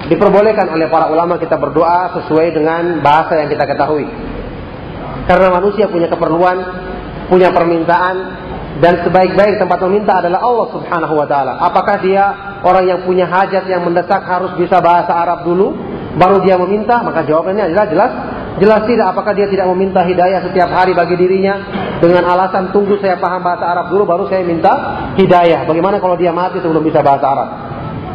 diperbolehkan 0.07 0.71
oleh 0.71 0.87
para 0.87 1.11
ulama 1.11 1.35
kita 1.35 1.59
berdoa 1.59 2.13
sesuai 2.15 2.55
dengan 2.55 3.03
bahasa 3.03 3.41
yang 3.41 3.51
kita 3.51 3.67
ketahui 3.67 4.07
karena 5.27 5.47
manusia 5.49 5.91
punya 5.91 6.07
keperluan 6.07 6.57
punya 7.27 7.49
permintaan 7.51 8.15
dan 8.83 9.07
sebaik-baik 9.07 9.55
tempat 9.55 9.79
meminta 9.87 10.19
adalah 10.19 10.43
Allah 10.43 10.67
Subhanahu 10.75 11.15
wa 11.15 11.27
taala. 11.27 11.63
Apakah 11.63 11.95
dia 12.03 12.23
orang 12.59 12.85
yang 12.91 12.99
punya 13.07 13.23
hajat 13.23 13.71
yang 13.71 13.87
mendesak 13.87 14.19
harus 14.27 14.51
bisa 14.59 14.83
bahasa 14.83 15.15
Arab 15.15 15.47
dulu 15.47 15.71
baru 16.19 16.43
dia 16.43 16.59
meminta? 16.59 16.99
Maka 16.99 17.23
jawabannya 17.23 17.71
adalah 17.71 17.85
jelas 17.87 18.11
jelas 18.59 18.87
tidak. 18.87 19.07
Apakah 19.15 19.33
dia 19.35 19.47
tidak 19.51 19.67
meminta 19.73 20.03
hidayah 20.03 20.39
setiap 20.45 20.69
hari 20.71 20.95
bagi 20.95 21.15
dirinya 21.19 21.59
dengan 21.99 22.23
alasan 22.27 22.71
tunggu 22.75 22.99
saya 22.99 23.19
paham 23.19 23.43
bahasa 23.43 23.65
Arab 23.67 23.91
dulu 23.91 24.03
baru 24.07 24.23
saya 24.27 24.43
minta 24.43 24.73
hidayah. 25.15 25.67
Bagaimana 25.67 25.99
kalau 25.99 26.15
dia 26.15 26.31
mati 26.31 26.59
sebelum 26.59 26.83
bisa 26.83 26.99
bahasa 27.03 27.25
Arab? 27.27 27.49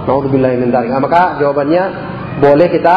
Nauzubillah 0.08 0.56
min 0.56 0.72
nah, 0.72 1.00
Maka 1.00 1.36
jawabannya 1.38 1.82
boleh 2.40 2.68
kita 2.72 2.96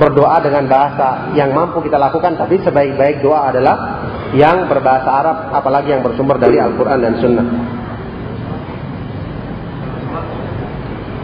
berdoa 0.00 0.40
dengan 0.40 0.64
bahasa 0.64 1.32
yang 1.36 1.52
mampu 1.52 1.84
kita 1.84 2.00
lakukan 2.00 2.40
tapi 2.40 2.56
sebaik-baik 2.64 3.20
doa 3.20 3.52
adalah 3.52 3.76
yang 4.32 4.64
berbahasa 4.70 5.10
Arab 5.10 5.36
apalagi 5.52 5.92
yang 5.92 6.00
bersumber 6.00 6.40
dari 6.40 6.56
Al-Quran 6.56 6.98
dan 7.02 7.14
Sunnah. 7.20 7.46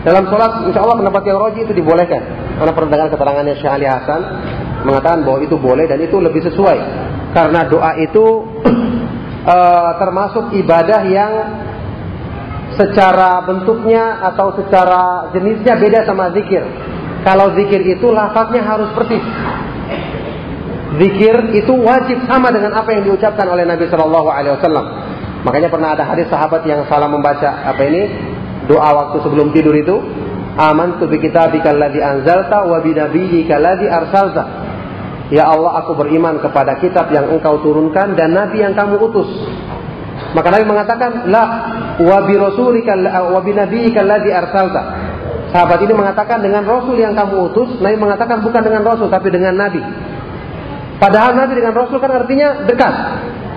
Dalam 0.07 0.31
sholat, 0.31 0.71
insya 0.71 0.87
Allah 0.87 1.03
pendapat 1.03 1.23
yang 1.27 1.39
roji 1.43 1.67
itu 1.67 1.75
dibolehkan. 1.75 2.23
Karena 2.63 2.71
pernah 2.71 2.91
dengar 2.95 3.09
keterangannya 3.11 3.55
Syekh 3.59 3.73
Ali 3.75 3.87
Hasan 3.91 4.23
mengatakan 4.87 5.27
bahwa 5.27 5.43
itu 5.43 5.59
boleh 5.59 5.91
dan 5.91 5.99
itu 5.99 6.17
lebih 6.23 6.47
sesuai. 6.47 6.79
Karena 7.35 7.67
doa 7.67 7.99
itu 7.99 8.25
uh, 9.45 9.91
termasuk 10.01 10.55
ibadah 10.55 11.03
yang 11.11 11.33
secara 12.79 13.43
bentuknya 13.43 14.23
atau 14.33 14.55
secara 14.55 15.35
jenisnya 15.35 15.75
beda 15.75 16.07
sama 16.07 16.31
zikir. 16.31 16.63
Kalau 17.27 17.59
zikir 17.59 17.83
itu 17.83 18.07
lafaznya 18.15 18.63
harus 18.63 18.95
persis 18.95 19.25
zikir 20.97 21.53
itu 21.53 21.73
wajib 21.83 22.25
sama 22.25 22.49
dengan 22.51 22.73
apa 22.73 22.95
yang 22.95 23.05
diucapkan 23.05 23.47
oleh 23.51 23.69
Nabi 23.69 23.91
Shallallahu 23.91 24.29
Alaihi 24.31 24.55
Wasallam. 24.57 24.87
Makanya 25.45 25.69
pernah 25.71 25.95
ada 25.95 26.05
hadis 26.07 26.27
sahabat 26.27 26.67
yang 26.67 26.83
salah 26.91 27.07
membaca 27.07 27.47
apa 27.67 27.83
ini 27.87 28.03
doa 28.67 28.91
waktu 28.95 29.23
sebelum 29.23 29.55
tidur 29.55 29.77
itu 29.77 29.97
aman 30.59 30.99
tu 30.99 31.07
bi 31.07 31.23
alladzi 31.31 32.01
anzalta 32.03 32.67
wa 32.67 32.79
bi 32.83 32.97
nabiyyika 32.97 33.61
arsalta. 33.61 34.66
Ya 35.27 35.51
Allah 35.51 35.83
aku 35.83 35.99
beriman 35.99 36.39
kepada 36.39 36.79
kitab 36.79 37.11
yang 37.11 37.27
engkau 37.35 37.59
turunkan 37.59 38.15
dan 38.15 38.31
nabi 38.31 38.63
yang 38.63 38.79
kamu 38.79 39.01
utus. 39.11 39.27
Maka 40.33 40.49
Nabi 40.53 40.65
mengatakan 40.69 41.29
la 41.33 41.45
wa 41.97 42.19
bi 42.29 42.37
rasulika 42.37 42.93
wa 43.33 43.41
bi 43.41 43.53
alladzi 43.57 44.31
arsalta. 44.33 44.83
Sahabat 45.51 45.81
ini 45.83 45.97
mengatakan 45.97 46.45
dengan 46.45 46.63
rasul 46.67 47.01
yang 47.01 47.17
kamu 47.17 47.53
utus, 47.53 47.81
Nabi 47.81 47.97
mengatakan 47.97 48.45
bukan 48.45 48.61
dengan 48.61 48.83
rasul 48.85 49.09
tapi 49.09 49.33
dengan 49.33 49.57
nabi. 49.57 49.81
Padahal 50.97 51.37
Nabi 51.37 51.61
dengan 51.61 51.77
Rasul 51.77 52.01
kan 52.01 52.09
artinya 52.09 52.65
dekat. 52.65 52.95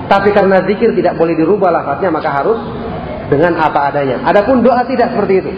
Tapi 0.09 0.29
karena 0.33 0.59
zikir 0.65 0.91
tidak 0.97 1.15
boleh 1.15 1.37
dirubah 1.37 1.71
lafaznya 1.71 2.09
maka 2.11 2.29
harus 2.33 2.59
dengan 3.31 3.55
apa 3.61 3.93
adanya. 3.93 4.25
Adapun 4.25 4.59
doa 4.65 4.83
tidak 4.83 5.13
seperti 5.15 5.33
itu. 5.45 5.51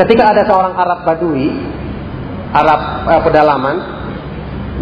Ketika 0.00 0.32
ada 0.32 0.42
seorang 0.48 0.74
Arab 0.74 1.04
Badui, 1.04 1.52
Arab 2.50 2.80
eh, 3.06 3.20
pedalaman, 3.20 3.76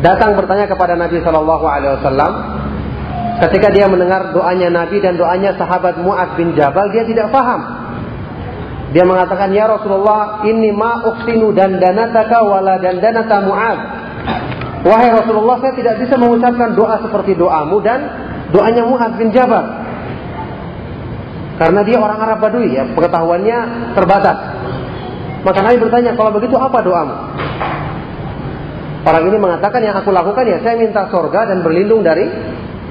datang 0.05 0.39
bertanya 0.39 0.67
kepada 0.71 0.95
Nabi 0.95 1.23
Shallallahu 1.23 1.65
Alaihi 1.67 1.93
Wasallam, 1.99 2.33
ketika 3.47 3.69
dia 3.75 3.87
mendengar 3.91 4.35
doanya 4.35 4.71
Nabi 4.71 4.99
dan 5.03 5.19
doanya 5.19 5.55
sahabat 5.59 5.99
Muad 6.03 6.39
bin 6.39 6.55
Jabal, 6.55 6.91
dia 6.91 7.07
tidak 7.07 7.31
paham. 7.35 7.87
Dia 8.89 9.05
mengatakan, 9.05 9.53
Ya 9.53 9.69
Rasulullah, 9.69 10.43
ini 10.49 10.73
ma 10.73 11.05
uksinu 11.05 11.53
dan 11.53 11.77
danataka 11.77 12.39
wala 12.41 12.81
dan 12.81 13.05
danata 13.05 13.37
Muad. 13.45 13.79
Wahai 14.87 15.11
Rasulullah, 15.11 15.59
saya 15.59 15.75
tidak 15.75 15.95
bisa 16.01 16.15
mengucapkan 16.15 16.79
doa 16.79 17.03
seperti 17.03 17.35
doamu 17.35 17.83
dan 17.83 17.99
doanya 18.55 18.87
Mu'ad 18.87 19.19
bin 19.19 19.35
Jabal. 19.35 19.67
Karena 21.59 21.83
dia 21.83 21.99
orang 21.99 22.19
Arab 22.23 22.39
Badui 22.39 22.71
ya, 22.71 22.87
pengetahuannya 22.95 23.59
terbatas. 23.99 24.39
Maka 25.43 25.59
Nabi 25.67 25.77
bertanya, 25.83 26.15
kalau 26.15 26.31
begitu 26.31 26.55
apa 26.55 26.79
doamu? 26.87 27.15
Orang 29.09 29.25
ini 29.25 29.41
mengatakan 29.41 29.81
yang 29.81 29.97
aku 29.97 30.13
lakukan 30.13 30.45
ya 30.45 30.61
saya 30.61 30.77
minta 30.77 31.09
surga 31.09 31.49
dan 31.49 31.65
berlindung 31.65 32.05
dari 32.05 32.29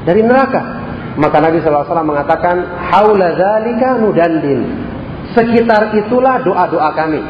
dari 0.01 0.25
neraka. 0.25 0.87
Maka 1.17 1.37
Nabi 1.41 1.61
SAW 1.61 1.85
mengatakan, 2.05 2.55
Haula 2.93 3.33
dzalika. 3.33 3.97
Sekitar 5.33 5.93
itulah 5.97 6.41
doa-doa 6.41 6.89
kami. 6.93 7.21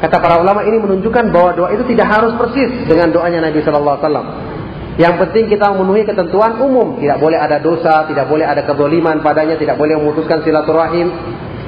Kata 0.00 0.16
para 0.16 0.40
ulama 0.40 0.64
ini 0.64 0.80
menunjukkan 0.80 1.28
bahwa 1.28 1.50
doa 1.52 1.68
itu 1.76 1.84
tidak 1.92 2.08
harus 2.08 2.32
persis 2.38 2.70
dengan 2.88 3.12
doanya 3.12 3.50
Nabi 3.50 3.60
SAW. 3.60 4.50
Yang 4.96 5.14
penting 5.26 5.44
kita 5.52 5.70
memenuhi 5.74 6.02
ketentuan 6.08 6.58
umum. 6.58 6.98
Tidak 6.98 7.18
boleh 7.20 7.38
ada 7.38 7.60
dosa, 7.60 8.08
tidak 8.08 8.26
boleh 8.26 8.48
ada 8.48 8.64
kedoliman 8.64 9.20
padanya, 9.20 9.54
tidak 9.60 9.76
boleh 9.76 10.00
memutuskan 10.00 10.42
silaturahim, 10.42 11.12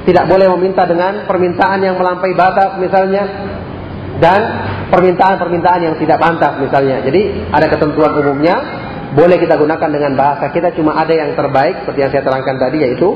tidak 0.09 0.27
boleh 0.27 0.49
meminta 0.59 0.89
dengan 0.89 1.29
permintaan 1.29 1.85
yang 1.85 2.01
melampaui 2.01 2.35
batas 2.35 2.81
misalnya. 2.81 3.52
Dan 4.23 4.41
permintaan-permintaan 4.95 5.81
yang 5.83 5.95
tidak 5.99 6.23
pantas 6.23 6.63
misalnya. 6.63 7.03
Jadi 7.03 7.51
ada 7.51 7.67
ketentuan 7.67 8.15
umumnya, 8.15 8.55
boleh 9.19 9.37
kita 9.43 9.59
gunakan 9.59 9.91
dengan 9.91 10.15
bahasa 10.15 10.49
kita 10.55 10.71
cuma 10.79 10.95
ada 10.95 11.11
yang 11.11 11.35
terbaik 11.35 11.83
seperti 11.83 11.99
yang 12.07 12.11
saya 12.15 12.23
terangkan 12.23 12.57
tadi 12.57 12.77
yaitu 12.87 13.09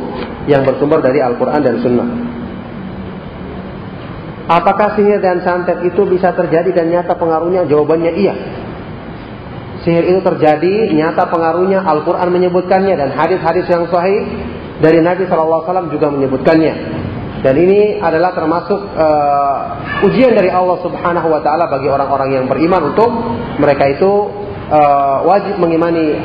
yang 0.50 0.66
bersumber 0.66 0.98
dari 0.98 1.22
Al-Quran 1.22 1.60
dan 1.62 1.78
Sunnah. 1.78 2.08
Apakah 4.46 4.94
sihir 4.94 5.18
dan 5.18 5.42
santet 5.42 5.82
itu 5.82 6.06
bisa 6.06 6.30
terjadi 6.30 6.70
dan 6.70 6.86
nyata 6.86 7.18
pengaruhnya? 7.18 7.66
Jawabannya 7.66 8.14
iya. 8.14 8.34
Sihir 9.82 10.06
itu 10.06 10.20
terjadi, 10.22 10.90
nyata 10.94 11.26
pengaruhnya, 11.26 11.82
Al-Quran 11.82 12.30
menyebutkannya 12.30 12.94
dan 12.94 13.10
hadis-hadis 13.10 13.66
yang 13.66 13.90
sahih 13.90 14.22
dari 14.78 15.02
Nabi 15.02 15.26
SAW 15.26 15.90
juga 15.90 16.14
menyebutkannya. 16.14 16.74
Dan 17.44 17.54
ini 17.56 18.00
adalah 18.00 18.32
termasuk 18.32 18.80
uh, 18.96 20.04
ujian 20.08 20.32
dari 20.32 20.48
Allah 20.48 20.80
Subhanahu 20.80 21.28
wa 21.28 21.40
taala 21.44 21.68
bagi 21.68 21.86
orang-orang 21.86 22.32
yang 22.32 22.44
beriman 22.48 22.96
untuk 22.96 23.10
mereka 23.60 23.92
itu 23.92 24.12
uh, 24.72 25.20
wajib 25.24 25.60
mengimani 25.60 26.16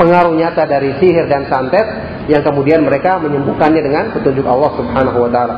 pengaruh 0.00 0.32
nyata 0.32 0.64
dari 0.64 0.96
sihir 0.96 1.28
dan 1.28 1.46
santet 1.52 1.84
yang 2.32 2.40
kemudian 2.40 2.80
mereka 2.80 3.20
menyembuhkannya 3.20 3.82
dengan 3.84 4.10
petunjuk 4.16 4.46
Allah 4.48 4.70
Subhanahu 4.78 5.18
wa 5.20 5.30
taala. 5.30 5.56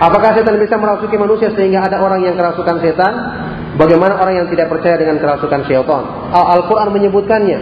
Apakah 0.00 0.32
setan 0.32 0.56
bisa 0.56 0.80
merasuki 0.80 1.20
manusia 1.20 1.52
sehingga 1.52 1.84
ada 1.84 2.00
orang 2.00 2.24
yang 2.24 2.32
kerasukan 2.32 2.80
setan? 2.80 3.14
Bagaimana 3.76 4.16
orang 4.16 4.44
yang 4.44 4.48
tidak 4.48 4.72
percaya 4.72 4.96
dengan 4.96 5.20
kerasukan 5.20 5.60
syaitan? 5.68 6.32
Al-Quran 6.32 6.88
menyebutkannya. 6.88 7.58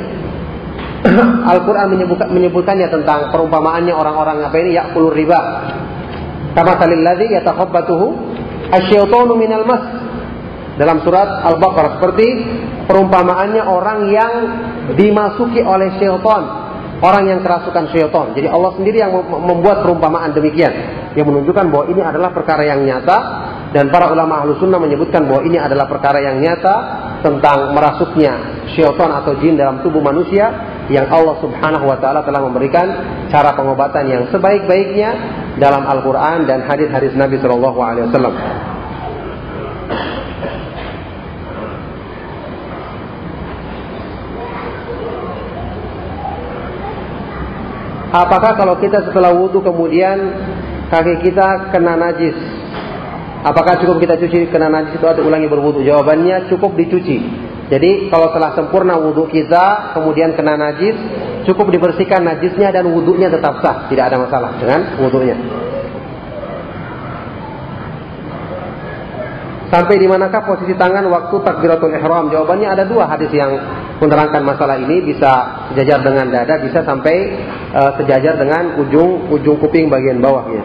Al-Quran 1.53 1.95
menyebutkannya 2.31 2.89
tentang 2.91 3.31
perumpamaannya 3.31 3.95
orang-orang 3.95 4.43
apa 4.43 4.57
ini 4.59 4.75
yakulur 4.75 5.15
riba. 5.15 5.41
Kama 6.55 6.75
salil 6.81 7.03
ladzi 7.07 7.31
yatakhabbatuhu 7.39 8.07
asyaitanu 8.75 9.33
minal 9.39 9.65
mas. 9.69 9.83
Dalam 10.79 11.03
surat 11.03 11.43
Al-Baqarah 11.43 11.99
seperti 11.99 12.27
perumpamaannya 12.87 13.63
orang 13.67 13.99
yang 14.15 14.33
dimasuki 14.95 15.59
oleh 15.59 15.91
syaitan 15.99 16.69
orang 17.03 17.31
yang 17.31 17.41
kerasukan 17.43 17.95
syaitan. 17.95 18.35
Jadi 18.35 18.47
Allah 18.51 18.75
sendiri 18.75 18.99
yang 18.99 19.15
membuat 19.23 19.87
perumpamaan 19.87 20.35
demikian. 20.35 20.71
Yang 21.15 21.27
menunjukkan 21.35 21.65
bahwa 21.71 21.85
ini 21.91 22.03
adalah 22.03 22.31
perkara 22.35 22.63
yang 22.67 22.83
nyata. 22.83 23.19
Dan 23.69 23.93
para 23.93 24.09
ulama 24.09 24.41
ahlu 24.41 24.57
sunnah 24.57 24.81
menyebutkan 24.81 25.29
bahwa 25.29 25.45
ini 25.45 25.61
adalah 25.61 25.85
perkara 25.85 26.25
yang 26.25 26.41
nyata 26.41 26.75
tentang 27.21 27.77
merasuknya 27.77 28.65
syaitan 28.73 29.13
atau 29.13 29.37
jin 29.45 29.61
dalam 29.61 29.85
tubuh 29.85 30.01
manusia 30.01 30.49
yang 30.89 31.05
Allah 31.13 31.37
subhanahu 31.45 31.85
wa 31.85 32.01
ta'ala 32.01 32.25
telah 32.25 32.41
memberikan 32.49 32.87
cara 33.29 33.53
pengobatan 33.53 34.09
yang 34.09 34.23
sebaik-baiknya 34.33 35.11
dalam 35.61 35.85
Al-Quran 35.85 36.49
dan 36.49 36.65
hadis-hadis 36.65 37.13
Nabi 37.13 37.37
Shallallahu 37.37 37.79
Alaihi 37.79 38.09
Wasallam. 38.09 38.35
Apakah 48.09 48.57
kalau 48.57 48.81
kita 48.81 49.05
setelah 49.05 49.37
wudhu 49.37 49.61
kemudian 49.61 50.17
kaki 50.89 51.29
kita 51.29 51.69
kena 51.69 52.01
najis? 52.01 52.33
Apakah 53.45 53.77
cukup 53.85 54.01
kita 54.01 54.17
cuci 54.17 54.49
kena 54.49 54.73
najis 54.73 54.97
itu 54.97 55.05
atau 55.05 55.21
ulangi 55.21 55.45
berwudhu? 55.53 55.85
Jawabannya 55.85 56.49
cukup 56.49 56.73
dicuci. 56.73 57.21
Jadi 57.69 58.09
kalau 58.09 58.33
telah 58.33 58.57
sempurna 58.57 58.97
wudhu 58.97 59.29
kita 59.29 59.93
kemudian 59.93 60.33
kena 60.33 60.57
najis, 60.57 60.97
cukup 61.45 61.69
dibersihkan 61.69 62.25
najisnya 62.25 62.73
dan 62.73 62.89
wudhunya 62.89 63.29
tetap 63.29 63.61
sah, 63.61 63.93
tidak 63.93 64.09
ada 64.09 64.17
masalah 64.25 64.57
dengan 64.57 64.81
wudhunya. 65.05 65.37
Sampai 69.69 70.01
di 70.01 70.09
manakah 70.09 70.49
posisi 70.49 70.73
tangan 70.73 71.05
waktu 71.13 71.45
takbiratul 71.45 71.93
ihram? 71.93 72.33
Jawabannya 72.33 72.73
ada 72.73 72.89
dua 72.89 73.05
hadis 73.05 73.29
yang 73.37 73.53
menerangkan 74.01 74.41
masalah 74.41 74.81
ini 74.81 75.05
bisa 75.05 75.69
sejajar 75.69 76.01
dengan 76.01 76.33
dada, 76.33 76.57
bisa 76.65 76.81
sampai 76.89 77.37
uh, 77.77 77.93
sejajar 78.01 78.41
dengan 78.41 78.81
ujung 78.81 79.29
ujung 79.29 79.61
kuping 79.61 79.93
bagian 79.93 80.25
bawahnya. 80.25 80.65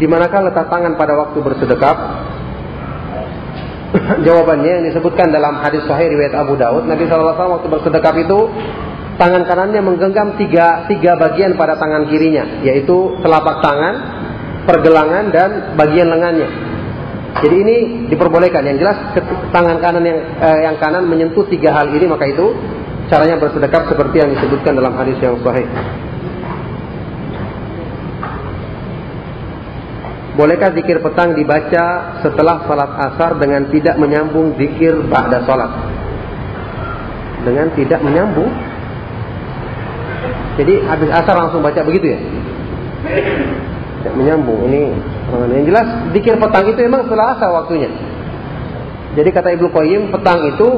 Di 0.00 0.06
manakah 0.08 0.40
letak 0.48 0.72
tangan 0.72 0.96
pada 0.96 1.20
waktu 1.20 1.38
bersedekap? 1.38 1.96
Jawabannya 4.26 4.70
yang 4.80 4.84
disebutkan 4.90 5.30
dalam 5.30 5.62
hadis 5.62 5.86
sahih 5.86 6.10
riwayat 6.10 6.34
Abu 6.34 6.58
Daud, 6.58 6.90
Nabi 6.90 7.06
SAW 7.06 7.34
waktu 7.34 7.68
bersedekap 7.70 8.14
itu 8.18 8.38
tangan 9.14 9.46
kanannya 9.46 9.80
menggenggam 9.82 10.34
tiga, 10.34 10.90
tiga 10.90 11.14
bagian 11.14 11.54
pada 11.54 11.78
tangan 11.78 12.10
kirinya, 12.10 12.64
yaitu 12.66 13.14
telapak 13.22 13.62
tangan, 13.62 13.94
pergelangan 14.66 15.24
dan 15.30 15.50
bagian 15.78 16.10
lengannya. 16.10 16.48
Jadi 17.34 17.56
ini 17.66 17.76
diperbolehkan. 18.10 18.62
Yang 18.62 18.78
jelas 18.86 18.98
tangan 19.50 19.82
kanan 19.82 20.06
yang 20.06 20.18
eh, 20.38 20.58
yang 20.70 20.76
kanan 20.78 21.06
menyentuh 21.10 21.46
tiga 21.50 21.74
hal 21.74 21.90
ini 21.90 22.06
maka 22.06 22.30
itu 22.30 22.54
caranya 23.10 23.36
bersedekap 23.42 23.90
seperti 23.90 24.22
yang 24.22 24.30
disebutkan 24.38 24.78
dalam 24.78 24.94
hadis 24.94 25.18
yang 25.18 25.38
sahih. 25.42 25.66
Bolehkah 30.34 30.74
zikir 30.74 30.98
petang 30.98 31.38
dibaca 31.38 32.18
setelah 32.26 32.66
salat 32.66 32.90
asar 33.12 33.38
dengan 33.38 33.70
tidak 33.70 33.94
menyambung 34.02 34.58
zikir 34.58 34.98
ba'da 35.06 35.46
salat? 35.46 35.70
Dengan 37.46 37.70
tidak 37.78 38.02
menyambung. 38.02 38.50
Jadi 40.58 40.74
habis 40.86 41.10
asar 41.10 41.34
langsung 41.38 41.62
baca 41.62 41.82
begitu 41.86 42.14
ya? 42.14 42.18
tidak 44.04 44.20
menyambung 44.20 44.60
ini 44.68 44.92
yang 45.32 45.64
jelas 45.64 45.88
dikir 46.12 46.36
petang 46.36 46.68
itu 46.68 46.76
memang 46.84 47.08
setelah 47.08 47.32
asar 47.32 47.48
waktunya 47.56 47.88
jadi 49.16 49.32
kata 49.32 49.56
Ibnu 49.56 49.72
Qayyim 49.72 50.12
petang 50.12 50.44
itu 50.44 50.68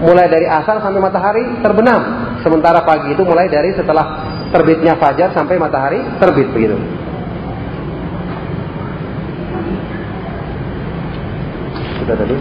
mulai 0.00 0.32
dari 0.32 0.48
asar 0.48 0.80
sampai 0.80 0.96
matahari 0.96 1.44
terbenam 1.60 2.00
sementara 2.40 2.80
pagi 2.80 3.12
itu 3.12 3.20
mulai 3.28 3.52
dari 3.52 3.76
setelah 3.76 4.24
terbitnya 4.56 4.96
fajar 4.96 5.36
sampai 5.36 5.60
matahari 5.60 6.00
terbit 6.16 6.48
begitu 6.56 6.80
sudah 12.02 12.16
tadi 12.18 12.36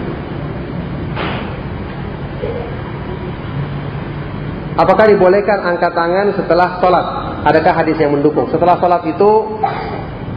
Apakah 4.71 5.03
dibolehkan 5.13 5.61
angkat 5.61 5.91
tangan 5.93 6.31
setelah 6.33 6.79
sholat? 6.79 7.05
Adakah 7.43 7.83
hadis 7.83 7.99
yang 7.99 8.15
mendukung? 8.15 8.47
Setelah 8.49 8.79
sholat 8.79 9.03
itu 9.03 9.29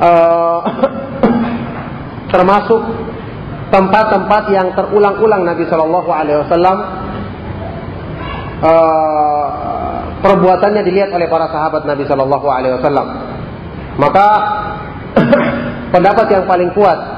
uh, 0.03 0.61
termasuk 2.35 2.83
tempat-tempat 3.71 4.43
yang 4.51 4.75
terulang-ulang 4.75 5.47
Nabi 5.47 5.65
Shallallahu 5.71 6.11
Alaihi 6.11 6.39
Wasallam 6.45 6.77
uh, 8.59 9.49
perbuatannya 10.19 10.83
dilihat 10.83 11.15
oleh 11.15 11.31
para 11.31 11.49
sahabat 11.49 11.87
Nabi 11.87 12.03
Shallallahu 12.05 12.47
Alaihi 12.51 12.75
Wasallam. 12.83 13.07
Maka 14.03 14.27
pendapat 15.95 16.27
yang 16.35 16.45
paling 16.51 16.75
kuat 16.75 17.14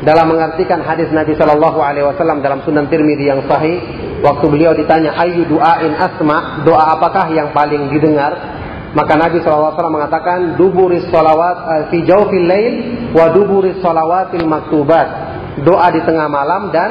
dalam 0.00 0.32
mengartikan 0.32 0.80
hadis 0.80 1.12
Nabi 1.12 1.36
Shallallahu 1.36 1.76
Alaihi 1.84 2.08
Wasallam 2.08 2.40
dalam 2.40 2.64
Sunan 2.64 2.88
Tirmidzi 2.88 3.28
yang 3.28 3.44
sahih, 3.44 3.84
waktu 4.24 4.48
beliau 4.48 4.72
ditanya 4.72 5.12
ayu 5.20 5.44
doain 5.44 5.92
asma, 5.92 6.64
doa 6.64 6.96
apakah 6.96 7.28
yang 7.36 7.52
paling 7.52 7.92
didengar? 7.92 8.60
Maka 8.90 9.14
Nabi 9.14 9.38
SAW 9.38 9.78
mengatakan 9.86 10.58
duburis 10.58 11.06
salawat 11.14 11.56
uh, 11.62 11.82
fi 11.94 12.02
jawfil 12.02 12.42
lail 12.42 12.74
wa 13.14 13.30
duburis 13.30 13.78
salawatil 13.78 14.48
maktubat. 14.50 15.30
Doa 15.62 15.94
di 15.94 16.02
tengah 16.02 16.26
malam 16.26 16.74
dan 16.74 16.90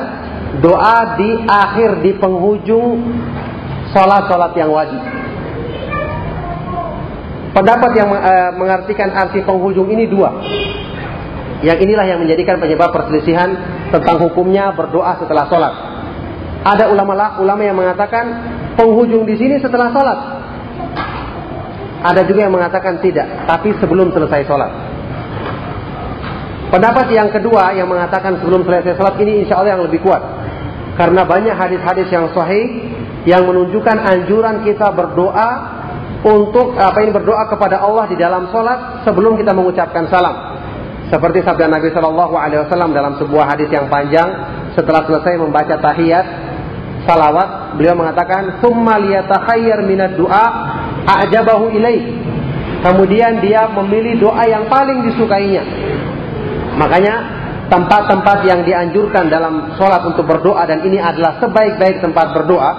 doa 0.63 1.19
di 1.19 1.43
akhir 1.43 1.99
di 1.99 2.15
penghujung 2.15 3.03
salat-salat 3.91 4.53
yang 4.55 4.71
wajib. 4.71 5.01
Pendapat 7.51 7.91
yang 7.97 8.09
uh, 8.15 8.53
mengartikan 8.55 9.11
arti 9.11 9.43
penghujung 9.43 9.91
ini 9.91 10.07
dua. 10.07 10.31
Yang 11.59 11.77
inilah 11.83 12.05
yang 12.07 12.19
menjadikan 12.23 12.55
penyebab 12.55 12.95
perselisihan 12.95 13.51
tentang 13.91 14.15
hukumnya 14.23 14.71
berdoa 14.71 15.19
setelah 15.19 15.45
sholat. 15.51 15.73
Ada 16.63 16.91
ulama 16.91 17.39
ulama 17.39 17.61
yang 17.63 17.75
mengatakan 17.75 18.25
penghujung 18.79 19.27
di 19.27 19.35
sini 19.35 19.59
setelah 19.59 19.91
sholat. 19.91 20.19
Ada 21.99 22.23
juga 22.23 22.47
yang 22.47 22.55
mengatakan 22.55 23.03
tidak, 23.03 23.27
tapi 23.43 23.75
sebelum 23.75 24.15
selesai 24.15 24.47
sholat. 24.47 24.71
Pendapat 26.69 27.11
yang 27.11 27.33
kedua 27.33 27.73
yang 27.73 27.89
mengatakan 27.89 28.37
sebelum 28.39 28.61
selesai 28.61 28.93
salat 28.93 29.17
ini 29.19 29.43
insya 29.43 29.57
Allah 29.59 29.75
yang 29.75 29.83
lebih 29.83 30.05
kuat. 30.05 30.21
Karena 30.95 31.25
banyak 31.25 31.55
hadis-hadis 31.57 32.07
yang 32.13 32.29
sahih 32.31 32.87
yang 33.27 33.43
menunjukkan 33.49 33.97
anjuran 33.99 34.63
kita 34.63 34.93
berdoa 34.95 35.49
untuk 36.23 36.77
apa 36.77 36.99
ini 37.03 37.11
berdoa 37.15 37.47
kepada 37.49 37.81
Allah 37.83 38.05
di 38.07 38.15
dalam 38.15 38.47
salat 38.53 39.01
sebelum 39.03 39.35
kita 39.35 39.51
mengucapkan 39.51 40.07
salam. 40.07 40.48
Seperti 41.09 41.41
sabda 41.41 41.65
Nabi 41.65 41.89
Shallallahu 41.89 42.37
Alaihi 42.37 42.61
Wasallam 42.69 42.93
dalam 42.93 43.17
sebuah 43.17 43.57
hadis 43.57 43.69
yang 43.73 43.89
panjang 43.89 44.29
setelah 44.77 45.09
selesai 45.09 45.41
membaca 45.41 45.75
tahiyat 45.81 46.25
salawat 47.09 47.73
beliau 47.81 47.97
mengatakan 47.97 48.61
summa 48.61 49.01
liyatakhayyar 49.01 49.81
minad 49.89 50.13
du'a 50.13 50.45
a'jabahu 51.09 51.73
ilaih. 51.73 52.01
Kemudian 52.85 53.41
dia 53.41 53.67
memilih 53.73 54.21
doa 54.21 54.45
yang 54.45 54.69
paling 54.69 55.03
disukainya. 55.09 55.65
Makanya 56.77 57.15
tempat-tempat 57.73 58.45
yang 58.45 58.61
dianjurkan 58.63 59.27
dalam 59.27 59.75
sholat 59.81 60.05
untuk 60.05 60.29
berdoa 60.29 60.63
dan 60.69 60.85
ini 60.85 61.01
adalah 61.01 61.41
sebaik-baik 61.41 62.05
tempat 62.05 62.37
berdoa 62.37 62.71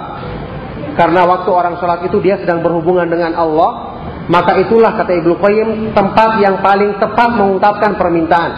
karena 0.95 1.23
waktu 1.23 1.49
orang 1.51 1.79
sholat 1.79 2.03
itu 2.03 2.19
dia 2.19 2.35
sedang 2.39 2.59
berhubungan 2.59 3.07
dengan 3.07 3.31
Allah 3.35 3.90
maka 4.29 4.61
itulah 4.61 4.93
kata 4.93 5.17
Ibnu 5.17 5.33
Qayyim 5.41 5.69
tempat 5.97 6.37
yang 6.43 6.61
paling 6.61 7.01
tepat 7.01 7.29
mengungkapkan 7.33 7.97
permintaan 7.97 8.51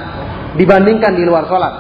dibandingkan 0.60 1.16
di 1.16 1.24
luar 1.24 1.48
sholat. 1.48 1.74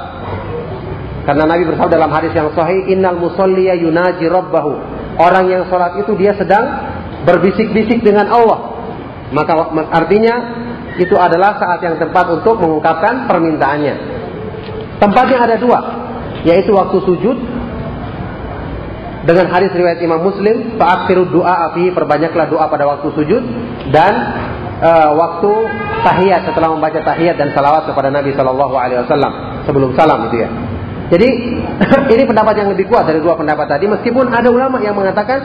Karena 1.23 1.47
Nabi 1.47 1.63
bersabda 1.67 1.95
dalam 1.99 2.11
hadis 2.11 2.35
yang 2.35 2.51
sahih 2.51 2.83
innal 2.91 3.15
musalliya 3.15 3.79
yunaji 3.79 4.27
rabbahu. 4.27 4.75
Orang 5.19 5.47
yang 5.47 5.67
sholat 5.71 5.99
itu 5.99 6.15
dia 6.19 6.35
sedang 6.35 6.67
berbisik-bisik 7.23 8.03
dengan 8.03 8.27
Allah. 8.27 8.75
Maka 9.31 9.71
artinya 9.91 10.35
itu 10.99 11.15
adalah 11.17 11.57
saat 11.57 11.79
yang 11.81 11.95
tepat 11.97 12.27
untuk 12.29 12.59
mengungkapkan 12.59 13.25
permintaannya. 13.25 13.95
Tempatnya 14.99 15.37
ada 15.41 15.55
dua, 15.57 15.79
yaitu 16.45 16.75
waktu 16.75 16.97
sujud 17.01 17.37
dengan 19.23 19.47
hadis 19.47 19.71
riwayat 19.71 20.03
Imam 20.03 20.19
Muslim, 20.19 20.75
fa'akhiru 20.75 21.31
doa 21.31 21.71
api 21.71 21.95
perbanyaklah 21.95 22.51
doa 22.51 22.67
pada 22.67 22.83
waktu 22.83 23.07
sujud 23.15 23.43
dan 23.95 24.13
uh, 24.83 25.15
waktu 25.15 25.51
tahiyat 26.03 26.43
setelah 26.51 26.75
membaca 26.75 26.99
tahiyat 26.99 27.39
dan 27.39 27.55
salawat 27.55 27.87
kepada 27.87 28.11
Nabi 28.11 28.35
Shallallahu 28.35 28.75
Alaihi 28.75 28.99
Wasallam 29.07 29.63
sebelum 29.63 29.95
salam 29.95 30.27
itu 30.27 30.43
ya. 30.43 30.49
Jadi 31.07 31.29
ini 32.19 32.23
pendapat 32.27 32.59
yang 32.59 32.69
lebih 32.75 32.91
kuat 32.91 33.07
dari 33.07 33.23
dua 33.23 33.39
pendapat 33.39 33.71
tadi, 33.71 33.87
meskipun 33.87 34.27
ada 34.27 34.51
ulama 34.51 34.83
yang 34.83 34.95
mengatakan 34.95 35.39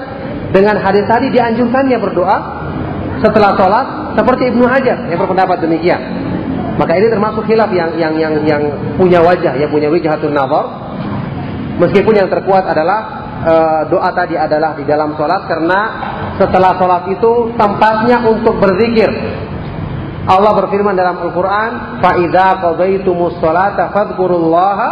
dengan 0.51 0.75
hadis 0.83 1.07
tadi 1.07 1.31
dianjurkannya 1.31 1.99
berdoa 2.03 2.37
setelah 3.23 3.55
sholat 3.55 3.87
seperti 4.19 4.51
Ibnu 4.55 4.65
Hajar 4.67 5.07
yang 5.07 5.19
berpendapat 5.23 5.63
demikian. 5.63 6.03
Maka 6.79 6.95
ini 6.99 7.11
termasuk 7.11 7.47
khilaf 7.47 7.71
yang 7.75 7.95
yang 7.95 8.15
yang 8.19 8.35
yang 8.43 8.63
punya 8.99 9.23
wajah, 9.23 9.55
yang 9.55 9.71
punya 9.71 9.87
wijhatun 9.91 10.35
nazar. 10.35 10.67
Meskipun 11.79 12.11
yang 12.11 12.27
terkuat 12.27 12.67
adalah 12.67 13.28
e, 13.43 13.55
doa 13.91 14.11
tadi 14.15 14.35
adalah 14.35 14.75
di 14.75 14.85
dalam 14.87 15.15
sholat 15.15 15.47
karena 15.47 15.81
setelah 16.39 16.79
sholat 16.79 17.03
itu 17.13 17.55
tempatnya 17.55 18.25
untuk 18.27 18.59
berzikir. 18.59 19.11
Allah 20.29 20.53
berfirman 20.61 20.93
dalam 20.93 21.25
Al-Quran, 21.25 21.71
"Fa'idha 22.05 22.61
qadaitumus 22.61 23.41
sholata 23.41 23.89
fadkurullaha 23.97 24.89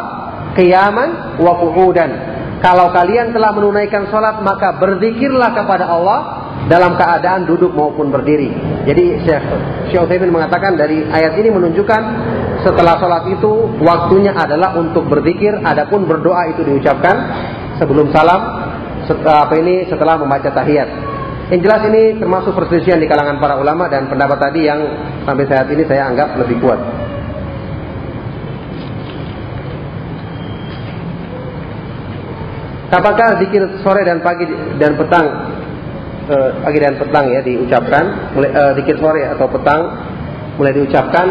qiyaman 0.57 1.39
wa 1.45 1.53
qu'udan." 1.61 2.11
Kalau 2.65 2.89
kalian 2.89 3.37
telah 3.37 3.53
menunaikan 3.53 4.09
sholat 4.09 4.41
maka 4.41 4.81
berzikirlah 4.81 5.53
kepada 5.53 5.93
Allah 5.93 6.21
dalam 6.73 6.97
keadaan 6.97 7.45
duduk 7.45 7.71
maupun 7.77 8.09
berdiri. 8.11 8.51
Jadi 8.89 9.23
Syekh 9.23 9.45
Syekh 9.93 10.25
mengatakan 10.27 10.75
dari 10.75 11.05
ayat 11.05 11.37
ini 11.37 11.53
menunjukkan 11.53 12.03
setelah 12.65 12.99
sholat 12.99 13.29
itu 13.31 13.77
waktunya 13.85 14.35
adalah 14.35 14.75
untuk 14.75 15.07
berzikir, 15.07 15.63
adapun 15.63 16.09
berdoa 16.11 16.51
itu 16.51 16.67
diucapkan 16.67 17.17
sebelum 17.79 18.13
salam, 18.13 18.41
setelah 19.07 19.47
apa 19.49 19.55
ini 19.61 19.87
setelah 19.87 20.19
membaca 20.21 20.51
tahiyat. 20.51 20.89
Yang 21.47 21.61
jelas 21.63 21.83
ini 21.87 22.03
termasuk 22.19 22.53
perselisihan 22.59 22.99
di 22.99 23.07
kalangan 23.07 23.39
para 23.39 23.55
ulama 23.55 23.87
dan 23.87 24.11
pendapat 24.11 24.51
tadi 24.51 24.67
yang 24.67 24.83
sampai 25.23 25.47
saat 25.47 25.71
ini 25.71 25.87
saya 25.87 26.11
anggap 26.11 26.35
lebih 26.43 26.59
kuat. 26.59 26.81
Apakah 32.87 33.43
zikir 33.43 33.63
sore 33.83 34.07
dan 34.07 34.23
pagi 34.23 34.47
dan 34.79 34.95
petang 34.95 35.27
uh, 36.31 36.51
pagi 36.63 36.79
dan 36.79 36.95
petang 36.99 37.27
ya 37.35 37.43
diucapkan 37.43 38.35
mulai 38.35 38.51
uh, 38.55 38.73
dikit 38.79 39.03
sore 39.03 39.27
atau 39.27 39.47
petang 39.51 39.83
mulai 40.55 40.73
diucapkan 40.73 41.27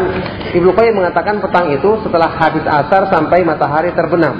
Ibnu 0.52 0.70
Qayyim 0.76 0.94
mengatakan 1.00 1.40
petang 1.40 1.72
itu 1.72 1.96
setelah 2.04 2.28
habis 2.28 2.62
asar 2.62 3.08
sampai 3.08 3.40
matahari 3.42 3.90
terbenam 3.96 4.36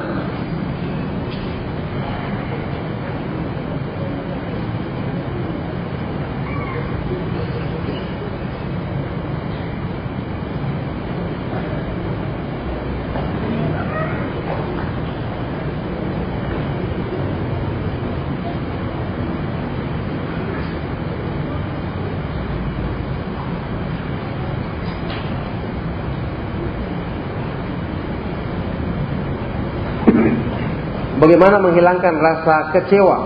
bagaimana 31.36 31.60
menghilangkan 31.60 32.14
rasa 32.16 32.72
kecewa 32.72 33.18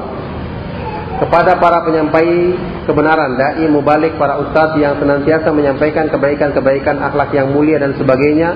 kepada 1.22 1.62
para 1.62 1.86
penyampai 1.86 2.58
kebenaran. 2.90 3.38
Dai 3.38 3.70
mubalik 3.70 4.18
para 4.18 4.42
ustadz 4.42 4.74
yang 4.82 4.98
senantiasa 4.98 5.54
menyampaikan 5.54 6.10
kebaikan-kebaikan 6.10 6.98
akhlak 6.98 7.30
yang 7.30 7.54
mulia 7.54 7.78
dan 7.78 7.94
sebagainya. 7.94 8.50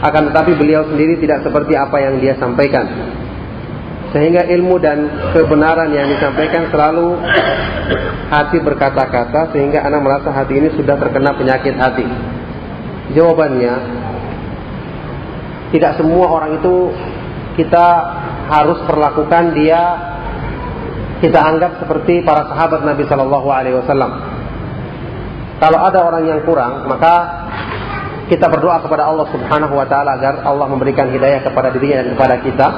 Akan 0.00 0.32
tetapi 0.32 0.56
beliau 0.56 0.88
sendiri 0.88 1.20
tidak 1.20 1.44
seperti 1.44 1.76
apa 1.76 2.00
yang 2.00 2.16
dia 2.16 2.32
sampaikan. 2.40 2.88
Sehingga 4.08 4.48
ilmu 4.56 4.80
dan 4.80 5.04
kebenaran 5.36 5.92
yang 5.92 6.08
disampaikan 6.08 6.72
selalu 6.72 7.12
hati 8.32 8.56
berkata-kata 8.64 9.52
sehingga 9.52 9.84
anak 9.84 10.00
merasa 10.00 10.32
hati 10.32 10.64
ini 10.64 10.72
sudah 10.72 10.96
terkena 10.96 11.36
penyakit 11.36 11.76
hati. 11.76 12.08
Jawabannya 13.12 13.74
tidak 15.76 16.00
semua 16.00 16.32
orang 16.32 16.56
itu 16.56 16.88
kita 17.58 17.86
harus 18.48 18.80
perlakukan 18.88 19.52
dia 19.52 19.80
kita 21.20 21.36
anggap 21.36 21.82
seperti 21.82 22.22
para 22.22 22.46
sahabat 22.48 22.86
Nabi 22.86 23.04
Shallallahu 23.04 23.48
Alaihi 23.50 23.76
Wasallam. 23.76 24.12
Kalau 25.58 25.78
ada 25.82 25.98
orang 26.06 26.24
yang 26.24 26.40
kurang, 26.46 26.86
maka 26.86 27.14
kita 28.30 28.46
berdoa 28.46 28.78
kepada 28.78 29.10
Allah 29.10 29.26
Subhanahu 29.34 29.74
Wa 29.74 29.86
Taala 29.90 30.14
agar 30.14 30.46
Allah 30.46 30.66
memberikan 30.70 31.10
hidayah 31.10 31.42
kepada 31.42 31.74
dirinya 31.74 32.06
dan 32.06 32.08
kepada 32.14 32.34
kita. 32.46 32.68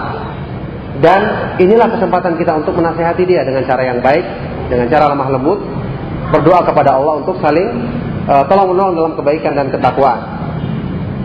Dan 1.00 1.20
inilah 1.60 1.88
kesempatan 1.96 2.36
kita 2.40 2.60
untuk 2.60 2.76
menasehati 2.76 3.24
dia 3.28 3.44
dengan 3.44 3.64
cara 3.68 3.82
yang 3.84 4.00
baik, 4.00 4.24
dengan 4.68 4.88
cara 4.88 5.12
lemah 5.12 5.28
lembut, 5.32 5.60
berdoa 6.32 6.60
kepada 6.64 6.96
Allah 6.96 7.20
untuk 7.20 7.36
saling 7.40 7.68
uh, 8.28 8.44
tolong 8.48 8.72
menolong 8.72 8.96
dalam 8.96 9.12
kebaikan 9.16 9.52
dan 9.56 9.68
ketakwaan. 9.68 10.20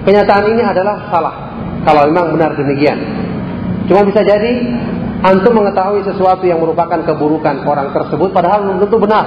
Kenyataan 0.04 0.44
ini 0.52 0.64
adalah 0.64 1.08
salah. 1.10 1.36
Kalau 1.88 2.08
memang 2.08 2.36
benar 2.36 2.56
demikian, 2.56 2.98
Cuma 3.86 4.02
bisa 4.06 4.26
jadi 4.26 4.54
antum 5.22 5.54
mengetahui 5.58 6.06
sesuatu 6.06 6.46
yang 6.46 6.62
merupakan 6.62 7.02
keburukan 7.06 7.66
orang 7.66 7.94
tersebut 7.94 8.30
padahal 8.34 8.66
belum 8.66 8.78
tentu 8.86 8.98
benar. 8.98 9.26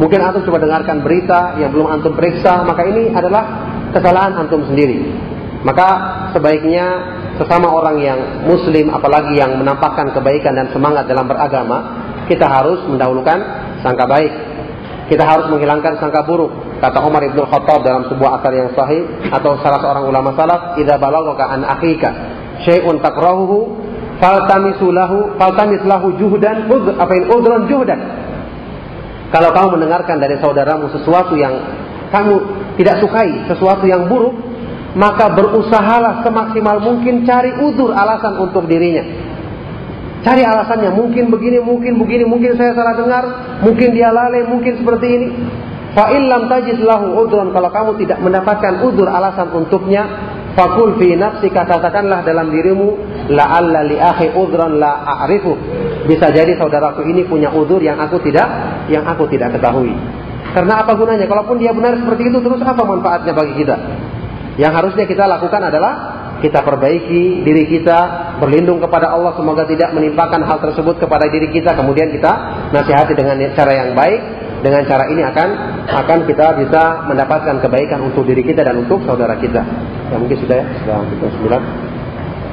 Mungkin 0.00 0.18
antum 0.20 0.44
coba 0.48 0.64
dengarkan 0.64 1.04
berita 1.04 1.60
yang 1.60 1.76
belum 1.76 1.88
antum 1.92 2.16
periksa, 2.16 2.64
maka 2.64 2.88
ini 2.88 3.12
adalah 3.12 3.68
kesalahan 3.92 4.32
antum 4.32 4.64
sendiri. 4.64 5.12
Maka 5.60 5.88
sebaiknya 6.32 6.86
sesama 7.36 7.68
orang 7.68 8.00
yang 8.00 8.18
muslim 8.48 8.88
apalagi 8.88 9.36
yang 9.36 9.60
menampakkan 9.60 10.08
kebaikan 10.16 10.56
dan 10.56 10.72
semangat 10.72 11.04
dalam 11.04 11.28
beragama, 11.28 12.00
kita 12.32 12.48
harus 12.48 12.80
mendahulukan 12.88 13.38
sangka 13.84 14.08
baik. 14.08 14.32
Kita 15.12 15.26
harus 15.26 15.52
menghilangkan 15.52 16.00
sangka 16.00 16.24
buruk. 16.24 16.80
Kata 16.80 17.04
Umar 17.04 17.20
Ibn 17.20 17.44
Khattab 17.44 17.84
dalam 17.84 18.08
sebuah 18.08 18.40
asar 18.40 18.52
yang 18.56 18.72
sahih 18.72 19.04
atau 19.28 19.60
salah 19.60 19.84
seorang 19.84 20.08
ulama 20.08 20.32
salaf, 20.32 20.80
"Idza 20.80 20.96
balagha 20.96 21.44
an 21.44 21.60
akhika 21.66 22.39
syai'un 22.66 23.00
takrahuhu 23.00 23.76
faltamisu 24.20 24.92
lahu 24.92 25.34
faltamis 25.40 25.82
lahu 25.88 26.12
juhdan 26.20 26.68
apa 26.98 27.12
yang 27.16 27.26
udron 27.32 27.62
juhdan 27.66 28.00
kalau 29.30 29.54
kamu 29.54 29.78
mendengarkan 29.78 30.18
dari 30.18 30.36
saudaramu 30.42 30.90
sesuatu 30.90 31.38
yang 31.38 31.54
kamu 32.10 32.34
tidak 32.74 32.98
sukai, 32.98 33.46
sesuatu 33.46 33.86
yang 33.86 34.10
buruk, 34.10 34.34
maka 34.98 35.30
berusahalah 35.30 36.26
semaksimal 36.26 36.82
mungkin 36.82 37.22
cari 37.22 37.54
udur 37.62 37.94
alasan 37.94 38.42
untuk 38.42 38.66
dirinya. 38.66 39.06
Cari 40.20 40.42
alasannya, 40.44 40.90
mungkin 40.92 41.30
begini, 41.32 41.62
mungkin 41.62 41.96
begini, 41.96 42.26
mungkin 42.26 42.58
saya 42.58 42.76
salah 42.76 42.92
dengar, 42.98 43.24
mungkin 43.64 43.94
dia 43.94 44.10
lalai, 44.10 44.44
mungkin 44.44 44.82
seperti 44.82 45.06
ini. 45.08 45.28
Fa 45.94 46.10
illam 46.12 46.50
tajid 46.50 46.82
lahu 46.82 47.14
kalau 47.30 47.70
kamu 47.70 47.90
tidak 48.04 48.18
mendapatkan 48.20 48.82
udur 48.84 49.08
alasan 49.08 49.48
untuknya, 49.54 50.06
Fakul 50.50 50.98
fi 50.98 51.14
nafsika 51.14 51.62
katakanlah 51.62 52.26
dalam 52.26 52.50
dirimu 52.50 52.98
la'alla 53.30 53.86
li 53.86 53.96
akhi 53.96 54.34
udran 54.34 54.82
la 54.82 55.06
a'rifu. 55.06 55.54
Bisa 56.10 56.34
jadi 56.34 56.58
saudaraku 56.58 57.06
ini 57.06 57.22
punya 57.22 57.54
udur 57.54 57.78
yang 57.78 58.02
aku 58.02 58.18
tidak 58.26 58.48
yang 58.90 59.06
aku 59.06 59.30
tidak 59.30 59.54
ketahui. 59.54 59.94
Karena 60.50 60.82
apa 60.82 60.98
gunanya? 60.98 61.30
Kalaupun 61.30 61.62
dia 61.62 61.70
benar 61.70 61.94
seperti 61.94 62.26
itu 62.26 62.38
terus 62.42 62.58
apa 62.66 62.82
manfaatnya 62.82 63.30
bagi 63.30 63.54
kita? 63.62 63.76
Yang 64.58 64.72
harusnya 64.74 65.04
kita 65.06 65.24
lakukan 65.30 65.62
adalah 65.62 65.92
kita 66.42 66.64
perbaiki 66.64 67.46
diri 67.46 67.64
kita, 67.68 67.98
berlindung 68.42 68.80
kepada 68.82 69.12
Allah 69.12 69.36
semoga 69.36 69.68
tidak 69.68 69.92
menimpakan 69.94 70.42
hal 70.42 70.58
tersebut 70.58 70.98
kepada 70.98 71.28
diri 71.28 71.52
kita, 71.52 71.76
kemudian 71.76 72.10
kita 72.10 72.32
nasihati 72.74 73.12
dengan 73.14 73.38
cara 73.54 73.72
yang 73.76 73.92
baik. 73.94 74.20
Dengan 74.60 74.84
cara 74.84 75.08
ini 75.08 75.24
akan 75.24 75.48
akan 75.88 76.18
kita 76.28 76.46
bisa 76.60 77.08
mendapatkan 77.08 77.64
kebaikan 77.64 78.04
untuk 78.04 78.28
diri 78.28 78.44
kita 78.44 78.60
dan 78.60 78.84
untuk 78.84 79.00
saudara 79.08 79.32
kita. 79.40 79.64
Ya 80.12 80.16
mungkin 80.20 80.36
sudah 80.36 80.56
ya, 80.60 80.64
sudah 80.84 80.96
kita 81.08 81.26
sembilan. 81.32 81.62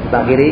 Kita 0.07 0.17
akhiri. 0.23 0.51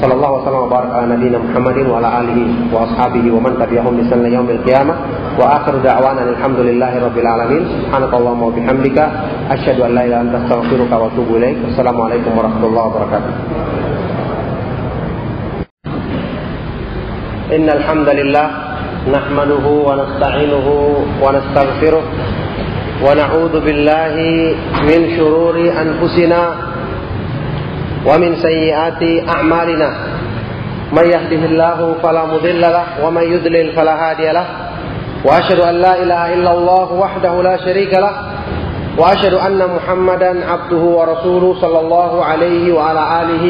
Sallallahu 0.00 0.40
wasallam 0.40 0.64
wa 0.64 0.70
baraka 0.72 0.94
ala 0.96 1.12
nabiyina 1.12 1.36
Muhammadin 1.36 1.84
wa 1.84 2.00
ala 2.00 2.24
alihi 2.24 2.72
wa 2.72 2.88
ashabihi 2.88 3.28
wa 3.36 3.44
man 3.44 3.60
tabi'ahum 3.60 4.00
bi 4.00 4.04
sunnah 4.08 4.32
yaumil 4.32 4.64
qiyamah 4.64 4.96
wa 5.36 5.60
akhir 5.60 5.76
da'wana 5.84 6.24
alhamdulillahi 6.24 7.04
rabbil 7.04 7.28
alamin 7.28 7.68
subhanakallahumma 7.68 8.48
wa 8.48 8.56
bihamdika 8.56 9.04
asyhadu 9.52 9.84
an 9.84 10.00
la 10.00 10.08
ilaha 10.08 10.24
illa 10.24 10.24
anta 10.24 10.36
astaghfiruka 10.40 10.94
wa 10.96 11.12
atubu 11.12 11.36
ilaik 11.36 11.60
assalamualaikum 11.68 12.32
warahmatullahi 12.32 12.86
wabarakatuh 12.88 13.32
Innal 17.50 17.82
hamdalillah 17.84 18.69
نحمده 19.08 19.66
ونستعينه 19.88 20.66
ونستغفره 21.22 22.02
ونعوذ 23.04 23.54
بالله 23.60 24.14
من 24.84 25.00
شرور 25.16 25.56
أنفسنا 25.56 26.42
ومن 28.06 28.36
سيئات 28.36 29.02
أعمالنا. 29.28 29.90
من 30.92 31.04
يهده 31.14 31.42
الله 31.48 31.94
فلا 32.02 32.24
مضل 32.24 32.60
له 32.60 32.84
ومن 33.04 33.22
يضلل 33.22 33.72
فلا 33.72 34.10
هادي 34.10 34.32
له. 34.32 34.46
وأشهد 35.24 35.60
أن 35.60 35.74
لا 35.74 36.02
إله 36.02 36.34
إلا 36.34 36.52
الله 36.52 36.92
وحده 36.92 37.42
لا 37.42 37.56
شريك 37.56 37.92
له. 37.94 38.12
وأشهد 38.98 39.34
أن 39.34 39.60
محمدا 39.76 40.30
عبده 40.52 40.82
ورسوله 40.98 41.60
صلى 41.60 41.80
الله 41.80 42.24
عليه 42.24 42.72
وعلى 42.72 43.02
آله 43.22 43.44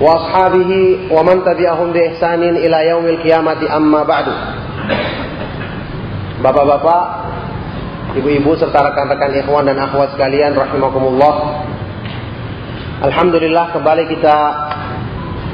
وأصحابه 0.00 0.98
ومن 1.10 1.44
تبعهم 1.44 1.92
بإحسان 1.92 2.42
إلى 2.42 2.88
يوم 2.88 3.06
القيامة. 3.06 3.76
أما 3.76 4.02
بعد 4.02 4.26
Bapak-bapak, 6.44 7.04
ibu-ibu 8.20 8.52
serta 8.60 8.84
rekan-rekan 8.92 9.32
ikhwan 9.32 9.64
dan 9.64 9.80
akhwat 9.80 10.12
sekalian 10.12 10.52
rahimakumullah. 10.52 11.64
Alhamdulillah 13.00 13.72
kembali 13.72 14.04
kita 14.12 14.36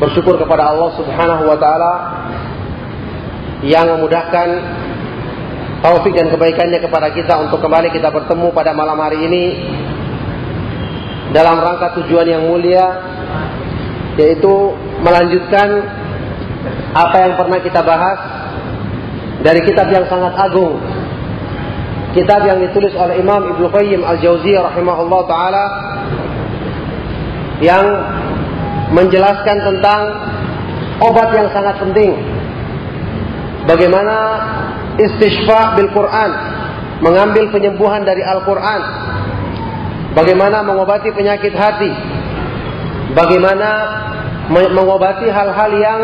bersyukur 0.02 0.34
kepada 0.34 0.74
Allah 0.74 0.90
Subhanahu 0.98 1.46
wa 1.46 1.54
taala 1.62 1.92
yang 3.62 3.86
memudahkan 3.86 4.48
taufik 5.78 6.10
dan 6.10 6.26
kebaikannya 6.26 6.82
kepada 6.82 7.14
kita 7.14 7.38
untuk 7.38 7.62
kembali 7.62 7.94
kita 7.94 8.10
bertemu 8.10 8.50
pada 8.50 8.74
malam 8.74 8.98
hari 8.98 9.30
ini 9.30 9.44
dalam 11.30 11.62
rangka 11.62 12.02
tujuan 12.02 12.26
yang 12.26 12.50
mulia 12.50 12.98
yaitu 14.18 14.74
melanjutkan 15.06 15.86
apa 16.98 17.16
yang 17.22 17.32
pernah 17.38 17.62
kita 17.62 17.78
bahas 17.86 18.39
dari 19.40 19.60
kitab 19.64 19.88
yang 19.88 20.04
sangat 20.08 20.36
agung. 20.36 20.76
Kitab 22.10 22.42
yang 22.42 22.58
ditulis 22.58 22.90
oleh 22.98 23.22
Imam 23.22 23.54
Ibnu 23.54 23.70
Qayyim 23.70 24.02
Al-Jauziyah 24.02 24.74
rahimahullah 24.74 25.20
taala 25.30 25.64
yang 27.62 27.86
menjelaskan 28.90 29.56
tentang 29.62 30.00
obat 31.06 31.28
yang 31.32 31.48
sangat 31.54 31.78
penting. 31.78 32.18
Bagaimana 33.70 34.16
istishfa 34.98 35.78
bil 35.78 35.92
Quran 35.94 36.30
mengambil 36.98 37.48
penyembuhan 37.54 38.02
dari 38.02 38.26
Al-Quran. 38.26 38.82
Bagaimana 40.18 40.66
mengobati 40.66 41.14
penyakit 41.14 41.54
hati. 41.54 41.92
Bagaimana 43.14 43.70
mengobati 44.50 45.30
hal-hal 45.30 45.70
yang 45.78 46.00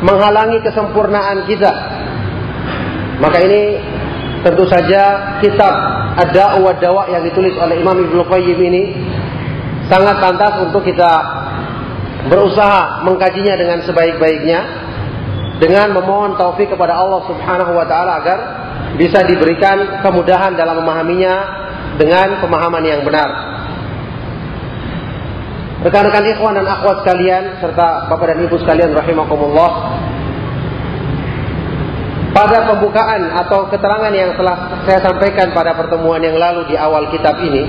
menghalangi 0.00 0.64
kesempurnaan 0.64 1.44
kita 1.44 1.97
maka 3.18 3.38
ini 3.42 3.82
tentu 4.46 4.64
saja 4.70 5.36
kitab 5.42 5.74
Ada 6.18 6.58
wa 6.58 6.74
Dawa 6.74 7.10
yang 7.14 7.22
ditulis 7.22 7.54
oleh 7.58 7.78
Imam 7.78 7.94
Ibnu 7.94 8.26
Qayyim 8.26 8.58
ini 8.58 8.82
sangat 9.86 10.18
pantas 10.18 10.66
untuk 10.66 10.82
kita 10.82 11.12
berusaha 12.26 13.06
mengkajinya 13.06 13.54
dengan 13.54 13.78
sebaik-baiknya 13.86 14.60
dengan 15.62 15.94
memohon 15.94 16.34
taufik 16.34 16.70
kepada 16.70 16.98
Allah 16.98 17.22
Subhanahu 17.26 17.72
wa 17.74 17.86
taala 17.86 18.22
agar 18.22 18.38
bisa 18.98 19.22
diberikan 19.26 20.02
kemudahan 20.02 20.54
dalam 20.54 20.82
memahaminya 20.82 21.34
dengan 21.98 22.42
pemahaman 22.42 22.82
yang 22.82 23.02
benar. 23.02 23.30
Rekan-rekan 25.78 26.26
ikhwan 26.34 26.58
dan 26.58 26.66
akhwat 26.66 27.06
sekalian 27.06 27.62
serta 27.62 28.10
Bapak 28.10 28.34
dan 28.34 28.42
Ibu 28.42 28.58
sekalian 28.58 28.90
rahimakumullah, 28.98 29.70
pada 32.38 32.70
pembukaan 32.70 33.34
atau 33.34 33.66
keterangan 33.66 34.14
yang 34.14 34.38
telah 34.38 34.86
saya 34.86 35.02
sampaikan 35.02 35.50
pada 35.50 35.74
pertemuan 35.74 36.22
yang 36.22 36.38
lalu 36.38 36.70
di 36.70 36.78
awal 36.78 37.10
kitab 37.10 37.34
ini, 37.42 37.66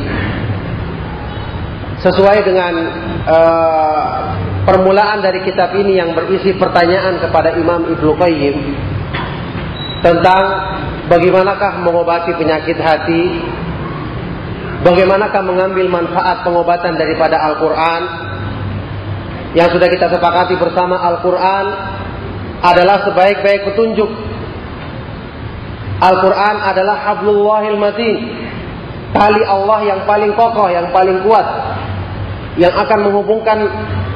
sesuai 2.06 2.46
dengan 2.46 2.74
uh, 3.26 4.14
permulaan 4.70 5.26
dari 5.26 5.42
kitab 5.42 5.74
ini 5.74 5.98
yang 5.98 6.14
berisi 6.14 6.54
pertanyaan 6.54 7.18
kepada 7.18 7.58
Imam 7.58 7.82
Ibnu 7.98 8.14
Qayyim 8.14 8.58
tentang 10.06 10.44
bagaimanakah 11.10 11.82
mengobati 11.82 12.38
penyakit 12.38 12.78
hati, 12.78 13.42
bagaimanakah 14.86 15.50
mengambil 15.50 15.90
manfaat 15.90 16.46
pengobatan 16.46 16.94
daripada 16.94 17.42
Al-Quran, 17.42 18.02
yang 19.58 19.74
sudah 19.74 19.90
kita 19.90 20.14
sepakati 20.14 20.62
bersama 20.62 21.02
Al-Quran 21.10 21.66
adalah 22.62 23.02
sebaik-baik 23.10 23.66
petunjuk 23.66 24.30
Al-Quran 26.00 26.56
adalah 26.64 26.96
hablullahil 27.12 27.76
matin. 27.76 28.18
Tali 29.12 29.44
Allah 29.44 29.80
yang 29.84 30.02
paling 30.08 30.32
kokoh, 30.32 30.72
yang 30.72 30.88
paling 30.96 31.20
kuat. 31.28 31.44
Yang 32.56 32.74
akan 32.88 33.00
menghubungkan 33.12 33.58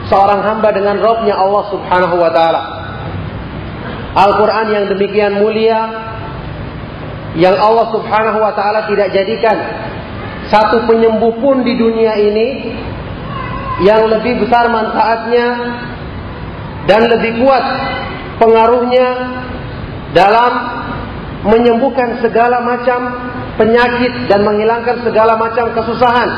seorang 0.07 0.39
hamba 0.47 0.72
dengan 0.72 0.99
Robnya 1.03 1.35
Allah 1.35 1.64
subhanahu 1.68 2.15
wa 2.15 2.31
ta'ala. 2.31 2.61
Al-Quran 4.15 4.68
yang 4.72 4.85
demikian 4.88 5.43
mulia. 5.43 5.81
Yang 7.35 7.57
Allah 7.60 7.85
subhanahu 7.91 8.39
wa 8.39 8.53
ta'ala 8.55 8.88
tidak 8.88 9.11
jadikan. 9.11 9.57
Satu 10.47 10.88
penyembuh 10.88 11.35
pun 11.43 11.68
di 11.68 11.76
dunia 11.76 12.15
ini. 12.15 12.47
Yang 13.84 14.01
lebih 14.07 14.47
besar 14.47 14.72
manfaatnya. 14.72 15.47
Dan 16.88 17.11
lebih 17.11 17.43
kuat 17.43 17.64
pengaruhnya 18.39 19.07
dalam 20.14 20.82
menyembuhkan 21.43 22.23
segala 22.23 22.63
macam 22.63 22.99
penyakit 23.59 24.31
dan 24.31 24.41
menghilangkan 24.47 25.03
segala 25.03 25.35
macam 25.35 25.75
kesusahan 25.75 26.29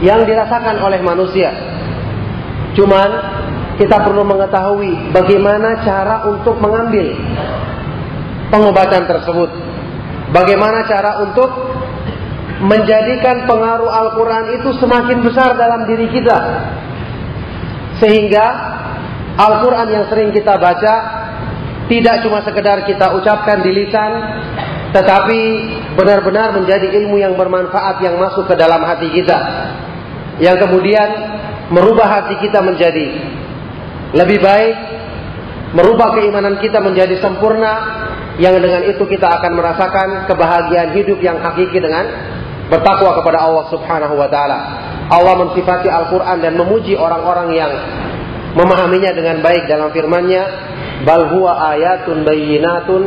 yang 0.00 0.24
dirasakan 0.24 0.80
oleh 0.80 1.00
manusia. 1.04 1.52
Cuman 2.72 3.08
kita 3.76 4.00
perlu 4.00 4.24
mengetahui 4.24 5.12
bagaimana 5.12 5.84
cara 5.84 6.24
untuk 6.28 6.56
mengambil 6.60 7.16
pengobatan 8.48 9.04
tersebut. 9.08 9.50
Bagaimana 10.30 10.86
cara 10.86 11.20
untuk 11.26 11.50
menjadikan 12.60 13.48
pengaruh 13.48 13.88
Al-Quran 13.88 14.60
itu 14.60 14.68
semakin 14.76 15.24
besar 15.24 15.56
dalam 15.56 15.88
diri 15.88 16.12
kita. 16.12 16.38
Sehingga 17.98 18.46
Al-Quran 19.40 19.88
yang 19.88 20.04
sering 20.12 20.30
kita 20.30 20.60
baca 20.60 20.94
tidak 21.90 22.22
cuma 22.22 22.38
sekedar 22.46 22.86
kita 22.86 23.18
ucapkan 23.18 23.66
di 23.66 23.74
lisan, 23.74 24.12
tetapi 24.94 25.40
benar-benar 25.98 26.54
menjadi 26.54 26.86
ilmu 27.02 27.18
yang 27.18 27.34
bermanfaat 27.34 27.98
yang 27.98 28.14
masuk 28.14 28.46
ke 28.46 28.54
dalam 28.54 28.78
hati 28.86 29.10
kita. 29.10 29.38
Yang 30.38 30.70
kemudian 30.70 31.08
merubah 31.74 32.06
hati 32.06 32.38
kita 32.38 32.62
menjadi 32.62 33.06
lebih 34.14 34.38
baik, 34.38 34.74
merubah 35.74 36.14
keimanan 36.14 36.62
kita 36.62 36.78
menjadi 36.78 37.18
sempurna, 37.18 38.06
yang 38.38 38.54
dengan 38.62 38.86
itu 38.86 39.02
kita 39.04 39.26
akan 39.26 39.52
merasakan 39.58 40.08
kebahagiaan 40.30 40.94
hidup 40.94 41.18
yang 41.18 41.42
hakiki 41.42 41.82
dengan 41.82 42.06
bertakwa 42.70 43.18
kepada 43.18 43.42
Allah 43.42 43.66
Subhanahu 43.66 44.14
wa 44.14 44.30
taala. 44.30 44.58
Allah 45.10 45.34
mensifati 45.42 45.90
Al-Qur'an 45.90 46.38
dan 46.38 46.54
memuji 46.54 46.94
orang-orang 46.94 47.50
yang 47.50 47.72
memahaminya 48.54 49.10
dengan 49.10 49.42
baik 49.42 49.66
dalam 49.66 49.90
firman-Nya, 49.90 50.42
bal 51.04 51.32
huwa 51.32 51.74
ayatun 51.74 52.22
bayyinatun 52.22 53.02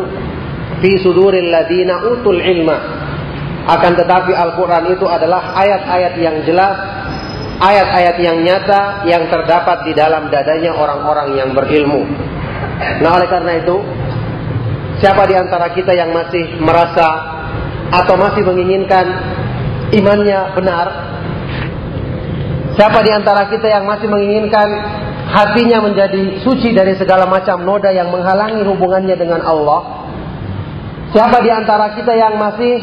fi 0.82 0.92
suduril 1.02 1.50
ladina 1.50 2.04
utul 2.04 2.40
ilma 2.40 2.78
Akan 3.64 3.96
tetapi 3.96 4.36
Al-Quran 4.36 4.92
itu 4.92 5.08
adalah 5.08 5.56
ayat-ayat 5.56 6.20
yang 6.20 6.44
jelas, 6.44 6.76
ayat-ayat 7.64 8.20
yang 8.20 8.44
nyata 8.44 9.08
yang 9.08 9.32
terdapat 9.32 9.88
di 9.88 9.96
dalam 9.96 10.28
dadanya 10.28 10.76
orang-orang 10.76 11.40
yang 11.40 11.56
berilmu. 11.56 12.04
Nah 13.00 13.10
oleh 13.16 13.28
karena 13.32 13.64
itu, 13.64 13.80
siapa 15.00 15.24
di 15.32 15.36
antara 15.40 15.72
kita 15.72 15.96
yang 15.96 16.12
masih 16.12 16.60
merasa 16.60 17.08
atau 18.04 18.20
masih 18.20 18.44
menginginkan 18.44 19.06
imannya 19.96 20.40
benar? 20.60 20.88
Siapa 22.76 23.00
di 23.00 23.16
antara 23.16 23.48
kita 23.48 23.72
yang 23.72 23.88
masih 23.88 24.12
menginginkan 24.12 24.68
hatinya 25.34 25.82
menjadi 25.82 26.46
suci 26.46 26.78
dari 26.78 26.94
segala 26.94 27.26
macam 27.26 27.66
noda 27.66 27.90
yang 27.90 28.14
menghalangi 28.14 28.62
hubungannya 28.62 29.18
dengan 29.18 29.42
Allah? 29.42 30.06
Siapa 31.10 31.42
di 31.42 31.50
antara 31.50 31.94
kita 31.98 32.14
yang 32.14 32.38
masih 32.38 32.74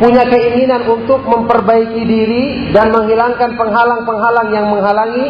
punya 0.00 0.24
keinginan 0.28 0.84
untuk 0.88 1.20
memperbaiki 1.24 2.02
diri 2.04 2.44
dan 2.72 2.88
menghilangkan 2.92 3.56
penghalang-penghalang 3.56 4.48
yang 4.52 4.66
menghalangi 4.72 5.26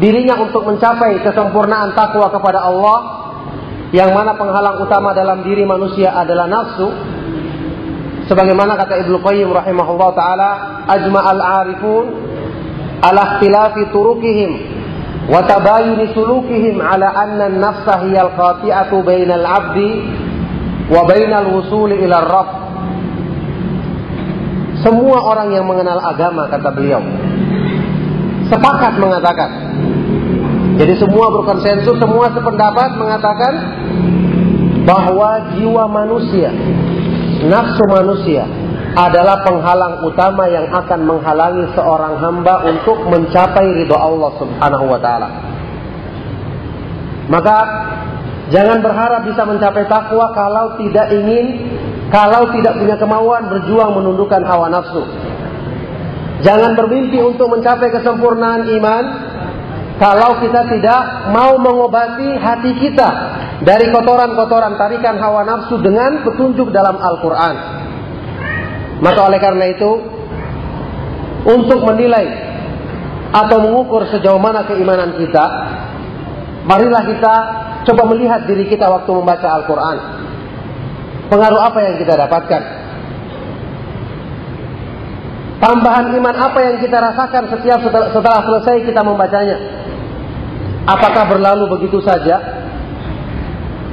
dirinya 0.00 0.40
untuk 0.40 0.64
mencapai 0.64 1.20
kesempurnaan 1.20 1.92
takwa 1.92 2.32
kepada 2.32 2.64
Allah 2.64 2.98
yang 3.92 4.16
mana 4.16 4.32
penghalang 4.32 4.80
utama 4.80 5.12
dalam 5.12 5.44
diri 5.44 5.68
manusia 5.68 6.16
adalah 6.16 6.48
nafsu 6.48 6.88
sebagaimana 8.24 8.80
kata 8.80 9.04
Ibnu 9.04 9.20
Qayyim 9.20 9.52
rahimahullah 9.52 10.10
taala 10.16 10.50
ajma'al 10.88 11.42
arifun 11.64 12.04
ala 13.04 13.36
ikhtilafi 13.36 13.92
turukihim 13.92 14.50
wa 15.30 15.40
tabayuni 15.46 16.10
sulukihim 16.14 16.82
ala 16.82 17.14
anna 17.14 17.46
an-nafsa 17.46 18.02
hiya 18.06 18.26
al-qati'atu 18.30 19.02
bainal 19.06 19.46
'abdi 19.46 19.90
wa 20.90 21.02
bainal 21.06 21.46
wusuli 21.54 22.02
ila 22.02 22.16
rabb. 22.26 22.50
Semua 24.82 25.18
orang 25.22 25.54
yang 25.54 25.62
mengenal 25.62 26.02
agama 26.02 26.50
kata 26.50 26.74
beliau 26.74 27.02
sepakat 28.50 28.98
mengatakan. 28.98 29.50
Jadi 30.72 30.98
semua 30.98 31.30
berkonsensus 31.30 31.96
semua 32.00 32.32
sependapat 32.34 32.96
mengatakan 32.98 33.54
bahwa 34.82 35.54
jiwa 35.54 35.84
manusia 35.86 36.50
nafsu 37.46 37.84
manusia 37.86 38.46
adalah 38.92 39.40
penghalang 39.40 40.04
utama 40.04 40.48
yang 40.52 40.68
akan 40.68 41.00
menghalangi 41.08 41.64
seorang 41.72 42.20
hamba 42.20 42.68
untuk 42.68 43.08
mencapai 43.08 43.64
ridho 43.82 43.96
Allah 43.96 44.30
Subhanahu 44.36 44.84
wa 44.84 45.00
taala. 45.00 45.28
Maka 47.32 47.56
Jangan 48.52 48.84
berharap 48.84 49.24
bisa 49.24 49.48
mencapai 49.48 49.88
takwa 49.88 50.28
kalau 50.36 50.76
tidak 50.76 51.08
ingin, 51.08 51.72
kalau 52.12 52.52
tidak 52.52 52.76
punya 52.76 53.00
kemauan 53.00 53.48
berjuang 53.48 53.96
menundukkan 53.96 54.44
hawa 54.44 54.68
nafsu. 54.68 55.00
Jangan 56.44 56.76
bermimpi 56.76 57.16
untuk 57.24 57.48
mencapai 57.48 57.88
kesempurnaan 57.88 58.68
iman 58.76 59.04
kalau 59.96 60.36
kita 60.44 60.68
tidak 60.68 61.32
mau 61.32 61.56
mengobati 61.56 62.36
hati 62.36 62.76
kita 62.76 63.08
dari 63.64 63.88
kotoran-kotoran 63.88 64.76
tarikan 64.76 65.16
hawa 65.16 65.48
nafsu 65.48 65.80
dengan 65.80 66.20
petunjuk 66.20 66.68
dalam 66.76 67.00
Al-Quran. 67.00 67.54
Maka 69.02 69.20
oleh 69.26 69.40
karena 69.42 69.66
itu, 69.74 69.90
untuk 71.42 71.82
menilai 71.82 72.26
atau 73.34 73.58
mengukur 73.58 74.06
sejauh 74.06 74.38
mana 74.38 74.62
keimanan 74.62 75.18
kita, 75.18 75.44
marilah 76.62 77.02
kita 77.02 77.34
Coba 77.82 78.02
melihat 78.14 78.46
diri 78.46 78.70
kita 78.70 78.86
waktu 78.86 79.10
membaca 79.10 79.48
Al-Quran. 79.58 79.96
Pengaruh 81.26 81.60
apa 81.60 81.78
yang 81.82 81.94
kita 81.98 82.14
dapatkan? 82.14 82.62
Tambahan 85.62 86.10
iman 86.18 86.36
apa 86.36 86.58
yang 86.62 86.76
kita 86.82 86.98
rasakan 86.98 87.46
setiap 87.54 87.78
setelah, 87.86 88.10
setelah 88.10 88.40
selesai 88.42 88.86
kita 88.86 89.00
membacanya? 89.02 89.58
Apakah 90.86 91.30
berlalu 91.30 91.78
begitu 91.78 92.02
saja? 92.02 92.38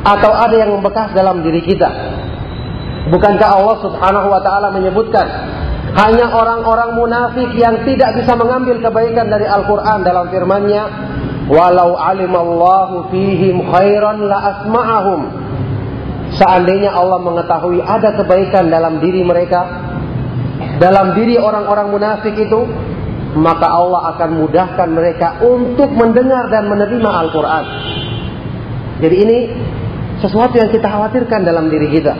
Atau 0.06 0.34
ada 0.34 0.56
yang 0.58 0.74
membekas 0.74 1.14
dalam 1.14 1.46
diri 1.46 1.62
kita? 1.62 1.90
Bukankah 3.08 3.50
Allah 3.56 3.78
subhanahu 3.80 4.28
wa 4.28 4.42
ta'ala 4.44 4.76
menyebutkan 4.76 5.28
hanya 5.96 6.30
orang-orang 6.30 6.94
munafik 6.94 7.50
yang 7.56 7.82
tidak 7.88 8.14
bisa 8.20 8.36
mengambil 8.36 8.78
kebaikan 8.84 9.32
dari 9.32 9.48
Al-Quran 9.48 10.06
dalam 10.06 10.30
firman-Nya 10.30 10.84
Walau 11.50 11.98
alimallahu 11.98 13.10
fihim 13.10 13.66
khairan 13.74 14.30
la 14.30 14.38
asma'ahum. 14.54 15.22
Seandainya 16.38 16.94
Allah 16.94 17.18
mengetahui 17.26 17.82
ada 17.82 18.14
kebaikan 18.22 18.70
dalam 18.70 19.02
diri 19.02 19.26
mereka, 19.26 19.66
dalam 20.78 21.18
diri 21.18 21.42
orang-orang 21.42 21.90
munafik 21.90 22.38
itu, 22.38 22.70
maka 23.34 23.66
Allah 23.66 24.14
akan 24.14 24.46
mudahkan 24.46 24.90
mereka 24.94 25.42
untuk 25.42 25.90
mendengar 25.90 26.54
dan 26.54 26.70
menerima 26.70 27.10
Al-Quran. 27.10 27.64
Jadi 29.02 29.16
ini 29.18 29.38
sesuatu 30.22 30.54
yang 30.54 30.70
kita 30.70 30.86
khawatirkan 30.86 31.50
dalam 31.50 31.74
diri 31.74 31.90
kita. 31.98 32.14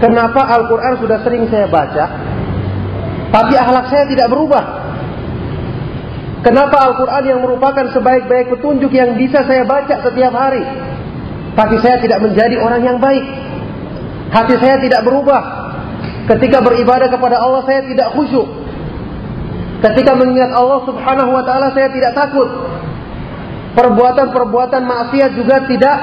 Kenapa 0.00 0.48
Al-Quran 0.48 0.96
sudah 0.96 1.20
sering 1.20 1.44
saya 1.52 1.68
baca, 1.68 2.04
tapi 3.30 3.52
akhlak 3.52 3.92
saya 3.92 4.04
tidak 4.08 4.32
berubah? 4.32 4.64
Kenapa 6.40 6.88
Al-Quran 6.88 7.22
yang 7.28 7.40
merupakan 7.44 7.84
sebaik-baik 7.92 8.48
petunjuk 8.48 8.88
yang 8.96 9.12
bisa 9.20 9.44
saya 9.44 9.68
baca 9.68 9.92
setiap 10.00 10.32
hari. 10.32 10.64
Tapi 11.52 11.76
saya 11.84 12.00
tidak 12.00 12.24
menjadi 12.24 12.56
orang 12.64 12.80
yang 12.80 12.96
baik. 12.96 13.24
Hati 14.32 14.56
saya 14.56 14.80
tidak 14.80 15.04
berubah. 15.04 15.42
Ketika 16.32 16.64
beribadah 16.64 17.12
kepada 17.12 17.36
Allah 17.36 17.60
saya 17.68 17.84
tidak 17.84 18.16
khusyuk. 18.16 18.48
Ketika 19.84 20.16
mengingat 20.16 20.52
Allah 20.56 20.80
subhanahu 20.88 21.30
wa 21.32 21.44
ta'ala 21.44 21.76
saya 21.76 21.92
tidak 21.92 22.16
takut. 22.16 22.48
Perbuatan-perbuatan 23.76 24.82
maksiat 24.82 25.30
juga 25.36 25.68
tidak 25.68 25.96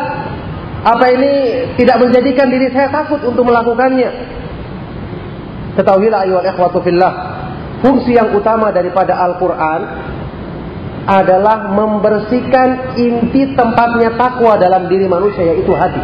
apa 0.87 1.05
ini 1.11 1.31
tidak 1.75 1.99
menjadikan 1.99 2.47
diri 2.47 2.71
saya 2.71 2.87
takut 2.87 3.19
untuk 3.27 3.43
melakukannya. 3.43 4.07
Ketahuilah 5.75 6.23
ayuhal 6.23 6.47
ikhwatu 6.47 6.79
fillah. 6.79 7.13
Fungsi 7.83 8.15
yang 8.15 8.31
utama 8.31 8.71
daripada 8.71 9.19
Al-Quran 9.19 9.81
adalah 11.07 11.71
membersihkan 11.75 12.99
inti 12.99 13.51
tempatnya 13.53 14.15
takwa 14.15 14.55
dalam 14.55 14.87
diri 14.87 15.11
manusia 15.11 15.43
yaitu 15.43 15.75
hati. 15.75 16.01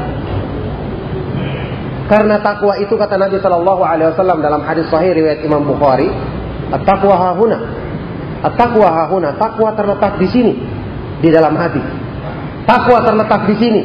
Karena 2.11 2.43
takwa 2.43 2.75
itu 2.77 2.93
kata 2.93 3.15
Nabi 3.15 3.39
Shallallahu 3.39 3.81
Alaihi 3.87 4.11
Wasallam 4.11 4.43
dalam 4.43 4.61
hadis 4.67 4.85
Sahih 4.91 5.15
riwayat 5.15 5.39
Imam 5.47 5.63
Bukhari, 5.63 6.11
at-takwa 6.75 7.15
hahuna, 7.15 7.57
at-takwa 8.43 8.87
hahuna, 8.91 9.39
takwa 9.39 9.71
terletak 9.73 10.19
di 10.19 10.27
sini, 10.27 10.53
di 11.23 11.29
dalam 11.31 11.55
hati. 11.55 11.79
Takwa 12.67 12.99
terletak 13.07 13.47
di 13.47 13.55
sini. 13.55 13.81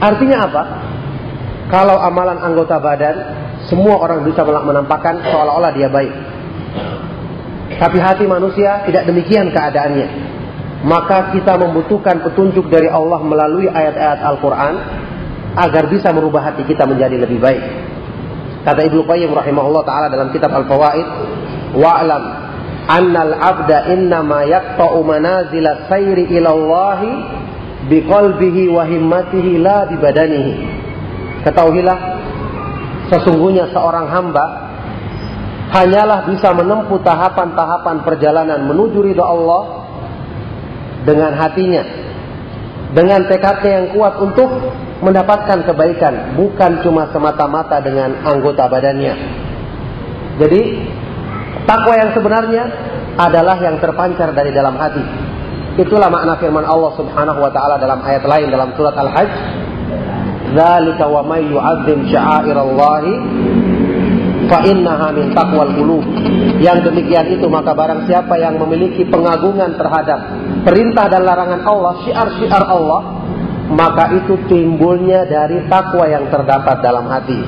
Artinya 0.00 0.38
apa? 0.48 0.62
Kalau 1.70 1.96
amalan 2.00 2.40
anggota 2.40 2.80
badan, 2.82 3.16
semua 3.68 4.00
orang 4.00 4.26
bisa 4.26 4.42
menampakkan 4.42 5.22
seolah-olah 5.22 5.70
dia 5.76 5.86
baik. 5.86 6.10
Tapi 7.78 7.98
hati 8.02 8.24
manusia 8.26 8.82
tidak 8.88 9.06
demikian 9.06 9.54
keadaannya. 9.54 10.08
Maka 10.80 11.36
kita 11.36 11.60
membutuhkan 11.60 12.24
petunjuk 12.24 12.72
dari 12.72 12.88
Allah 12.88 13.20
melalui 13.20 13.68
ayat-ayat 13.68 14.20
Al-Quran 14.24 14.74
agar 15.54 15.84
bisa 15.92 16.08
merubah 16.10 16.50
hati 16.50 16.64
kita 16.64 16.88
menjadi 16.88 17.20
lebih 17.20 17.38
baik. 17.38 17.62
Kata 18.64 18.80
Ibnu 18.84 19.04
Qayyim 19.04 19.30
rahimahullah 19.32 19.84
taala 19.84 20.06
dalam 20.08 20.32
kitab 20.32 20.52
Al-Fawaid, 20.52 21.06
"Wa'lam 21.76 22.24
annal 22.88 23.32
'abda 23.36 23.92
innama 23.92 24.44
yaqta'u 24.48 25.00
manazila 25.04 25.86
sayri 25.88 26.32
ila 26.40 26.48
Allah 26.52 27.00
biqalbihi 27.88 28.68
wa 28.68 28.84
himmatihi 28.84 29.62
la 29.62 29.88
bi 29.88 29.96
badanihi." 29.96 30.54
Ketahuilah 31.46 31.98
sesungguhnya 33.08 33.72
seorang 33.72 34.12
hamba 34.12 34.44
hanyalah 35.70 36.26
bisa 36.28 36.50
menempuh 36.52 37.00
tahapan-tahapan 37.00 38.02
perjalanan 38.02 38.60
menuju 38.66 38.98
ridho 39.06 39.22
Allah 39.24 39.86
dengan 41.06 41.32
hatinya, 41.32 41.82
dengan 42.92 43.24
tekadnya 43.30 43.70
yang 43.80 43.86
kuat 43.96 44.18
untuk 44.20 44.50
mendapatkan 45.00 45.64
kebaikan, 45.64 46.36
bukan 46.36 46.84
cuma 46.84 47.08
semata-mata 47.08 47.80
dengan 47.80 48.20
anggota 48.20 48.68
badannya. 48.68 49.14
Jadi, 50.36 50.60
takwa 51.64 51.94
yang 51.96 52.10
sebenarnya 52.12 52.64
adalah 53.16 53.56
yang 53.60 53.80
terpancar 53.80 54.36
dari 54.36 54.52
dalam 54.52 54.76
hati. 54.76 55.29
Itulah 55.78 56.10
makna 56.10 56.34
firman 56.40 56.66
Allah 56.66 56.90
Subhanahu 56.98 57.38
wa 57.38 57.50
taala 57.54 57.78
dalam 57.78 58.02
ayat 58.02 58.26
lain 58.26 58.50
dalam 58.50 58.74
surat 58.74 58.94
Al-Hajj. 58.98 59.32
"Dzalika 60.54 61.04
wa 61.06 61.22
may 61.22 61.46
yu'azzim 61.46 62.10
sya'airallahi 62.10 63.12
fa 64.50 64.58
innaha 64.66 65.14
min 65.14 65.30
taqwal 65.30 65.70
qulub. 65.78 66.04
Yang 66.58 66.90
demikian 66.90 67.38
itu 67.38 67.46
maka 67.46 67.70
barang 67.70 68.10
siapa 68.10 68.34
yang 68.42 68.58
memiliki 68.58 69.06
pengagungan 69.06 69.78
terhadap 69.78 70.20
perintah 70.66 71.06
dan 71.06 71.22
larangan 71.22 71.62
Allah, 71.62 72.02
syiar-syiar 72.02 72.66
Allah, 72.66 73.22
maka 73.70 74.10
itu 74.18 74.34
timbulnya 74.50 75.24
dari 75.30 75.64
takwa 75.70 76.10
yang 76.10 76.26
terdapat 76.28 76.82
dalam 76.82 77.06
hati. 77.06 77.38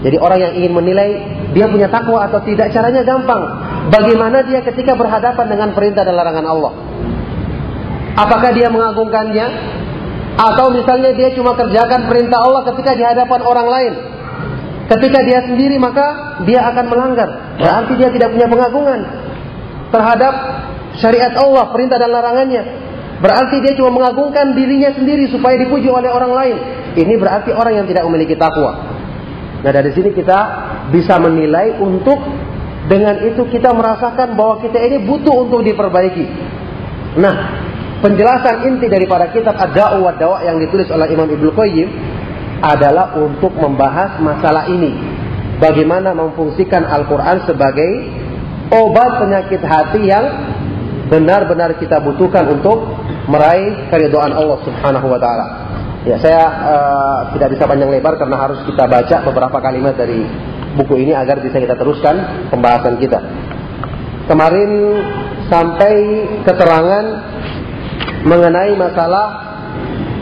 Jadi 0.00 0.16
orang 0.16 0.38
yang 0.40 0.52
ingin 0.56 0.72
menilai 0.76 1.08
dia 1.52 1.66
punya 1.68 1.88
takwa 1.88 2.24
atau 2.28 2.40
tidak? 2.44 2.72
Caranya 2.72 3.04
gampang. 3.04 3.42
Bagaimana 3.90 4.44
dia 4.46 4.64
ketika 4.64 4.94
berhadapan 4.96 5.46
dengan 5.50 5.68
perintah 5.76 6.04
dan 6.06 6.14
larangan 6.16 6.46
Allah? 6.46 6.72
Apakah 8.20 8.52
dia 8.52 8.68
mengagungkannya? 8.68 9.46
Atau 10.36 10.72
misalnya 10.72 11.12
dia 11.16 11.32
cuma 11.36 11.56
kerjakan 11.56 12.08
perintah 12.08 12.40
Allah 12.40 12.62
ketika 12.72 12.92
di 12.96 13.04
hadapan 13.04 13.40
orang 13.44 13.68
lain? 13.68 13.92
Ketika 14.88 15.18
dia 15.24 15.40
sendiri 15.46 15.76
maka 15.80 16.36
dia 16.44 16.64
akan 16.68 16.84
melanggar. 16.90 17.28
Berarti 17.56 17.92
dia 17.96 18.08
tidak 18.12 18.34
punya 18.34 18.48
pengagungan 18.50 19.00
terhadap 19.90 20.32
syariat 20.98 21.34
Allah, 21.38 21.70
perintah 21.70 21.96
dan 21.96 22.10
larangannya. 22.10 22.62
Berarti 23.20 23.60
dia 23.60 23.76
cuma 23.76 23.92
mengagungkan 23.92 24.56
dirinya 24.56 24.90
sendiri 24.96 25.28
supaya 25.28 25.60
dipuji 25.60 25.92
oleh 25.92 26.08
orang 26.08 26.32
lain. 26.32 26.56
Ini 26.96 27.14
berarti 27.20 27.52
orang 27.52 27.84
yang 27.84 27.86
tidak 27.86 28.08
memiliki 28.08 28.34
takwa. 28.34 28.80
Nah 29.60 29.70
dari 29.70 29.92
sini 29.92 30.10
kita 30.10 30.38
bisa 30.88 31.20
menilai 31.20 31.76
untuk 31.78 32.16
dengan 32.88 33.22
itu 33.22 33.44
kita 33.46 33.70
merasakan 33.76 34.34
bahwa 34.34 34.58
kita 34.64 34.80
ini 34.80 35.04
butuh 35.04 35.46
untuk 35.46 35.62
diperbaiki. 35.62 36.26
Nah, 37.20 37.34
penjelasan 38.00 38.66
inti 38.66 38.88
daripada 38.88 39.28
kitab 39.30 39.56
Ad-Da'u 39.56 40.00
wa 40.00 40.12
Dawa 40.16 40.42
yang 40.44 40.56
ditulis 40.58 40.88
oleh 40.88 41.12
Imam 41.12 41.28
Ibnu 41.28 41.52
Qayyim 41.52 41.88
adalah 42.60 43.16
untuk 43.16 43.56
membahas 43.56 44.20
masalah 44.20 44.68
ini. 44.68 44.92
Bagaimana 45.60 46.16
memfungsikan 46.16 46.88
Al-Quran 46.88 47.44
sebagai 47.44 47.92
obat 48.72 49.20
penyakit 49.20 49.60
hati 49.60 50.08
yang 50.08 50.24
benar-benar 51.12 51.76
kita 51.76 52.00
butuhkan 52.00 52.48
untuk 52.48 52.96
meraih 53.28 53.88
keridhaan 53.92 54.32
Allah 54.32 54.58
Subhanahu 54.64 55.06
wa 55.10 55.20
taala. 55.20 55.46
Ya, 56.08 56.16
saya 56.16 56.42
uh, 56.48 57.18
tidak 57.36 57.52
bisa 57.52 57.68
panjang 57.68 57.92
lebar 57.92 58.16
karena 58.16 58.40
harus 58.40 58.64
kita 58.64 58.88
baca 58.88 59.16
beberapa 59.20 59.58
kalimat 59.60 59.92
dari 60.00 60.24
buku 60.80 61.04
ini 61.04 61.12
agar 61.12 61.44
bisa 61.44 61.60
kita 61.60 61.76
teruskan 61.76 62.48
pembahasan 62.48 62.96
kita. 62.96 63.20
Kemarin 64.24 64.70
sampai 65.50 65.94
keterangan 66.46 67.04
mengenai 68.24 68.76
masalah 68.76 69.26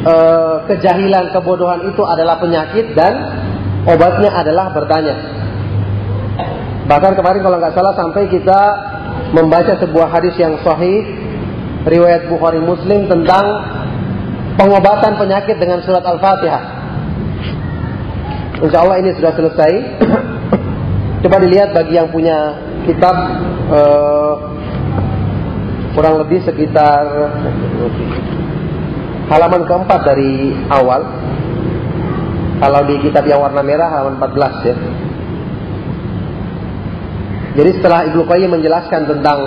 uh, 0.07 0.57
kejahilan 0.71 1.35
kebodohan 1.35 1.87
itu 1.89 2.03
adalah 2.07 2.39
penyakit 2.39 2.95
dan 2.95 3.15
obatnya 3.87 4.31
adalah 4.35 4.71
bertanya. 4.71 5.17
Bahkan 6.89 7.13
kemarin 7.21 7.41
kalau 7.45 7.57
nggak 7.61 7.75
salah 7.77 7.93
sampai 7.93 8.33
kita 8.33 8.61
membaca 9.37 9.77
sebuah 9.77 10.09
hadis 10.09 10.35
yang 10.41 10.57
sahih 10.65 11.05
riwayat 11.85 12.33
Bukhari 12.33 12.61
Muslim 12.65 13.09
tentang 13.09 13.45
pengobatan 14.57 15.21
penyakit 15.21 15.61
dengan 15.61 15.85
surat 15.85 16.03
Al-Fatihah. 16.03 16.63
Insya 18.59 18.79
Allah 18.83 18.97
ini 18.99 19.11
sudah 19.15 19.33
selesai. 19.37 19.73
Coba 21.23 21.37
dilihat 21.43 21.75
bagi 21.75 21.99
yang 21.99 22.09
punya 22.11 22.57
kitab 22.87 23.15
uh, 23.71 24.58
kurang 25.99 26.23
lebih 26.23 26.39
sekitar 26.47 27.03
halaman 29.27 29.67
keempat 29.67 30.01
dari 30.07 30.55
awal. 30.71 31.03
Kalau 32.59 32.81
di 32.87 33.03
kitab 33.03 33.27
yang 33.27 33.43
warna 33.43 33.63
merah 33.67 33.91
halaman 33.91 34.23
14 34.23 34.67
ya. 34.67 34.77
Jadi 37.59 37.71
setelah 37.83 38.07
Ibnu 38.07 38.23
Qayyim 38.31 38.51
menjelaskan 38.55 39.11
tentang 39.11 39.39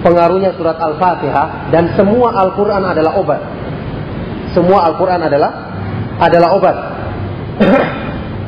pengaruhnya 0.00 0.56
surat 0.56 0.80
Al-Fatihah 0.80 1.68
dan 1.68 1.92
semua 1.92 2.32
Al-Qur'an 2.40 2.88
adalah 2.88 3.12
obat 3.20 3.40
semua 4.52 4.84
Al-Quran 4.92 5.20
adalah 5.26 5.52
adalah 6.20 6.48
obat. 6.54 6.76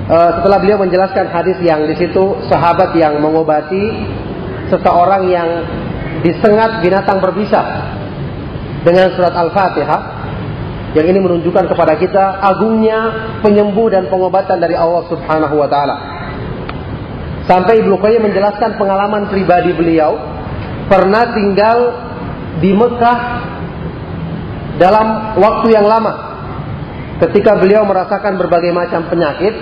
uh, 0.08 0.30
setelah 0.40 0.58
beliau 0.60 0.78
menjelaskan 0.78 1.26
hadis 1.32 1.58
yang 1.64 1.88
di 1.88 1.96
situ 1.96 2.38
sahabat 2.46 2.92
yang 2.94 3.18
mengobati 3.18 4.04
seseorang 4.68 5.28
yang 5.32 5.48
disengat 6.24 6.80
binatang 6.80 7.20
berbisa 7.20 7.60
dengan 8.80 9.12
surat 9.12 9.36
Al-Fatihah 9.36 10.01
yang 10.96 11.06
ini 11.10 11.20
menunjukkan 11.20 11.68
kepada 11.68 12.01
kita 12.01 12.40
agungnya 12.40 12.98
penyembuh 13.44 13.92
dan 13.92 14.09
pengobatan 14.09 14.62
dari 14.62 14.72
Allah 14.72 15.05
Subhanahu 15.10 15.55
wa 15.60 15.68
taala. 15.68 15.96
Sampai 17.44 17.84
Ibnu 17.84 18.01
Qayyim 18.01 18.24
menjelaskan 18.24 18.80
pengalaman 18.80 19.28
pribadi 19.28 19.76
beliau 19.76 20.16
pernah 20.88 21.28
tinggal 21.36 21.78
di 22.62 22.72
Mekah 22.72 23.18
dalam 24.80 25.36
waktu 25.36 25.76
yang 25.76 25.84
lama 25.84 26.32
ketika 27.20 27.59
beliau 27.60 27.84
merasakan 27.84 28.40
berbagai 28.40 28.72
macam 28.74 29.06
penyakit 29.06 29.55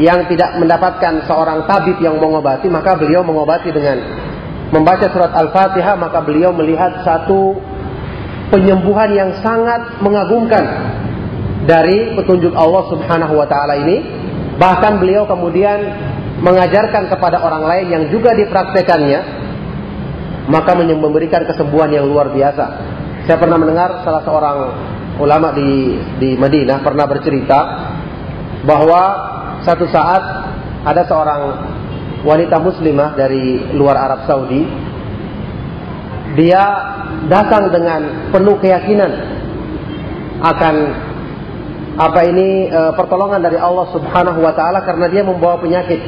yang 0.00 0.24
tidak 0.28 0.56
mendapatkan 0.56 1.24
seorang 1.28 1.68
tabib 1.68 2.00
yang 2.00 2.16
mengobati 2.16 2.68
maka 2.72 2.96
beliau 2.96 3.24
mengobati 3.24 3.68
dengan 3.72 4.19
membaca 4.70 5.06
surat 5.10 5.34
Al-Fatihah 5.34 5.98
maka 5.98 6.22
beliau 6.22 6.54
melihat 6.54 7.02
satu 7.02 7.58
penyembuhan 8.50 9.10
yang 9.14 9.30
sangat 9.42 10.02
mengagumkan 10.02 10.64
dari 11.66 12.14
petunjuk 12.18 12.54
Allah 12.54 12.86
Subhanahu 12.90 13.34
wa 13.38 13.46
taala 13.46 13.78
ini. 13.78 14.02
Bahkan 14.58 15.00
beliau 15.00 15.24
kemudian 15.24 15.78
mengajarkan 16.40 17.08
kepada 17.08 17.40
orang 17.40 17.64
lain 17.64 17.86
yang 17.92 18.04
juga 18.12 18.32
dipraktekannya 18.36 19.20
maka 20.50 20.74
memberikan 20.74 21.46
kesembuhan 21.46 21.94
yang 21.94 22.10
luar 22.10 22.34
biasa. 22.34 22.64
Saya 23.24 23.36
pernah 23.38 23.60
mendengar 23.60 24.02
salah 24.02 24.24
seorang 24.26 24.58
ulama 25.20 25.52
di 25.54 26.00
di 26.18 26.30
Madinah 26.34 26.80
pernah 26.80 27.06
bercerita 27.06 27.60
bahwa 28.64 29.02
satu 29.62 29.84
saat 29.92 30.22
ada 30.84 31.02
seorang 31.04 31.40
wanita 32.24 32.56
muslimah 32.60 33.16
dari 33.16 33.74
luar 33.76 33.96
Arab 33.96 34.20
Saudi 34.28 34.62
dia 36.36 36.62
datang 37.26 37.72
dengan 37.74 38.30
penuh 38.30 38.56
keyakinan 38.60 39.12
akan 40.40 40.74
apa 42.00 42.20
ini 42.24 42.70
e, 42.70 42.80
pertolongan 42.96 43.42
dari 43.42 43.58
Allah 43.58 43.90
Subhanahu 43.92 44.40
wa 44.40 44.54
taala 44.54 44.86
karena 44.86 45.10
dia 45.10 45.22
membawa 45.26 45.58
penyakit 45.58 46.00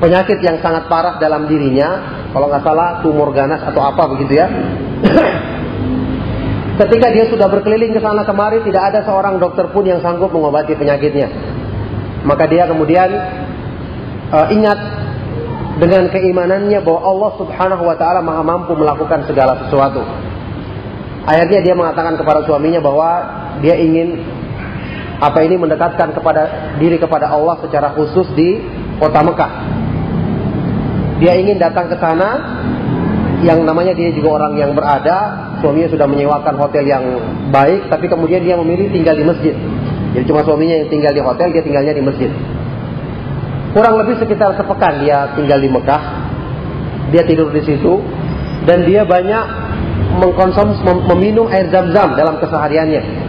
penyakit 0.00 0.38
yang 0.40 0.58
sangat 0.64 0.88
parah 0.88 1.20
dalam 1.20 1.46
dirinya 1.46 2.18
kalau 2.32 2.48
nggak 2.48 2.64
salah 2.64 3.04
tumor 3.04 3.30
ganas 3.36 3.62
atau 3.62 3.82
apa 3.84 4.02
begitu 4.16 4.38
ya 4.38 4.46
Ketika 6.78 7.10
dia 7.10 7.26
sudah 7.26 7.50
berkeliling 7.50 7.90
ke 7.90 7.98
sana 7.98 8.22
kemari, 8.22 8.62
tidak 8.62 8.94
ada 8.94 9.02
seorang 9.02 9.42
dokter 9.42 9.66
pun 9.74 9.82
yang 9.82 9.98
sanggup 9.98 10.30
mengobati 10.30 10.78
penyakitnya. 10.78 11.26
Maka 12.22 12.46
dia 12.46 12.70
kemudian 12.70 13.10
uh, 14.32 14.46
ingat 14.52 14.78
dengan 15.78 16.10
keimanannya 16.10 16.82
bahwa 16.82 17.00
Allah 17.06 17.30
Subhanahu 17.38 17.82
wa 17.86 17.96
taala 17.96 18.20
Maha 18.20 18.42
mampu 18.42 18.74
melakukan 18.74 19.24
segala 19.30 19.56
sesuatu. 19.66 20.02
Akhirnya 21.28 21.60
dia 21.60 21.74
mengatakan 21.76 22.16
kepada 22.16 22.42
suaminya 22.48 22.80
bahwa 22.80 23.08
dia 23.60 23.76
ingin 23.78 24.18
apa 25.18 25.38
ini 25.42 25.58
mendekatkan 25.58 26.14
kepada 26.14 26.74
diri 26.78 26.96
kepada 26.96 27.30
Allah 27.30 27.58
secara 27.62 27.94
khusus 27.94 28.26
di 28.34 28.58
kota 28.98 29.20
Mekah. 29.22 29.52
Dia 31.18 31.34
ingin 31.34 31.58
datang 31.58 31.90
ke 31.90 31.98
sana 31.98 32.38
yang 33.42 33.62
namanya 33.62 33.94
dia 33.94 34.10
juga 34.10 34.42
orang 34.42 34.58
yang 34.58 34.74
berada, 34.74 35.50
suaminya 35.62 35.90
sudah 35.90 36.06
menyewakan 36.10 36.54
hotel 36.58 36.86
yang 36.86 37.04
baik, 37.54 37.86
tapi 37.86 38.10
kemudian 38.10 38.42
dia 38.42 38.58
memilih 38.58 38.90
tinggal 38.90 39.14
di 39.14 39.26
masjid. 39.26 39.54
Jadi 40.14 40.24
cuma 40.26 40.42
suaminya 40.42 40.74
yang 40.82 40.90
tinggal 40.90 41.12
di 41.14 41.22
hotel, 41.22 41.54
dia 41.54 41.62
tinggalnya 41.62 41.94
di 41.94 42.02
masjid. 42.02 42.30
Kurang 43.76 43.94
lebih 44.00 44.16
sekitar 44.16 44.56
sepekan 44.56 45.04
dia 45.04 45.32
tinggal 45.36 45.60
di 45.60 45.68
Mekah, 45.68 46.02
dia 47.12 47.22
tidur 47.28 47.52
di 47.52 47.60
situ, 47.62 48.00
dan 48.64 48.88
dia 48.88 49.04
banyak 49.04 49.44
mengkonsum 50.18 50.72
meminum 51.14 51.46
air 51.52 51.68
zam-zam 51.68 52.16
dalam 52.16 52.40
kesehariannya. 52.40 53.28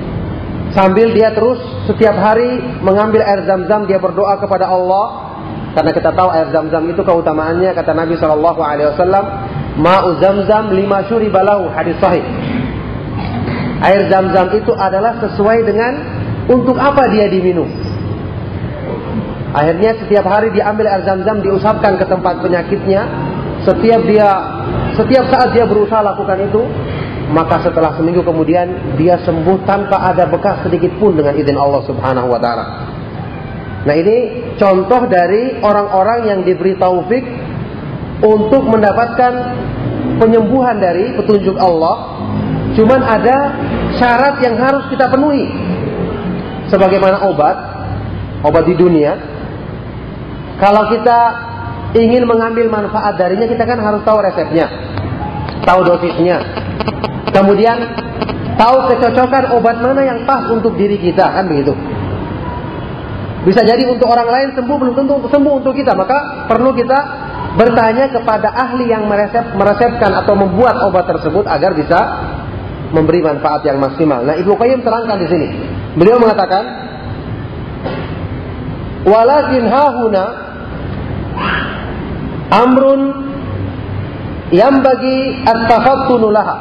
Sambil 0.72 1.11
dia 1.11 1.34
terus 1.34 1.60
setiap 1.90 2.16
hari 2.16 2.61
mengambil 2.80 3.26
air 3.26 3.44
zam-zam, 3.44 3.84
dia 3.84 3.99
berdoa 3.99 4.40
kepada 4.40 4.70
Allah, 4.70 5.36
karena 5.76 5.91
kita 5.91 6.16
tahu 6.16 6.30
air 6.32 6.48
zam-zam 6.56 6.88
itu 6.88 7.02
keutamaannya 7.03 7.76
kata 7.76 7.91
Nabi 7.94 8.16
Shallallahu 8.18 8.61
Alaihi 8.64 8.90
Wasallam 8.95 9.26
Ma'u 9.80 10.20
zam-zam 10.20 10.76
lima 10.76 11.07
syuri 11.07 11.32
balahu 11.32 11.72
hadis 11.72 11.95
sahih. 12.03 12.24
Air 13.80 14.11
zam-zam 14.11 14.52
itu 14.52 14.76
adalah 14.76 15.24
sesuai 15.24 15.64
dengan 15.64 15.94
untuk 16.52 16.76
apa 16.76 17.07
dia 17.16 17.32
diminum. 17.32 17.72
Akhirnya 19.50 19.98
setiap 19.98 20.26
hari 20.30 20.54
diambil 20.54 20.86
air 20.86 21.02
zam-zam 21.02 21.42
diusapkan 21.42 21.98
ke 21.98 22.06
tempat 22.06 22.38
penyakitnya. 22.46 23.02
Setiap 23.66 24.02
dia 24.06 24.30
setiap 24.94 25.26
saat 25.34 25.52
dia 25.58 25.66
berusaha 25.66 26.00
lakukan 26.06 26.38
itu, 26.48 26.62
maka 27.34 27.62
setelah 27.66 27.98
seminggu 27.98 28.22
kemudian 28.22 28.98
dia 28.98 29.18
sembuh 29.26 29.66
tanpa 29.66 30.00
ada 30.14 30.30
bekas 30.30 30.66
sedikit 30.66 30.94
pun 31.02 31.18
dengan 31.18 31.34
izin 31.34 31.58
Allah 31.58 31.82
Subhanahu 31.86 32.30
wa 32.30 32.40
taala. 32.40 32.66
Nah, 33.80 33.96
ini 33.96 34.18
contoh 34.60 35.08
dari 35.08 35.56
orang-orang 35.64 36.20
yang 36.28 36.40
diberi 36.44 36.76
taufik 36.76 37.24
untuk 38.20 38.68
mendapatkan 38.68 39.34
penyembuhan 40.20 40.78
dari 40.78 41.16
petunjuk 41.16 41.56
Allah. 41.56 42.20
Cuman 42.76 43.02
ada 43.02 43.38
syarat 43.96 44.44
yang 44.44 44.60
harus 44.60 44.84
kita 44.92 45.08
penuhi. 45.08 45.48
Sebagaimana 46.70 47.24
obat, 47.26 47.58
obat 48.46 48.64
di 48.68 48.76
dunia, 48.78 49.39
kalau 50.60 50.91
kita 50.91 51.19
ingin 51.95 52.27
mengambil 52.27 52.69
manfaat 52.69 53.18
darinya 53.18 53.48
kita 53.48 53.64
kan 53.65 53.80
harus 53.80 54.03
tahu 54.06 54.19
resepnya, 54.22 54.68
tahu 55.65 55.81
dosisnya. 55.88 56.38
Kemudian 57.31 57.77
tahu 58.60 58.77
kecocokan 58.91 59.56
obat 59.56 59.80
mana 59.80 60.02
yang 60.03 60.19
pas 60.27 60.45
untuk 60.52 60.76
diri 60.76 60.99
kita 60.99 61.23
kan 61.23 61.48
begitu. 61.48 61.73
Bisa 63.48 63.64
jadi 63.64 63.88
untuk 63.88 64.11
orang 64.11 64.27
lain 64.27 64.49
sembuh 64.52 64.77
belum 64.77 64.94
tentu 64.99 65.15
sembuh 65.31 65.53
untuk 65.64 65.72
kita, 65.72 65.95
maka 65.95 66.45
perlu 66.52 66.76
kita 66.76 66.99
bertanya 67.56 68.11
kepada 68.11 68.52
ahli 68.52 68.91
yang 68.91 69.07
meresep, 69.07 69.56
meresepkan 69.56 70.11
atau 70.11 70.36
membuat 70.36 70.76
obat 70.84 71.07
tersebut 71.07 71.48
agar 71.48 71.72
bisa 71.72 71.99
memberi 72.91 73.23
manfaat 73.23 73.64
yang 73.64 73.80
maksimal. 73.80 74.27
Nah, 74.27 74.36
Ibnu 74.36 74.53
Qayyim 74.60 74.84
terangkan 74.84 75.18
di 75.23 75.27
sini. 75.31 75.48
Beliau 75.95 76.19
mengatakan, 76.19 76.64
"Walakin 79.07 79.64
hahuna 79.72 80.49
amrun 82.49 83.02
yang 84.52 84.82
bagi 84.82 85.44
at-tafattunu 85.45 86.28
laha." 86.34 86.57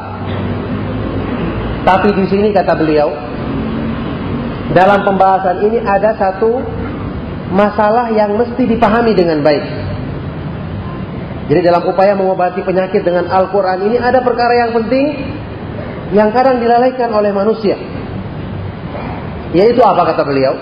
Tapi 1.88 2.09
di 2.12 2.24
sini 2.28 2.52
kata 2.52 2.76
beliau, 2.76 3.09
dalam 4.76 5.00
pembahasan 5.06 5.64
ini 5.64 5.80
ada 5.80 6.12
satu 6.20 6.60
masalah 7.48 8.12
yang 8.12 8.36
mesti 8.36 8.68
dipahami 8.68 9.16
dengan 9.16 9.40
baik. 9.40 9.64
Jadi 11.48 11.60
dalam 11.64 11.80
upaya 11.88 12.12
mengobati 12.12 12.60
penyakit 12.60 13.00
dengan 13.00 13.24
Al-Quran 13.32 13.88
ini 13.88 13.96
ada 13.96 14.20
perkara 14.20 14.68
yang 14.68 14.76
penting 14.76 15.06
yang 16.12 16.28
kadang 16.28 16.60
dilalaikan 16.60 17.09
oleh 17.09 17.32
manusia. 17.32 17.80
Yaitu 19.56 19.80
apa 19.80 20.12
kata 20.12 20.28
beliau? 20.28 20.55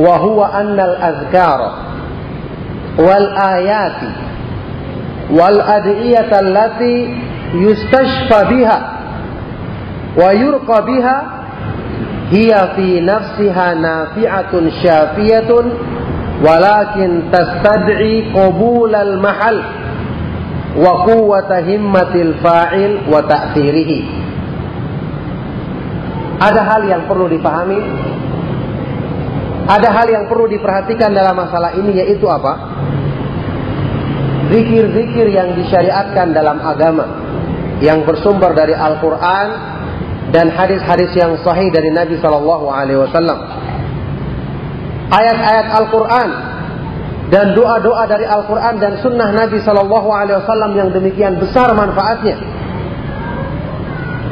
Wa 0.00 0.16
huwa 0.24 0.56
annal 0.56 0.96
azkar 0.96 1.60
wal 2.98 3.28
ayati 3.36 4.10
wal 5.30 5.58
adiyata 5.60 6.42
allati 6.42 6.94
yustashfa 7.54 8.50
biha 8.50 8.78
wa 10.18 10.30
yurqa 10.34 10.82
biha 10.82 11.16
hiya 12.30 12.74
fi 12.74 12.98
nafsiha 13.02 13.74
nafi'atun 13.78 14.70
syafiyatun 14.82 15.66
walakin 16.42 17.30
tastad'i 17.30 18.30
qabul 18.34 18.90
al 18.94 19.18
mahal 19.22 19.56
wa 20.78 21.02
quwwata 21.06 21.66
himmatil 21.66 22.38
fa'il 22.38 23.10
wa 23.10 23.22
ta'thirihi. 23.26 24.00
Ada 26.40 26.62
hal 26.64 26.82
yang 26.88 27.02
perlu 27.04 27.26
dipahami. 27.28 27.78
Ada 29.70 29.88
hal 29.94 30.06
yang 30.10 30.24
perlu 30.26 30.50
diperhatikan 30.50 31.14
dalam 31.14 31.38
masalah 31.38 31.78
ini 31.78 32.02
yaitu 32.02 32.26
apa? 32.26 32.58
Zikir-zikir 34.50 35.30
yang 35.30 35.54
disyariatkan 35.54 36.34
dalam 36.34 36.58
agama 36.58 37.06
yang 37.78 38.02
bersumber 38.02 38.50
dari 38.50 38.74
Al-Quran 38.74 39.48
dan 40.34 40.50
hadis-hadis 40.50 41.14
yang 41.14 41.38
sahih 41.46 41.70
dari 41.70 41.94
Nabi 41.94 42.18
Shallallahu 42.18 42.66
Alaihi 42.66 42.98
Wasallam. 42.98 43.38
Ayat-ayat 45.10 45.66
Al-Quran 45.70 46.30
dan 47.30 47.54
doa-doa 47.54 48.10
dari 48.10 48.26
Al-Quran 48.26 48.74
dan 48.82 48.98
Sunnah 48.98 49.30
Nabi 49.30 49.62
Shallallahu 49.62 50.08
Alaihi 50.10 50.42
Wasallam 50.42 50.70
yang 50.74 50.90
demikian 50.90 51.38
besar 51.38 51.70
manfaatnya. 51.78 52.34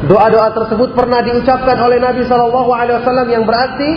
Doa-doa 0.03 0.51
tersebut 0.51 0.99
pernah 0.99 1.23
diucapkan 1.23 1.79
oleh 1.79 2.03
Nabi 2.03 2.27
Shallallahu 2.27 2.71
Alaihi 2.75 2.99
Wasallam 2.99 3.27
yang 3.31 3.43
berarti 3.47 3.91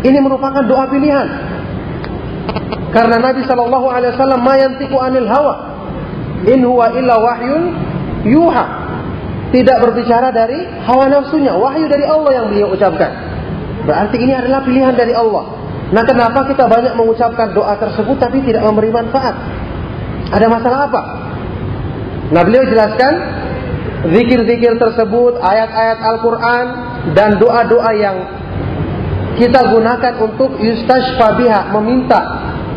ini 0.00 0.18
merupakan 0.20 0.64
doa 0.64 0.88
pilihan. 0.88 1.28
Karena 2.90 3.22
Nabi 3.22 3.46
Shallallahu 3.46 3.86
Alaihi 3.86 4.12
Wasallam 4.18 4.40
mayantiku 4.42 4.96
anil 4.98 5.28
hawa, 5.30 5.54
in 6.48 6.64
huwa 6.64 6.90
illa 6.96 7.14
wahyun 7.20 7.62
yuha. 8.26 8.66
Tidak 9.50 9.76
berbicara 9.82 10.30
dari 10.30 10.62
hawa 10.86 11.10
nafsunya, 11.10 11.54
wahyu 11.58 11.90
dari 11.90 12.06
Allah 12.06 12.30
yang 12.38 12.46
beliau 12.54 12.70
ucapkan. 12.70 13.10
Berarti 13.82 14.16
ini 14.22 14.30
adalah 14.30 14.62
pilihan 14.62 14.94
dari 14.94 15.10
Allah. 15.10 15.58
Nah 15.90 16.06
kenapa 16.06 16.46
kita 16.46 16.70
banyak 16.70 16.94
mengucapkan 16.94 17.50
doa 17.50 17.74
tersebut 17.74 18.14
tapi 18.22 18.46
tidak 18.46 18.62
memberi 18.62 18.94
manfaat? 18.94 19.34
Ada 20.30 20.46
masalah 20.46 20.86
apa? 20.86 21.02
Nah 22.30 22.42
beliau 22.46 22.62
jelaskan 22.62 23.12
zikir-zikir 24.06 24.78
tersebut, 24.78 25.42
ayat-ayat 25.42 25.98
Al-Quran 25.98 26.64
dan 27.18 27.42
doa-doa 27.42 27.90
yang 27.98 28.16
kita 29.40 29.72
gunakan 29.72 30.12
untuk 30.20 30.60
yustashfa 30.60 31.40
biha, 31.40 31.72
meminta 31.72 32.20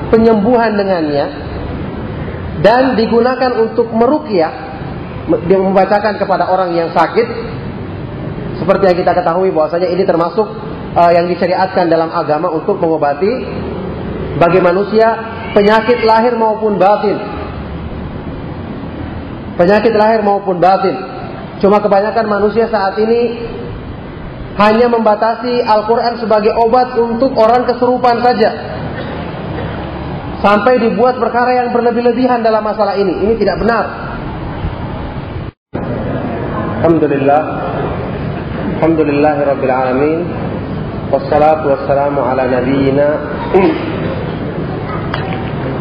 penyembuhan 0.07 0.79
dengannya 0.79 1.25
dan 2.63 2.95
digunakan 2.95 3.51
untuk 3.59 3.91
merukyah 3.91 4.71
yang 5.51 5.63
membacakan 5.67 6.15
kepada 6.15 6.47
orang 6.47 6.71
yang 6.71 6.89
sakit 6.95 7.27
seperti 8.63 8.83
yang 8.87 8.97
kita 9.03 9.11
ketahui 9.11 9.51
bahwasanya 9.51 9.91
ini 9.91 10.07
termasuk 10.07 10.47
uh, 10.95 11.11
yang 11.11 11.27
disyariatkan 11.27 11.91
dalam 11.91 12.07
agama 12.13 12.47
untuk 12.53 12.79
mengobati 12.79 13.43
bagi 14.39 14.59
manusia 14.63 15.19
penyakit 15.51 16.05
lahir 16.07 16.37
maupun 16.39 16.79
batin. 16.79 17.17
Penyakit 19.53 19.93
lahir 19.93 20.25
maupun 20.25 20.57
batin. 20.57 20.95
Cuma 21.61 21.77
kebanyakan 21.77 22.25
manusia 22.25 22.65
saat 22.71 22.97
ini 22.97 23.37
hanya 24.53 24.85
membatasi 24.85 25.65
Al-Quran 25.65 26.21
sebagai 26.21 26.53
obat 26.53 26.93
untuk 26.93 27.33
orang 27.33 27.65
keserupan 27.65 28.21
saja. 28.21 28.49
Sampai 30.45 30.77
dibuat 30.77 31.17
perkara 31.17 31.63
yang 31.63 31.73
berlebih-lebihan 31.73 32.43
dalam 32.43 32.61
masalah 32.61 32.93
ini. 32.99 33.23
Ini 33.25 33.33
tidak 33.39 33.63
benar. 33.63 33.85
Alhamdulillah. 36.83 37.41
Alhamdulillah 38.77 39.35
Rabbil 39.55 39.73
Alamin. 39.73 40.19
Wassalatu 41.09 41.71
wassalamu 41.71 42.25
ala 42.25 42.49
nabiyina 42.49 43.21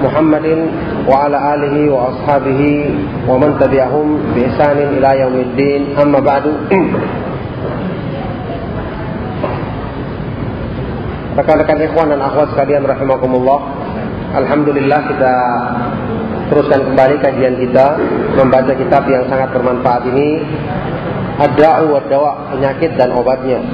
Muhammadin 0.04 0.68
wa 1.08 1.24
ala 1.26 1.56
alihi 1.56 1.88
wa 1.88 2.12
ashabihi 2.12 2.92
wa 3.24 3.40
man 3.40 3.56
tabi'ahum 3.58 4.36
bi 4.36 4.46
ihsanin 4.46 4.96
ila 5.02 5.10
yaumiddin. 5.18 5.98
Amma 5.98 6.22
ba'du. 6.22 6.54
Rekan-rekan 11.32 11.80
ikhwan 11.88 12.12
dan 12.12 12.20
akhwat 12.20 12.52
sekalian 12.52 12.84
rahimakumullah. 12.84 13.60
Alhamdulillah 14.36 15.00
kita 15.12 15.34
teruskan 16.52 16.80
kembali 16.88 17.16
kajian 17.20 17.56
kita 17.56 17.86
Membaca 18.36 18.72
kitab 18.76 19.08
yang 19.08 19.24
sangat 19.32 19.48
bermanfaat 19.56 20.04
ini. 20.12 20.44
Ad-da'u 21.40 21.88
wa 21.88 22.00
dawa 22.04 22.52
penyakit 22.52 22.92
dan 23.00 23.16
obatnya. 23.16 23.64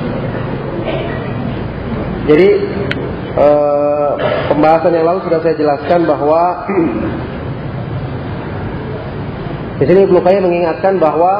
Jadi 2.31 2.49
eh, 3.35 4.11
pembahasan 4.47 4.95
yang 4.95 5.07
lalu 5.11 5.27
sudah 5.27 5.41
saya 5.43 5.59
jelaskan 5.59 6.07
bahwa 6.07 6.63
di 9.79 9.85
sini 9.87 10.07
Ibnu 10.07 10.19
mengingatkan 10.23 10.99
bahwa 10.99 11.35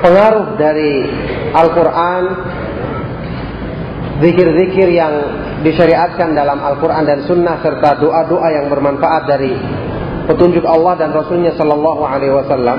pengaruh 0.00 0.56
dari 0.56 1.08
Al-Quran, 1.52 2.22
zikir-zikir 4.20 4.88
yang 4.92 5.12
disyariatkan 5.64 6.36
dalam 6.36 6.60
Al-Quran 6.60 7.04
dan 7.08 7.18
Sunnah 7.24 7.60
serta 7.64 7.96
doa-doa 8.00 8.48
yang 8.52 8.66
bermanfaat 8.68 9.22
dari 9.28 9.52
petunjuk 10.28 10.62
Allah 10.62 10.94
dan 11.00 11.10
Rasulnya 11.10 11.56
Shallallahu 11.56 12.02
Alaihi 12.04 12.34
Wasallam 12.36 12.78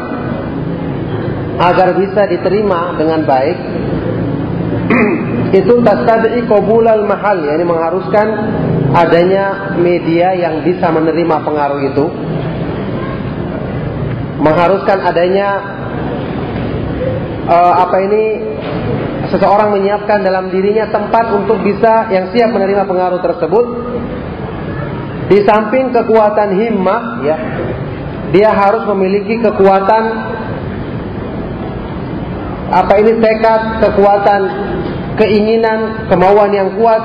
agar 1.62 1.94
bisa 1.98 2.26
diterima 2.30 2.96
dengan 2.96 3.22
baik. 3.26 3.58
Itu 5.60 5.84
tastad'i 5.84 6.48
qabulal 6.48 7.04
mahal 7.06 7.44
yakni 7.44 7.68
mengharuskan 7.68 8.28
adanya 8.96 9.76
media 9.76 10.32
yang 10.32 10.64
bisa 10.64 10.88
menerima 10.92 11.44
pengaruh 11.44 11.80
itu. 11.92 12.06
Mengharuskan 14.42 15.00
adanya 15.04 15.50
uh, 17.52 17.74
apa 17.84 17.98
ini 18.00 18.24
seseorang 19.32 19.72
menyiapkan 19.72 20.22
dalam 20.22 20.52
dirinya 20.52 20.92
tempat 20.92 21.32
untuk 21.32 21.64
bisa 21.64 22.12
yang 22.12 22.30
siap 22.36 22.52
menerima 22.52 22.84
pengaruh 22.84 23.24
tersebut 23.24 23.66
di 25.32 25.40
samping 25.48 25.96
kekuatan 25.96 26.60
himmah 26.60 27.02
ya 27.24 27.38
dia 28.36 28.52
harus 28.52 28.84
memiliki 28.92 29.40
kekuatan 29.40 30.04
apa 32.72 32.94
ini 33.04 33.20
tekad 33.20 33.84
kekuatan 33.84 34.42
keinginan, 35.20 36.08
kemauan 36.08 36.52
yang 36.56 36.70
kuat, 36.80 37.04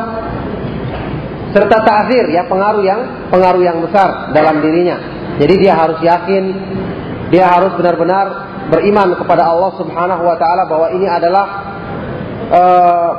serta 1.50 1.78
ta'zir 1.82 2.30
ya 2.30 2.46
pengaruh 2.46 2.82
yang 2.86 3.00
pengaruh 3.28 3.62
yang 3.62 3.78
besar 3.82 4.30
dalam 4.30 4.62
dirinya. 4.62 4.96
Jadi 5.36 5.54
dia 5.60 5.74
harus 5.76 5.98
yakin, 6.00 6.44
dia 7.28 7.44
harus 7.50 7.74
benar-benar 7.76 8.26
beriman 8.70 9.14
kepada 9.18 9.46
Allah 9.50 9.74
Subhanahu 9.76 10.22
wa 10.24 10.36
taala 10.40 10.64
bahwa 10.64 10.88
ini 10.94 11.06
adalah 11.06 11.44
uh, 12.50 13.10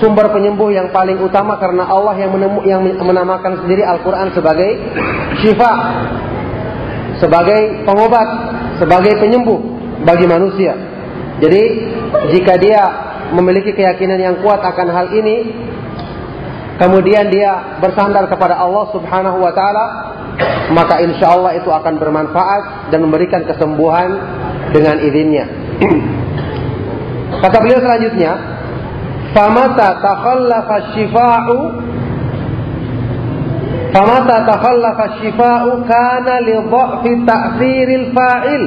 sumber 0.00 0.32
penyembuh 0.32 0.72
yang 0.72 0.90
paling 0.90 1.20
utama 1.20 1.56
karena 1.60 1.84
Allah 1.86 2.14
yang, 2.18 2.32
menemu, 2.32 2.60
yang 2.64 2.82
menamakan 2.82 3.64
sendiri 3.64 3.84
Al-Quran 3.84 4.32
sebagai 4.32 4.70
syifa, 5.44 5.72
sebagai 7.20 7.84
pengobat, 7.84 8.28
sebagai 8.80 9.20
penyembuh 9.20 9.60
bagi 10.04 10.26
manusia. 10.28 10.74
Jadi 11.40 11.62
jika 12.36 12.54
dia 12.60 12.82
memiliki 13.34 13.74
keyakinan 13.74 14.20
yang 14.20 14.36
kuat 14.44 14.62
akan 14.62 14.88
hal 14.92 15.06
ini, 15.10 15.50
kemudian 16.78 17.30
dia 17.30 17.78
bersandar 17.82 18.28
kepada 18.30 18.58
Allah 18.58 18.86
Subhanahu 18.94 19.38
wa 19.42 19.52
taala, 19.52 19.86
maka 20.74 21.02
insya 21.02 21.34
Allah 21.34 21.58
itu 21.58 21.70
akan 21.70 21.98
bermanfaat 21.98 22.92
dan 22.94 23.02
memberikan 23.02 23.42
kesembuhan 23.46 24.10
dengan 24.70 24.96
izinnya. 25.02 25.46
Kata 27.42 27.56
beliau 27.60 27.82
selanjutnya, 27.82 28.53
"Famata 29.34 29.98
takhallafa 29.98 30.94
syifa'u 30.94 31.58
Famata 33.94 34.36
takhallafa 34.46 35.18
syifa'u 35.22 35.82
kana 35.86 36.34
li 36.42 36.54
dha'fi 36.54 37.10
ta'thiril 37.26 38.06
fa'il 38.10 38.64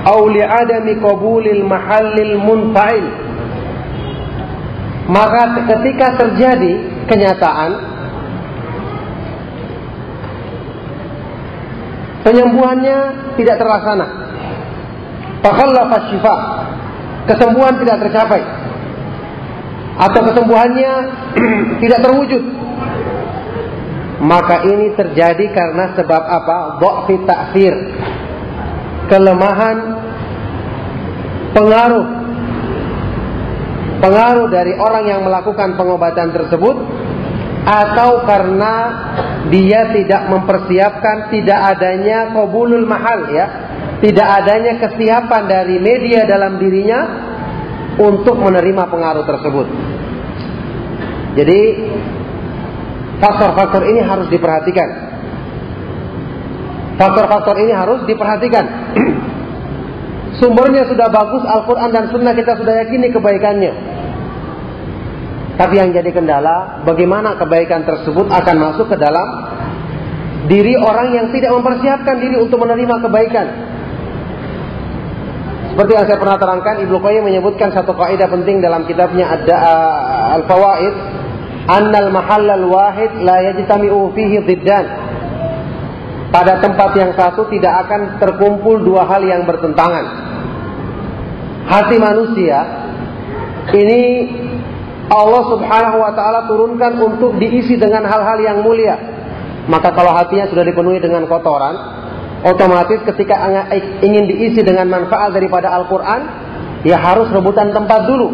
aw 0.00 0.20
li 0.32 0.40
adami 0.40 0.96
qabulil 0.96 1.62
mahallil 1.64 2.34
munfa'il." 2.40 3.06
Maka 5.10 5.66
ketika 5.66 6.06
terjadi 6.20 6.72
kenyataan 7.10 7.90
penyembuhannya 12.22 12.98
tidak 13.34 13.56
terlaksana. 13.58 14.06
Takhallafa 15.40 15.96
syifa. 16.12 16.36
Kesembuhan 17.26 17.74
tidak 17.80 17.96
tercapai. 18.06 18.59
Atau 20.00 20.20
kesembuhannya 20.32 20.92
tidak 21.84 22.00
terwujud. 22.00 22.42
Maka 24.20 24.68
ini 24.68 24.92
terjadi 24.96 25.44
karena 25.52 25.96
sebab 25.96 26.22
apa? 26.24 26.56
Dha'fi 26.80 27.14
ta'thir. 27.24 27.74
Kelemahan 29.08 29.76
pengaruh 31.52 32.06
pengaruh 34.00 34.48
dari 34.48 34.72
orang 34.80 35.04
yang 35.04 35.20
melakukan 35.26 35.76
pengobatan 35.76 36.32
tersebut 36.32 36.76
atau 37.60 38.24
karena 38.24 38.74
dia 39.52 39.92
tidak 39.92 40.22
mempersiapkan 40.32 41.28
tidak 41.28 41.76
adanya 41.76 42.32
qabulul 42.32 42.88
mahal 42.88 43.28
ya 43.28 43.46
tidak 44.00 44.24
adanya 44.40 44.80
kesiapan 44.80 45.44
dari 45.44 45.76
media 45.76 46.24
dalam 46.24 46.56
dirinya 46.56 47.00
untuk 47.98 48.36
menerima 48.38 48.84
pengaruh 48.86 49.24
tersebut. 49.26 49.66
Jadi 51.34 51.60
faktor-faktor 53.18 53.82
ini 53.86 54.00
harus 54.02 54.26
diperhatikan. 54.30 54.88
Faktor-faktor 57.00 57.56
ini 57.64 57.72
harus 57.72 58.00
diperhatikan. 58.04 58.64
Sumbernya 60.38 60.84
sudah 60.86 61.08
bagus 61.08 61.42
Al-Quran 61.48 61.90
dan 61.90 62.04
Sunnah 62.12 62.36
kita 62.36 62.60
sudah 62.60 62.84
yakini 62.84 63.08
kebaikannya. 63.08 63.72
Tapi 65.60 65.76
yang 65.76 65.92
jadi 65.92 66.08
kendala, 66.08 66.80
bagaimana 66.88 67.36
kebaikan 67.36 67.84
tersebut 67.84 68.32
akan 68.32 68.56
masuk 68.56 68.88
ke 68.88 68.96
dalam 68.96 69.28
diri 70.48 70.72
orang 70.80 71.12
yang 71.12 71.26
tidak 71.36 71.52
mempersiapkan 71.52 72.16
diri 72.16 72.40
untuk 72.40 72.64
menerima 72.64 72.96
kebaikan. 73.04 73.46
Seperti 75.70 75.92
yang 75.94 76.06
saya 76.10 76.18
pernah 76.18 76.34
terangkan, 76.34 76.82
Ibnu 76.82 76.98
Qayyim 76.98 77.22
menyebutkan 77.30 77.70
satu 77.70 77.94
kaidah 77.94 78.26
penting 78.26 78.58
dalam 78.58 78.82
kitabnya 78.90 79.30
ada 79.30 79.56
Al-Fawaid, 80.42 80.94
annal 81.70 82.10
mahallal 82.10 82.66
wahid 82.66 83.22
la 83.22 83.38
yajtami'u 83.54 84.10
fihi 84.10 84.42
dhiddan. 84.50 84.86
Pada 86.34 86.58
tempat 86.62 86.90
yang 86.98 87.14
satu 87.14 87.46
tidak 87.50 87.86
akan 87.86 88.18
terkumpul 88.18 88.82
dua 88.82 89.06
hal 89.06 89.22
yang 89.22 89.46
bertentangan. 89.46 90.30
Hati 91.70 91.96
manusia 92.02 92.58
ini 93.70 94.02
Allah 95.10 95.42
Subhanahu 95.54 95.98
wa 96.02 96.12
taala 96.14 96.46
turunkan 96.46 96.98
untuk 97.02 97.38
diisi 97.38 97.78
dengan 97.78 98.06
hal-hal 98.06 98.38
yang 98.42 98.58
mulia. 98.62 98.94
Maka 99.66 99.94
kalau 99.94 100.14
hatinya 100.14 100.50
sudah 100.50 100.66
dipenuhi 100.66 100.98
dengan 101.02 101.26
kotoran, 101.30 101.99
otomatis 102.44 103.00
ketika 103.04 103.36
ingin 104.00 104.24
diisi 104.28 104.60
dengan 104.64 104.88
manfaat 104.88 105.36
daripada 105.36 105.72
Al-Qur'an, 105.76 106.20
ya 106.84 106.96
harus 106.96 107.28
rebutan 107.28 107.72
tempat 107.72 108.08
dulu. 108.08 108.28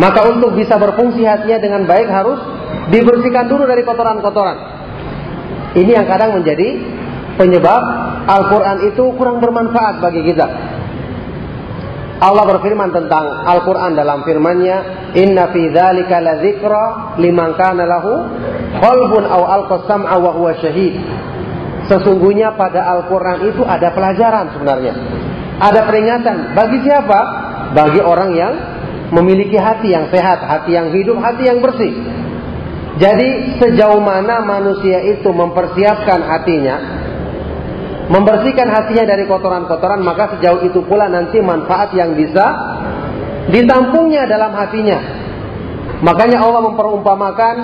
Maka 0.00 0.32
untuk 0.32 0.56
bisa 0.56 0.80
berfungsi 0.80 1.28
hatinya 1.28 1.60
dengan 1.60 1.84
baik 1.84 2.08
harus 2.08 2.40
dibersihkan 2.88 3.52
dulu 3.52 3.68
dari 3.68 3.84
kotoran-kotoran. 3.84 4.58
Ini 5.76 6.02
yang 6.02 6.06
kadang 6.08 6.40
menjadi 6.40 6.80
penyebab 7.36 7.82
Al-Quran 8.24 8.90
itu 8.90 9.04
kurang 9.14 9.44
bermanfaat 9.44 10.00
bagi 10.00 10.24
kita. 10.24 10.46
Allah 12.20 12.44
berfirman 12.44 12.92
tentang 12.92 13.48
Al-Quran 13.48 13.96
dalam 13.96 14.20
firman-Nya, 14.28 14.76
Inna 15.16 15.48
fi 15.56 15.72
dzalika 15.72 16.20
ladzikra 16.20 17.16
liman 17.16 17.56
kana 17.56 17.88
lahu 17.88 18.28
qalbun 18.76 19.24
aw 19.24 19.64
sam'a 19.88 20.16
wa 20.20 20.30
huwa 20.36 20.52
syahid. 20.60 21.00
Sesungguhnya 21.90 22.54
pada 22.54 22.86
Al-Quran 22.86 23.50
itu 23.50 23.66
ada 23.66 23.90
pelajaran 23.90 24.54
sebenarnya. 24.54 24.94
Ada 25.58 25.80
peringatan. 25.90 26.54
Bagi 26.54 26.78
siapa? 26.86 27.18
Bagi 27.74 27.98
orang 27.98 28.30
yang 28.38 28.52
memiliki 29.10 29.58
hati 29.58 29.90
yang 29.90 30.06
sehat, 30.14 30.38
hati 30.46 30.78
yang 30.78 30.94
hidup, 30.94 31.18
hati 31.18 31.50
yang 31.50 31.58
bersih. 31.58 31.90
Jadi 33.02 33.58
sejauh 33.58 33.98
mana 33.98 34.46
manusia 34.46 35.02
itu 35.02 35.34
mempersiapkan 35.34 36.20
hatinya 36.30 37.00
membersihkan 38.10 38.66
hatinya 38.66 39.14
dari 39.14 39.24
kotoran-kotoran, 39.30 40.02
maka 40.02 40.34
sejauh 40.36 40.66
itu 40.66 40.82
pula 40.82 41.06
nanti 41.06 41.38
manfaat 41.38 41.94
yang 41.94 42.18
bisa 42.18 42.42
ditampungnya 43.54 44.26
dalam 44.26 44.50
hatinya. 44.50 44.98
Makanya 46.02 46.42
Allah 46.42 46.62
memperumpamakan 46.74 47.56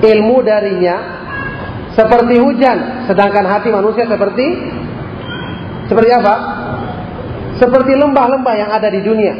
ilmu 0.00 0.40
darinya 0.40 1.19
seperti 1.94 2.38
hujan, 2.38 3.08
sedangkan 3.10 3.44
hati 3.46 3.68
manusia 3.74 4.06
seperti 4.06 4.46
seperti 5.90 6.10
apa? 6.14 6.34
Seperti 7.58 7.92
lembah-lembah 7.98 8.54
yang 8.56 8.70
ada 8.70 8.88
di 8.88 9.02
dunia. 9.02 9.34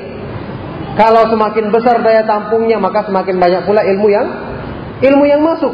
Kalau 0.98 1.30
semakin 1.30 1.70
besar 1.70 2.02
daya 2.02 2.26
tampungnya, 2.26 2.76
maka 2.82 3.06
semakin 3.06 3.38
banyak 3.38 3.62
pula 3.64 3.86
ilmu 3.86 4.08
yang 4.10 4.26
ilmu 5.00 5.24
yang 5.24 5.40
masuk. 5.40 5.72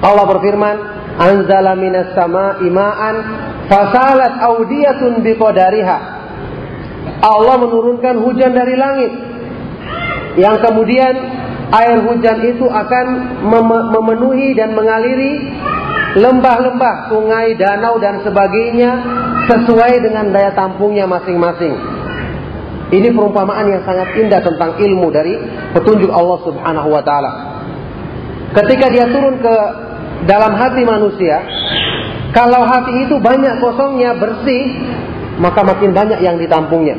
Allah 0.00 0.24
berfirman, 0.30 0.76
"Anzala 1.18 1.74
minas 1.76 2.14
sama'i 2.16 2.70
ma'an 2.70 3.16
Fasalat 3.64 4.44
audiyatun 4.44 5.24
biqadariha. 5.24 5.98
Allah 7.24 7.56
menurunkan 7.56 8.20
hujan 8.20 8.52
dari 8.52 8.76
langit. 8.76 9.12
Yang 10.36 10.56
kemudian 10.68 11.14
air 11.74 11.98
hujan 12.06 12.38
itu 12.46 12.66
akan 12.70 13.06
mem 13.50 13.70
memenuhi 13.90 14.54
dan 14.54 14.72
mengaliri 14.78 15.42
lembah-lembah, 16.14 17.10
sungai, 17.10 17.58
danau 17.58 17.98
dan 17.98 18.22
sebagainya 18.22 18.90
sesuai 19.50 19.92
dengan 19.98 20.30
daya 20.30 20.54
tampungnya 20.54 21.10
masing-masing. 21.10 21.74
Ini 22.94 23.10
perumpamaan 23.10 23.66
yang 23.66 23.82
sangat 23.82 24.14
indah 24.14 24.38
tentang 24.38 24.78
ilmu 24.78 25.10
dari 25.10 25.34
petunjuk 25.74 26.14
Allah 26.14 26.38
Subhanahu 26.46 26.88
wa 26.94 27.02
taala. 27.02 27.32
Ketika 28.54 28.86
dia 28.94 29.10
turun 29.10 29.42
ke 29.42 29.54
dalam 30.30 30.54
hati 30.54 30.86
manusia, 30.86 31.42
kalau 32.30 32.62
hati 32.62 33.02
itu 33.02 33.18
banyak 33.18 33.58
kosongnya, 33.58 34.14
bersih, 34.14 34.62
maka 35.42 35.66
makin 35.66 35.90
banyak 35.90 36.22
yang 36.22 36.38
ditampungnya. 36.38 36.94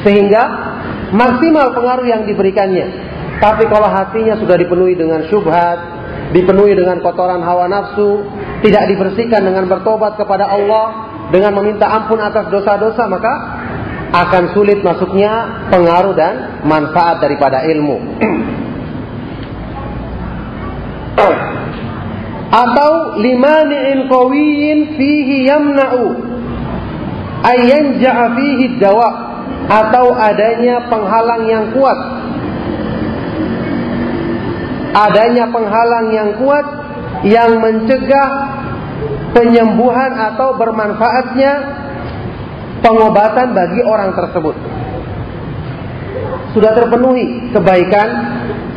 Sehingga 0.00 0.42
maksimal 1.12 1.76
pengaruh 1.76 2.08
yang 2.08 2.22
diberikannya. 2.24 3.12
Tapi 3.44 3.68
kalau 3.68 3.92
hatinya 3.92 4.40
sudah 4.40 4.56
dipenuhi 4.56 4.96
dengan 4.96 5.28
syubhat, 5.28 5.76
dipenuhi 6.32 6.72
dengan 6.72 7.04
kotoran 7.04 7.44
hawa 7.44 7.68
nafsu, 7.68 8.24
tidak 8.64 8.88
dibersihkan 8.88 9.44
dengan 9.44 9.68
bertobat 9.68 10.16
kepada 10.16 10.48
Allah, 10.48 11.12
dengan 11.28 11.52
meminta 11.60 11.84
ampun 11.92 12.24
atas 12.24 12.48
dosa-dosa, 12.48 13.04
maka 13.04 13.34
akan 14.16 14.56
sulit 14.56 14.80
masuknya 14.80 15.60
pengaruh 15.68 16.16
dan 16.16 16.64
manfaat 16.64 17.20
daripada 17.20 17.68
ilmu. 17.68 18.00
atau 22.54 23.18
limani'in 23.18 24.06
qawiyin 24.06 24.94
fihi 24.94 25.36
yamna'u 25.50 26.04
ayyanja'a 27.42 28.24
fihi 28.38 28.78
dawa 28.78 29.10
atau 29.66 30.14
adanya 30.14 30.86
penghalang 30.86 31.50
yang 31.50 31.74
kuat 31.74 31.98
adanya 34.94 35.50
penghalang 35.50 36.06
yang 36.14 36.30
kuat 36.38 36.66
yang 37.26 37.58
mencegah 37.58 38.30
penyembuhan 39.34 40.14
atau 40.14 40.54
bermanfaatnya 40.54 41.52
pengobatan 42.80 43.52
bagi 43.52 43.82
orang 43.82 44.14
tersebut 44.14 44.54
sudah 46.54 46.70
terpenuhi 46.70 47.50
kebaikan, 47.50 48.08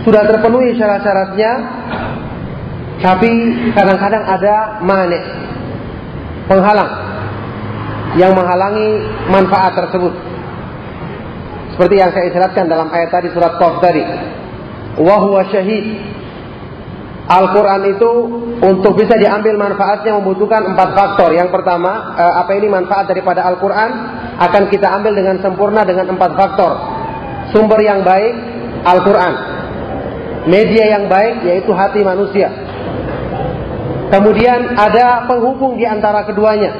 sudah 0.01 0.25
terpenuhi 0.25 0.73
syarat-syaratnya, 0.81 1.51
tapi 3.05 3.31
kadang-kadang 3.77 4.25
ada 4.25 4.81
manik, 4.81 5.21
penghalang 6.49 6.89
yang 8.17 8.33
menghalangi 8.33 9.05
manfaat 9.29 9.77
tersebut. 9.77 10.09
Seperti 11.77 12.01
yang 12.01 12.09
saya 12.09 12.33
isyaratkan 12.33 12.65
dalam 12.65 12.89
ayat 12.89 13.13
tadi 13.13 13.29
surat 13.29 13.61
Qaf 13.61 13.77
tadi. 13.77 14.01
Wa 14.97 15.43
syahid. 15.53 16.17
Al-Quran 17.27 17.81
itu 17.91 18.11
untuk 18.63 18.95
bisa 18.95 19.19
diambil 19.19 19.59
manfaatnya 19.59 20.15
membutuhkan 20.15 20.63
empat 20.73 20.95
faktor. 20.95 21.35
Yang 21.35 21.51
pertama, 21.51 22.15
eh, 22.15 22.33
apa 22.39 22.55
ini 22.55 22.71
manfaat 22.71 23.11
daripada 23.11 23.43
Al-Quran 23.43 23.91
akan 24.39 24.63
kita 24.71 24.87
ambil 24.95 25.11
dengan 25.11 25.35
sempurna 25.43 25.83
dengan 25.83 26.07
empat 26.15 26.31
faktor. 26.39 26.71
Sumber 27.51 27.83
yang 27.83 28.07
baik, 28.07 28.33
Al-Quran. 28.87 29.33
Media 30.47 30.95
yang 30.95 31.11
baik, 31.11 31.43
yaitu 31.43 31.75
hati 31.75 31.99
manusia. 31.99 32.47
Kemudian 34.07 34.79
ada 34.79 35.27
penghubung 35.27 35.75
di 35.75 35.83
antara 35.83 36.23
keduanya. 36.23 36.71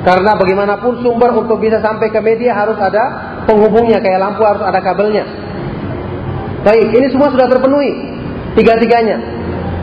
Karena 0.00 0.32
bagaimanapun 0.32 1.04
sumber 1.04 1.36
untuk 1.36 1.60
bisa 1.60 1.84
sampai 1.84 2.08
ke 2.08 2.20
media 2.24 2.56
harus 2.56 2.80
ada 2.80 3.36
penghubungnya. 3.44 4.00
Kayak 4.00 4.20
lampu 4.20 4.48
harus 4.48 4.64
ada 4.64 4.80
kabelnya. 4.80 5.43
Baik, 6.64 6.96
ini 6.96 7.06
semua 7.12 7.28
sudah 7.28 7.44
terpenuhi. 7.44 7.92
Tiga-tiganya. 8.56 9.20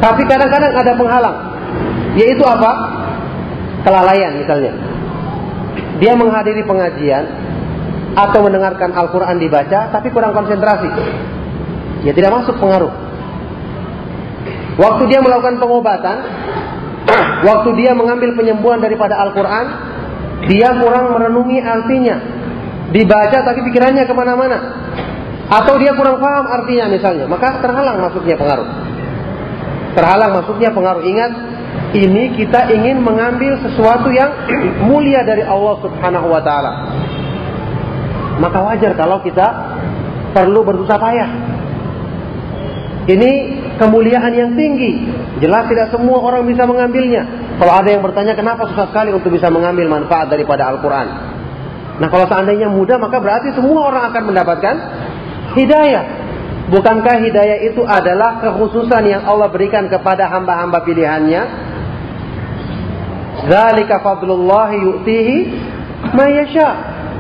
Tapi 0.02 0.26
kadang-kadang 0.26 0.74
ada 0.74 0.92
penghalang. 0.98 1.38
Yaitu 2.18 2.42
apa? 2.42 2.72
Kelalaian 3.86 4.42
misalnya. 4.42 4.74
Dia 6.02 6.18
menghadiri 6.18 6.66
pengajian 6.66 7.24
atau 8.18 8.44
mendengarkan 8.44 8.92
Al-Quran 8.92 9.38
dibaca 9.38 9.94
tapi 9.94 10.10
kurang 10.10 10.34
konsentrasi. 10.34 10.90
Ya 12.02 12.12
tidak 12.18 12.34
masuk 12.42 12.58
pengaruh. 12.58 12.90
Waktu 14.82 15.04
dia 15.14 15.22
melakukan 15.22 15.62
pengobatan, 15.62 16.18
waktu 17.50 17.70
dia 17.78 17.94
mengambil 17.94 18.34
penyembuhan 18.34 18.82
daripada 18.82 19.22
Al-Quran, 19.22 19.66
dia 20.50 20.74
kurang 20.82 21.14
merenungi 21.14 21.62
artinya. 21.62 22.18
Dibaca 22.90 23.38
tapi 23.46 23.60
pikirannya 23.70 24.04
ke 24.10 24.14
mana-mana. 24.18 24.60
Atau 25.52 25.76
dia 25.84 25.92
kurang 26.00 26.24
paham 26.24 26.48
artinya 26.48 26.88
misalnya, 26.88 27.28
maka 27.28 27.60
terhalang 27.60 28.00
masuknya 28.00 28.40
pengaruh 28.40 28.92
terhalang 29.94 30.32
masuknya 30.36 30.70
pengaruh. 30.72 31.04
Ingat, 31.04 31.32
ini 31.96 32.36
kita 32.40 32.72
ingin 32.72 33.04
mengambil 33.04 33.60
sesuatu 33.62 34.10
yang 34.12 34.32
mulia 34.88 35.24
dari 35.24 35.44
Allah 35.44 35.76
Subhanahu 35.84 36.28
wa 36.32 36.42
taala. 36.44 36.72
Maka 38.42 38.58
wajar 38.74 38.98
kalau 38.98 39.22
kita 39.22 39.48
perlu 40.34 40.66
berusaha 40.66 40.98
payah. 40.98 41.30
Ini 43.02 43.32
kemuliaan 43.82 44.34
yang 44.34 44.52
tinggi. 44.54 45.10
Jelas 45.42 45.66
tidak 45.68 45.90
semua 45.90 46.22
orang 46.22 46.46
bisa 46.46 46.70
mengambilnya. 46.70 47.26
Kalau 47.58 47.74
ada 47.74 47.90
yang 47.90 48.02
bertanya 48.06 48.38
kenapa 48.38 48.70
susah 48.70 48.94
sekali 48.94 49.10
untuk 49.14 49.34
bisa 49.34 49.50
mengambil 49.50 49.90
manfaat 49.90 50.30
daripada 50.30 50.70
Al-Quran. 50.70 51.08
Nah 51.98 52.08
kalau 52.10 52.26
seandainya 52.30 52.70
mudah 52.70 52.98
maka 52.98 53.22
berarti 53.22 53.54
semua 53.54 53.90
orang 53.94 54.10
akan 54.10 54.24
mendapatkan 54.34 54.76
hidayah. 55.58 56.06
Bukankah 56.72 57.20
hidayah 57.20 57.68
itu 57.68 57.84
adalah 57.84 58.40
kekhususan 58.40 59.04
yang 59.04 59.24
Allah 59.28 59.52
berikan 59.52 59.92
kepada 59.92 60.32
hamba-hamba 60.32 60.88
pilihannya? 60.88 61.44
Zalika 63.52 64.00
fadlullahi 64.00 64.78
yu'tihi 64.80 65.36
mayasya. 66.16 66.70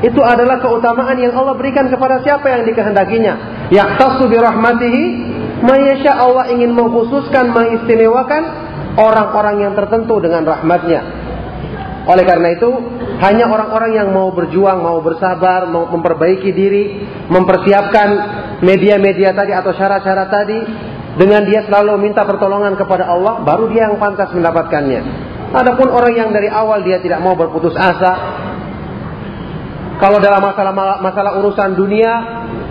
Itu 0.01 0.23
adalah 0.25 0.57
keutamaan 0.63 1.13
yang 1.19 1.35
Allah 1.37 1.53
berikan 1.53 1.85
kepada 1.91 2.23
siapa 2.25 2.47
yang 2.49 2.65
dikehendakinya. 2.65 3.67
Yaqtasu 3.69 4.25
bi 4.31 4.37
rahmatihi. 4.39 5.03
Allah 5.61 6.49
ingin 6.49 6.73
mengkhususkan, 6.73 7.53
mengistimewakan 7.53 8.43
orang-orang 8.97 9.61
yang 9.61 9.73
tertentu 9.77 10.17
dengan 10.17 10.41
rahmatnya. 10.41 11.05
Oleh 12.09 12.25
karena 12.25 12.57
itu, 12.57 12.69
hanya 13.21 13.45
orang-orang 13.45 13.91
yang 13.93 14.09
mau 14.09 14.33
berjuang, 14.33 14.81
mau 14.81 14.97
bersabar, 14.97 15.69
mau 15.69 15.85
memperbaiki 15.93 16.49
diri, 16.49 17.05
mempersiapkan 17.29 18.09
media-media 18.65 19.37
tadi 19.37 19.53
atau 19.53 19.69
syarat-syarat 19.77 20.29
tadi, 20.33 20.59
dengan 21.21 21.45
dia 21.45 21.61
selalu 21.69 22.01
minta 22.01 22.25
pertolongan 22.25 22.73
kepada 22.73 23.05
Allah, 23.05 23.45
baru 23.45 23.69
dia 23.69 23.85
yang 23.85 24.01
pantas 24.01 24.33
mendapatkannya. 24.33 25.01
Adapun 25.53 25.93
orang 25.93 26.13
yang 26.17 26.29
dari 26.33 26.49
awal 26.49 26.81
dia 26.81 26.97
tidak 26.97 27.21
mau 27.21 27.37
berputus 27.37 27.77
asa, 27.77 28.13
kalau 30.01 30.17
dalam 30.17 30.41
masalah 30.41 30.73
masalah 30.97 31.37
urusan 31.45 31.77
dunia, 31.77 32.13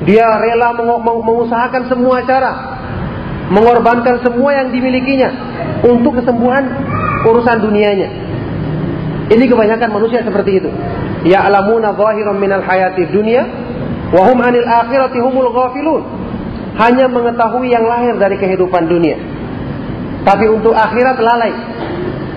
dia 0.03 0.27
rela 0.35 0.75
mengusahakan 0.99 1.87
semua 1.87 2.27
cara, 2.27 2.53
mengorbankan 3.55 4.19
semua 4.27 4.51
yang 4.59 4.75
dimilikinya 4.75 5.31
untuk 5.87 6.19
kesembuhan 6.19 6.75
urusan 7.23 7.63
dunianya. 7.63 8.30
Ini 9.31 9.45
kebanyakan 9.47 9.95
manusia 9.95 10.27
seperti 10.27 10.59
itu. 10.59 10.71
Ya 11.23 11.47
alamuna 11.47 11.95
zahiran 11.95 12.35
minal 12.43 12.67
hayati 12.67 13.07
dunia 13.15 13.47
wa 14.11 14.27
hum 14.27 14.43
anil 14.43 14.67
akhirati 14.67 15.23
humul 15.23 15.55
ghafilun. 15.55 16.03
Hanya 16.75 17.07
mengetahui 17.07 17.71
yang 17.71 17.87
lahir 17.87 18.19
dari 18.19 18.35
kehidupan 18.43 18.91
dunia. 18.91 19.15
Tapi 20.27 20.51
untuk 20.51 20.75
akhirat 20.75 21.17
lalai. 21.23 21.53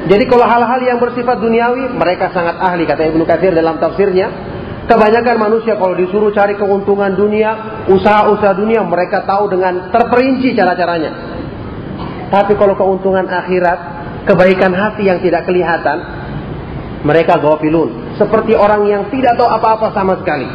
Jadi 0.04 0.24
kalau 0.28 0.46
hal-hal 0.46 0.84
yang 0.84 1.00
bersifat 1.00 1.40
duniawi 1.40 1.96
mereka 1.96 2.30
sangat 2.36 2.60
ahli 2.60 2.84
kata 2.84 3.10
Ibnu 3.10 3.24
Katsir 3.26 3.56
dalam 3.58 3.82
tafsirnya. 3.82 4.54
Kebanyakan 4.84 5.40
manusia 5.40 5.80
kalau 5.80 5.96
disuruh 5.96 6.36
cari 6.36 6.60
keuntungan 6.60 7.16
dunia, 7.16 7.56
usaha-usaha 7.88 8.52
dunia 8.52 8.84
mereka 8.84 9.24
tahu 9.24 9.48
dengan 9.48 9.88
terperinci 9.96 10.52
cara-caranya. 10.60 11.12
Tapi 12.28 12.52
kalau 12.60 12.76
keuntungan 12.76 13.24
akhirat, 13.24 13.80
kebaikan 14.28 14.76
hati 14.76 15.08
yang 15.08 15.24
tidak 15.24 15.48
kelihatan, 15.48 16.23
mereka 17.04 17.38
gafilun. 17.38 18.16
Seperti 18.16 18.56
orang 18.56 18.88
yang 18.88 19.04
tidak 19.12 19.36
tahu 19.36 19.48
apa-apa 19.48 19.92
sama 19.92 20.18
sekali. 20.24 20.48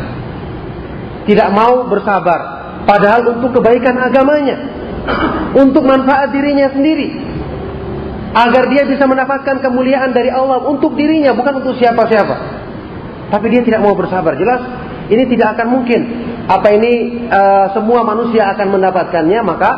Tidak 1.28 1.48
mau 1.52 1.84
bersabar. 1.84 2.40
Padahal 2.88 3.36
untuk 3.36 3.60
kebaikan 3.60 4.00
agamanya. 4.00 4.56
Untuk 5.52 5.84
manfaat 5.84 6.32
dirinya 6.32 6.72
sendiri. 6.72 7.08
Agar 8.32 8.68
dia 8.72 8.84
bisa 8.88 9.04
mendapatkan 9.04 9.60
kemuliaan 9.60 10.12
dari 10.12 10.28
Allah 10.28 10.60
untuk 10.68 10.96
dirinya, 10.96 11.32
bukan 11.32 11.64
untuk 11.64 11.76
siapa-siapa. 11.80 12.36
Tapi 13.28 13.46
dia 13.52 13.62
tidak 13.64 13.84
mau 13.84 13.92
bersabar. 13.92 14.36
Jelas 14.36 14.60
ini 15.08 15.24
tidak 15.28 15.56
akan 15.56 15.66
mungkin. 15.68 16.00
Apa 16.48 16.72
ini 16.72 17.24
uh, 17.28 17.76
semua 17.76 18.00
manusia 18.04 18.48
akan 18.56 18.72
mendapatkannya, 18.72 19.40
maka 19.44 19.70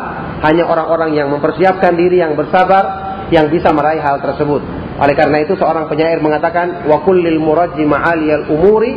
hanya 0.47 0.70
orang-orang 0.70 1.18
yang 1.18 1.30
mempersiapkan 1.34 1.98
diri, 1.98 2.22
yang 2.22 2.38
bersabar, 2.38 3.10
yang 3.34 3.51
bisa 3.51 3.74
meraih 3.74 4.02
hal 4.02 4.22
tersebut. 4.22 4.62
Oleh 5.01 5.16
karena 5.16 5.40
itu 5.40 5.56
seorang 5.56 5.89
penyair 5.89 6.20
mengatakan 6.20 6.85
wa 6.85 7.01
kullil 7.01 7.40
murajji 7.40 7.89
ma'aliyal 7.89 8.52
umuri 8.52 8.93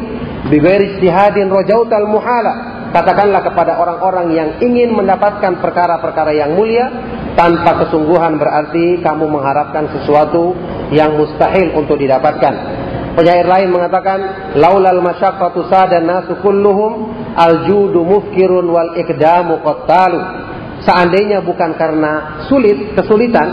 bi 0.51 0.59
ghairi 0.59 0.99
ijtihadin 0.99 1.47
rajautal 1.47 2.11
muhala. 2.11 2.53
Katakanlah 2.91 3.41
kepada 3.41 3.79
orang-orang 3.81 4.27
yang 4.35 4.49
ingin 4.61 4.93
mendapatkan 4.93 5.57
perkara-perkara 5.63 6.35
yang 6.35 6.53
mulia 6.53 6.91
tanpa 7.33 7.87
kesungguhan 7.87 8.37
berarti 8.37 9.01
kamu 9.01 9.25
mengharapkan 9.31 9.89
sesuatu 9.97 10.53
yang 10.93 11.17
mustahil 11.17 11.73
untuk 11.73 11.97
didapatkan. 11.97 12.53
Penyair 13.17 13.45
lain 13.45 13.69
mengatakan 13.73 14.19
laulal 14.57 15.01
masyaqqatu 15.01 15.69
sadan 15.69 16.05
nasu 16.05 16.37
kulluhum 16.41 17.13
aljudu 17.33 18.01
mufkirun 18.01 18.69
wal 18.69 18.93
ikdamu 18.97 19.61
qattalu. 19.61 20.19
Seandainya 20.83 21.39
bukan 21.41 21.79
karena 21.79 22.43
sulit, 22.51 22.91
kesulitan, 22.91 23.47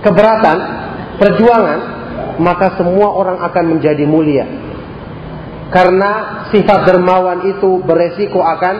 keberatan, 0.00 0.87
perjuangan, 1.18 1.98
maka 2.38 2.78
semua 2.78 3.12
orang 3.12 3.42
akan 3.42 3.64
menjadi 3.76 4.06
mulia. 4.06 4.46
Karena 5.68 6.44
sifat 6.48 6.88
dermawan 6.88 7.44
itu 7.44 7.84
beresiko 7.84 8.40
akan 8.40 8.76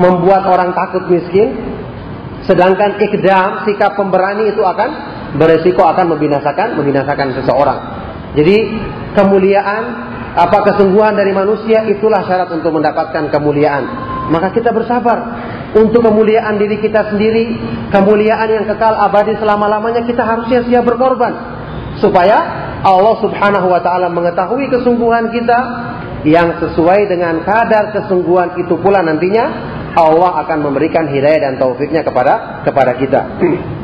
membuat 0.00 0.50
orang 0.50 0.74
takut 0.74 1.06
miskin, 1.06 1.54
sedangkan 2.42 2.98
ikdam, 2.98 3.62
sikap 3.68 3.94
pemberani 3.94 4.50
itu 4.50 4.64
akan 4.64 4.90
beresiko 5.38 5.86
akan 5.86 6.16
membinasakan 6.16 6.74
membinasakan 6.74 7.38
seseorang. 7.38 7.78
Jadi 8.34 8.56
kemuliaan 9.14 9.82
apa 10.34 10.58
kesungguhan 10.72 11.14
dari 11.14 11.30
manusia 11.34 11.86
itulah 11.86 12.26
syarat 12.26 12.50
untuk 12.50 12.74
mendapatkan 12.74 13.30
kemuliaan. 13.30 13.84
Maka 14.28 14.52
kita 14.52 14.74
bersabar 14.74 15.18
untuk 15.72 16.04
kemuliaan 16.04 16.60
diri 16.60 16.82
kita 16.82 17.14
sendiri, 17.14 17.56
kemuliaan 17.94 18.48
yang 18.48 18.66
kekal 18.68 18.92
abadi 18.96 19.38
selama-lamanya 19.38 20.04
kita 20.04 20.20
harusnya 20.20 20.66
siap 20.66 20.84
berkorban 20.84 21.57
supaya 21.98 22.38
Allah 22.82 23.14
Subhanahu 23.22 23.66
wa 23.68 23.80
taala 23.82 24.08
mengetahui 24.10 24.70
kesungguhan 24.70 25.30
kita 25.34 25.58
yang 26.26 26.58
sesuai 26.58 27.06
dengan 27.10 27.42
kadar 27.46 27.94
kesungguhan 27.94 28.58
itu 28.58 28.74
pula 28.78 29.02
nantinya 29.02 29.76
Allah 29.94 30.46
akan 30.46 30.58
memberikan 30.70 31.10
hidayah 31.10 31.50
dan 31.50 31.54
taufiknya 31.58 32.02
kepada 32.06 32.62
kepada 32.62 32.92
kita. 32.98 33.20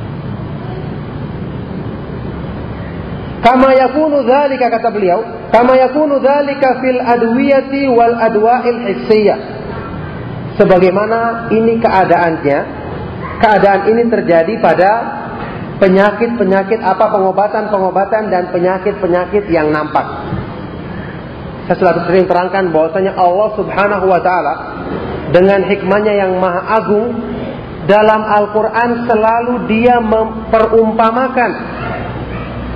Kama 3.45 3.77
yakunu 3.77 4.25
dzalika 4.25 4.73
kata 4.73 4.89
beliau, 4.89 5.21
kama 5.53 5.77
yakunu 5.77 6.17
dzalika 6.17 6.81
fil 6.81 6.97
adwiyati 6.97 7.93
wal 7.93 8.17
adwa'il 8.17 8.81
hissiyah. 8.89 9.37
sebagaimana 10.57 11.51
ini 11.53 11.77
keadaannya. 11.77 12.59
Keadaan 13.35 13.91
ini 13.91 14.03
terjadi 14.09 14.57
pada 14.63 14.91
penyakit-penyakit 15.83 16.81
apa 16.81 17.11
pengobatan-pengobatan 17.11 18.31
dan 18.31 18.51
penyakit-penyakit 18.55 19.51
yang 19.51 19.75
nampak. 19.75 20.07
Saya 21.65 21.77
selalu 21.81 22.01
sering 22.07 22.27
terangkan 22.29 22.69
bahwasanya 22.71 23.17
Allah 23.17 23.49
Subhanahu 23.57 24.07
wa 24.07 24.21
taala 24.21 24.55
dengan 25.33 25.65
hikmahnya 25.65 26.13
yang 26.13 26.37
maha 26.37 26.61
agung 26.77 27.17
dalam 27.89 28.21
Al-Qur'an 28.21 29.09
selalu 29.09 29.69
dia 29.69 30.01
memperumpamakan 30.01 31.51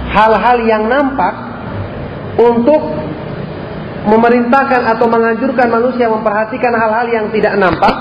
hal-hal 0.08 0.58
yang 0.64 0.88
nampak 0.88 1.34
untuk 2.40 2.80
memerintahkan 4.08 4.88
atau 4.96 5.06
menganjurkan 5.10 5.68
manusia 5.68 6.08
memperhatikan 6.08 6.72
hal-hal 6.72 7.06
yang 7.12 7.26
tidak 7.28 7.54
nampak 7.60 7.92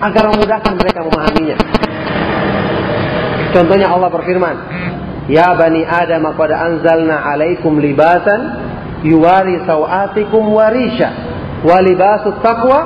agar 0.00 0.24
memudahkan 0.32 0.72
mereka 0.78 1.00
memahaminya. 1.04 1.56
Contohnya 3.54 3.94
Allah 3.94 4.10
berfirman, 4.10 4.56
"Ya 5.30 5.54
bani 5.54 5.86
Adam 5.86 6.26
qad 6.34 6.50
anzalna 6.50 7.22
'alaikum 7.22 7.78
libasan 7.78 8.40
yuwari 9.06 9.62
sawatikum 9.62 10.50
warisha 10.50 11.14
wa 11.62 11.78
libasut 11.78 12.42
taqwa 12.42 12.80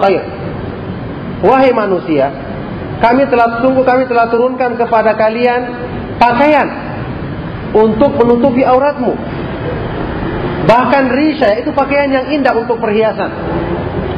khair." 0.00 0.24
Wahai 1.44 1.76
manusia, 1.76 2.32
kami 3.04 3.28
telah 3.28 3.60
sungguh 3.60 3.84
kami 3.84 4.08
telah 4.08 4.32
turunkan 4.32 4.80
kepada 4.80 5.12
kalian 5.12 5.60
pakaian 6.16 6.68
untuk 7.76 8.16
menutupi 8.16 8.64
auratmu 8.64 9.12
Bahkan 10.64 11.04
risha 11.12 11.60
itu 11.60 11.70
pakaian 11.76 12.08
yang 12.08 12.26
indah 12.32 12.56
untuk 12.56 12.80
perhiasan. 12.80 13.30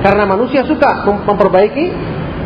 Karena 0.01 0.23
manusia 0.23 0.63
suka 0.63 1.03
memperbaiki 1.03 1.91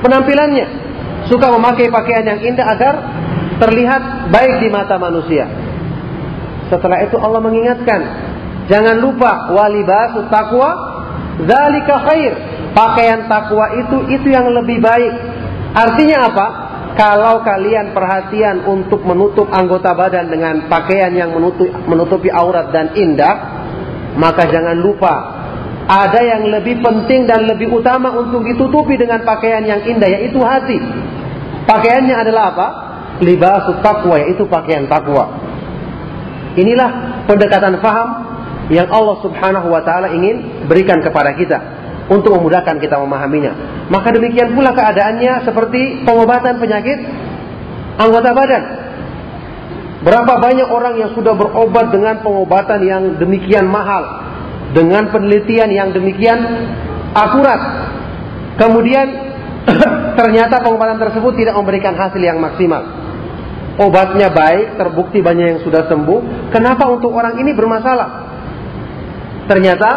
penampilannya. 0.01 0.80
Suka 1.28 1.52
memakai 1.52 1.92
pakaian 1.92 2.24
yang 2.24 2.40
indah 2.40 2.66
agar 2.70 2.94
terlihat 3.60 4.32
baik 4.32 4.64
di 4.64 4.68
mata 4.72 4.97
manusia. 4.97 5.44
Setelah 6.72 7.05
itu 7.05 7.18
Allah 7.18 7.42
mengingatkan, 7.42 8.01
jangan 8.70 8.97
lupa 9.02 9.52
walibasu 9.52 10.24
taqwa 10.30 10.70
zalika 11.44 12.06
khair. 12.09 12.32
Pakaian 12.70 13.26
takwa 13.26 13.74
itu 13.74 14.06
itu 14.14 14.30
yang 14.30 14.47
lebih 14.55 14.78
baik. 14.78 15.12
Artinya 15.74 16.30
apa? 16.30 16.47
Kalau 16.94 17.42
kalian 17.42 17.94
perhatian 17.94 18.66
untuk 18.66 19.02
menutup 19.06 19.47
anggota 19.51 19.94
badan 19.94 20.30
dengan 20.30 20.66
pakaian 20.66 21.10
yang 21.14 21.34
menutup, 21.34 21.70
menutupi 21.86 22.30
aurat 22.30 22.70
dan 22.74 22.94
indah, 22.94 23.34
maka 24.18 24.47
jangan 24.51 24.74
lupa 24.78 25.14
ada 25.90 26.22
yang 26.22 26.47
lebih 26.51 26.78
penting 26.78 27.26
dan 27.26 27.51
lebih 27.51 27.70
utama 27.74 28.14
untuk 28.14 28.47
ditutupi 28.47 28.94
dengan 28.94 29.26
pakaian 29.26 29.66
yang 29.66 29.82
indah 29.82 30.06
yaitu 30.06 30.38
hati. 30.38 30.78
Pakaiannya 31.70 32.16
adalah 32.18 32.42
apa? 32.51 32.66
Libasut 33.22 33.78
taqwa 33.78 34.18
yaitu 34.18 34.42
pakaian 34.51 34.90
takwa. 34.90 35.38
Inilah 36.59 37.22
pendekatan 37.30 37.78
faham 37.78 38.09
yang 38.74 38.90
Allah 38.90 39.22
Subhanahu 39.22 39.70
wa 39.70 39.78
taala 39.86 40.10
ingin 40.10 40.66
berikan 40.66 40.98
kepada 40.98 41.30
kita 41.38 41.59
untuk 42.10 42.34
memudahkan 42.34 42.82
kita 42.82 42.98
memahaminya. 42.98 43.86
Maka 43.86 44.10
demikian 44.10 44.51
pula 44.59 44.74
keadaannya 44.74 45.47
seperti 45.47 46.02
pengobatan 46.02 46.59
penyakit 46.59 46.98
anggota 48.02 48.30
badan. 48.34 48.64
Berapa 50.01 50.32
banyak 50.42 50.66
orang 50.66 50.94
yang 50.98 51.10
sudah 51.14 51.38
berobat 51.38 51.92
dengan 51.94 52.18
pengobatan 52.24 52.80
yang 52.82 53.02
demikian 53.20 53.68
mahal, 53.68 54.26
dengan 54.74 55.06
penelitian 55.12 55.70
yang 55.70 55.94
demikian 55.94 56.40
akurat. 57.14 57.60
Kemudian 58.59 59.30
ternyata 60.20 60.60
pengobatan 60.64 60.98
tersebut 60.98 61.32
tidak 61.36 61.54
memberikan 61.56 61.94
hasil 61.96 62.20
yang 62.20 62.40
maksimal. 62.40 62.82
Obatnya 63.80 64.28
baik, 64.28 64.76
terbukti 64.76 65.24
banyak 65.24 65.46
yang 65.56 65.60
sudah 65.64 65.88
sembuh. 65.88 66.52
Kenapa 66.52 66.84
untuk 66.92 67.16
orang 67.16 67.40
ini 67.40 67.56
bermasalah? 67.56 68.08
Ternyata 69.48 69.90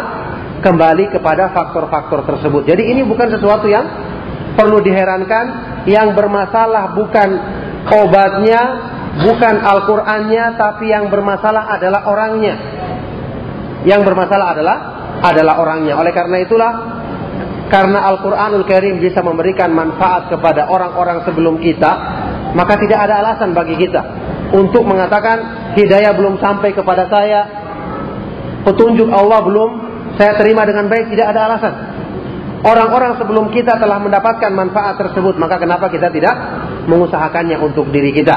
kembali 0.64 1.12
kepada 1.12 1.52
faktor-faktor 1.52 2.24
tersebut. 2.24 2.64
Jadi 2.64 2.88
ini 2.88 3.04
bukan 3.04 3.28
sesuatu 3.28 3.68
yang 3.68 3.84
perlu 4.56 4.80
diherankan. 4.80 5.76
Yang 5.84 6.16
bermasalah 6.16 6.96
bukan 6.96 7.28
obatnya, 7.92 8.60
bukan 9.20 9.54
Al-Qur'annya 9.60 10.56
tapi 10.56 10.88
yang 10.88 11.12
bermasalah 11.12 11.76
adalah 11.76 12.08
orangnya. 12.08 12.56
Yang 13.84 14.00
bermasalah 14.08 14.46
adalah 14.56 14.76
adalah 15.20 15.54
orangnya. 15.60 16.00
Oleh 16.00 16.16
karena 16.16 16.40
itulah 16.40 16.72
karena 17.72 18.04
Al-Qur'anul 18.12 18.68
Karim 18.68 19.00
bisa 19.00 19.24
memberikan 19.24 19.72
manfaat 19.72 20.28
kepada 20.28 20.68
orang-orang 20.68 21.24
sebelum 21.24 21.60
kita, 21.60 21.92
maka 22.52 22.76
tidak 22.76 23.08
ada 23.08 23.24
alasan 23.24 23.56
bagi 23.56 23.80
kita 23.80 24.02
untuk 24.54 24.86
mengatakan 24.86 25.72
hidayah 25.74 26.12
belum 26.14 26.38
sampai 26.38 26.70
kepada 26.76 27.08
saya, 27.10 27.40
petunjuk 28.62 29.10
Allah 29.10 29.40
belum 29.42 29.70
saya 30.14 30.38
terima 30.38 30.62
dengan 30.62 30.86
baik, 30.86 31.10
tidak 31.10 31.34
ada 31.34 31.40
alasan. 31.50 31.74
Orang-orang 32.64 33.20
sebelum 33.20 33.52
kita 33.52 33.76
telah 33.76 34.00
mendapatkan 34.00 34.48
manfaat 34.54 34.96
tersebut, 34.96 35.36
maka 35.36 35.60
kenapa 35.60 35.92
kita 35.92 36.08
tidak 36.08 36.32
mengusahakannya 36.88 37.60
untuk 37.60 37.92
diri 37.92 38.08
kita? 38.14 38.36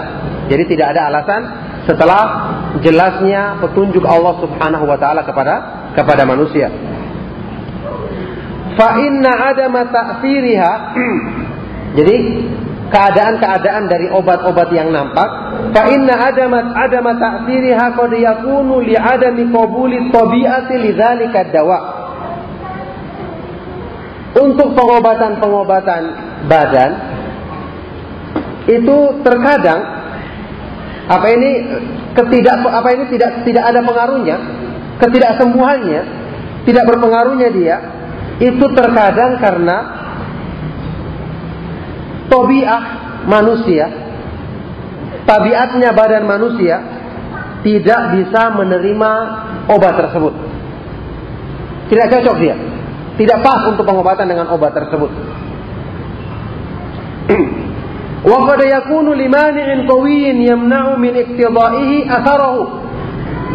Jadi 0.52 0.64
tidak 0.76 0.96
ada 0.96 1.08
alasan 1.08 1.42
setelah 1.88 2.24
jelasnya 2.84 3.64
petunjuk 3.64 4.04
Allah 4.04 4.36
Subhanahu 4.44 4.84
wa 4.84 5.00
taala 5.00 5.24
kepada 5.24 5.54
kepada 5.96 6.28
manusia. 6.28 6.68
Fa 8.78 9.02
inna 9.02 9.32
adama 9.52 9.90
ta'thiriha 9.90 10.74
Jadi 11.98 12.18
keadaan-keadaan 12.88 13.84
dari 13.92 14.08
obat-obat 14.12 14.72
yang 14.72 14.96
nampak 14.96 15.28
fa 15.76 15.84
inna 15.92 16.16
adama 16.16 16.72
adama 16.72 17.20
ta'thiriha 17.20 18.00
qad 18.00 18.12
yakunu 18.16 18.80
li 18.80 18.96
adami 18.96 19.44
qabuli 19.52 20.08
tabi'ati 20.08 20.76
lidzalika 20.80 21.52
dawa. 21.52 21.80
Untuk 24.38 24.78
pengobatan-pengobatan 24.78 26.04
badan 26.46 26.92
itu 28.70 28.98
terkadang 29.26 29.82
apa 31.08 31.28
ini 31.34 31.50
ketidak 32.14 32.62
apa 32.62 32.90
ini 32.94 33.04
tidak 33.10 33.32
tidak 33.48 33.64
ada 33.66 33.80
pengaruhnya, 33.82 34.38
ketidaksembuhannya, 35.02 36.02
tidak 36.68 36.84
berpengaruhnya 36.86 37.50
dia 37.50 37.97
itu 38.38 38.66
terkadang 38.78 39.42
karena 39.42 39.78
tobiah 42.30 42.84
manusia, 43.26 43.88
tabiatnya 45.26 45.90
badan 45.98 46.24
manusia 46.30 46.78
tidak 47.66 48.02
bisa 48.20 48.54
menerima 48.54 49.12
obat 49.74 49.94
tersebut. 50.06 50.34
Tidak 51.88 52.08
cocok 52.12 52.36
dia. 52.38 52.56
Tidak 53.18 53.40
pas 53.42 53.66
untuk 53.66 53.88
pengobatan 53.88 54.30
dengan 54.30 54.52
obat 54.54 54.76
tersebut. 54.76 55.10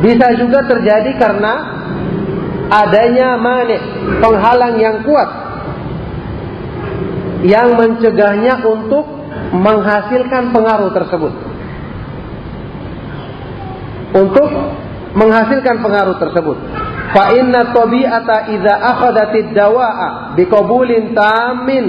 Bisa 0.02 0.34
juga 0.34 0.66
terjadi 0.66 1.14
karena 1.20 1.52
adanya 2.72 3.36
mani, 3.36 3.76
penghalang 4.24 4.80
yang 4.80 5.04
kuat 5.04 5.28
yang 7.44 7.74
mencegahnya 7.76 8.62
untuk 8.64 9.04
menghasilkan 9.52 10.54
pengaruh 10.54 10.90
tersebut. 10.94 11.32
Untuk 14.12 14.48
menghasilkan 15.12 15.76
pengaruh 15.84 16.16
tersebut. 16.16 16.56
Fa 17.12 17.36
inna 17.36 17.76
tabi'ata 17.76 18.48
idza 18.56 18.74
akhadatid 18.80 19.52
dawa'a 19.52 20.32
biqabulin 20.38 21.12
tamin 21.12 21.84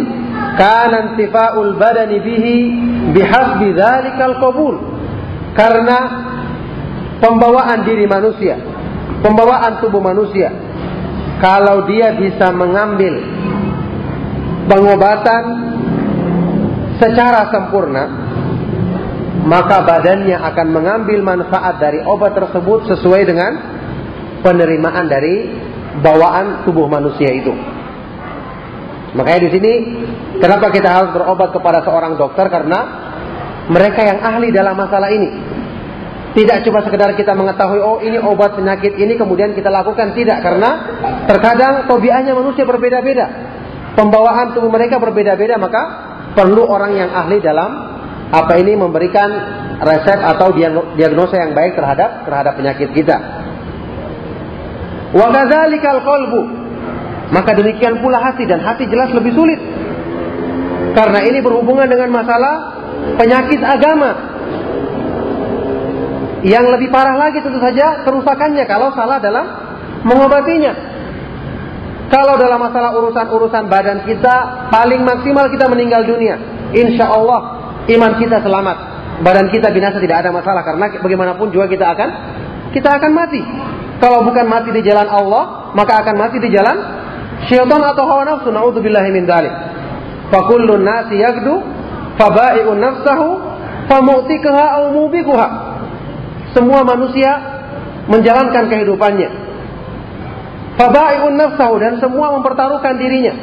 kana 0.59 1.15
intifa'ul 1.15 1.79
badani 1.79 2.19
bihi 2.19 2.57
bihasbi 3.15 3.71
dzalikal 3.71 4.35
qabul. 4.43 4.75
Karena 5.53 5.97
pembawaan 7.21 7.85
diri 7.87 8.09
manusia, 8.09 8.57
pembawaan 9.21 9.79
tubuh 9.79 10.01
manusia 10.01 10.72
kalau 11.43 11.83
dia 11.91 12.15
bisa 12.15 12.55
mengambil 12.55 13.19
pengobatan 14.71 15.43
secara 17.03 17.51
sempurna, 17.51 18.07
maka 19.43 19.83
badannya 19.83 20.39
akan 20.39 20.67
mengambil 20.71 21.19
manfaat 21.19 21.83
dari 21.83 21.99
obat 22.07 22.31
tersebut 22.39 22.87
sesuai 22.95 23.27
dengan 23.27 23.51
penerimaan 24.39 25.11
dari 25.11 25.51
bawaan 25.99 26.63
tubuh 26.63 26.87
manusia 26.87 27.35
itu. 27.35 27.51
Makanya 29.11 29.39
di 29.43 29.49
sini 29.51 29.73
kenapa 30.39 30.71
kita 30.71 30.89
harus 30.89 31.11
berobat 31.11 31.51
kepada 31.51 31.83
seorang 31.83 32.15
dokter 32.15 32.47
karena 32.47 32.79
mereka 33.67 33.99
yang 33.99 34.19
ahli 34.23 34.47
dalam 34.55 34.79
masalah 34.79 35.11
ini. 35.11 35.29
Tidak 36.33 36.65
cuma 36.65 36.81
sekedar 36.81 37.13
kita 37.13 37.37
mengetahui 37.37 37.77
oh 37.77 38.01
ini 38.01 38.17
obat 38.17 38.57
penyakit 38.57 38.97
ini 38.97 39.13
kemudian 39.13 39.53
kita 39.53 39.69
lakukan 39.69 40.17
tidak 40.17 40.41
karena 40.41 40.69
terkadang 41.29 41.85
tobiahnya 41.85 42.33
manusia 42.33 42.65
berbeda-beda. 42.65 43.53
pembawaan 43.93 44.57
tubuh 44.57 44.73
mereka 44.73 44.97
berbeda-beda 44.97 45.61
maka 45.61 45.81
perlu 46.33 46.65
orang 46.65 46.97
yang 46.97 47.13
ahli 47.13 47.37
dalam 47.37 47.69
apa 48.33 48.57
ini 48.57 48.73
memberikan 48.73 49.29
resep 49.77 50.17
atau 50.17 50.49
diagnosa 50.97 51.37
yang 51.37 51.53
baik 51.53 51.77
terhadap 51.77 52.25
terhadap 52.25 52.57
penyakit 52.57 52.89
kita. 52.97 53.17
Wa 55.13 55.29
kadzalikal. 55.29 56.01
Maka 57.29 57.51
demikian 57.57 58.01
pula 58.01 58.17
hati 58.21 58.49
dan 58.49 58.61
hati 58.61 58.89
jelas 58.89 59.13
lebih 59.13 59.33
sulit. 59.37 59.61
Karena 60.97 61.21
ini 61.25 61.41
berhubungan 61.41 61.85
dengan 61.85 62.09
masalah 62.09 62.55
penyakit 63.21 63.61
agama. 63.61 64.32
Yang 66.43 66.75
lebih 66.75 66.91
parah 66.91 67.15
lagi 67.15 67.39
tentu 67.39 67.57
saja 67.63 68.03
kerusakannya 68.03 68.67
kalau 68.67 68.91
salah 68.91 69.23
dalam 69.23 69.47
mengobatinya. 70.03 70.75
Kalau 72.11 72.37
dalam 72.37 72.61
masalah 72.61 72.93
urusan-urusan 72.99 73.71
badan 73.71 74.05
kita, 74.05 74.69
paling 74.69 75.01
maksimal 75.01 75.49
kita 75.49 75.65
meninggal 75.71 76.05
dunia. 76.05 76.37
Insya 76.75 77.09
Allah 77.09 77.63
iman 77.89 78.11
kita 78.21 78.43
selamat, 78.43 78.77
badan 79.23 79.49
kita 79.49 79.71
binasa 79.73 79.97
tidak 79.97 80.21
ada 80.21 80.29
masalah 80.29 80.61
karena 80.61 80.93
bagaimanapun 80.99 81.49
juga 81.49 81.65
kita 81.71 81.95
akan 81.95 82.09
kita 82.75 82.89
akan 83.01 83.11
mati. 83.15 83.41
Kalau 83.97 84.27
bukan 84.27 84.45
mati 84.45 84.69
di 84.75 84.83
jalan 84.83 85.07
Allah, 85.07 85.71
maka 85.73 86.03
akan 86.03 86.15
mati 86.19 86.37
di 86.43 86.51
jalan 86.51 86.75
syaitan 87.47 87.81
atau 87.81 88.03
hawa 88.03 88.27
nafsu. 88.27 88.51
Nauzubillahi 88.51 89.09
min 89.15 89.23
dzalik. 89.23 89.53
Fa 90.27 90.43
kullun 90.49 90.83
nasi 90.83 91.17
yagdu 91.23 91.63
fabai'un 92.19 92.77
nafsahu 92.77 93.27
famu'tikaha 93.87 94.63
aw 94.81 94.83
mubikuha. 94.91 95.72
Semua 96.53 96.85
manusia 96.85 97.31
menjalankan 98.07 98.69
kehidupannya. 98.69 99.29
Fabai'un 100.73 101.33
nafsahu 101.37 101.75
dan 101.77 102.01
semua 102.01 102.33
mempertaruhkan 102.37 102.97
dirinya. 102.97 103.33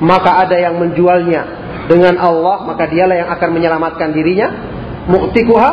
Maka 0.00 0.44
ada 0.44 0.56
yang 0.60 0.76
menjualnya 0.76 1.42
dengan 1.88 2.20
Allah, 2.20 2.66
maka 2.68 2.84
dialah 2.88 3.16
yang 3.16 3.30
akan 3.32 3.48
menyelamatkan 3.56 4.12
dirinya. 4.12 4.48
Mu'tikuha 5.06 5.70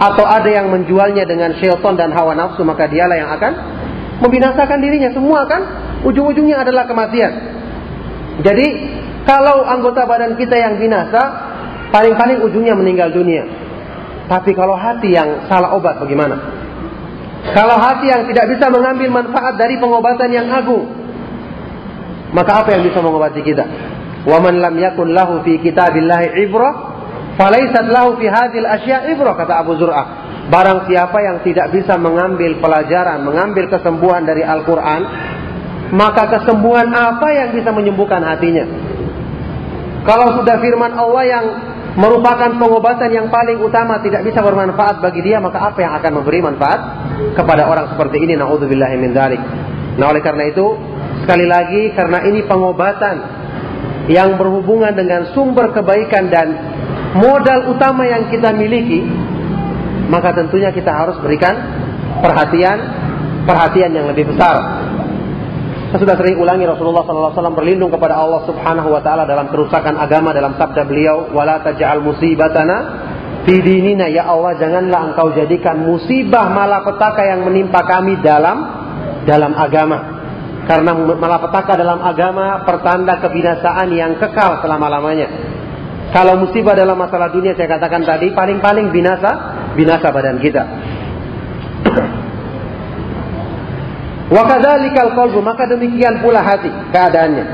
atau 0.00 0.24
ada 0.24 0.48
yang 0.48 0.72
menjualnya 0.72 1.28
dengan 1.28 1.52
syaitan 1.60 1.94
dan 1.94 2.10
hawa 2.16 2.32
nafsu, 2.32 2.64
maka 2.64 2.88
dialah 2.88 3.16
yang 3.20 3.30
akan 3.30 3.52
membinasakan 4.24 4.78
dirinya. 4.80 5.12
Semua 5.12 5.44
kan 5.46 5.62
ujung-ujungnya 6.02 6.64
adalah 6.64 6.88
kematian. 6.88 7.32
Jadi 8.40 8.66
kalau 9.28 9.68
anggota 9.68 10.08
badan 10.08 10.34
kita 10.40 10.56
yang 10.56 10.80
binasa, 10.80 11.22
paling-paling 11.92 12.40
ujungnya 12.40 12.72
meninggal 12.72 13.12
dunia. 13.12 13.44
Tapi 14.30 14.54
kalau 14.54 14.78
hati 14.78 15.10
yang 15.10 15.50
salah 15.50 15.74
obat 15.74 15.98
bagaimana? 15.98 16.38
Kalau 17.50 17.74
hati 17.82 18.06
yang 18.06 18.22
tidak 18.30 18.46
bisa 18.54 18.70
mengambil 18.70 19.10
manfaat 19.10 19.58
dari 19.58 19.74
pengobatan 19.82 20.30
yang 20.30 20.46
agung, 20.46 20.86
maka 22.30 22.62
apa 22.62 22.78
yang 22.78 22.86
bisa 22.86 23.02
mengobati 23.02 23.42
kita? 23.42 23.66
Wa 24.22 24.38
man 24.38 24.62
lam 24.62 24.78
yakun 24.78 25.10
lahu 25.10 25.42
fi 25.42 25.58
kitabillahi 25.58 26.46
ibrah, 26.46 26.74
falaisat 27.34 27.90
lahu 27.90 28.22
fi 28.22 28.30
hadhil 28.30 28.70
asya 28.70 29.10
ibrah 29.10 29.34
kata 29.34 29.66
Abu 29.66 29.74
Zur'ah. 29.74 30.30
Barang 30.46 30.86
siapa 30.86 31.18
yang 31.26 31.42
tidak 31.42 31.74
bisa 31.74 31.98
mengambil 31.98 32.54
pelajaran, 32.62 33.26
mengambil 33.26 33.66
kesembuhan 33.66 34.22
dari 34.22 34.46
Al-Quran, 34.46 35.00
maka 35.90 36.38
kesembuhan 36.38 36.86
apa 36.94 37.34
yang 37.34 37.48
bisa 37.50 37.74
menyembuhkan 37.74 38.22
hatinya? 38.22 38.62
Kalau 40.06 40.38
sudah 40.38 40.56
firman 40.62 40.94
Allah 40.94 41.24
yang 41.26 41.46
merupakan 42.00 42.56
pengobatan 42.56 43.12
yang 43.12 43.28
paling 43.28 43.60
utama 43.60 44.00
tidak 44.00 44.24
bisa 44.24 44.40
bermanfaat 44.40 45.04
bagi 45.04 45.20
dia, 45.20 45.36
maka 45.36 45.60
apa 45.60 45.78
yang 45.84 45.92
akan 46.00 46.12
memberi 46.24 46.40
manfaat 46.40 46.80
kepada 47.36 47.68
orang 47.68 47.92
seperti 47.92 48.24
ini? 48.24 48.40
Min 48.96 49.12
dzalik. 49.12 49.42
Nah, 50.00 50.08
oleh 50.08 50.24
karena 50.24 50.48
itu, 50.48 50.64
sekali 51.20 51.44
lagi 51.44 51.92
karena 51.92 52.24
ini 52.24 52.40
pengobatan 52.48 53.16
yang 54.08 54.40
berhubungan 54.40 54.96
dengan 54.96 55.28
sumber 55.36 55.76
kebaikan 55.76 56.32
dan 56.32 56.48
modal 57.20 57.76
utama 57.76 58.08
yang 58.08 58.32
kita 58.32 58.48
miliki, 58.56 59.04
maka 60.08 60.32
tentunya 60.32 60.72
kita 60.72 60.88
harus 60.88 61.20
berikan 61.20 61.52
perhatian 62.24 62.78
perhatian 63.44 63.92
yang 63.92 64.08
lebih 64.08 64.30
besar. 64.32 64.88
Saya 65.90 66.06
sudah 66.06 66.16
sering 66.22 66.38
ulangi 66.38 66.70
Rasulullah 66.70 67.02
SAW 67.02 67.50
berlindung 67.50 67.90
kepada 67.90 68.14
Allah 68.14 68.46
Subhanahu 68.46 68.94
Wa 68.94 69.02
Taala 69.02 69.26
dalam 69.26 69.50
kerusakan 69.50 69.98
agama 69.98 70.30
dalam 70.30 70.54
sabda 70.54 70.86
beliau, 70.86 71.34
"Wala 71.34 71.66
taj'al 71.66 71.98
musibatana 71.98 72.76
fi 73.42 73.58
dinina." 73.58 74.06
Ya 74.06 74.30
Allah, 74.30 74.54
janganlah 74.54 75.10
Engkau 75.10 75.34
jadikan 75.34 75.82
musibah 75.82 76.46
malapetaka 76.46 77.26
yang 77.26 77.42
menimpa 77.42 77.82
kami 77.82 78.22
dalam 78.22 78.70
dalam 79.26 79.50
agama. 79.58 79.98
Karena 80.70 80.94
malapetaka 80.94 81.74
dalam 81.74 81.98
agama 82.06 82.62
pertanda 82.62 83.18
kebinasaan 83.18 83.90
yang 83.90 84.14
kekal 84.14 84.62
selama-lamanya. 84.62 85.26
Kalau 86.14 86.38
musibah 86.38 86.78
dalam 86.78 86.94
masalah 86.94 87.34
dunia 87.34 87.58
saya 87.58 87.66
katakan 87.66 88.06
tadi 88.06 88.30
paling-paling 88.30 88.94
binasa, 88.94 89.58
binasa 89.74 90.06
badan 90.14 90.38
kita. 90.38 90.62
Wa 94.30 94.46
kadzalikal 94.46 95.18
qalbu, 95.18 95.42
maka 95.42 95.66
demikian 95.66 96.22
pula 96.22 96.38
hati 96.38 96.70
keadaannya. 96.94 97.44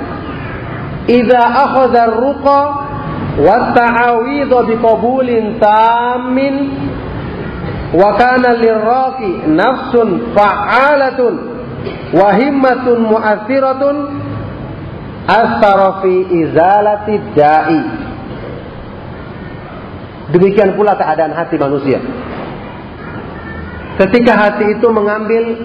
Idza 1.08 1.40
akhadha 1.40 2.12
ar-ruqa 2.12 2.60
wa 3.40 3.72
ta'awidh 3.72 4.52
bi 4.68 4.74
qabulin 4.76 5.56
tammin 5.56 6.54
wa 7.96 8.12
kana 8.20 8.60
lirraqi 8.60 9.48
nafsun 9.56 10.36
fa'alatun 10.36 11.34
wa 12.12 12.28
himmatun 12.36 12.98
mu'athiratun 13.08 13.96
asara 15.24 16.04
fi 16.04 16.12
izalati 16.44 17.14
da'i. 17.32 17.80
Demikian 20.36 20.76
pula 20.76 20.92
keadaan 20.98 21.32
hati 21.32 21.56
manusia. 21.56 22.02
Ketika 23.96 24.32
hati 24.36 24.76
itu 24.76 24.86
mengambil 24.92 25.56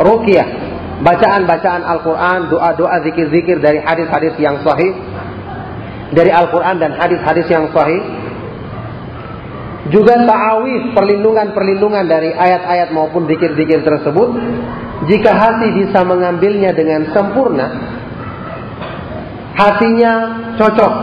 ruqyah, 0.00 0.48
bacaan-bacaan 1.04 1.82
Al-Quran, 1.84 2.48
doa-doa, 2.52 3.04
zikir-zikir 3.04 3.60
dari 3.60 3.80
hadis-hadis 3.84 4.34
yang 4.40 4.60
sahih, 4.64 4.92
dari 6.12 6.32
Al-Quran 6.32 6.76
dan 6.80 6.96
hadis-hadis 6.96 7.46
yang 7.48 7.68
sahih, 7.72 8.00
juga 9.88 10.20
ta'awif, 10.28 10.92
perlindungan-perlindungan 10.92 12.04
dari 12.04 12.30
ayat-ayat 12.36 12.92
maupun 12.92 13.24
zikir-zikir 13.24 13.80
tersebut, 13.80 14.28
jika 15.08 15.32
hati 15.32 15.72
bisa 15.80 16.04
mengambilnya 16.04 16.76
dengan 16.76 17.08
sempurna, 17.16 17.68
hatinya 19.56 20.12
cocok, 20.60 20.94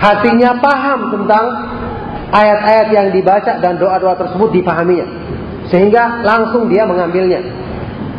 hatinya 0.00 0.56
paham 0.64 1.00
tentang 1.12 1.44
ayat-ayat 2.32 2.88
yang 2.92 3.06
dibaca 3.12 3.60
dan 3.60 3.76
doa-doa 3.76 4.16
tersebut 4.16 4.48
dipahaminya, 4.56 5.06
sehingga 5.68 6.24
langsung 6.24 6.72
dia 6.72 6.88
mengambilnya 6.88 7.67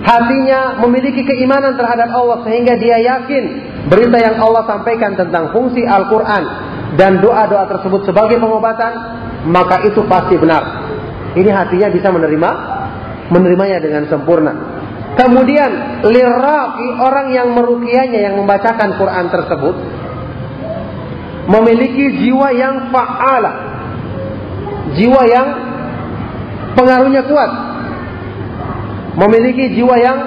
hatinya 0.09 0.81
memiliki 0.81 1.21
keimanan 1.21 1.77
terhadap 1.77 2.09
Allah 2.09 2.41
sehingga 2.41 2.73
dia 2.81 2.97
yakin 2.97 3.43
berita 3.85 4.17
yang 4.17 4.41
Allah 4.41 4.65
sampaikan 4.65 5.13
tentang 5.13 5.53
fungsi 5.53 5.85
Al-Quran 5.85 6.43
dan 6.97 7.21
doa-doa 7.21 7.69
tersebut 7.69 8.09
sebagai 8.09 8.41
pengobatan, 8.41 8.91
maka 9.45 9.85
itu 9.85 10.01
pasti 10.09 10.33
benar. 10.41 10.89
Ini 11.37 11.49
hatinya 11.53 11.93
bisa 11.93 12.09
menerima 12.09 12.49
menerimanya 13.29 13.77
dengan 13.77 14.09
sempurna. 14.09 14.81
Kemudian 15.13 16.01
liraki 16.09 16.87
orang 16.97 17.27
yang 17.29 17.53
merukianya 17.53 18.19
yang 18.29 18.35
membacakan 18.41 18.97
Quran 18.97 19.25
tersebut 19.29 19.75
memiliki 21.49 22.25
jiwa 22.25 22.49
yang 22.57 22.89
fa'ala. 22.89 23.51
Jiwa 24.97 25.21
yang 25.29 25.47
pengaruhnya 26.73 27.29
kuat 27.29 27.68
memiliki 29.17 29.73
jiwa 29.77 29.95
yang 29.97 30.19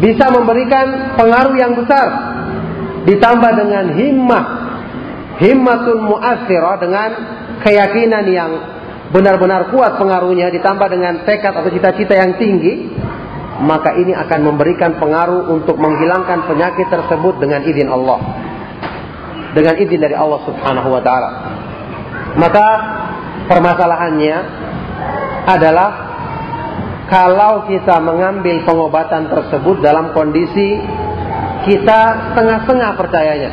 bisa 0.00 0.32
memberikan 0.32 1.16
pengaruh 1.20 1.54
yang 1.58 1.76
besar 1.76 2.08
ditambah 3.04 3.52
dengan 3.58 3.84
himmah 3.92 4.44
himmatun 5.42 5.98
mu'athirah 6.06 6.76
dengan 6.80 7.10
keyakinan 7.60 8.24
yang 8.30 8.50
benar-benar 9.12 9.68
kuat 9.68 10.00
pengaruhnya 10.00 10.48
ditambah 10.48 10.88
dengan 10.88 11.26
tekad 11.28 11.52
atau 11.52 11.68
cita-cita 11.68 12.16
yang 12.16 12.40
tinggi 12.40 12.88
maka 13.62 13.94
ini 13.94 14.10
akan 14.16 14.40
memberikan 14.42 14.98
pengaruh 14.98 15.52
untuk 15.52 15.78
menghilangkan 15.78 16.50
penyakit 16.50 16.88
tersebut 16.90 17.38
dengan 17.38 17.62
izin 17.62 17.86
Allah. 17.86 18.18
Dengan 19.54 19.74
izin 19.78 20.00
dari 20.02 20.16
Allah 20.18 20.40
Subhanahu 20.42 20.88
wa 20.90 21.02
taala. 21.04 21.30
Maka 22.40 22.66
permasalahannya 23.46 24.36
adalah 25.46 26.11
kalau 27.12 27.68
kita 27.68 28.00
mengambil 28.00 28.64
pengobatan 28.64 29.28
tersebut 29.28 29.84
dalam 29.84 30.16
kondisi 30.16 30.80
kita 31.68 32.32
setengah-setengah 32.32 32.90
percayanya. 32.96 33.52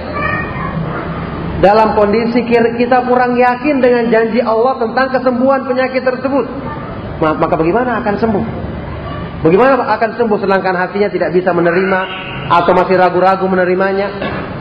Dalam 1.60 1.92
kondisi 2.00 2.40
kita 2.48 3.04
kurang 3.04 3.36
yakin 3.36 3.84
dengan 3.84 4.08
janji 4.08 4.40
Allah 4.40 4.80
tentang 4.80 5.12
kesembuhan 5.12 5.68
penyakit 5.68 6.08
tersebut. 6.08 6.48
Maka 7.20 7.56
bagaimana 7.60 8.00
akan 8.00 8.16
sembuh? 8.16 8.46
Bagaimana 9.44 9.76
akan 9.76 10.10
sembuh 10.16 10.40
sedangkan 10.40 10.76
hatinya 10.80 11.12
tidak 11.12 11.36
bisa 11.36 11.52
menerima 11.52 12.00
atau 12.48 12.72
masih 12.72 12.96
ragu-ragu 12.96 13.44
menerimanya? 13.44 14.08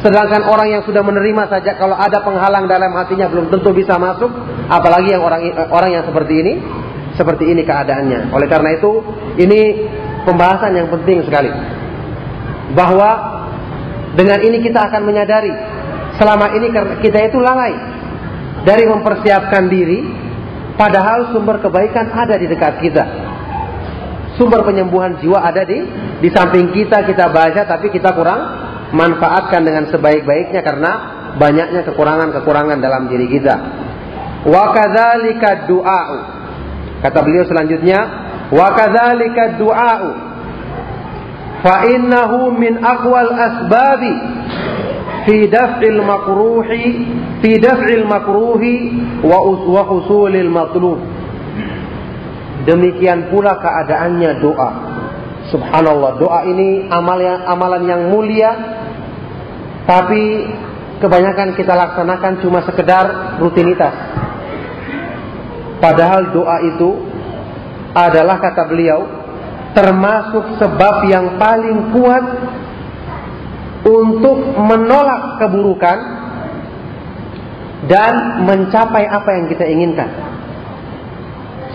Sedangkan 0.03 0.43
orang 0.43 0.75
yang 0.75 0.83
sudah 0.83 1.07
menerima 1.07 1.47
saja 1.47 1.79
kalau 1.79 1.95
ada 1.95 2.19
penghalang 2.27 2.66
dalam 2.66 2.91
hatinya 2.99 3.31
belum 3.31 3.47
tentu 3.47 3.70
bisa 3.70 3.95
masuk, 3.95 4.31
apalagi 4.66 5.15
yang 5.15 5.23
orang 5.23 5.55
orang 5.70 5.91
yang 5.95 6.03
seperti 6.03 6.35
ini, 6.43 6.53
seperti 7.19 7.51
ini 7.51 7.66
keadaannya. 7.66 8.31
Oleh 8.31 8.47
karena 8.47 8.78
itu, 8.78 9.03
ini 9.43 9.90
pembahasan 10.23 10.78
yang 10.78 10.89
penting 10.95 11.27
sekali. 11.27 11.51
Bahwa 12.78 13.11
dengan 14.15 14.39
ini 14.40 14.62
kita 14.62 14.89
akan 14.89 15.03
menyadari 15.03 15.53
selama 16.16 16.55
ini 16.55 16.70
kita 17.03 17.19
itu 17.27 17.39
lalai 17.43 17.74
dari 18.62 18.86
mempersiapkan 18.86 19.70
diri 19.70 20.03
padahal 20.74 21.31
sumber 21.31 21.62
kebaikan 21.62 22.11
ada 22.11 22.35
di 22.35 22.51
dekat 22.51 22.82
kita 22.82 23.05
sumber 24.35 24.66
penyembuhan 24.66 25.23
jiwa 25.23 25.39
ada 25.39 25.62
di 25.62 25.78
di 26.19 26.28
samping 26.35 26.74
kita 26.74 27.07
kita 27.07 27.31
baca 27.31 27.62
tapi 27.62 27.95
kita 27.95 28.11
kurang 28.11 28.69
manfaatkan 28.93 29.62
dengan 29.62 29.86
sebaik-baiknya 29.93 30.61
karena 30.65 30.93
banyaknya 31.36 31.85
kekurangan-kekurangan 31.85 32.78
dalam 32.81 33.11
diri 33.11 33.28
kita. 33.28 33.55
Wa 34.49 34.73
kadzalika 34.73 35.69
du'a'u. 35.69 36.19
Kata 36.99 37.19
beliau 37.23 37.47
selanjutnya, 37.47 38.01
wa 38.51 38.66
kadzalika 38.75 39.55
du'a'u. 39.61 40.11
Fa 41.62 41.87
innahu 41.91 42.55
min 42.55 42.79
aqwal 42.79 43.31
asbabi 43.35 44.15
fi 45.27 45.37
daf'il 45.51 46.01
makruhi 46.07 46.83
fi 47.43 47.51
daf'il 47.59 48.07
makruhi 48.07 48.75
wa 49.27 49.43
wa 49.43 49.83
husulil 49.91 50.51
matlub. 50.51 51.03
Demikian 52.66 53.31
pula 53.31 53.59
keadaannya 53.59 54.31
doa. 54.39 54.70
Subhanallah, 55.49 56.20
doa 56.20 56.45
ini 56.45 56.87
amalan 56.93 57.41
amalan 57.49 57.83
yang 57.89 58.03
mulia 58.12 58.53
tapi 59.89 60.45
kebanyakan 61.01 61.57
kita 61.57 61.73
laksanakan 61.73 62.45
cuma 62.45 62.61
sekedar 62.69 63.41
rutinitas. 63.41 63.95
Padahal 65.79 66.35
doa 66.35 66.59
itu 66.67 66.91
adalah 67.95 68.43
kata 68.43 68.63
beliau 68.67 69.01
termasuk 69.73 70.59
sebab 70.59 71.07
yang 71.07 71.39
paling 71.39 71.95
kuat 71.95 72.25
untuk 73.87 74.59
menolak 74.59 75.39
keburukan 75.39 75.99
dan 77.87 78.43
mencapai 78.43 79.07
apa 79.07 79.31
yang 79.39 79.47
kita 79.47 79.65
inginkan. 79.71 80.11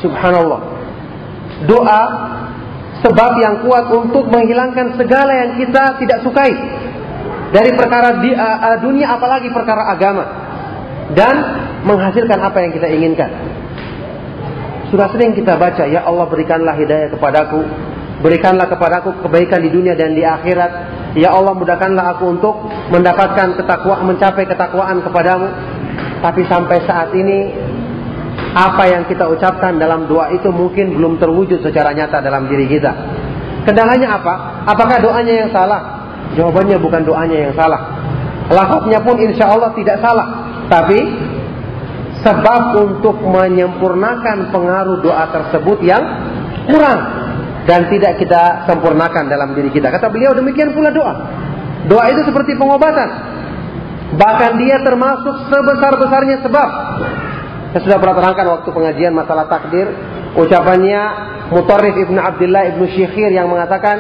Subhanallah 0.04 0.74
doa 1.64 2.02
sebab 3.04 3.32
yang 3.40 3.56
kuat 3.64 3.88
untuk 3.92 4.28
menghilangkan 4.32 4.96
segala 5.00 5.32
yang 5.32 5.52
kita 5.60 6.00
tidak 6.00 6.20
sukai 6.24 6.52
dari 7.52 7.72
perkara 7.76 8.20
di, 8.24 8.32
uh, 8.34 8.78
dunia 8.80 9.16
apalagi 9.16 9.52
perkara 9.52 9.92
agama 9.92 10.26
dan 11.14 11.36
menghasilkan 11.84 12.40
apa 12.40 12.58
yang 12.64 12.72
kita 12.74 12.88
inginkan. 12.90 13.30
Sudah 14.94 15.10
sering 15.10 15.34
kita 15.34 15.58
baca, 15.58 15.90
ya 15.90 16.06
Allah 16.06 16.30
berikanlah 16.30 16.78
hidayah 16.78 17.10
kepadaku, 17.18 17.66
berikanlah 18.22 18.70
kepadaku 18.70 19.26
kebaikan 19.26 19.66
di 19.66 19.74
dunia 19.74 19.98
dan 19.98 20.14
di 20.14 20.22
akhirat. 20.22 20.72
Ya 21.18 21.34
Allah 21.34 21.58
mudahkanlah 21.58 22.14
aku 22.14 22.38
untuk 22.38 22.62
mendapatkan 22.94 23.58
ketakwaan, 23.58 24.06
mencapai 24.06 24.46
ketakwaan 24.46 25.02
kepadamu. 25.02 25.50
Tapi 26.22 26.46
sampai 26.46 26.78
saat 26.86 27.10
ini 27.18 27.58
apa 28.54 28.86
yang 28.86 29.10
kita 29.10 29.26
ucapkan 29.34 29.82
dalam 29.82 30.06
doa 30.06 30.30
itu 30.30 30.54
mungkin 30.54 30.94
belum 30.94 31.18
terwujud 31.18 31.66
secara 31.66 31.90
nyata 31.98 32.22
dalam 32.22 32.46
diri 32.46 32.70
kita. 32.70 32.94
Kendalanya 33.66 34.22
apa? 34.22 34.62
Apakah 34.70 35.02
doanya 35.02 35.34
yang 35.42 35.50
salah? 35.50 36.06
Jawabannya 36.38 36.78
bukan 36.78 37.02
doanya 37.02 37.50
yang 37.50 37.54
salah. 37.58 37.98
Lafaznya 38.46 39.02
pun 39.02 39.18
insya 39.18 39.58
Allah 39.58 39.74
tidak 39.74 39.98
salah. 40.06 40.54
Tapi 40.70 41.33
sebab 42.24 42.62
untuk 42.80 43.20
menyempurnakan 43.20 44.50
pengaruh 44.50 45.04
doa 45.04 45.28
tersebut 45.28 45.84
yang 45.84 46.04
kurang 46.72 47.00
dan 47.68 47.88
tidak 47.92 48.20
kita 48.20 48.64
sempurnakan 48.68 49.28
dalam 49.28 49.56
diri 49.56 49.72
kita. 49.72 49.92
Kata 49.92 50.08
beliau 50.08 50.32
demikian 50.36 50.72
pula 50.72 50.92
doa. 50.92 51.14
Doa 51.88 52.06
itu 52.16 52.24
seperti 52.24 52.56
pengobatan. 52.56 53.10
Bahkan 54.16 54.52
dia 54.62 54.78
termasuk 54.84 55.52
sebesar-besarnya 55.52 56.38
sebab 56.46 56.70
saya 57.74 57.82
sudah 57.90 57.98
pernah 57.98 58.16
terangkan 58.22 58.46
waktu 58.54 58.70
pengajian 58.70 59.14
masalah 59.18 59.50
takdir. 59.50 59.90
Ucapannya 60.38 61.02
Mutarrif 61.50 61.98
Ibnu 61.98 62.22
Abdullah 62.22 62.70
Ibnu 62.74 62.86
Syekhir 62.94 63.34
yang 63.34 63.50
mengatakan, 63.50 63.98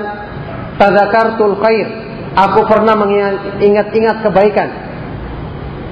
Tazakartul 0.78 1.58
khair. 1.58 1.88
Aku 2.34 2.66
pernah 2.66 2.98
mengingat-ingat 2.98 4.26
kebaikan. 4.26 4.70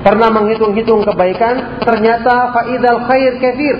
Pernah 0.01 0.29
menghitung-hitung 0.33 1.05
kebaikan. 1.05 1.81
Ternyata 1.85 2.53
faidal 2.57 3.05
khair 3.05 3.37
kafir. 3.37 3.77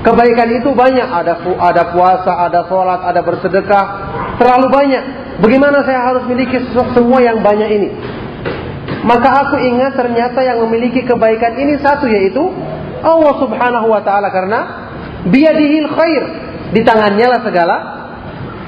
Kebaikan 0.00 0.48
itu 0.56 0.72
banyak. 0.72 1.08
Ada 1.08 1.34
ada 1.60 1.82
puasa, 1.92 2.32
ada 2.48 2.60
sholat, 2.68 3.00
ada 3.04 3.20
bersedekah. 3.20 3.84
Terlalu 4.40 4.66
banyak. 4.72 5.04
Bagaimana 5.40 5.84
saya 5.84 6.04
harus 6.04 6.24
memiliki 6.28 6.60
semua 6.72 7.20
yang 7.20 7.40
banyak 7.40 7.68
ini? 7.68 7.88
Maka 9.00 9.48
aku 9.48 9.56
ingat 9.56 9.96
ternyata 9.96 10.44
yang 10.44 10.60
memiliki 10.68 11.00
kebaikan 11.08 11.56
ini 11.56 11.80
satu 11.80 12.04
yaitu 12.04 12.44
Allah 13.00 13.32
Subhanahu 13.40 13.88
wa 13.88 14.04
taala 14.04 14.28
karena 14.28 14.60
biadihil 15.24 15.88
khair. 15.88 16.24
Di 16.70 16.80
tangannya 16.86 17.26
lah 17.26 17.40
segala 17.42 17.76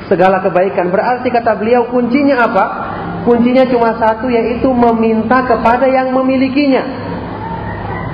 segala 0.08 0.44
kebaikan. 0.44 0.88
Berarti 0.88 1.28
kata 1.28 1.56
beliau 1.56 1.88
kuncinya 1.92 2.44
apa? 2.44 2.64
Kuncinya 3.22 3.64
cuma 3.70 3.94
satu 4.02 4.26
yaitu 4.26 4.66
meminta 4.74 5.46
kepada 5.46 5.86
yang 5.86 6.10
memilikinya. 6.10 6.82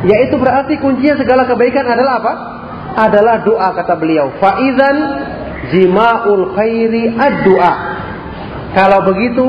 Yaitu 0.05 0.37
berarti 0.37 0.79
kuncinya 0.79 1.17
segala 1.19 1.49
kebaikan 1.49 1.89
adalah 1.89 2.13
apa? 2.23 2.33
Adalah 3.09 3.37
doa 3.43 3.69
kata 3.73 3.95
beliau. 3.97 4.37
Faizan 4.37 4.97
jima'ul 5.73 6.55
khairi 6.55 7.17
ad-doa. 7.17 7.73
Kalau 8.77 9.01
begitu 9.09 9.47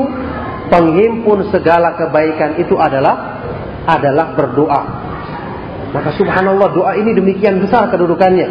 penghimpun 0.72 1.52
segala 1.52 1.94
kebaikan 1.98 2.56
itu 2.56 2.74
adalah 2.80 3.42
adalah 3.84 4.32
berdoa. 4.32 4.82
Maka 5.90 6.14
subhanallah 6.14 6.68
doa 6.72 6.92
ini 6.96 7.12
demikian 7.12 7.58
besar 7.60 7.90
kedudukannya. 7.90 8.48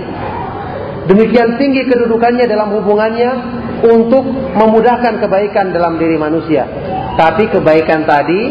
Demikian 1.07 1.57
tinggi 1.57 1.89
kedudukannya 1.89 2.45
dalam 2.45 2.69
hubungannya 2.75 3.31
untuk 3.81 4.27
memudahkan 4.29 5.23
kebaikan 5.23 5.71
dalam 5.73 5.97
diri 5.97 6.19
manusia. 6.19 6.67
Tapi 7.19 7.51
kebaikan 7.51 8.07
tadi, 8.07 8.41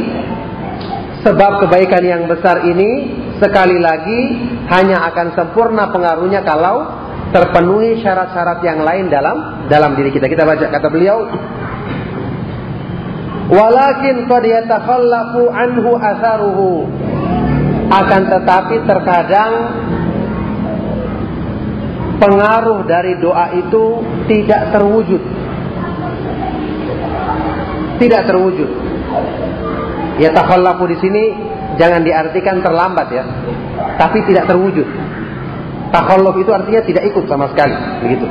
sebab 1.24 1.64
kebaikan 1.64 2.04
yang 2.04 2.28
besar 2.28 2.68
ini 2.68 3.16
sekali 3.40 3.80
lagi 3.80 4.20
hanya 4.68 5.08
akan 5.08 5.32
sempurna 5.32 5.88
pengaruhnya 5.88 6.44
kalau 6.44 6.84
terpenuhi 7.32 8.04
syarat-syarat 8.04 8.60
yang 8.60 8.84
lain 8.84 9.08
dalam 9.08 9.68
dalam 9.72 9.96
diri 9.96 10.12
kita. 10.12 10.28
Kita 10.28 10.44
baca 10.44 10.68
kata 10.68 10.88
beliau, 10.92 11.24
"Walakin 13.56 14.28
qad 14.28 14.44
yatakhallafu 14.44 15.42
anhu 15.48 15.90
atharuhu." 15.96 16.70
Akan 17.88 18.28
tetapi 18.28 18.84
terkadang 18.84 19.52
pengaruh 22.20 22.84
dari 22.84 23.16
doa 23.16 23.48
itu 23.56 24.04
tidak 24.28 24.76
terwujud. 24.76 25.37
Tidak 27.98 28.22
terwujud. 28.24 28.70
Ya 30.18 30.30
takhallafu 30.34 30.86
di 30.90 30.96
sini 30.98 31.22
jangan 31.78 32.02
diartikan 32.02 32.62
terlambat 32.62 33.08
ya. 33.10 33.24
Tapi 33.98 34.22
tidak 34.26 34.50
terwujud. 34.50 34.86
Takhalluf 35.88 36.36
itu 36.36 36.50
artinya 36.52 36.84
tidak 36.84 37.04
ikut 37.08 37.24
sama 37.24 37.48
sekali, 37.48 37.72
begitu. 38.04 38.26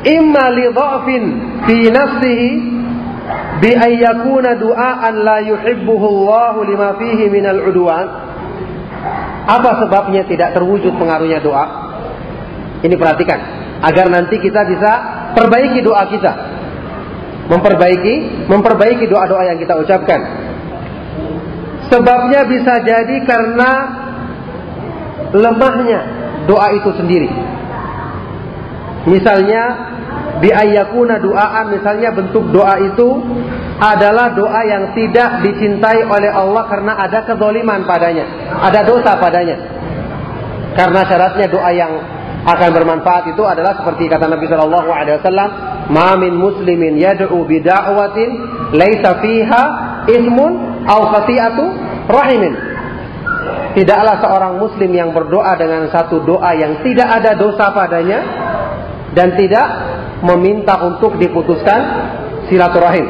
Imma 0.00 0.44
li 0.48 0.66
dha'fin 0.72 1.24
fi 1.68 1.76
nafsihi 1.92 2.50
bi 3.60 3.70
ayyakuna 3.76 4.56
du'aan 4.56 5.14
la 5.20 5.44
yuhibbuhu 5.44 6.06
Allah 6.08 6.54
lima 6.64 6.88
fihi 6.96 7.28
minal 7.28 7.68
udwan 7.68 8.06
apa 9.44 9.70
sebabnya 9.84 10.24
tidak 10.24 10.56
terwujud 10.56 10.96
pengaruhnya 10.96 11.44
doa 11.44 11.66
ini 12.80 12.96
perhatikan 12.96 13.59
agar 13.80 14.06
nanti 14.12 14.36
kita 14.40 14.60
bisa 14.68 14.92
perbaiki 15.34 15.80
doa 15.80 16.04
kita. 16.08 16.32
Memperbaiki 17.50 18.46
memperbaiki 18.46 19.10
doa-doa 19.10 19.42
yang 19.50 19.58
kita 19.58 19.74
ucapkan. 19.74 20.20
Sebabnya 21.90 22.46
bisa 22.46 22.78
jadi 22.86 23.16
karena 23.26 23.70
lemahnya 25.34 26.00
doa 26.46 26.70
itu 26.78 26.90
sendiri. 26.94 27.30
Misalnya 29.10 29.62
biayakuna 30.38 31.18
doaan 31.18 31.74
misalnya 31.74 32.14
bentuk 32.14 32.54
doa 32.54 32.78
itu 32.78 33.08
adalah 33.80 34.36
doa 34.36 34.60
yang 34.68 34.92
tidak 34.92 35.40
dicintai 35.40 36.04
oleh 36.04 36.30
Allah 36.30 36.68
karena 36.68 36.92
ada 37.00 37.24
kezoliman 37.24 37.88
padanya, 37.88 38.28
ada 38.60 38.84
dosa 38.84 39.16
padanya. 39.16 39.56
Karena 40.76 41.00
syaratnya 41.02 41.46
doa 41.50 41.70
yang 41.74 41.92
akan 42.40 42.70
bermanfaat 42.72 43.36
itu 43.36 43.42
adalah 43.44 43.76
seperti 43.76 44.08
kata 44.08 44.24
Nabi 44.24 44.48
Shallallahu 44.48 44.88
Alaihi 44.88 45.20
Wasallam, 45.20 45.50
"Ma 45.92 46.16
min 46.16 46.32
muslimin 46.32 46.96
yad'u 46.96 47.44
bi 47.44 47.60
da'watin 47.60 48.30
laisa 48.72 49.20
fiha 49.20 49.62
ismun 50.08 50.84
aw 50.88 51.00
khati'atu 51.12 51.64
rahimin." 52.08 52.54
Tidaklah 53.76 54.24
seorang 54.24 54.54
muslim 54.56 54.90
yang 54.90 55.12
berdoa 55.12 55.54
dengan 55.60 55.86
satu 55.92 56.24
doa 56.24 56.56
yang 56.56 56.80
tidak 56.80 57.06
ada 57.06 57.36
dosa 57.36 57.70
padanya 57.76 58.18
dan 59.14 59.36
tidak 59.36 59.66
meminta 60.24 60.80
untuk 60.80 61.20
diputuskan 61.20 61.80
silaturahim. 62.48 63.06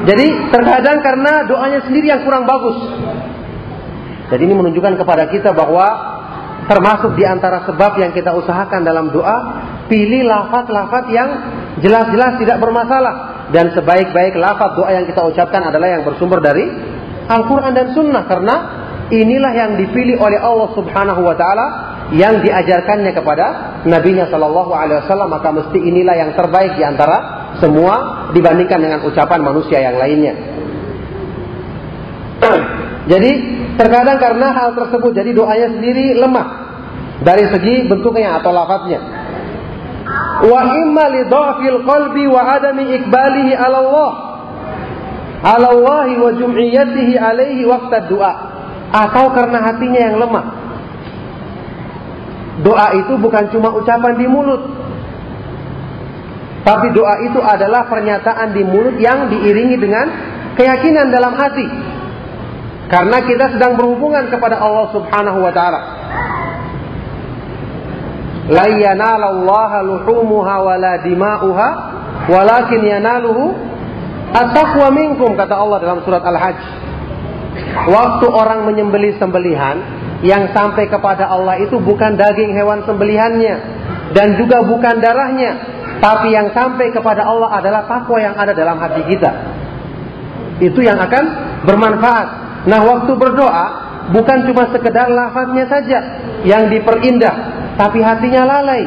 Jadi 0.00 0.26
terkadang 0.48 1.04
karena 1.04 1.44
doanya 1.44 1.84
sendiri 1.84 2.08
yang 2.08 2.24
kurang 2.24 2.48
bagus. 2.48 2.78
Jadi 4.32 4.42
ini 4.48 4.54
menunjukkan 4.54 4.96
kepada 4.96 5.28
kita 5.28 5.52
bahwa 5.52 6.19
termasuk 6.70 7.18
di 7.18 7.26
antara 7.26 7.66
sebab 7.66 7.98
yang 7.98 8.14
kita 8.14 8.30
usahakan 8.30 8.86
dalam 8.86 9.10
doa, 9.10 9.66
pilih 9.90 10.22
lafaz-lafaz 10.22 11.10
yang 11.10 11.28
jelas-jelas 11.82 12.38
tidak 12.38 12.62
bermasalah. 12.62 13.42
Dan 13.50 13.74
sebaik-baik 13.74 14.38
lafaz 14.38 14.78
doa 14.78 14.94
yang 14.94 15.10
kita 15.10 15.26
ucapkan 15.26 15.66
adalah 15.66 15.90
yang 15.90 16.06
bersumber 16.06 16.38
dari 16.38 16.62
Al-Quran 17.26 17.74
dan 17.74 17.90
Sunnah. 17.90 18.22
Karena 18.30 18.56
inilah 19.10 19.50
yang 19.50 19.70
dipilih 19.74 20.22
oleh 20.22 20.38
Allah 20.38 20.70
Subhanahu 20.78 21.26
Wa 21.26 21.34
Taala 21.34 21.66
yang 22.14 22.38
diajarkannya 22.38 23.10
kepada 23.10 23.46
Nabi-Nya 23.90 24.30
Shallallahu 24.30 24.70
Alaihi 24.70 25.02
Wasallam. 25.02 25.34
Maka 25.34 25.50
mesti 25.50 25.78
inilah 25.82 26.14
yang 26.14 26.30
terbaik 26.38 26.78
di 26.78 26.86
antara 26.86 27.50
semua 27.58 28.30
dibandingkan 28.30 28.78
dengan 28.78 29.02
ucapan 29.02 29.42
manusia 29.42 29.82
yang 29.82 29.98
lainnya. 29.98 30.34
jadi 33.10 33.30
terkadang 33.80 34.20
karena 34.20 34.52
hal 34.52 34.76
tersebut 34.76 35.16
jadi 35.16 35.32
doanya 35.32 35.72
sendiri 35.72 36.12
lemah 36.20 36.46
dari 37.24 37.48
segi 37.48 37.88
bentuknya 37.88 38.36
atau 38.36 38.52
lafadznya. 38.52 39.00
Wa 40.44 40.60
imma 40.84 41.04
li 41.08 41.24
qalbi 41.88 42.24
wa 42.28 42.42
adami 42.44 42.84
ikbalihi 43.00 43.56
ala 43.56 43.78
Allah 43.80 44.12
ala 45.40 45.66
Allah 45.72 46.08
wa 46.20 46.30
jum'iyatihi 46.36 47.16
alaihi 47.16 47.64
waqta 47.64 48.04
doa 48.08 48.32
atau 48.92 49.32
karena 49.32 49.58
hatinya 49.64 50.00
yang 50.12 50.16
lemah. 50.20 50.44
Doa 52.60 52.92
itu 53.00 53.16
bukan 53.16 53.48
cuma 53.48 53.72
ucapan 53.72 54.12
di 54.20 54.26
mulut. 54.28 54.62
Tapi 56.60 56.92
doa 56.92 57.24
itu 57.24 57.40
adalah 57.40 57.88
pernyataan 57.88 58.52
di 58.52 58.60
mulut 58.60 59.00
yang 59.00 59.32
diiringi 59.32 59.80
dengan 59.80 60.06
keyakinan 60.60 61.08
dalam 61.08 61.32
hati. 61.32 61.64
Karena 62.90 63.22
kita 63.22 63.54
sedang 63.54 63.78
berhubungan 63.78 64.26
kepada 64.28 64.58
Allah 64.58 64.90
Subhanahu 64.90 65.38
wa 65.38 65.52
taala. 65.54 65.80
La 68.50 68.66
yanalallaha 68.66 69.78
luhumuha 69.86 70.54
wala 70.58 70.98
dima'uha 71.06 71.68
walakin 72.26 72.82
yanaluhu 72.82 73.70
At-taqwa 74.30 74.94
kata 75.34 75.54
Allah 75.58 75.78
dalam 75.82 75.98
surat 76.06 76.22
Al-Hajj. 76.22 76.60
Waktu 77.90 78.26
orang 78.30 78.62
menyembelih 78.62 79.18
sembelihan 79.18 79.82
yang 80.22 80.54
sampai 80.54 80.86
kepada 80.86 81.26
Allah 81.26 81.58
itu 81.58 81.82
bukan 81.82 82.14
daging 82.14 82.54
hewan 82.54 82.86
sembelihannya 82.86 83.54
dan 84.14 84.38
juga 84.38 84.62
bukan 84.62 85.02
darahnya, 85.02 85.50
tapi 85.98 86.30
yang 86.30 86.54
sampai 86.54 86.94
kepada 86.94 87.26
Allah 87.26 87.58
adalah 87.58 87.82
takwa 87.90 88.22
yang 88.22 88.38
ada 88.38 88.54
dalam 88.54 88.78
hati 88.78 89.02
kita. 89.10 89.30
Itu 90.62 90.78
yang 90.78 91.02
akan 91.02 91.24
bermanfaat. 91.66 92.28
Nah, 92.68 92.80
waktu 92.84 93.12
berdoa 93.16 93.66
bukan 94.12 94.38
cuma 94.50 94.68
sekedar 94.74 95.08
lafaznya 95.08 95.64
saja 95.70 95.98
yang 96.44 96.68
diperindah, 96.68 97.34
tapi 97.80 98.04
hatinya 98.04 98.44
lalai. 98.44 98.84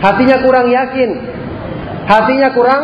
Hatinya 0.00 0.40
kurang 0.40 0.72
yakin. 0.72 1.10
Hatinya 2.08 2.48
kurang 2.56 2.82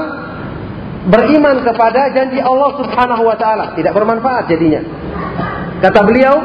beriman 1.09 1.64
kepada 1.64 2.12
janji 2.12 2.43
Allah 2.43 2.70
Subhanahu 2.77 3.23
wa 3.24 3.36
taala, 3.39 3.73
tidak 3.78 3.97
bermanfaat 3.97 4.51
jadinya. 4.52 4.85
Kata 5.81 6.01
beliau, 6.05 6.36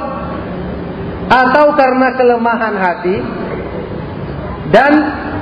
atau 1.32 1.66
karena 1.80 2.08
kelemahan 2.20 2.76
hati 2.76 3.16
dan 4.72 4.92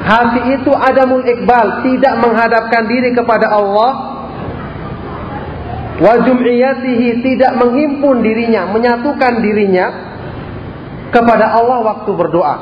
hati 0.05 0.41
itu 0.57 0.71
adamul 0.73 1.25
iqbal, 1.25 1.85
tidak 1.85 2.13
menghadapkan 2.21 2.85
diri 2.89 3.13
kepada 3.13 3.49
Allah 3.49 4.18
wa 5.99 6.13
jum'iyatihi 6.23 7.21
tidak 7.23 7.51
menghimpun 7.59 8.23
dirinya, 8.23 8.71
menyatukan 8.71 9.43
dirinya 9.43 9.85
kepada 11.11 11.53
Allah 11.53 11.79
waktu 11.83 12.11
berdoa. 12.15 12.55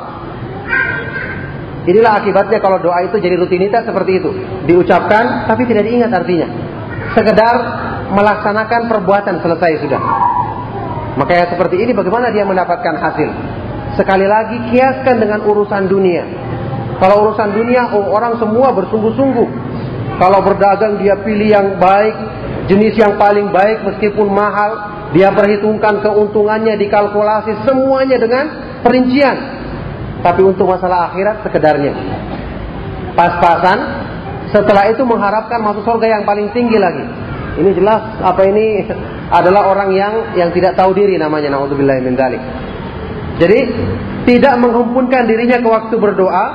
Inilah 1.88 2.20
akibatnya 2.20 2.60
kalau 2.60 2.76
doa 2.84 3.00
itu 3.00 3.16
jadi 3.16 3.40
rutinitas 3.40 3.88
seperti 3.88 4.20
itu. 4.20 4.30
Diucapkan 4.68 5.48
tapi 5.48 5.64
tidak 5.64 5.88
diingat 5.88 6.12
artinya. 6.12 6.48
Sekedar 7.16 7.54
melaksanakan 8.12 8.92
perbuatan 8.92 9.40
selesai 9.40 9.72
sudah. 9.80 10.02
Makanya 11.16 11.48
seperti 11.48 11.80
ini 11.80 11.96
bagaimana 11.96 12.28
dia 12.28 12.44
mendapatkan 12.44 12.92
hasil? 12.92 13.30
Sekali 13.96 14.28
lagi 14.28 14.68
kiaskan 14.68 15.16
dengan 15.16 15.40
urusan 15.48 15.88
dunia. 15.88 16.22
Kalau 17.00 17.30
urusan 17.30 17.56
dunia 17.56 17.88
oh, 17.94 18.12
orang 18.12 18.36
semua 18.36 18.74
bersungguh-sungguh. 18.76 19.48
Kalau 20.18 20.38
berdagang 20.42 20.98
dia 20.98 21.14
pilih 21.22 21.48
yang 21.48 21.68
baik, 21.78 22.14
jenis 22.68 22.94
yang 23.00 23.16
paling 23.16 23.50
baik 23.50 23.82
meskipun 23.82 24.28
mahal, 24.28 24.76
dia 25.16 25.32
perhitungkan 25.32 26.04
keuntungannya, 26.04 26.76
dikalkulasi 26.76 27.64
semuanya 27.64 28.20
dengan 28.20 28.44
perincian. 28.84 29.36
Tapi 30.20 30.40
untuk 30.44 30.68
masalah 30.68 31.10
akhirat 31.10 31.42
sekedarnya. 31.46 31.92
Pas-pasan, 33.16 33.78
setelah 34.52 34.92
itu 34.92 35.02
mengharapkan 35.02 35.64
masuk 35.64 35.82
surga 35.84 36.20
yang 36.20 36.22
paling 36.28 36.52
tinggi 36.52 36.76
lagi. 36.76 37.04
Ini 37.58 37.70
jelas 37.74 38.22
apa 38.22 38.46
ini 38.46 38.86
adalah 39.34 39.66
orang 39.66 39.90
yang 39.90 40.14
yang 40.38 40.50
tidak 40.54 40.78
tahu 40.78 40.94
diri 40.94 41.18
namanya 41.18 41.50
naudzubillah 41.50 41.98
min. 41.98 42.14
Jadi 43.38 43.58
tidak 44.26 44.54
menghimpunkan 44.60 45.26
dirinya 45.26 45.58
ke 45.58 45.68
waktu 45.68 45.94
berdoa. 45.96 46.46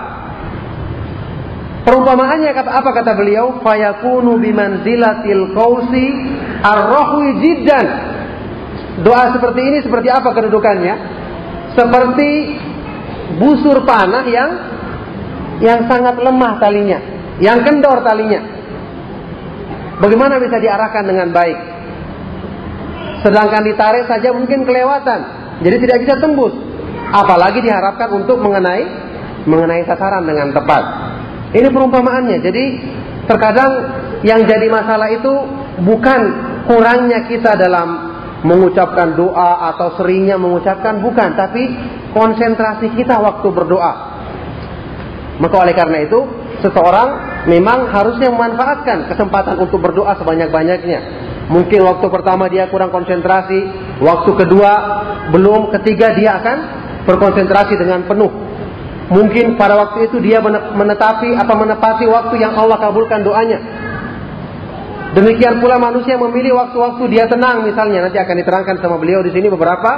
Perumpamaannya 1.83 2.51
kata 2.55 2.71
apa 2.79 2.89
kata 2.95 3.11
beliau? 3.19 3.59
Fayakunu 3.59 4.39
bimanzilatil 4.39 5.51
qausi 5.51 6.07
arrohwi 6.63 7.43
jiddan. 7.43 7.87
Doa 9.03 9.35
seperti 9.35 9.61
ini 9.61 9.77
seperti 9.83 10.07
apa 10.07 10.31
kedudukannya? 10.31 10.95
Seperti 11.75 12.29
busur 13.35 13.83
panah 13.83 14.23
yang 14.29 14.51
yang 15.59 15.79
sangat 15.91 16.15
lemah 16.23 16.61
talinya, 16.63 16.99
yang 17.43 17.59
kendor 17.67 17.99
talinya. 17.99 18.39
Bagaimana 19.99 20.39
bisa 20.39 20.57
diarahkan 20.63 21.03
dengan 21.03 21.35
baik? 21.35 21.57
Sedangkan 23.27 23.63
ditarik 23.63 24.07
saja 24.07 24.31
mungkin 24.31 24.63
kelewatan, 24.63 25.19
jadi 25.63 25.75
tidak 25.83 25.97
bisa 26.07 26.15
tembus. 26.19 26.55
Apalagi 27.13 27.59
diharapkan 27.59 28.09
untuk 28.11 28.39
mengenai 28.39 28.83
mengenai 29.45 29.83
sasaran 29.83 30.23
dengan 30.23 30.55
tepat. 30.55 31.12
Ini 31.53 31.67
perumpamaannya. 31.69 32.37
Jadi 32.41 32.63
terkadang 33.29 33.71
yang 34.25 34.43
jadi 34.49 34.67
masalah 34.67 35.13
itu 35.13 35.33
bukan 35.85 36.21
kurangnya 36.65 37.29
kita 37.29 37.53
dalam 37.55 38.13
mengucapkan 38.43 39.15
doa 39.15 39.71
atau 39.73 39.95
seringnya 39.95 40.35
mengucapkan 40.35 40.99
bukan, 40.99 41.37
tapi 41.39 41.63
konsentrasi 42.11 42.91
kita 42.97 43.15
waktu 43.21 43.47
berdoa. 43.47 43.93
Maka 45.39 45.55
oleh 45.63 45.73
karena 45.73 46.03
itu, 46.03 46.19
seseorang 46.59 47.43
memang 47.47 47.89
harusnya 47.89 48.29
memanfaatkan 48.29 49.09
kesempatan 49.09 49.55
untuk 49.63 49.79
berdoa 49.79 50.13
sebanyak-banyaknya. 50.19 50.99
Mungkin 51.51 51.83
waktu 51.83 52.07
pertama 52.07 52.47
dia 52.47 52.71
kurang 52.71 52.91
konsentrasi, 52.91 53.59
waktu 53.99 54.31
kedua 54.35 54.71
belum, 55.31 55.71
ketiga 55.79 56.15
dia 56.15 56.39
akan 56.39 56.57
berkonsentrasi 57.07 57.75
dengan 57.75 58.07
penuh. 58.07 58.31
Mungkin 59.11 59.59
pada 59.59 59.75
waktu 59.75 60.07
itu 60.07 60.23
dia 60.23 60.39
menetapi 60.43 61.35
atau 61.35 61.55
menepati 61.59 62.07
waktu 62.07 62.39
yang 62.39 62.55
Allah 62.55 62.79
kabulkan 62.79 63.23
doanya. 63.23 63.59
Demikian 65.13 65.61
pula 65.61 65.77
manusia 65.77 66.17
memilih 66.17 66.57
waktu-waktu 66.57 67.03
dia 67.13 67.29
tenang 67.29 67.61
misalnya 67.61 68.09
nanti 68.09 68.17
akan 68.17 68.33
diterangkan 68.33 68.81
sama 68.81 68.97
beliau 68.97 69.21
di 69.21 69.29
sini 69.29 69.45
beberapa 69.45 69.91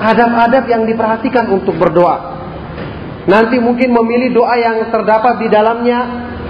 adab-adab 0.00 0.64
yang 0.64 0.88
diperhatikan 0.88 1.52
untuk 1.52 1.76
berdoa. 1.76 2.40
Nanti 3.28 3.60
mungkin 3.60 3.92
memilih 3.92 4.32
doa 4.32 4.54
yang 4.56 4.88
terdapat 4.88 5.42
di 5.44 5.52
dalamnya 5.52 5.98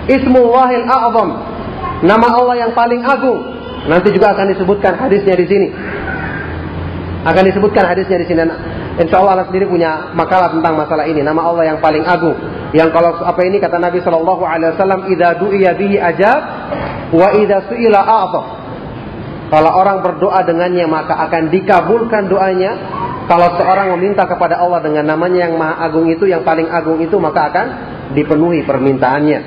Ismullahil 0.06 0.86
A'zam. 0.86 1.31
Nama 2.06 2.28
Allah 2.31 2.56
yang 2.68 2.73
paling 2.77 3.02
agung. 3.02 3.43
Nanti 3.90 4.14
juga 4.14 4.36
akan 4.39 4.55
disebutkan 4.55 4.93
hadisnya 5.01 5.35
di 5.35 5.47
sini. 5.48 5.68
Akan 7.27 7.43
disebutkan 7.43 7.90
hadisnya 7.90 8.23
di 8.23 8.27
sini. 8.28 8.39
Insya 8.97 9.20
Allah 9.20 9.32
Allah 9.40 9.47
sendiri 9.52 9.68
punya 9.68 10.16
makalah 10.16 10.52
tentang 10.56 10.73
masalah 10.73 11.05
ini. 11.05 11.20
Nama 11.20 11.36
Allah 11.36 11.64
yang 11.74 11.78
paling 11.85 12.05
agung. 12.05 12.36
Yang 12.73 12.97
kalau 12.97 13.12
apa 13.20 13.40
ini 13.44 13.60
kata 13.60 13.77
Nabi 13.77 14.01
Shallallahu 14.01 14.43
Alaihi 14.43 14.73
Wasallam, 14.73 15.01
"Ida 15.12 15.36
du'iya 15.36 15.77
bihi 15.77 16.01
ajab, 16.01 16.40
Wa 17.14 17.28
idza 17.39 17.70
su'ila 17.70 18.01
a'ta. 18.02 18.43
Kalau 19.47 19.70
orang 19.78 20.02
berdoa 20.02 20.43
dengannya 20.43 20.90
maka 20.90 21.14
akan 21.31 21.55
dikabulkan 21.55 22.27
doanya 22.27 22.73
kalau 23.31 23.55
seorang 23.55 23.94
meminta 23.94 24.27
kepada 24.27 24.59
Allah 24.59 24.82
dengan 24.82 25.06
namanya 25.06 25.47
yang 25.47 25.55
maha 25.55 25.86
agung 25.86 26.10
itu, 26.10 26.27
yang 26.27 26.43
paling 26.43 26.66
agung 26.66 26.98
itu, 26.98 27.14
maka 27.18 27.55
akan 27.55 27.66
dipenuhi 28.14 28.66
permintaannya. 28.66 29.39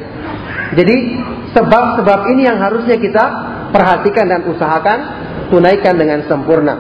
Jadi 0.80 0.98
sebab-sebab 1.52 2.20
ini 2.32 2.48
yang 2.48 2.60
harusnya 2.64 2.96
kita 2.96 3.26
perhatikan 3.76 4.28
dan 4.28 4.42
usahakan 4.48 5.00
tunaikan 5.52 5.96
dengan 6.00 6.24
sempurna. 6.28 6.76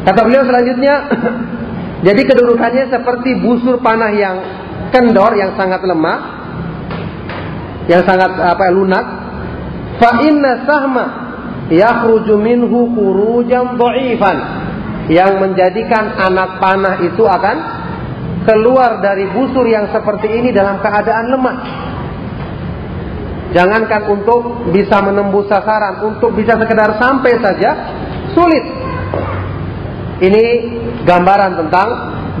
Kata 0.00 0.20
beliau 0.24 0.42
selanjutnya, 0.48 0.94
jadi 2.06 2.22
kedudukannya 2.24 2.84
seperti 2.88 3.36
busur 3.44 3.80
panah 3.84 4.12
yang 4.12 4.36
kendor, 4.90 5.36
yang 5.36 5.52
sangat 5.54 5.84
lemah, 5.84 6.18
yang 7.86 8.02
sangat 8.08 8.32
apa 8.36 8.64
lunak. 8.72 9.06
Fa 10.00 10.24
inna 10.24 10.64
sahma 10.64 11.06
yakhruju 11.68 12.34
minhu 12.40 12.88
dhaifan 13.76 14.38
yang 15.12 15.42
menjadikan 15.42 16.16
anak 16.16 16.62
panah 16.62 17.02
itu 17.04 17.26
akan 17.26 17.56
keluar 18.48 19.04
dari 19.04 19.28
busur 19.30 19.68
yang 19.68 19.92
seperti 19.92 20.32
ini 20.32 20.48
dalam 20.50 20.80
keadaan 20.80 21.26
lemah. 21.28 21.56
Jangankan 23.50 24.02
untuk 24.06 24.70
bisa 24.70 25.02
menembus 25.02 25.50
sasaran, 25.50 26.06
untuk 26.06 26.32
bisa 26.38 26.54
sekedar 26.54 26.96
sampai 27.02 27.32
saja 27.42 27.70
sulit. 28.30 28.79
Ini 30.20 30.44
gambaran 31.08 31.52
tentang 31.64 31.88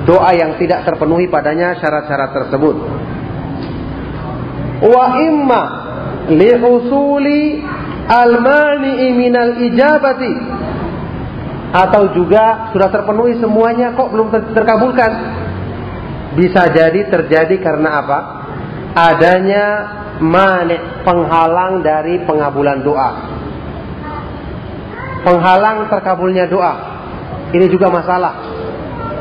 doa 0.04 0.30
yang 0.36 0.60
tidak 0.60 0.84
terpenuhi 0.84 1.32
padanya 1.32 1.80
syarat-syarat 1.80 2.30
tersebut. 2.36 2.76
Wa 4.84 5.04
imma 5.16 5.62
li 6.28 6.52
usuli 6.60 7.64
al-mani'i 8.04 9.16
minal 9.16 9.56
ijabati. 9.56 10.34
Atau 11.70 12.12
juga 12.12 12.74
sudah 12.74 12.90
terpenuhi 12.92 13.40
semuanya 13.40 13.96
kok 13.96 14.12
belum 14.12 14.28
terkabulkan. 14.52 15.12
Bisa 16.36 16.68
jadi 16.68 17.08
terjadi 17.08 17.56
karena 17.64 18.04
apa? 18.04 18.18
Adanya 18.92 19.66
mani 20.20 20.76
penghalang 21.00 21.80
dari 21.80 22.20
pengabulan 22.28 22.84
doa. 22.84 23.10
Penghalang 25.24 25.88
terkabulnya 25.88 26.44
doa 26.44 26.99
ini 27.50 27.66
juga 27.70 27.90
masalah. 27.90 28.34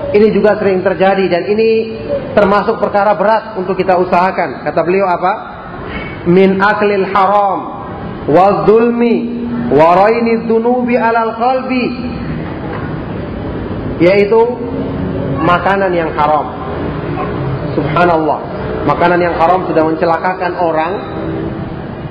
Ini 0.10 0.28
juga 0.34 0.58
sering 0.58 0.82
terjadi 0.82 1.26
dan 1.30 1.44
ini 1.46 1.70
termasuk 2.34 2.82
perkara 2.82 3.14
berat 3.14 3.58
untuk 3.62 3.78
kita 3.78 3.94
usahakan. 4.02 4.66
Kata 4.66 4.82
beliau 4.82 5.06
apa? 5.06 5.34
Min 6.26 6.58
aklil 6.58 7.06
haram 7.14 7.60
wa 8.30 8.66
zulmi 8.66 9.16
wa 9.70 9.94
raini 10.02 10.50
dunubi 10.50 10.98
alal 10.98 11.38
qalbi. 11.38 11.86
Yaitu 14.02 14.42
makanan 15.46 15.94
yang 15.94 16.10
haram. 16.18 16.58
Subhanallah. 17.78 18.40
Makanan 18.90 19.20
yang 19.22 19.36
haram 19.38 19.70
sudah 19.70 19.84
mencelakakan 19.86 20.54
orang 20.58 20.94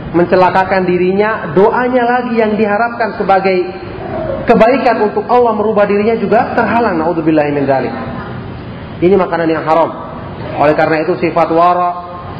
mencelakakan 0.08 0.88
dirinya 0.88 1.52
doanya 1.52 2.04
lagi 2.04 2.40
yang 2.40 2.56
diharapkan 2.56 3.20
sebagai 3.20 3.87
kebaikan 4.48 5.12
untuk 5.12 5.28
Allah 5.28 5.52
merubah 5.52 5.84
dirinya 5.84 6.16
juga 6.16 6.56
terhalang 6.56 6.96
naudzubillahi 6.96 7.50
min 7.52 7.68
dzalik 7.68 7.94
ini 9.04 9.14
makanan 9.14 9.48
yang 9.52 9.62
haram 9.68 9.90
oleh 10.58 10.72
karena 10.72 11.04
itu 11.04 11.20
sifat 11.20 11.48
wara 11.52 11.90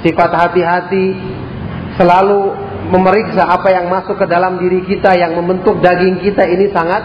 sifat 0.01 0.30
hati-hati 0.32 1.06
selalu 2.01 2.56
memeriksa 2.89 3.44
apa 3.44 3.68
yang 3.68 3.93
masuk 3.93 4.16
ke 4.16 4.26
dalam 4.26 4.56
diri 4.56 4.80
kita 4.89 5.12
yang 5.12 5.37
membentuk 5.37 5.85
daging 5.85 6.24
kita 6.24 6.48
ini 6.48 6.72
sangat 6.72 7.04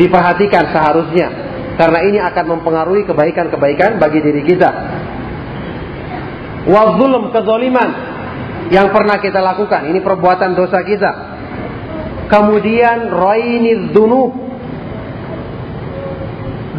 diperhatikan 0.00 0.72
seharusnya 0.72 1.28
karena 1.76 1.98
ini 2.04 2.18
akan 2.20 2.44
mempengaruhi 2.58 3.02
kebaikan-kebaikan 3.08 3.96
bagi 3.96 4.20
diri 4.20 4.42
kita. 4.44 4.70
Wa 6.68 6.94
zulm 7.00 7.32
kezoliman 7.32 7.90
yang 8.70 8.92
pernah 8.94 9.18
kita 9.18 9.40
lakukan 9.40 9.88
ini 9.88 9.98
perbuatan 10.00 10.52
dosa 10.54 10.84
kita. 10.84 11.10
Kemudian 12.32 13.12
raini 13.12 13.92
dzunub 13.92 14.32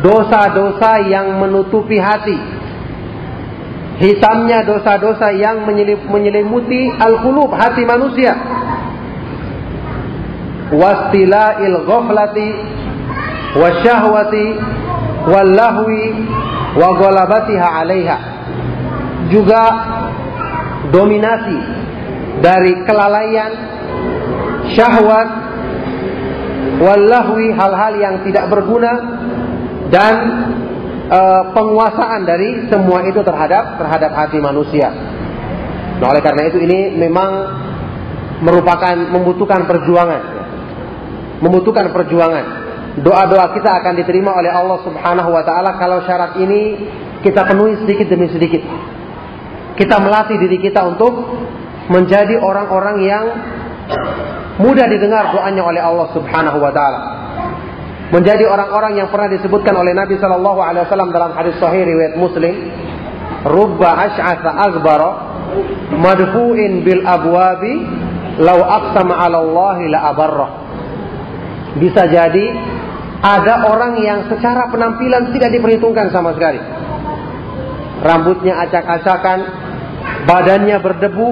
dosa-dosa 0.02 1.06
yang 1.06 1.38
menutupi 1.38 2.02
hati. 2.02 2.34
Hitamnya 4.02 4.66
dosa-dosa 4.66 5.30
yang 5.38 5.70
menyelimuti 6.10 6.90
al-qulub 6.98 7.54
hati 7.54 7.86
manusia. 7.86 8.34
Wastila'il 10.74 11.86
ghaflati 11.86 12.50
wasyahwati 13.54 14.46
wallahwi 15.30 16.04
wa 16.82 16.90
ghalabatiha 16.98 17.68
'alaiha. 17.78 18.18
Juga 19.30 19.64
dominasi 20.90 21.60
dari 22.42 22.74
kelalaian 22.90 23.54
syahwat 24.74 25.43
wallahwi 26.82 27.54
hal-hal 27.54 27.94
yang 28.00 28.16
tidak 28.28 28.50
berguna 28.50 28.92
dan 29.94 30.16
uh, 31.08 31.44
penguasaan 31.54 32.26
dari 32.26 32.68
semua 32.68 33.06
itu 33.06 33.22
terhadap 33.22 33.78
terhadap 33.78 34.12
hati 34.16 34.38
manusia. 34.42 34.90
Nah, 36.02 36.08
oleh 36.10 36.22
karena 36.26 36.50
itu 36.50 36.58
ini 36.60 36.98
memang 36.98 37.32
merupakan 38.44 38.96
membutuhkan 38.98 39.70
perjuangan. 39.70 40.22
Membutuhkan 41.40 41.92
perjuangan. 41.92 42.46
Doa-doa 42.94 43.58
kita 43.58 43.70
akan 43.82 43.94
diterima 43.98 44.38
oleh 44.38 44.54
Allah 44.54 44.80
Subhanahu 44.86 45.30
wa 45.34 45.44
taala 45.46 45.82
kalau 45.82 46.06
syarat 46.06 46.38
ini 46.38 46.78
kita 47.26 47.48
penuhi 47.48 47.80
sedikit 47.82 48.08
demi 48.12 48.30
sedikit. 48.30 48.62
Kita 49.74 49.98
melatih 49.98 50.38
diri 50.38 50.62
kita 50.62 50.86
untuk 50.86 51.14
menjadi 51.90 52.38
orang-orang 52.38 52.98
yang 53.02 53.26
mudah 54.62 54.86
didengar 54.86 55.34
doanya 55.34 55.64
oleh 55.66 55.82
Allah 55.82 56.08
Subhanahu 56.14 56.58
wa 56.62 56.72
taala 56.74 57.00
menjadi 58.14 58.46
orang-orang 58.46 59.02
yang 59.02 59.10
pernah 59.10 59.26
disebutkan 59.34 59.74
oleh 59.74 59.98
Nabi 59.98 60.22
Shallallahu 60.22 60.62
Alaihi 60.62 60.86
Wasallam 60.86 61.10
dalam 61.10 61.34
hadis 61.34 61.58
Sahih 61.58 61.82
riwayat 61.82 62.14
Muslim, 62.14 62.54
rubba 63.50 63.90
ash'atha 64.06 64.54
akbara 64.70 65.10
madfu'in 65.98 66.86
bil 66.86 67.02
abwabi 67.02 67.82
lau 68.38 68.62
aqsama 68.62 69.18
'ala 69.18 69.38
Allah 69.42 69.78
la 69.90 70.00
abarrah. 70.14 70.52
Bisa 71.82 72.06
jadi 72.06 72.54
ada 73.24 73.66
orang 73.66 73.98
yang 73.98 74.30
secara 74.30 74.70
penampilan 74.70 75.34
tidak 75.34 75.50
diperhitungkan 75.58 76.14
sama 76.14 76.38
sekali. 76.38 76.62
Rambutnya 78.04 78.62
acak-acakan, 78.68 79.40
badannya 80.30 80.78
berdebu. 80.78 81.30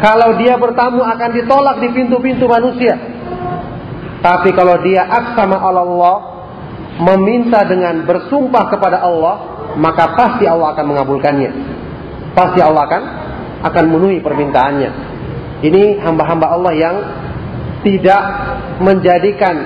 Kalau 0.00 0.40
dia 0.40 0.56
bertamu 0.56 1.04
akan 1.04 1.30
ditolak 1.36 1.76
di 1.84 1.88
pintu-pintu 1.92 2.48
manusia 2.48 2.96
tapi 4.20 4.52
kalau 4.52 4.76
dia 4.84 5.08
aksama 5.08 5.56
Allah, 5.56 6.16
meminta 7.00 7.64
dengan 7.64 8.04
bersumpah 8.04 8.68
kepada 8.68 9.00
Allah, 9.00 9.34
maka 9.80 10.12
pasti 10.12 10.44
Allah 10.44 10.76
akan 10.76 10.84
mengabulkannya. 10.92 11.50
Pasti 12.36 12.60
Allah 12.60 12.84
akan 12.84 13.02
akan 13.64 13.84
memenuhi 13.88 14.20
permintaannya. 14.20 14.90
Ini 15.64 16.04
hamba-hamba 16.04 16.46
Allah 16.52 16.72
yang 16.76 16.96
tidak 17.80 18.22
menjadikan 18.84 19.56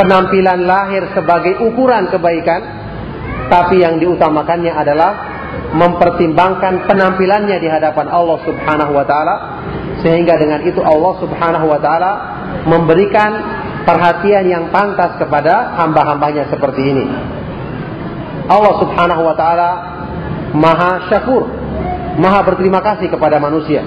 penampilan 0.00 0.64
lahir 0.64 1.04
sebagai 1.12 1.60
ukuran 1.60 2.08
kebaikan, 2.08 2.60
tapi 3.52 3.84
yang 3.84 4.00
diutamakannya 4.00 4.72
adalah 4.72 5.12
mempertimbangkan 5.76 6.88
penampilannya 6.88 7.60
di 7.60 7.68
hadapan 7.68 8.08
Allah 8.08 8.38
Subhanahu 8.48 8.92
wa 8.96 9.04
taala 9.04 9.34
sehingga 10.00 10.36
dengan 10.40 10.64
itu 10.64 10.80
Allah 10.80 11.12
Subhanahu 11.20 11.66
wa 11.68 11.80
taala 11.80 12.12
memberikan 12.64 13.30
perhatian 13.84 14.44
yang 14.48 14.64
pantas 14.72 15.16
kepada 15.16 15.76
hamba-hambanya 15.80 16.48
seperti 16.52 16.82
ini. 16.84 17.06
Allah 18.50 18.74
Subhanahu 18.82 19.22
wa 19.24 19.34
taala 19.36 19.70
Maha 20.56 21.06
Syakur, 21.06 21.46
Maha 22.18 22.40
berterima 22.42 22.82
kasih 22.82 23.06
kepada 23.12 23.38
manusia. 23.38 23.86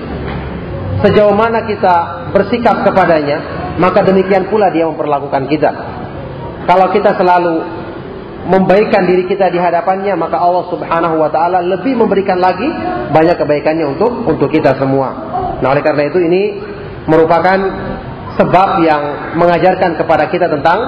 Sejauh 1.04 1.36
mana 1.36 1.68
kita 1.68 2.30
bersikap 2.32 2.88
kepadanya, 2.88 3.44
maka 3.76 4.06
demikian 4.08 4.48
pula 4.48 4.72
dia 4.72 4.88
memperlakukan 4.88 5.52
kita. 5.52 5.72
Kalau 6.64 6.88
kita 6.96 7.20
selalu 7.20 7.83
membaikkan 8.44 9.08
diri 9.08 9.24
kita 9.28 9.48
di 9.48 9.60
hadapannya, 9.60 10.14
maka 10.20 10.36
Allah 10.40 10.68
Subhanahu 10.68 11.16
wa 11.20 11.30
taala 11.32 11.64
lebih 11.64 11.96
memberikan 11.96 12.40
lagi 12.40 12.68
banyak 13.12 13.40
kebaikannya 13.40 13.86
untuk 13.96 14.12
untuk 14.28 14.52
kita 14.52 14.76
semua. 14.76 15.16
Nah, 15.64 15.68
oleh 15.72 15.84
karena 15.84 16.12
itu 16.12 16.20
ini 16.20 16.42
merupakan 17.08 17.60
sebab 18.36 18.70
yang 18.84 19.04
mengajarkan 19.38 19.96
kepada 19.96 20.28
kita 20.28 20.50
tentang 20.50 20.80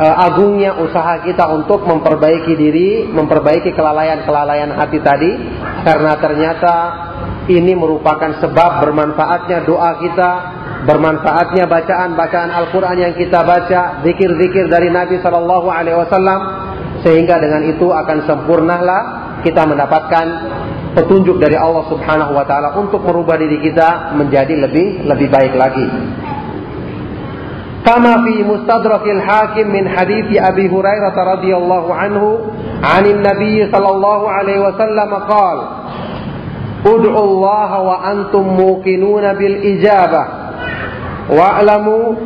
uh, 0.00 0.16
agungnya 0.26 0.76
usaha 0.80 1.22
kita 1.22 1.44
untuk 1.52 1.84
memperbaiki 1.84 2.52
diri, 2.56 2.90
memperbaiki 3.08 3.72
kelalaian-kelalaian 3.76 4.72
hati 4.74 4.98
tadi 5.00 5.32
karena 5.84 6.12
ternyata 6.18 6.74
ini 7.48 7.72
merupakan 7.72 8.40
sebab 8.40 8.84
bermanfaatnya 8.84 9.64
doa 9.64 9.90
kita 10.00 10.30
bermanfaatnya 10.84 11.68
bacaan-bacaan 11.68 12.50
Al-Quran 12.50 12.96
yang 12.96 13.14
kita 13.16 13.44
baca, 13.44 14.00
zikir-zikir 14.00 14.72
dari 14.72 14.88
Nabi 14.88 15.20
Shallallahu 15.20 15.68
Alaihi 15.68 15.96
Wasallam, 15.96 16.40
sehingga 17.04 17.36
dengan 17.40 17.68
itu 17.68 17.88
akan 17.92 18.18
sempurnalah 18.24 19.02
kita 19.44 19.64
mendapatkan 19.64 20.26
petunjuk 20.96 21.40
dari 21.40 21.56
Allah 21.56 21.84
Subhanahu 21.88 22.32
Wa 22.36 22.44
Taala 22.44 22.76
untuk 22.76 23.04
merubah 23.04 23.36
diri 23.40 23.60
kita 23.60 24.16
menjadi 24.16 24.54
lebih 24.56 25.04
lebih 25.04 25.28
baik 25.28 25.54
lagi. 25.56 25.86
Kama 27.80 28.28
fi 28.28 28.44
mustadrakil 28.44 29.24
hakim 29.24 29.72
min 29.72 29.88
hadithi 29.88 30.36
Abi 30.36 30.68
Hurairah 30.68 31.16
radhiyallahu 31.16 31.88
anhu 31.88 32.52
anil 32.84 33.24
Nabi 33.24 33.64
sallallahu 33.72 34.24
alaihi 34.28 34.60
wasallam 34.60 35.10
qala 35.24 35.66
Ud'u 36.80 37.12
Allah 37.12 37.70
wa 37.80 37.96
antum 38.08 38.56
muqinuna 38.56 39.36
bil 39.36 39.64
ijabah 39.76 40.39
wa'lamu 41.30 42.18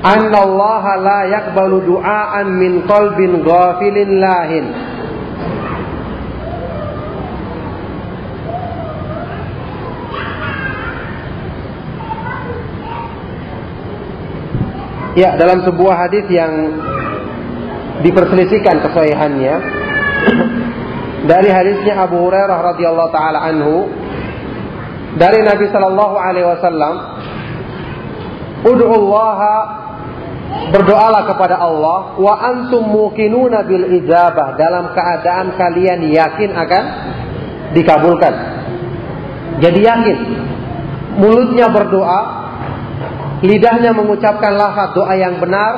anna 0.00 0.38
Allah 0.40 0.84
la 0.96 1.20
yakbalu 1.28 1.84
du'aan 1.84 2.46
min 2.56 2.88
qalbin 2.88 3.44
ghafilin 3.44 4.10
lahin. 4.16 4.66
Ya, 15.16 15.32
dalam 15.32 15.64
sebuah 15.64 15.96
hadis 15.96 16.28
yang 16.28 16.76
diperselisihkan 18.04 18.84
kesahihannya 18.84 19.54
dari 21.30 21.48
hadisnya 21.48 22.04
Abu 22.04 22.20
Hurairah 22.20 22.76
radhiyallahu 22.76 23.10
taala 23.16 23.40
anhu 23.48 23.88
dari 25.16 25.40
Nabi 25.40 25.66
sallallahu 25.72 26.16
alaihi 26.20 26.46
wasallam 26.46 26.94
Allah 28.66 29.40
berdoalah 30.72 31.22
kepada 31.28 31.56
Allah 31.60 32.16
wa 32.16 32.34
antum 32.40 32.84
muqinuna 32.84 33.64
bil 33.64 33.86
ijabah 34.02 34.56
dalam 34.56 34.92
keadaan 34.92 35.54
kalian 35.54 36.00
yakin 36.10 36.50
akan 36.52 36.84
dikabulkan. 37.76 38.34
Jadi 39.60 39.80
yakin 39.80 40.18
mulutnya 41.16 41.72
berdoa 41.72 42.20
lidahnya 43.44 43.92
mengucapkan 43.92 44.52
lafaz 44.56 44.96
doa 44.96 45.14
yang 45.16 45.40
benar 45.40 45.72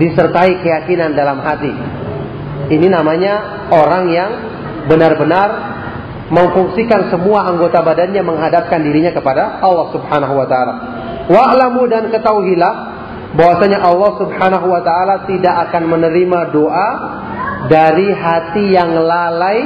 disertai 0.00 0.60
keyakinan 0.60 1.12
dalam 1.12 1.40
hati. 1.44 1.72
Ini 2.72 2.86
namanya 2.88 3.68
orang 3.68 4.04
yang 4.08 4.30
benar-benar 4.88 5.48
memfungsikan 6.32 7.12
semua 7.12 7.44
anggota 7.52 7.84
badannya 7.84 8.24
menghadapkan 8.24 8.80
dirinya 8.80 9.12
kepada 9.12 9.60
Allah 9.60 9.92
Subhanahu 9.92 10.32
wa 10.32 10.46
taala. 10.48 10.74
Wa'lamu 11.28 11.84
dan 11.92 12.08
ketahuilah 12.08 12.74
bahwasanya 13.36 13.84
Allah 13.84 14.10
Subhanahu 14.16 14.66
wa 14.72 14.80
taala 14.80 15.28
tidak 15.28 15.68
akan 15.68 15.92
menerima 15.92 16.40
doa 16.56 16.88
dari 17.68 18.08
hati 18.16 18.64
yang 18.72 18.96
lalai 18.96 19.58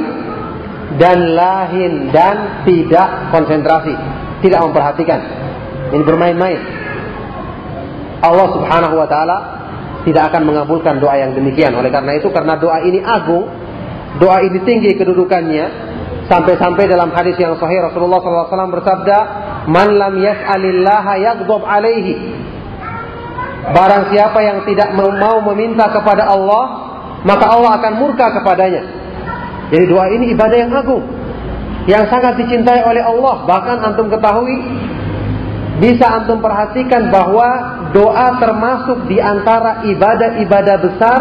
dan 0.99 1.17
lahin 1.39 2.11
dan 2.11 2.67
tidak 2.67 3.31
konsentrasi, 3.31 3.95
tidak 4.43 4.59
memperhatikan. 4.67 5.19
Ini 5.95 6.03
bermain-main. 6.03 6.59
Allah 8.27 8.47
Subhanahu 8.59 8.95
wa 8.99 9.07
taala 9.07 9.37
tidak 10.03 10.35
akan 10.35 10.51
mengabulkan 10.51 10.99
doa 10.99 11.15
yang 11.15 11.31
demikian. 11.31 11.71
Oleh 11.79 11.95
karena 11.95 12.19
itu 12.19 12.27
karena 12.27 12.59
doa 12.59 12.83
ini 12.83 12.99
agung, 12.99 13.47
doa 14.19 14.43
ini 14.43 14.59
tinggi 14.67 14.99
kedudukannya 14.99 15.95
sampai-sampai 16.27 16.85
dalam 16.91 17.09
hadis 17.15 17.39
yang 17.39 17.55
sahih 17.57 17.87
Rasulullah 17.87 18.19
SAW 18.19 18.75
bersabda, 18.79 19.17
"Man 19.71 19.95
lam 19.95 20.13
yas'alillaha 20.19 21.13
yaghdab 21.19 21.61
alaihi." 21.63 22.13
Barang 23.67 24.11
siapa 24.15 24.39
yang 24.43 24.63
tidak 24.63 24.95
mau 24.95 25.43
meminta 25.51 25.91
kepada 25.91 26.31
Allah, 26.31 26.63
maka 27.27 27.45
Allah 27.51 27.71
akan 27.81 27.93
murka 27.99 28.31
kepadanya. 28.39 28.83
Jadi 29.67 29.85
doa 29.91 30.07
ini 30.07 30.31
ibadah 30.31 30.55
yang 30.55 30.71
agung, 30.71 31.03
yang 31.83 32.07
sangat 32.07 32.39
dicintai 32.39 32.87
oleh 32.87 33.03
Allah. 33.03 33.43
Bahkan 33.43 33.77
antum 33.83 34.07
ketahui 34.07 34.55
bisa 35.83 36.07
antum 36.07 36.39
perhatikan 36.39 37.11
bahwa 37.11 37.47
doa 37.91 38.39
termasuk 38.39 39.11
di 39.11 39.19
antara 39.19 39.83
ibadah-ibadah 39.83 40.75
besar 40.79 41.19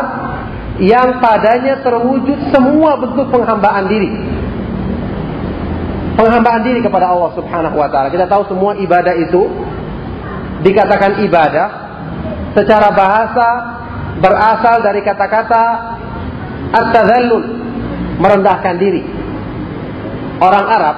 yang 0.79 1.19
padanya 1.19 1.81
terwujud 1.81 2.53
semua 2.53 3.01
bentuk 3.01 3.27
penghambaan 3.33 3.91
diri. 3.91 4.11
Penghambaan 6.17 6.65
diri 6.65 6.81
kepada 6.81 7.13
Allah 7.13 7.31
Subhanahu 7.37 7.77
wa 7.77 7.89
taala. 7.93 8.09
Kita 8.09 8.25
tahu 8.25 8.49
semua 8.49 8.73
ibadah 8.81 9.13
itu 9.21 9.43
dikatakan 10.65 11.21
ibadah 11.29 11.69
secara 12.57 12.89
bahasa 12.97 13.49
berasal 14.17 14.81
dari 14.81 15.05
kata-kata 15.05 15.65
at-tadhallul, 16.73 17.45
merendahkan 18.17 18.75
diri. 18.81 19.05
Orang 20.41 20.67
Arab 20.69 20.97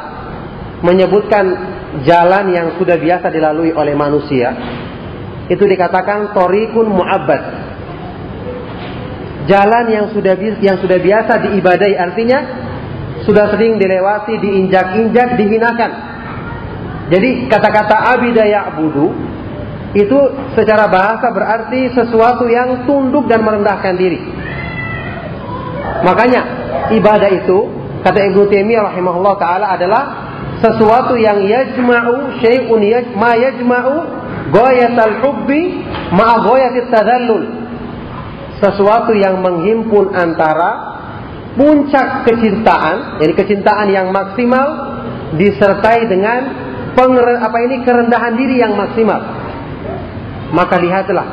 menyebutkan 0.87 1.45
jalan 2.07 2.55
yang 2.55 2.69
sudah 2.79 2.95
biasa 2.95 3.27
dilalui 3.35 3.75
oleh 3.75 3.99
manusia 3.99 4.55
itu 5.49 5.65
dikatakan 5.65 6.37
torikun 6.37 6.93
mu'abbad 6.93 7.43
jalan 9.49 9.85
yang 9.89 10.07
sudah 10.13 10.37
yang 10.61 10.77
sudah 10.77 11.01
biasa 11.01 11.33
diibadai 11.49 11.97
artinya 11.97 12.68
sudah 13.29 13.53
sering 13.53 13.77
dilewati 13.77 14.41
diinjak-injak 14.41 15.37
dihinakan. 15.37 15.91
Jadi 17.13 17.45
kata-kata 17.53 18.17
abida 18.17 18.49
ya'budu 18.49 19.13
itu 19.93 20.19
secara 20.57 20.89
bahasa 20.89 21.29
berarti 21.29 21.93
sesuatu 21.93 22.49
yang 22.49 22.89
tunduk 22.89 23.29
dan 23.29 23.45
merendahkan 23.45 24.01
diri. 24.01 24.21
Makanya 26.09 26.43
ibadah 26.97 27.29
itu 27.29 27.59
kata 28.01 28.33
Ibnu 28.33 28.49
Taimiyah 28.49 28.97
rahimahullah 28.97 29.35
taala 29.37 29.77
adalah 29.77 30.03
sesuatu 30.65 31.21
yang 31.21 31.45
yajma'u 31.45 32.41
syai'un 32.41 32.81
yaj, 32.81 33.13
ma 33.13 33.37
yajma'u 33.37 33.97
ghayatal 34.53 35.15
hubbi 35.21 35.85
ma 36.17 36.41
ghayatit 36.49 36.89
tadallul. 36.89 37.45
Sesuatu 38.59 39.13
yang 39.15 39.39
menghimpun 39.45 40.17
antara 40.17 40.98
puncak 41.59 42.25
kecintaan 42.25 43.19
jadi 43.19 43.33
kecintaan 43.35 43.91
yang 43.91 44.15
maksimal 44.15 44.95
disertai 45.35 46.07
dengan 46.07 46.67
apa 46.99 47.59
ini 47.63 47.87
kerendahan 47.87 48.35
diri 48.35 48.59
yang 48.63 48.75
maksimal 48.75 49.21
maka 50.55 50.79
lihatlah 50.79 51.27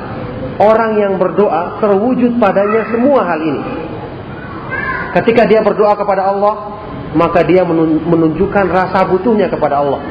orang 0.61 0.97
yang 0.97 1.13
berdoa 1.21 1.77
terwujud 1.81 2.37
padanya 2.41 2.89
semua 2.89 3.21
hal 3.25 3.39
ini 3.41 3.63
ketika 5.15 5.45
dia 5.45 5.63
berdoa 5.63 5.95
kepada 5.95 6.27
Allah 6.29 6.75
maka 7.15 7.47
dia 7.47 7.63
menunjukkan 8.03 8.65
rasa 8.67 9.07
butuhnya 9.07 9.47
kepada 9.47 9.79
Allah. 9.79 10.03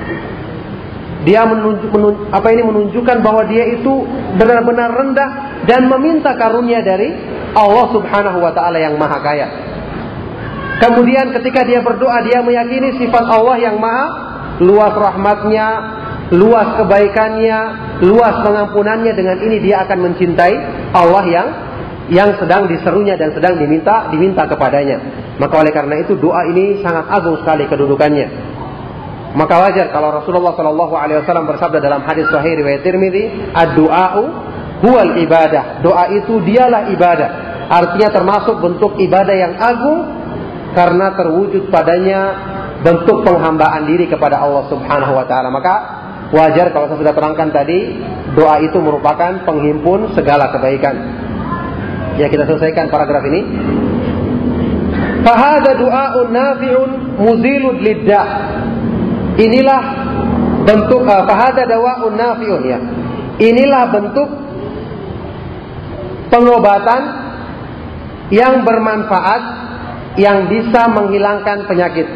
Dia 1.25 1.45
menunjuk, 1.49 1.89
menunjuk, 1.89 2.25
apa 2.33 2.49
ini 2.53 2.63
menunjukkan 2.65 3.17
bahwa 3.25 3.49
dia 3.49 3.65
itu 3.77 4.05
benar-benar 4.37 4.93
rendah 4.93 5.31
dan 5.65 5.89
meminta 5.89 6.37
karunia 6.37 6.85
dari 6.85 7.13
Allah 7.57 7.87
Subhanahu 7.97 8.45
wa 8.45 8.53
taala 8.53 8.77
yang 8.81 9.01
Maha 9.01 9.21
Kaya. 9.25 9.49
Kemudian 10.83 11.31
ketika 11.41 11.63
dia 11.63 11.81
berdoa 11.81 12.19
dia 12.27 12.43
meyakini 12.43 12.99
sifat 12.99 13.25
Allah 13.31 13.57
yang 13.63 13.79
Maha 13.79 14.07
luas 14.63 14.95
rahmatnya, 14.95 15.69
luas 16.35 16.79
kebaikannya, 16.79 17.59
luas 18.07 18.35
pengampunannya 18.43 19.13
dengan 19.15 19.39
ini 19.43 19.63
dia 19.63 19.83
akan 19.87 19.99
mencintai 20.11 20.55
Allah 20.95 21.25
yang 21.27 21.49
yang 22.13 22.37
sedang 22.37 22.69
diserunya 22.69 23.17
dan 23.17 23.33
sedang 23.33 23.57
diminta 23.57 24.13
diminta 24.13 24.45
kepadanya. 24.45 25.01
Maka 25.41 25.55
oleh 25.57 25.73
karena 25.73 26.05
itu 26.05 26.15
doa 26.21 26.47
ini 26.47 26.85
sangat 26.85 27.11
agung 27.11 27.41
sekali 27.43 27.67
kedudukannya. 27.67 28.55
Maka 29.35 29.55
wajar 29.67 29.91
kalau 29.91 30.15
Rasulullah 30.15 30.55
Shallallahu 30.55 30.95
Alaihi 30.95 31.19
Wasallam 31.27 31.51
bersabda 31.51 31.83
dalam 31.83 32.07
hadis 32.07 32.31
Sahih 32.31 32.55
riwayat 32.55 32.87
Tirmidzi, 32.87 33.51
"Ad-du'a'u 33.51 34.23
huwal 34.87 35.19
ibadah." 35.27 35.83
Doa 35.83 36.07
itu 36.15 36.39
dialah 36.39 36.87
ibadah. 36.95 37.31
Artinya 37.67 38.15
termasuk 38.15 38.63
bentuk 38.63 38.95
ibadah 39.03 39.35
yang 39.35 39.59
agung 39.59 40.07
karena 40.75 41.15
terwujud 41.15 41.71
padanya 41.71 42.21
bentuk 42.85 43.25
penghambaan 43.25 43.89
diri 43.89 44.11
kepada 44.11 44.43
Allah 44.43 44.69
Subhanahu 44.69 45.17
wa 45.17 45.25
taala. 45.25 45.49
Maka 45.49 45.75
wajar 46.35 46.75
kalau 46.75 46.91
saya 46.91 47.01
sudah 47.01 47.15
terangkan 47.17 47.49
tadi, 47.55 47.97
doa 48.37 48.61
itu 48.61 48.77
merupakan 48.83 49.47
penghimpun 49.47 50.13
segala 50.13 50.53
kebaikan. 50.53 50.95
Ya 52.21 52.27
kita 52.29 52.45
selesaikan 52.45 52.93
paragraf 52.93 53.25
ini. 53.27 53.41
Fahada 55.25 55.73
du'aun 55.81 56.29
nafi'un 56.31 56.91
muzilud 57.17 57.81
lidda. 57.81 58.23
Inilah 59.35 59.83
bentuk 60.69 61.03
uh, 61.03 61.25
fahada 61.27 61.65
dawa'un 61.65 62.15
nafi'un 62.15 62.63
ya. 62.69 62.79
Inilah 63.41 63.91
bentuk 63.91 64.29
pengobatan 66.31 67.01
yang 68.31 68.63
bermanfaat 68.63 69.43
yang 70.15 70.47
bisa 70.47 70.87
menghilangkan 70.91 71.67
penyakit. 71.67 72.07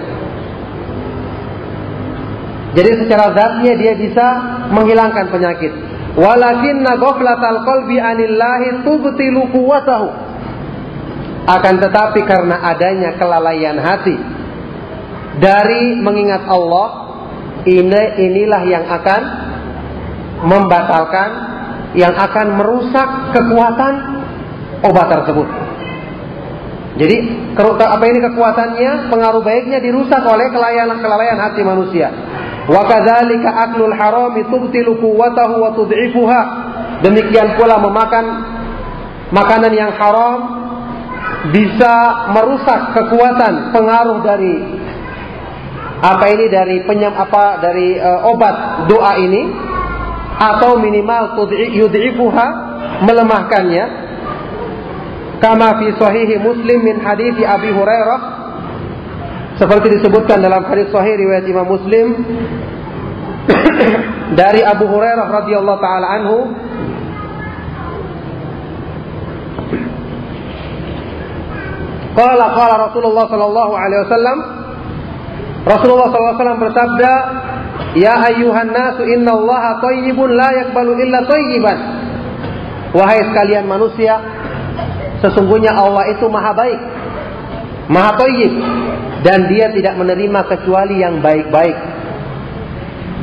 Jadi 2.78 2.90
secara 3.04 3.34
zatnya 3.34 3.74
dia 3.74 3.94
bisa 3.98 4.26
menghilangkan 4.70 5.32
penyakit. 5.32 5.72
Walakinna 6.14 6.98
ghaflatal 6.98 7.62
qalbi 7.66 7.98
anillahi 7.98 8.86
tubtilu 8.86 9.50
quwwatahu. 9.50 10.08
Akan 11.48 11.80
tetapi 11.80 12.28
karena 12.28 12.60
adanya 12.60 13.16
kelalaian 13.16 13.80
hati 13.80 14.20
dari 15.40 15.96
mengingat 15.96 16.44
Allah, 16.44 16.88
ini 17.64 18.02
inilah 18.20 18.62
yang 18.68 18.84
akan 18.84 19.22
membatalkan, 20.44 21.30
yang 21.96 22.12
akan 22.12 22.46
merusak 22.58 23.08
kekuatan 23.32 23.94
obat 24.84 25.06
tersebut. 25.08 25.67
Jadi 26.98 27.16
apa 27.62 28.04
ini 28.10 28.18
kekuatannya, 28.26 28.90
pengaruh 29.06 29.42
baiknya 29.46 29.78
dirusak 29.78 30.18
oleh 30.26 30.50
kelalaian-kelalaian 30.50 31.38
hati 31.38 31.62
manusia. 31.62 32.10
Wa 32.66 32.82
kadzalika 32.90 33.70
aklul 33.70 33.94
harami 33.94 34.42
tubtilu 34.50 34.98
quwwatahu 34.98 35.54
wa 35.62 35.70
tud'ifuha. 35.78 36.42
Demikian 37.06 37.54
pula 37.54 37.78
memakan 37.78 38.26
makanan 39.30 39.72
yang 39.78 39.94
haram 39.94 40.58
bisa 41.54 41.94
merusak 42.34 42.98
kekuatan 42.98 43.70
pengaruh 43.70 44.18
dari 44.26 44.54
apa 45.98 46.24
ini 46.34 46.46
dari 46.50 46.76
penyam 46.82 47.14
apa 47.14 47.62
dari 47.62 47.94
uh, 47.98 48.26
obat 48.26 48.86
doa 48.90 49.18
ini 49.18 49.42
atau 50.38 50.78
minimal 50.78 51.38
yud'ifuha 51.74 52.46
melemahkannya 53.02 54.07
kama 55.38 55.78
fi 55.82 55.86
sahihi 55.98 56.38
muslim 56.42 56.78
min 56.84 56.96
hadithi 57.02 57.46
abi 57.46 57.70
hurairah. 57.72 58.20
Seperti 59.58 59.98
disebutkan 59.98 60.38
dalam 60.38 60.62
hadis 60.70 60.86
sahih 60.94 61.18
riwayat 61.18 61.42
Imam 61.50 61.66
Muslim. 61.66 62.14
Dari 64.38 64.62
Abu 64.62 64.86
Hurairah 64.86 65.26
radhiyallahu 65.34 65.82
taala 65.82 66.06
anhu. 66.14 66.38
Qala 72.14 72.46
qala 72.54 72.74
Rasulullah 72.86 73.26
sallallahu 73.26 73.72
alaihi 73.74 74.00
wasallam. 74.06 74.38
Rasulullah 75.66 76.06
sallallahu 76.06 76.30
alaihi 76.30 76.38
wasallam 76.38 76.62
bersabda 76.62 77.12
Ya 77.98 78.14
ayyuhan 78.20 78.68
nasu 78.70 79.02
inna 79.10 79.32
Allah 79.32 79.80
tayyibun 79.82 80.30
la 80.38 80.48
yakbalu 80.54 81.02
illa 81.02 81.24
tayyiban. 81.24 81.78
Wahai 82.92 83.26
sekalian 83.26 83.64
manusia 83.66 84.20
sesungguhnya 85.24 85.74
Allah 85.74 86.14
itu 86.14 86.26
maha 86.30 86.52
baik 86.54 86.80
maha 87.88 88.12
tayyib 88.20 88.52
dan 89.24 89.50
dia 89.50 89.72
tidak 89.74 89.98
menerima 89.98 90.40
kecuali 90.46 91.02
yang 91.02 91.18
baik-baik. 91.18 91.76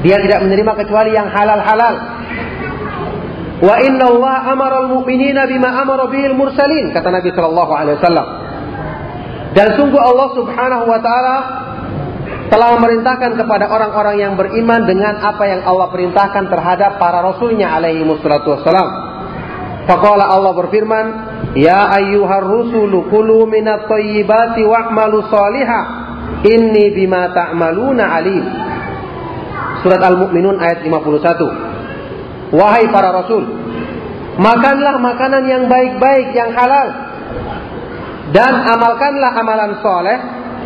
Dia 0.03 0.21
tidak 0.21 0.43
menerima 0.43 0.71
kecuali 0.85 1.15
yang 1.15 1.31
halal-halal. 1.31 1.95
Wa 3.63 3.75
inna 3.79 4.05
Allah 4.11 4.35
amara 4.51 4.77
al-mu'minina 4.85 5.47
bima 5.47 5.71
amara 5.71 6.11
bihil 6.11 6.35
mursalin 6.35 6.91
kata 6.91 7.07
Nabi 7.07 7.31
sallallahu 7.31 7.71
alaihi 7.71 7.95
wasallam. 8.03 8.27
Dan 9.55 9.67
sungguh 9.79 10.01
Allah 10.01 10.27
Subhanahu 10.35 10.85
wa 10.91 10.99
taala 10.99 11.35
telah 12.51 12.75
memerintahkan 12.77 13.39
kepada 13.39 13.71
orang-orang 13.71 14.19
yang 14.19 14.33
beriman 14.35 14.83
dengan 14.83 15.23
apa 15.23 15.47
yang 15.47 15.61
Allah 15.63 15.87
perintahkan 15.89 16.51
terhadap 16.51 16.99
para 16.99 17.23
rasulnya 17.23 17.71
alaihi 17.71 18.03
wassalam. 18.03 19.14
Faqala 19.85 20.25
Allah 20.33 20.53
berfirman, 20.57 21.05
Ya 21.55 21.87
ayyuhar 21.93 22.43
rusulu 22.43 23.07
kulu 23.07 23.45
minat 23.45 23.85
thayyibati 23.85 24.65
wa'malu 24.65 25.29
salihah 25.29 25.83
inni 26.43 26.91
bima 26.91 27.31
ta'maluna 27.31 28.03
alim. 28.17 28.45
Surat 29.85 30.01
Al-Mu'minun 30.01 30.57
ayat 30.57 30.81
51. 30.81 32.53
Wahai 32.57 32.89
para 32.89 33.09
rasul, 33.13 33.45
makanlah 34.41 34.97
makanan 35.01 35.43
yang 35.45 35.63
baik-baik, 35.69 36.33
yang 36.33 36.53
halal. 36.57 36.87
Dan 38.33 38.53
amalkanlah 38.65 39.31
amalan 39.37 39.71
soleh. 39.85 40.19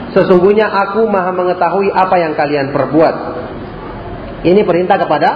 Sesungguhnya 0.10 0.66
aku 0.66 1.06
maha 1.06 1.30
mengetahui 1.30 1.94
apa 1.94 2.16
yang 2.18 2.34
kalian 2.34 2.74
perbuat. 2.74 3.16
Ini 4.42 4.66
perintah 4.66 4.98
kepada 4.98 5.30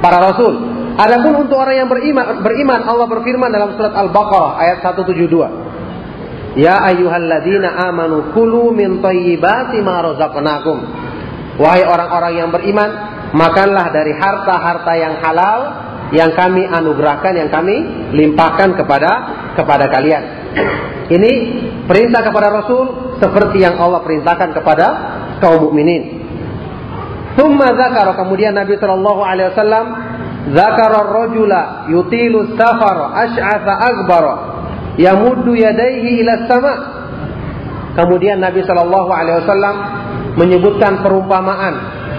para 0.00 0.18
rasul. 0.24 0.79
Adapun 0.98 1.46
untuk 1.46 1.56
orang 1.60 1.86
yang 1.86 1.88
beriman, 1.88 2.42
beriman 2.42 2.80
Allah 2.82 3.06
berfirman 3.06 3.50
dalam 3.52 3.78
surat 3.78 3.94
Al-Baqarah 3.94 4.58
ayat 4.58 4.78
172. 4.82 6.58
Ya 6.58 6.82
ayyuhalladzina 6.82 7.78
amanu 7.90 8.34
kulu 8.34 8.74
min 8.74 8.98
thayyibati 8.98 9.78
ma 9.86 10.02
razaqnakum. 10.02 10.78
Wahai 11.62 11.86
orang-orang 11.86 12.32
yang 12.42 12.50
beriman, 12.50 12.90
makanlah 13.36 13.92
dari 13.94 14.16
harta-harta 14.16 14.92
yang 14.98 15.14
halal 15.22 15.60
yang 16.10 16.34
kami 16.34 16.66
anugerahkan, 16.66 17.38
yang 17.38 17.50
kami 17.54 17.76
limpahkan 18.10 18.74
kepada 18.74 19.10
kepada 19.54 19.86
kalian. 19.94 20.22
Ini 21.10 21.32
perintah 21.86 22.22
kepada 22.26 22.50
Rasul 22.50 23.14
seperti 23.18 23.62
yang 23.62 23.78
Allah 23.78 24.02
perintahkan 24.02 24.50
kepada 24.54 24.86
kaum 25.38 25.70
mukminin. 25.70 26.18
Zakara 27.40 28.12
kemudian 28.20 28.52
Nabi 28.52 28.76
Shallallahu 28.76 29.22
Alaihi 29.24 29.48
Wasallam 29.54 29.86
Zakar 30.40 30.92
rajula 31.12 31.84
yutilu 31.92 32.56
safar 32.56 33.12
ash'atha 33.12 33.74
akbar 33.76 34.24
yamuddu 34.96 35.52
yadayhi 35.52 36.24
ila 36.24 36.32
sama. 36.48 36.74
Kemudian 37.92 38.40
Nabi 38.40 38.64
Shallallahu 38.64 39.10
alaihi 39.12 39.36
wasallam 39.44 39.76
menyebutkan 40.40 41.04
perumpamaan 41.04 41.74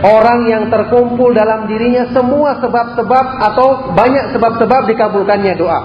orang 0.05 0.49
yang 0.49 0.63
terkumpul 0.69 1.33
dalam 1.33 1.65
dirinya 1.65 2.09
semua 2.13 2.61
sebab-sebab 2.61 3.25
atau 3.41 3.67
banyak 3.97 4.37
sebab-sebab 4.37 4.81
dikabulkannya 4.93 5.53
doa. 5.57 5.81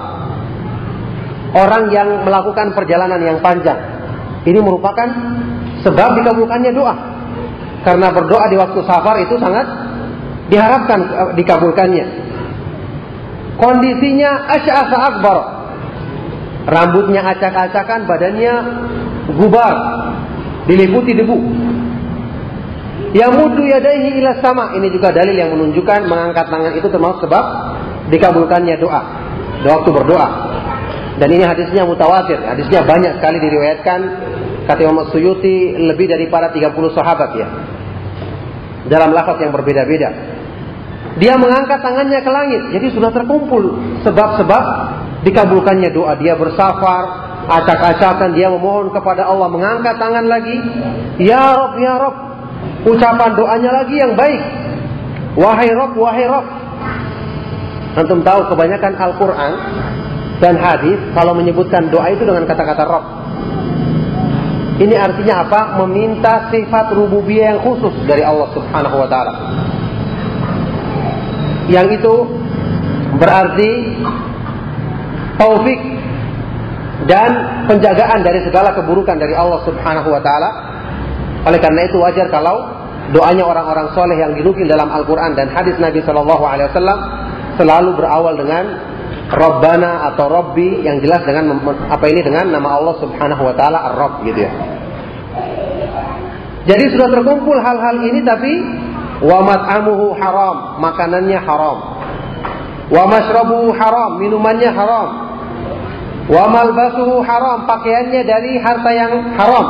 Orang 1.56 1.88
yang 1.88 2.26
melakukan 2.26 2.76
perjalanan 2.76 3.22
yang 3.22 3.38
panjang. 3.40 3.80
Ini 4.44 4.60
merupakan 4.60 5.08
sebab 5.80 6.20
dikabulkannya 6.20 6.72
doa. 6.76 6.94
Karena 7.86 8.10
berdoa 8.10 8.44
di 8.50 8.56
waktu 8.58 8.80
safar 8.82 9.22
itu 9.22 9.38
sangat 9.38 9.85
diharapkan 10.50 11.00
eh, 11.00 11.30
dikabulkannya. 11.38 12.06
Kondisinya 13.56 14.52
asy'asa 14.52 14.96
akbar. 15.14 15.38
Rambutnya 16.66 17.22
acak-acakan, 17.22 18.10
badannya 18.10 18.54
gubar, 19.38 19.76
diliputi 20.66 21.14
debu. 21.14 21.38
Yamudu 23.16 23.64
yadaihi 23.64 24.18
ila 24.20 24.42
sama. 24.42 24.74
Ini 24.76 24.90
juga 24.92 25.14
dalil 25.14 25.38
yang 25.38 25.54
menunjukkan 25.54 26.10
mengangkat 26.10 26.50
tangan 26.50 26.74
itu 26.74 26.90
termasuk 26.90 27.24
sebab 27.24 27.44
dikabulkannya 28.12 28.76
doa. 28.82 29.02
Doa 29.62 29.72
waktu 29.80 29.90
berdoa. 29.94 30.28
Dan 31.16 31.28
ini 31.32 31.44
hadisnya 31.48 31.88
mutawatir. 31.88 32.36
Hadisnya 32.44 32.84
banyak 32.84 33.22
sekali 33.22 33.40
diriwayatkan 33.40 34.00
kata 34.68 34.80
Imam 34.84 35.08
Suyuti 35.08 35.78
lebih 35.80 36.12
daripada 36.12 36.52
30 36.52 36.76
sahabat 36.92 37.30
ya. 37.40 37.48
Dalam 38.90 39.16
lafaz 39.16 39.40
yang 39.40 39.54
berbeda-beda. 39.54 40.35
Dia 41.16 41.40
mengangkat 41.40 41.80
tangannya 41.80 42.20
ke 42.20 42.30
langit. 42.30 42.62
Jadi 42.76 42.86
sudah 42.92 43.08
terkumpul 43.08 43.72
sebab-sebab 44.04 44.64
dikabulkannya 45.24 45.88
doa. 45.96 46.12
Dia 46.20 46.36
bersafar, 46.36 47.04
acak-acakan 47.48 48.36
dia 48.36 48.52
memohon 48.52 48.92
kepada 48.92 49.24
Allah 49.24 49.48
mengangkat 49.48 49.96
tangan 49.96 50.28
lagi. 50.28 50.56
Ya 51.24 51.56
Rob, 51.56 51.72
ya 51.80 51.94
Rob. 51.96 52.16
Ucapan 52.86 53.32
doanya 53.32 53.70
lagi 53.82 53.96
yang 53.96 54.12
baik. 54.12 54.42
Wahai 55.40 55.72
Rob, 55.72 55.96
wahai 55.96 56.24
Rob. 56.28 56.46
Antum 57.96 58.20
tahu 58.20 58.52
kebanyakan 58.52 58.92
Al-Quran 58.92 59.52
dan 60.36 60.60
hadis 60.60 61.00
kalau 61.16 61.32
menyebutkan 61.32 61.88
doa 61.88 62.12
itu 62.12 62.28
dengan 62.28 62.44
kata-kata 62.44 62.84
Rob. 62.84 63.04
Ini 64.76 64.92
artinya 65.00 65.48
apa? 65.48 65.80
Meminta 65.80 66.52
sifat 66.52 66.92
rububiyah 66.92 67.56
yang 67.56 67.60
khusus 67.64 67.96
dari 68.04 68.20
Allah 68.20 68.52
Subhanahu 68.52 69.00
wa 69.00 69.08
taala 69.08 69.32
yang 71.66 71.90
itu 71.90 72.14
berarti 73.16 73.70
taufik 75.40 75.80
dan 77.06 77.30
penjagaan 77.68 78.24
dari 78.24 78.40
segala 78.46 78.72
keburukan 78.72 79.20
dari 79.20 79.36
Allah 79.36 79.60
Subhanahu 79.68 80.08
wa 80.08 80.22
taala. 80.24 80.50
Oleh 81.46 81.62
karena 81.62 81.86
itu 81.86 82.00
wajar 82.02 82.26
kalau 82.32 82.66
doanya 83.14 83.46
orang-orang 83.46 83.94
soleh 83.94 84.18
yang 84.18 84.34
dinukil 84.34 84.66
dalam 84.66 84.90
Al-Quran 84.90 85.38
dan 85.38 85.46
hadis 85.54 85.78
Nabi 85.78 86.02
Shallallahu 86.02 86.42
Alaihi 86.42 86.66
Wasallam 86.74 86.98
selalu 87.54 87.90
berawal 87.94 88.34
dengan 88.34 88.64
Rabbana 89.26 90.10
atau 90.14 90.26
Robbi 90.30 90.86
yang 90.86 91.02
jelas 91.02 91.22
dengan 91.26 91.58
apa 91.90 92.04
ini 92.06 92.22
dengan 92.22 92.50
nama 92.50 92.78
Allah 92.78 92.94
Subhanahu 93.02 93.42
Wa 93.42 93.54
Taala 93.54 93.78
Ar-Rabb 93.94 94.22
gitu 94.26 94.40
ya. 94.42 94.52
Jadi 96.66 96.84
sudah 96.90 97.08
terkumpul 97.14 97.58
hal-hal 97.62 97.96
ini 98.02 98.26
tapi 98.26 98.52
Wa 99.22 99.38
mat'amuhu 99.40 100.16
haram, 100.16 100.80
makanannya 100.82 101.40
haram. 101.40 101.78
Wa 102.92 103.02
mashrabuhu 103.08 103.72
haram, 103.76 104.20
minumannya 104.20 104.70
haram. 104.70 105.08
Wa 106.26 106.44
malbasuhu 106.50 107.22
haram, 107.22 107.64
pakaiannya 107.70 108.22
dari 108.26 108.52
harta 108.60 108.90
yang 108.92 109.12
haram. 109.38 109.66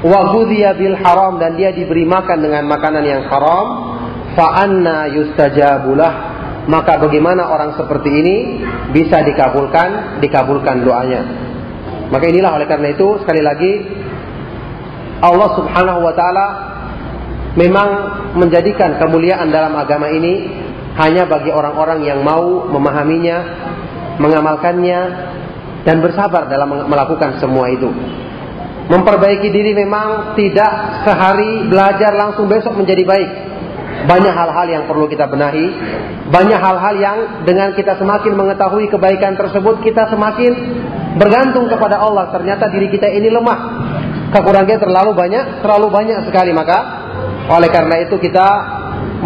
Wa 0.00 0.32
ghudhiya 0.32 0.74
bil 0.80 0.96
haram 0.96 1.36
dan 1.36 1.60
dia 1.60 1.70
diberi 1.70 2.08
makan 2.08 2.40
dengan 2.40 2.64
makanan 2.66 3.04
yang 3.04 3.22
haram. 3.28 3.90
fa 4.34 4.62
anna 4.62 5.10
yustajabulah 5.10 6.12
maka 6.70 7.02
bagaimana 7.02 7.50
orang 7.50 7.74
seperti 7.74 8.10
ini 8.10 8.36
bisa 8.94 9.26
dikabulkan 9.26 10.22
dikabulkan 10.22 10.86
doanya 10.86 11.22
maka 12.14 12.30
inilah 12.30 12.58
oleh 12.58 12.66
karena 12.70 12.94
itu 12.94 13.18
sekali 13.22 13.42
lagi 13.42 13.72
Allah 15.20 15.50
Subhanahu 15.58 16.00
wa 16.00 16.14
taala 16.14 16.46
memang 17.58 17.88
menjadikan 18.38 18.98
kemuliaan 19.00 19.50
dalam 19.50 19.74
agama 19.74 20.06
ini 20.10 20.46
hanya 20.98 21.26
bagi 21.26 21.50
orang-orang 21.54 22.02
yang 22.02 22.20
mau 22.22 22.66
memahaminya, 22.66 23.38
mengamalkannya, 24.18 25.00
dan 25.86 25.96
bersabar 26.04 26.50
dalam 26.50 26.86
melakukan 26.86 27.40
semua 27.40 27.72
itu. 27.72 27.88
Memperbaiki 28.90 29.54
diri 29.54 29.70
memang 29.72 30.34
tidak 30.34 31.06
sehari 31.06 31.70
belajar 31.70 32.10
langsung 32.10 32.50
besok 32.50 32.74
menjadi 32.74 33.06
baik. 33.06 33.30
Banyak 34.00 34.34
hal-hal 34.34 34.66
yang 34.66 34.84
perlu 34.90 35.06
kita 35.06 35.30
benahi, 35.30 35.70
banyak 36.26 36.58
hal-hal 36.58 36.94
yang 36.98 37.18
dengan 37.46 37.70
kita 37.76 38.00
semakin 38.00 38.32
mengetahui 38.34 38.90
kebaikan 38.90 39.38
tersebut, 39.38 39.84
kita 39.86 40.10
semakin 40.10 40.52
bergantung 41.20 41.70
kepada 41.70 42.02
Allah. 42.02 42.34
Ternyata 42.34 42.66
diri 42.72 42.90
kita 42.90 43.06
ini 43.12 43.30
lemah, 43.30 43.58
kekurangannya 44.34 44.80
terlalu 44.82 45.12
banyak, 45.14 45.44
terlalu 45.62 45.86
banyak 45.92 46.18
sekali. 46.26 46.50
Maka 46.50 46.99
oleh 47.50 47.68
karena 47.68 48.06
itu 48.06 48.14
kita 48.22 48.46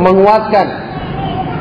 menguatkan 0.01 0.67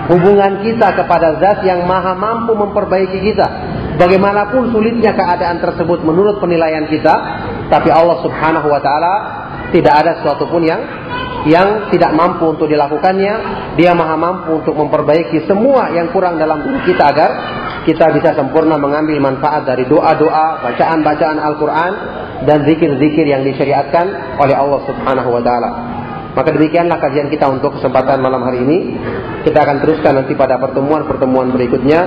hubungan 0.07 0.63
kita 0.63 0.95
kepada 0.95 1.39
zat 1.39 1.63
yang 1.67 1.83
maha 1.83 2.15
mampu 2.15 2.55
memperbaiki 2.55 3.19
kita. 3.19 3.47
Bagaimanapun 3.93 4.73
sulitnya 4.73 5.13
keadaan 5.13 5.61
tersebut 5.61 6.01
menurut 6.01 6.41
penilaian 6.41 6.89
kita, 6.89 7.13
tapi 7.69 7.93
Allah 7.93 8.17
Subhanahu 8.25 8.67
wa 8.71 8.81
taala 8.81 9.13
tidak 9.69 9.93
ada 9.93 10.11
sesuatu 10.17 10.49
pun 10.49 10.65
yang 10.65 10.81
yang 11.43 11.91
tidak 11.91 12.15
mampu 12.15 12.55
untuk 12.55 12.71
dilakukannya, 12.71 13.33
dia 13.75 13.91
maha 13.91 14.15
mampu 14.15 14.63
untuk 14.63 14.79
memperbaiki 14.79 15.43
semua 15.43 15.91
yang 15.91 16.09
kurang 16.15 16.39
dalam 16.39 16.63
diri 16.63 16.79
kita 16.87 17.03
agar 17.11 17.31
kita 17.83 18.15
bisa 18.15 18.31
sempurna 18.31 18.79
mengambil 18.79 19.19
manfaat 19.19 19.67
dari 19.67 19.83
doa-doa, 19.83 20.63
bacaan-bacaan 20.63 21.35
Al-Quran, 21.35 21.93
dan 22.47 22.63
zikir-zikir 22.63 23.27
yang 23.27 23.43
disyariatkan 23.43 24.39
oleh 24.39 24.55
Allah 24.55 24.79
Subhanahu 24.87 25.29
wa 25.35 25.41
Ta'ala. 25.43 25.69
Maka 26.33 26.49
demikianlah 26.49 26.97
kajian 26.97 27.29
kita 27.29 27.45
untuk 27.45 27.77
kesempatan 27.77 28.17
malam 28.17 28.41
hari 28.41 28.65
ini. 28.65 28.77
Kita 29.45 29.61
akan 29.61 29.85
teruskan 29.85 30.17
nanti 30.17 30.33
pada 30.33 30.57
pertemuan-pertemuan 30.57 31.53
berikutnya. 31.53 32.01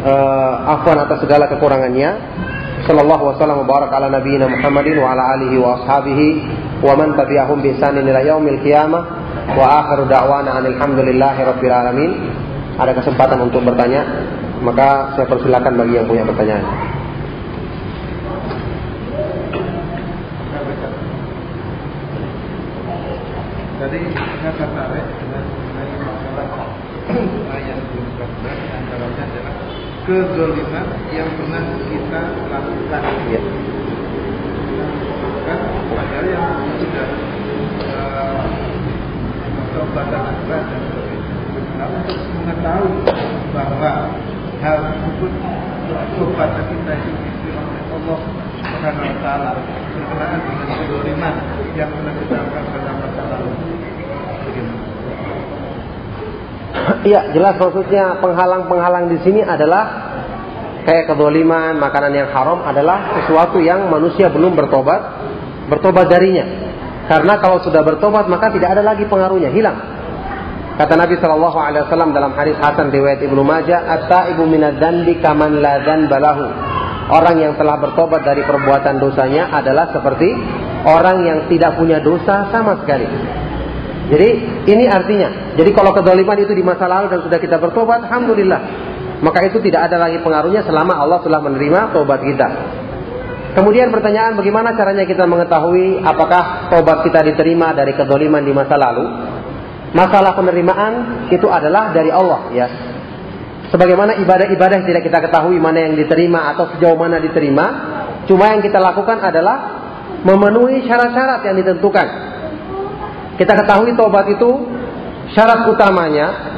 Uh, 0.00 0.54
afwan 0.80 0.96
atas 1.04 1.20
segala 1.20 1.44
kekurangannya. 1.52 2.10
Sallallahu 2.88 3.36
wasallam 3.36 3.60
wa 3.60 3.68
barak 3.68 3.92
ala 3.92 4.08
nabiyina 4.08 4.48
Muhammadin 4.48 4.96
wa 4.96 5.12
ala 5.12 5.36
alihi 5.36 5.60
wa 5.60 5.76
ashabihi 5.84 6.28
wa 6.80 6.96
man 6.96 7.12
tabi'ahum 7.12 7.60
bi 7.60 7.76
ihsanin 7.76 8.08
ila 8.08 8.24
yaumil 8.24 8.56
qiyamah 8.64 9.02
wa 9.52 9.84
akhiru 9.84 10.08
da'wana 10.08 10.56
alhamdulillahi 10.64 11.40
rabbil 11.44 11.74
alamin. 11.76 12.10
Ada 12.80 12.96
kesempatan 12.96 13.44
untuk 13.44 13.60
bertanya, 13.60 14.08
maka 14.64 15.12
saya 15.20 15.28
persilakan 15.28 15.84
bagi 15.84 16.00
yang 16.00 16.08
punya 16.08 16.24
pertanyaan. 16.24 16.99
Tadi 23.80 23.96
saya 24.12 24.52
tertarik 24.60 25.08
dengan 25.08 25.40
mengenai 25.40 25.96
masalah 26.04 26.68
ayat 27.48 27.80
14 27.80 28.76
antaranya 28.76 29.24
adalah 29.24 29.54
kezoliman 30.04 30.86
yang 31.08 31.24
pernah 31.32 31.64
kita 31.88 32.22
lakukan. 32.52 33.02
Ya. 33.32 33.40
Kan 35.48 35.60
padahal 35.96 36.26
yang 36.28 36.60
sudah 36.76 37.08
uh, 37.88 38.44
taubatan 39.72 40.22
akbar 40.28 40.60
dan 40.60 40.80
sebagainya. 40.84 41.34
Nah, 41.80 41.88
untuk 42.04 42.20
mengetahui 42.36 42.92
bahwa 43.56 43.92
hal 44.60 44.76
tersebut 44.92 45.32
taubatan 46.20 46.64
kita 46.68 46.92
diterima 47.00 47.60
oleh 47.64 47.84
Allah 47.96 48.39
Subhanahu 48.80 49.12
wa 49.12 49.20
taala 49.20 49.50
berkenaan 49.92 50.40
dengan 50.40 50.66
kezoliman 50.72 51.34
yang 51.76 51.92
lakukan 52.00 52.42
pada 52.48 52.92
masa 52.96 53.22
lalu. 53.28 53.50
Iya, 57.04 57.20
jelas 57.36 57.54
maksudnya 57.60 58.04
penghalang-penghalang 58.24 59.12
di 59.12 59.18
sini 59.20 59.44
adalah 59.44 59.84
kayak 60.88 61.12
kedoliman, 61.12 61.76
makanan 61.76 62.24
yang 62.24 62.28
haram 62.32 62.64
adalah 62.64 63.20
sesuatu 63.20 63.60
yang 63.60 63.92
manusia 63.92 64.32
belum 64.32 64.56
bertobat, 64.56 65.00
bertobat 65.68 66.08
darinya. 66.08 66.72
Karena 67.04 67.36
kalau 67.36 67.60
sudah 67.60 67.84
bertobat 67.84 68.32
maka 68.32 68.48
tidak 68.48 68.80
ada 68.80 68.82
lagi 68.86 69.04
pengaruhnya, 69.04 69.52
hilang. 69.52 69.76
Kata 70.80 70.96
Nabi 70.96 71.20
Shallallahu 71.20 71.58
Alaihi 71.60 71.84
Wasallam 71.84 72.16
dalam 72.16 72.32
hadis 72.32 72.56
Hasan 72.56 72.88
riwayat 72.88 73.20
Ibnu 73.20 73.44
Majah, 73.44 73.84
"Ata 73.84 74.32
ibu 74.32 74.48
minadzanbi 74.48 75.20
kaman 75.20 75.60
ladan 75.60 76.08
balahu." 76.08 76.79
Orang 77.10 77.42
yang 77.42 77.58
telah 77.58 77.74
bertobat 77.82 78.22
dari 78.22 78.46
perbuatan 78.46 79.02
dosanya 79.02 79.50
adalah 79.50 79.90
seperti 79.90 80.30
orang 80.86 81.26
yang 81.26 81.38
tidak 81.50 81.74
punya 81.74 81.98
dosa 81.98 82.46
sama 82.54 82.78
sekali. 82.78 83.06
Jadi 84.10 84.28
ini 84.70 84.90
artinya, 84.90 85.54
jadi 85.54 85.70
kalau 85.70 85.94
kedoliman 85.94 86.38
itu 86.38 86.50
di 86.54 86.62
masa 86.66 86.90
lalu 86.90 87.14
dan 87.14 87.20
sudah 87.22 87.38
kita 87.38 87.58
bertobat, 87.62 88.06
alhamdulillah. 88.06 88.62
Maka 89.22 89.46
itu 89.46 89.62
tidak 89.62 89.90
ada 89.90 90.00
lagi 90.00 90.18
pengaruhnya 90.22 90.64
selama 90.66 90.98
Allah 90.98 91.20
telah 91.22 91.38
menerima 91.44 91.94
tobat 91.94 92.22
kita. 92.24 92.48
Kemudian 93.50 93.90
pertanyaan 93.90 94.38
bagaimana 94.38 94.78
caranya 94.78 95.02
kita 95.02 95.26
mengetahui 95.26 96.06
apakah 96.06 96.70
tobat 96.70 97.02
kita 97.02 97.26
diterima 97.26 97.74
dari 97.74 97.92
kedoliman 97.98 98.42
di 98.46 98.54
masa 98.54 98.78
lalu? 98.78 99.06
Masalah 99.90 100.38
penerimaan 100.38 101.26
itu 101.34 101.50
adalah 101.50 101.90
dari 101.90 102.14
Allah 102.14 102.40
ya. 102.54 102.66
Sebagaimana 103.70 104.18
ibadah-ibadah 104.18 104.82
tidak 104.82 105.06
kita 105.06 105.18
ketahui 105.30 105.62
mana 105.62 105.86
yang 105.86 105.94
diterima 105.94 106.50
atau 106.50 106.74
sejauh 106.74 106.98
mana 106.98 107.22
diterima, 107.22 107.66
cuma 108.26 108.50
yang 108.50 108.62
kita 108.66 108.82
lakukan 108.82 109.22
adalah 109.22 109.56
memenuhi 110.26 110.82
syarat-syarat 110.90 111.46
yang 111.46 111.56
ditentukan. 111.62 112.06
Kita 113.38 113.52
ketahui 113.62 113.94
tobat 113.94 114.26
itu 114.26 114.50
syarat 115.32 115.70
utamanya 115.70 116.50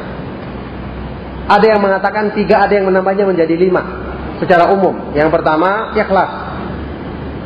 ada 1.53 1.67
yang 1.69 1.85
mengatakan 1.85 2.33
tiga, 2.33 2.65
ada 2.65 2.73
yang 2.73 2.89
menambahnya 2.89 3.29
menjadi 3.29 3.55
lima 3.61 3.83
secara 4.41 4.73
umum. 4.73 5.13
Yang 5.13 5.31
pertama 5.37 5.93
ikhlas. 5.93 6.31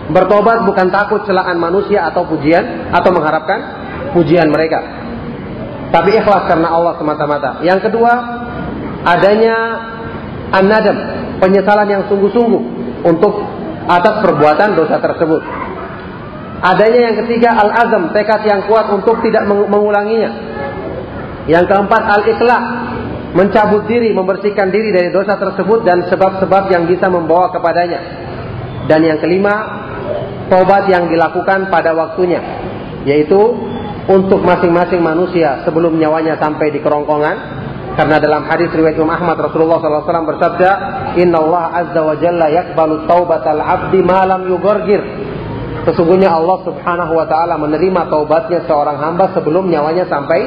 Bertobat 0.07 0.63
bukan 0.63 0.87
takut 0.95 1.27
celaan 1.27 1.59
manusia 1.59 2.07
atau 2.07 2.23
pujian 2.23 2.95
atau 2.95 3.11
mengharapkan 3.11 3.59
pujian 4.15 4.47
mereka. 4.47 4.79
Tapi 5.91 6.15
ikhlas 6.15 6.47
karena 6.47 6.71
Allah 6.71 6.95
semata-mata. 6.95 7.51
Yang 7.67 7.91
kedua, 7.91 8.13
adanya 9.07 9.57
an-nadam, 10.51 10.97
penyesalan 11.39 11.89
yang 11.89 12.03
sungguh-sungguh 12.11 12.63
untuk 13.07 13.35
atas 13.87 14.15
perbuatan 14.27 14.75
dosa 14.75 14.99
tersebut. 14.99 15.43
Adanya 16.57 17.01
yang 17.13 17.17
ketiga 17.23 17.55
al-azam, 17.55 18.11
tekad 18.11 18.43
yang 18.43 18.67
kuat 18.67 18.91
untuk 18.91 19.23
tidak 19.23 19.47
mengulanginya. 19.47 20.31
Yang 21.47 21.71
keempat 21.71 22.03
al-ikhlas, 22.19 22.65
mencabut 23.37 23.87
diri, 23.87 24.11
membersihkan 24.11 24.73
diri 24.73 24.91
dari 24.91 25.13
dosa 25.13 25.37
tersebut 25.37 25.85
dan 25.87 26.09
sebab-sebab 26.11 26.73
yang 26.73 26.89
bisa 26.91 27.07
membawa 27.07 27.53
kepadanya. 27.53 28.01
Dan 28.91 29.05
yang 29.05 29.21
kelima, 29.21 29.55
tobat 30.49 30.89
yang 30.89 31.07
dilakukan 31.13 31.69
pada 31.69 31.93
waktunya, 31.93 32.41
yaitu 33.05 33.39
untuk 34.07 34.41
masing-masing 34.43 35.03
manusia 35.03 35.63
sebelum 35.67 35.99
nyawanya 35.99 36.39
sampai 36.39 36.73
di 36.73 36.81
kerongkongan. 36.81 37.66
Karena 37.97 38.21
dalam 38.21 38.45
hadis 38.45 38.69
riwayat 38.77 39.01
Imam 39.01 39.09
Ahmad 39.09 39.41
Rasulullah 39.41 39.81
SAW 39.81 40.29
bersabda, 40.29 40.71
Inna 41.17 41.41
Allah 41.41 41.65
Azza 41.81 42.01
wa 42.05 42.13
Jalla 42.21 42.53
yakbalu 42.53 43.09
taubatal 43.09 43.57
abdi 43.57 44.05
malam 44.05 44.45
yugorgir. 44.53 45.01
Sesungguhnya 45.89 46.29
Allah 46.29 46.61
Subhanahu 46.61 47.17
wa 47.17 47.25
taala 47.25 47.57
menerima 47.57 48.13
taubatnya 48.13 48.69
seorang 48.69 49.01
hamba 49.01 49.33
sebelum 49.33 49.73
nyawanya 49.73 50.05
sampai 50.13 50.45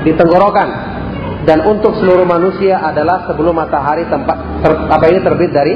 di 0.00 0.16
tenggorokan. 0.16 0.96
Dan 1.44 1.60
untuk 1.68 1.92
seluruh 2.00 2.24
manusia 2.24 2.80
adalah 2.80 3.28
sebelum 3.28 3.56
matahari 3.56 4.08
tempat 4.08 4.64
ter, 4.64 4.72
apa 4.88 5.04
ini 5.12 5.20
terbit 5.20 5.50
dari 5.52 5.74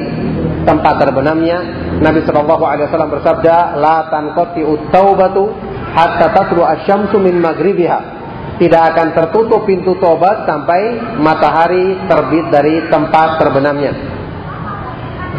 tempat 0.64 0.96
terbenamnya. 0.96 1.58
Nabi 2.00 2.24
Shallallahu 2.24 2.64
alaihi 2.64 2.88
wasallam 2.88 3.12
bersabda, 3.12 3.76
"La 3.76 4.08
tanqati'ut 4.08 4.88
taubatu 4.88 5.52
hatta 5.92 6.32
tatlu 6.32 6.64
asyamsu 6.64 7.20
min 7.20 7.36
maghribiha." 7.36 8.21
Tidak 8.62 8.82
akan 8.94 9.10
tertutup 9.10 9.66
pintu 9.66 9.98
tobat 9.98 10.46
sampai 10.46 10.94
matahari 11.18 11.98
terbit 12.06 12.46
dari 12.54 12.86
tempat 12.86 13.42
terbenamnya. 13.42 13.90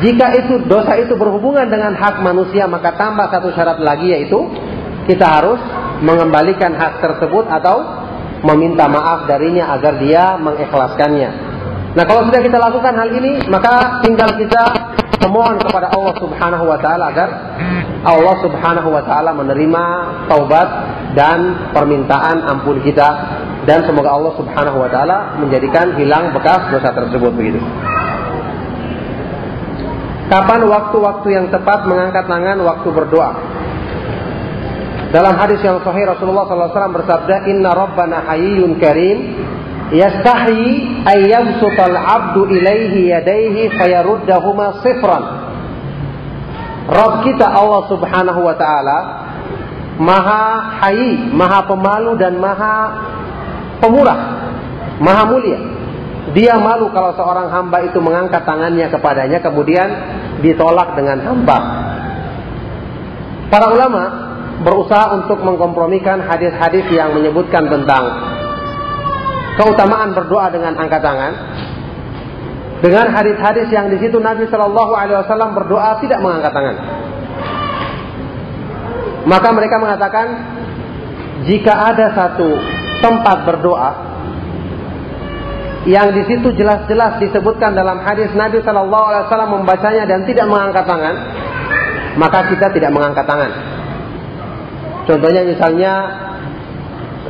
Jika 0.03 0.27
itu 0.43 0.67
dosa 0.67 0.99
itu 0.99 1.15
berhubungan 1.15 1.71
dengan 1.71 1.95
hak 1.95 2.19
manusia 2.19 2.67
maka 2.67 2.99
tambah 2.99 3.31
satu 3.31 3.55
syarat 3.55 3.79
lagi 3.79 4.11
yaitu 4.11 4.43
kita 5.07 5.23
harus 5.23 5.55
mengembalikan 6.03 6.75
hak 6.75 6.99
tersebut 6.99 7.47
atau 7.47 8.03
meminta 8.43 8.91
maaf 8.91 9.23
darinya 9.23 9.71
agar 9.71 10.03
dia 10.03 10.35
mengikhlaskannya. 10.35 11.52
Nah 11.93 12.03
kalau 12.09 12.25
sudah 12.25 12.41
kita 12.41 12.57
lakukan 12.57 12.93
hal 12.97 13.09
ini, 13.13 13.45
maka 13.53 14.01
tinggal 14.01 14.33
kita 14.33 14.63
memohon 15.21 15.61
kepada 15.61 15.93
Allah 15.93 16.15
Subhanahu 16.17 16.65
wa 16.65 16.77
taala 16.81 17.13
agar 17.13 17.29
Allah 18.03 18.35
Subhanahu 18.41 18.89
wa 18.89 19.03
taala 19.05 19.31
menerima 19.37 19.83
taubat 20.27 20.69
dan 21.13 21.69
permintaan 21.71 22.49
ampun 22.49 22.81
kita 22.81 23.09
dan 23.69 23.85
semoga 23.85 24.09
Allah 24.09 24.33
Subhanahu 24.35 24.77
wa 24.81 24.89
taala 24.89 25.37
menjadikan 25.39 25.93
hilang 25.95 26.33
bekas 26.33 26.73
dosa 26.73 26.89
tersebut 26.91 27.31
begitu. 27.31 27.61
Kapan 30.33 30.65
waktu-waktu 30.65 31.27
yang 31.29 31.45
tepat 31.53 31.85
mengangkat 31.85 32.25
tangan 32.25 32.57
waktu 32.65 32.89
berdoa? 32.89 33.31
Dalam 35.13 35.37
hadis 35.37 35.61
yang 35.61 35.77
sahih 35.85 36.09
Rasulullah 36.09 36.49
SAW 36.49 36.73
bersabda, 36.73 37.45
Inna 37.45 37.69
Rabbana 37.77 38.25
hayyun 38.33 38.81
karim, 38.81 39.37
yastahi 39.91 41.03
ayyamsutal 41.03 41.97
abdu 41.97 42.47
ilaihi 42.47 43.11
yadaihi 43.11 43.73
fayaruddahuma 43.75 44.79
sifran. 44.85 45.23
Rabb 46.83 47.23
kita 47.27 47.47
Allah 47.47 47.81
Subhanahu 47.87 48.41
wa 48.43 48.55
taala 48.59 48.97
Maha 49.93 50.79
hayi, 50.83 51.29
Maha 51.31 51.69
pemalu 51.69 52.17
dan 52.17 52.39
Maha 52.41 52.75
pemurah, 53.77 54.19
Maha 54.97 55.23
mulia. 55.29 55.59
Dia 56.33 56.55
malu 56.55 56.87
kalau 56.95 57.13
seorang 57.19 57.51
hamba 57.51 57.83
itu 57.83 57.99
mengangkat 57.99 58.47
tangannya 58.47 58.87
kepadanya 58.87 59.43
kemudian 59.43 59.89
ditolak 60.39 60.95
dengan 60.95 61.19
hamba. 61.19 61.57
Para 63.51 63.69
ulama 63.69 64.03
berusaha 64.63 65.13
untuk 65.19 65.43
mengkompromikan 65.43 66.23
hadis-hadis 66.25 66.87
yang 66.89 67.13
menyebutkan 67.13 67.67
tentang 67.69 68.03
keutamaan 69.57 70.17
berdoa 70.17 70.49
dengan 70.49 70.73
angkat 70.77 71.01
tangan 71.01 71.33
dengan 72.83 73.15
hadis-hadis 73.15 73.71
yang 73.71 73.87
di 73.87 73.95
situ 74.03 74.19
Nabi 74.19 74.43
Shallallahu 74.51 74.91
Alaihi 74.91 75.15
Wasallam 75.23 75.55
berdoa 75.55 76.03
tidak 76.03 76.19
mengangkat 76.19 76.51
tangan. 76.51 76.75
Maka 79.23 79.49
mereka 79.55 79.79
mengatakan 79.79 80.27
jika 81.47 81.71
ada 81.71 82.11
satu 82.11 82.59
tempat 82.99 83.47
berdoa 83.47 83.91
yang 85.87 86.11
di 86.11 86.27
situ 86.27 86.51
jelas-jelas 86.55 87.23
disebutkan 87.23 87.71
dalam 87.71 88.03
hadis 88.03 88.31
Nabi 88.35 88.59
Shallallahu 88.59 89.05
Alaihi 89.07 89.23
Wasallam 89.31 89.51
membacanya 89.63 90.03
dan 90.03 90.27
tidak 90.27 90.47
mengangkat 90.51 90.83
tangan, 90.83 91.15
maka 92.19 92.51
kita 92.51 92.67
tidak 92.71 92.91
mengangkat 92.91 93.23
tangan. 93.23 93.51
Contohnya 95.07 95.47
misalnya 95.47 95.93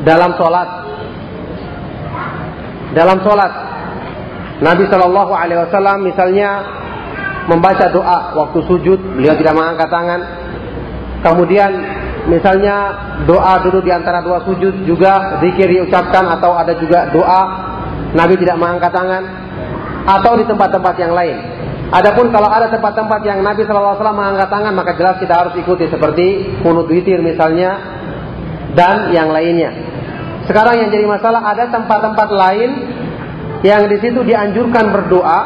dalam 0.01 0.33
sholat 0.37 0.82
dalam 2.93 3.19
sholat. 3.25 3.51
Nabi 4.63 4.87
Shallallahu 4.87 5.33
Alaihi 5.33 5.59
Wasallam 5.59 6.07
misalnya 6.07 6.49
membaca 7.51 7.91
doa 7.91 8.31
waktu 8.37 8.59
sujud, 8.63 8.99
beliau 9.19 9.35
tidak 9.35 9.53
mengangkat 9.57 9.89
tangan. 9.91 10.21
Kemudian 11.23 11.71
misalnya 12.31 12.75
doa 13.27 13.59
dulu 13.59 13.83
di 13.83 13.91
antara 13.91 14.23
dua 14.23 14.43
sujud 14.47 14.87
juga 14.87 15.43
zikir 15.43 15.67
diucapkan 15.67 16.23
atau 16.39 16.55
ada 16.55 16.71
juga 16.79 17.11
doa 17.11 17.41
Nabi 18.15 18.39
tidak 18.39 18.55
mengangkat 18.59 18.91
tangan 18.93 19.23
atau 20.03 20.31
di 20.39 20.45
tempat-tempat 20.47 20.95
yang 20.99 21.13
lain. 21.15 21.37
Adapun 21.93 22.33
kalau 22.33 22.49
ada 22.49 22.71
tempat-tempat 22.73 23.21
yang 23.27 23.43
Nabi 23.43 23.67
Wasallam 23.67 24.17
mengangkat 24.17 24.49
tangan 24.49 24.73
maka 24.73 24.91
jelas 24.95 25.15
kita 25.19 25.33
harus 25.33 25.53
ikuti 25.59 25.85
seperti 25.91 26.57
kunut 26.63 26.87
witir 26.87 27.19
misalnya 27.19 27.79
dan 28.73 29.11
yang 29.11 29.29
lainnya. 29.29 29.82
Sekarang 30.43 30.75
yang 30.75 30.89
jadi 30.91 31.07
masalah 31.07 31.41
ada 31.43 31.71
tempat-tempat 31.71 32.29
lain 32.29 32.71
yang 33.63 33.87
di 33.87 33.97
situ 34.03 34.19
dianjurkan 34.27 34.91
berdoa 34.91 35.39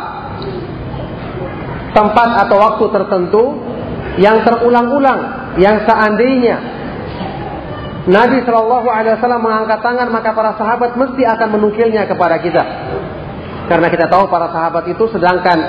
tempat 1.94 2.30
atau 2.46 2.58
waktu 2.58 2.86
tertentu 2.90 3.44
yang 4.18 4.42
terulang-ulang 4.42 5.54
yang 5.62 5.86
seandainya 5.86 6.58
Nabi 8.08 8.40
Shallallahu 8.42 8.88
Alaihi 8.88 9.20
Wasallam 9.20 9.42
mengangkat 9.44 9.80
tangan 9.84 10.08
maka 10.10 10.32
para 10.32 10.56
sahabat 10.56 10.96
mesti 10.96 11.28
akan 11.28 11.50
menukilnya 11.60 12.08
kepada 12.08 12.40
kita. 12.40 12.64
Karena 13.68 13.92
kita 13.92 14.08
tahu 14.08 14.32
para 14.32 14.48
sahabat 14.48 14.88
itu 14.88 15.12
sedangkan 15.12 15.60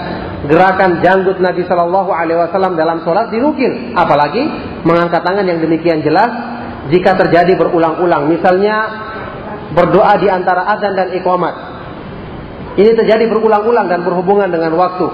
gerakan 0.46 1.02
janggut 1.02 1.42
Nabi 1.42 1.66
Shallallahu 1.66 2.14
Alaihi 2.14 2.38
Wasallam 2.38 2.78
dalam 2.78 3.02
sholat 3.02 3.34
dinukil. 3.34 3.90
Apalagi 3.98 4.46
mengangkat 4.86 5.18
tangan 5.26 5.50
yang 5.50 5.58
demikian 5.58 5.98
jelas 6.06 6.30
jika 6.94 7.18
terjadi 7.18 7.58
berulang-ulang. 7.58 8.30
Misalnya 8.30 9.07
berdoa 9.78 10.18
di 10.18 10.26
antara 10.26 10.66
azan 10.74 10.98
dan 10.98 11.14
iqamat. 11.14 11.54
Ini 12.74 12.90
terjadi 12.98 13.30
berulang-ulang 13.30 13.86
dan 13.86 14.02
berhubungan 14.02 14.50
dengan 14.50 14.74
waktu. 14.74 15.06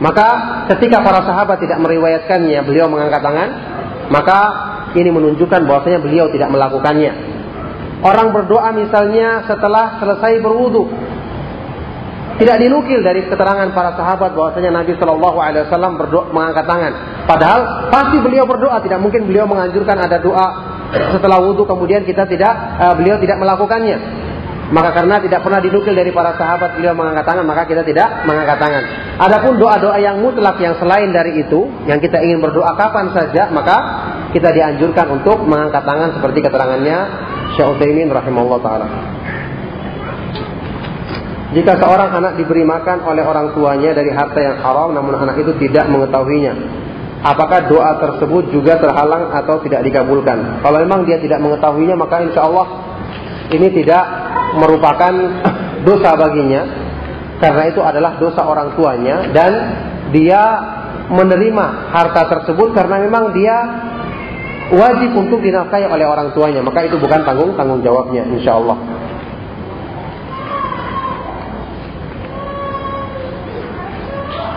Maka 0.00 0.28
ketika 0.72 1.00
para 1.00 1.24
sahabat 1.24 1.60
tidak 1.60 1.80
meriwayatkannya, 1.80 2.60
beliau 2.64 2.88
mengangkat 2.88 3.20
tangan, 3.20 3.48
maka 4.12 4.40
ini 4.96 5.08
menunjukkan 5.12 5.64
bahwasanya 5.64 6.00
beliau 6.00 6.28
tidak 6.32 6.52
melakukannya. 6.52 7.12
Orang 8.04 8.32
berdoa 8.36 8.76
misalnya 8.76 9.48
setelah 9.48 9.96
selesai 10.00 10.44
berwudu, 10.44 10.84
tidak 12.36 12.60
dinukil 12.60 13.00
dari 13.00 13.24
keterangan 13.24 13.72
para 13.72 13.96
sahabat 13.96 14.36
bahwasanya 14.36 14.68
Nabi 14.68 14.92
Shallallahu 15.00 15.38
Alaihi 15.40 15.64
Wasallam 15.64 15.96
berdoa 15.96 16.28
mengangkat 16.28 16.68
tangan. 16.68 16.92
Padahal 17.24 17.60
pasti 17.88 18.20
beliau 18.20 18.44
berdoa, 18.44 18.76
tidak 18.84 19.00
mungkin 19.00 19.24
beliau 19.24 19.48
menganjurkan 19.48 19.96
ada 19.96 20.20
doa 20.20 20.75
setelah 20.92 21.42
wudhu 21.42 21.66
kemudian 21.66 22.06
kita 22.06 22.28
tidak 22.28 22.52
uh, 22.78 22.94
beliau 22.94 23.18
tidak 23.18 23.38
melakukannya. 23.40 23.98
Maka 24.66 24.90
karena 24.98 25.22
tidak 25.22 25.46
pernah 25.46 25.62
dinukil 25.62 25.94
dari 25.94 26.10
para 26.10 26.34
sahabat 26.34 26.74
beliau 26.74 26.90
mengangkat 26.90 27.22
tangan 27.22 27.46
maka 27.46 27.70
kita 27.70 27.86
tidak 27.86 28.26
mengangkat 28.26 28.58
tangan. 28.58 28.82
Adapun 29.22 29.62
doa-doa 29.62 29.94
yang 30.02 30.18
mutlak 30.18 30.58
yang 30.58 30.74
selain 30.82 31.14
dari 31.14 31.38
itu 31.38 31.70
yang 31.86 32.02
kita 32.02 32.18
ingin 32.18 32.42
berdoa 32.42 32.74
kapan 32.74 33.14
saja 33.14 33.46
maka 33.54 33.76
kita 34.34 34.50
dianjurkan 34.50 35.22
untuk 35.22 35.46
mengangkat 35.46 35.86
tangan 35.86 36.18
seperti 36.18 36.42
keterangannya 36.42 36.98
Syekh 37.54 37.78
Utsaimin 37.78 38.10
rahimahullah 38.10 38.60
taala. 38.62 38.86
Jika 41.54 41.78
seorang 41.78 42.10
anak 42.10 42.32
diberi 42.34 42.66
makan 42.66 43.06
oleh 43.06 43.22
orang 43.22 43.54
tuanya 43.54 43.94
dari 43.94 44.10
harta 44.10 44.40
yang 44.42 44.58
haram 44.66 44.90
namun 44.90 45.14
anak 45.14 45.38
itu 45.38 45.54
tidak 45.62 45.86
mengetahuinya 45.86 46.85
apakah 47.26 47.66
doa 47.66 47.98
tersebut 47.98 48.54
juga 48.54 48.78
terhalang 48.78 49.34
atau 49.34 49.58
tidak 49.66 49.82
dikabulkan. 49.82 50.62
Kalau 50.62 50.78
memang 50.78 51.02
dia 51.02 51.18
tidak 51.18 51.42
mengetahuinya, 51.42 51.98
maka 51.98 52.22
insya 52.22 52.46
Allah 52.46 52.66
ini 53.50 53.68
tidak 53.74 54.04
merupakan 54.54 55.12
dosa 55.88 56.14
baginya, 56.14 56.62
karena 57.42 57.62
itu 57.68 57.80
adalah 57.82 58.16
dosa 58.22 58.46
orang 58.46 58.78
tuanya 58.78 59.28
dan 59.34 59.52
dia 60.14 60.42
menerima 61.10 61.94
harta 61.94 62.22
tersebut 62.30 62.74
karena 62.74 63.02
memang 63.06 63.30
dia 63.34 63.56
wajib 64.74 65.14
untuk 65.14 65.38
dinafkahi 65.42 65.86
oleh 65.86 66.06
orang 66.06 66.34
tuanya, 66.34 66.62
maka 66.62 66.86
itu 66.86 66.98
bukan 66.98 67.22
tanggung 67.22 67.54
tanggung 67.54 67.82
jawabnya, 67.82 68.26
insya 68.26 68.58
Allah. 68.58 68.78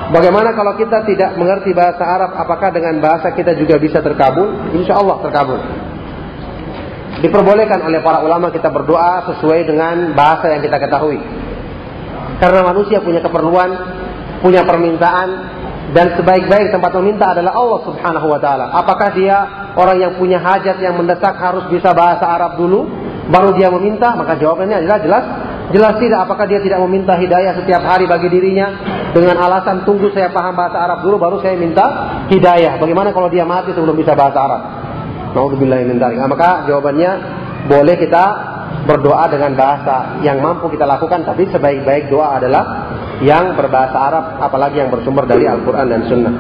Bagaimana 0.10 0.58
kalau 0.58 0.74
kita 0.74 1.06
tidak 1.06 1.38
mengerti 1.38 1.70
bahasa 1.70 2.02
Arab, 2.02 2.34
apakah 2.34 2.74
dengan 2.74 2.98
bahasa 2.98 3.30
kita 3.30 3.54
juga 3.54 3.78
bisa 3.78 4.02
terkabul? 4.02 4.74
Insya 4.74 4.98
Allah 4.98 5.22
terkabul. 5.22 5.62
Diperbolehkan 7.22 7.86
oleh 7.86 8.02
para 8.02 8.26
ulama 8.26 8.50
kita 8.50 8.74
berdoa 8.74 9.28
sesuai 9.30 9.70
dengan 9.70 10.18
bahasa 10.18 10.50
yang 10.50 10.66
kita 10.66 10.82
ketahui. 10.82 11.22
Karena 12.42 12.62
manusia 12.66 13.04
punya 13.06 13.22
keperluan, 13.22 13.70
punya 14.42 14.66
permintaan, 14.66 15.30
dan 15.94 16.14
sebaik-baik 16.18 16.70
tempat 16.70 16.92
meminta 17.02 17.34
adalah 17.34 17.54
Allah 17.58 17.80
Subhanahu 17.86 18.28
wa 18.30 18.40
taala. 18.42 18.66
Apakah 18.78 19.10
dia 19.14 19.38
orang 19.74 19.98
yang 19.98 20.14
punya 20.18 20.38
hajat 20.38 20.78
yang 20.82 20.98
mendesak 20.98 21.34
harus 21.38 21.66
bisa 21.70 21.94
bahasa 21.98 22.30
Arab 22.30 22.62
dulu 22.62 22.86
baru 23.30 23.58
dia 23.58 23.74
meminta? 23.74 24.14
Maka 24.14 24.38
jawabannya 24.38 24.86
adalah 24.86 25.00
jelas 25.02 25.26
Jelas 25.70 26.02
tidak 26.02 26.26
apakah 26.26 26.50
dia 26.50 26.58
tidak 26.66 26.82
meminta 26.82 27.14
hidayah 27.14 27.54
setiap 27.54 27.86
hari 27.86 28.10
bagi 28.10 28.26
dirinya 28.26 28.74
dengan 29.14 29.38
alasan 29.38 29.86
tunggu 29.86 30.10
saya 30.10 30.34
paham 30.34 30.58
bahasa 30.58 30.82
Arab 30.82 31.06
dulu 31.06 31.22
baru 31.22 31.38
saya 31.46 31.54
minta 31.62 31.86
hidayah. 32.26 32.82
Bagaimana 32.82 33.14
kalau 33.14 33.30
dia 33.30 33.46
mati 33.46 33.70
sebelum 33.78 33.94
bisa 33.94 34.18
bahasa 34.18 34.38
Arab? 34.42 34.62
Nauzubillah 35.38 35.86
min 35.86 36.02
dzalik. 36.02 36.18
Nah, 36.18 36.26
maka 36.26 36.66
jawabannya 36.66 37.12
boleh 37.70 37.96
kita 38.02 38.24
berdoa 38.90 39.30
dengan 39.30 39.54
bahasa 39.54 40.18
yang 40.26 40.42
mampu 40.42 40.74
kita 40.74 40.90
lakukan 40.90 41.22
tapi 41.22 41.46
sebaik-baik 41.54 42.10
doa 42.10 42.42
adalah 42.42 42.64
yang 43.22 43.54
berbahasa 43.54 43.98
Arab 43.98 44.26
apalagi 44.42 44.82
yang 44.82 44.90
bersumber 44.90 45.30
dari 45.30 45.46
Al-Qur'an 45.46 45.86
dan 45.86 46.02
Sunnah. 46.10 46.34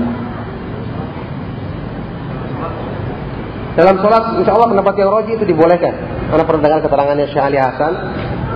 Dalam 3.77 3.95
sholat, 4.01 4.41
insya 4.41 4.57
Allah 4.57 4.73
pendapat 4.73 4.93
yang 4.97 5.07
roji 5.13 5.31
itu 5.39 5.45
dibolehkan. 5.45 5.93
Karena 6.33 6.43
pernah 6.43 6.61
dengar 6.67 6.79
keterangannya 6.83 7.25
Syekh 7.31 7.43
Ali 7.45 7.59
Hasan, 7.61 7.93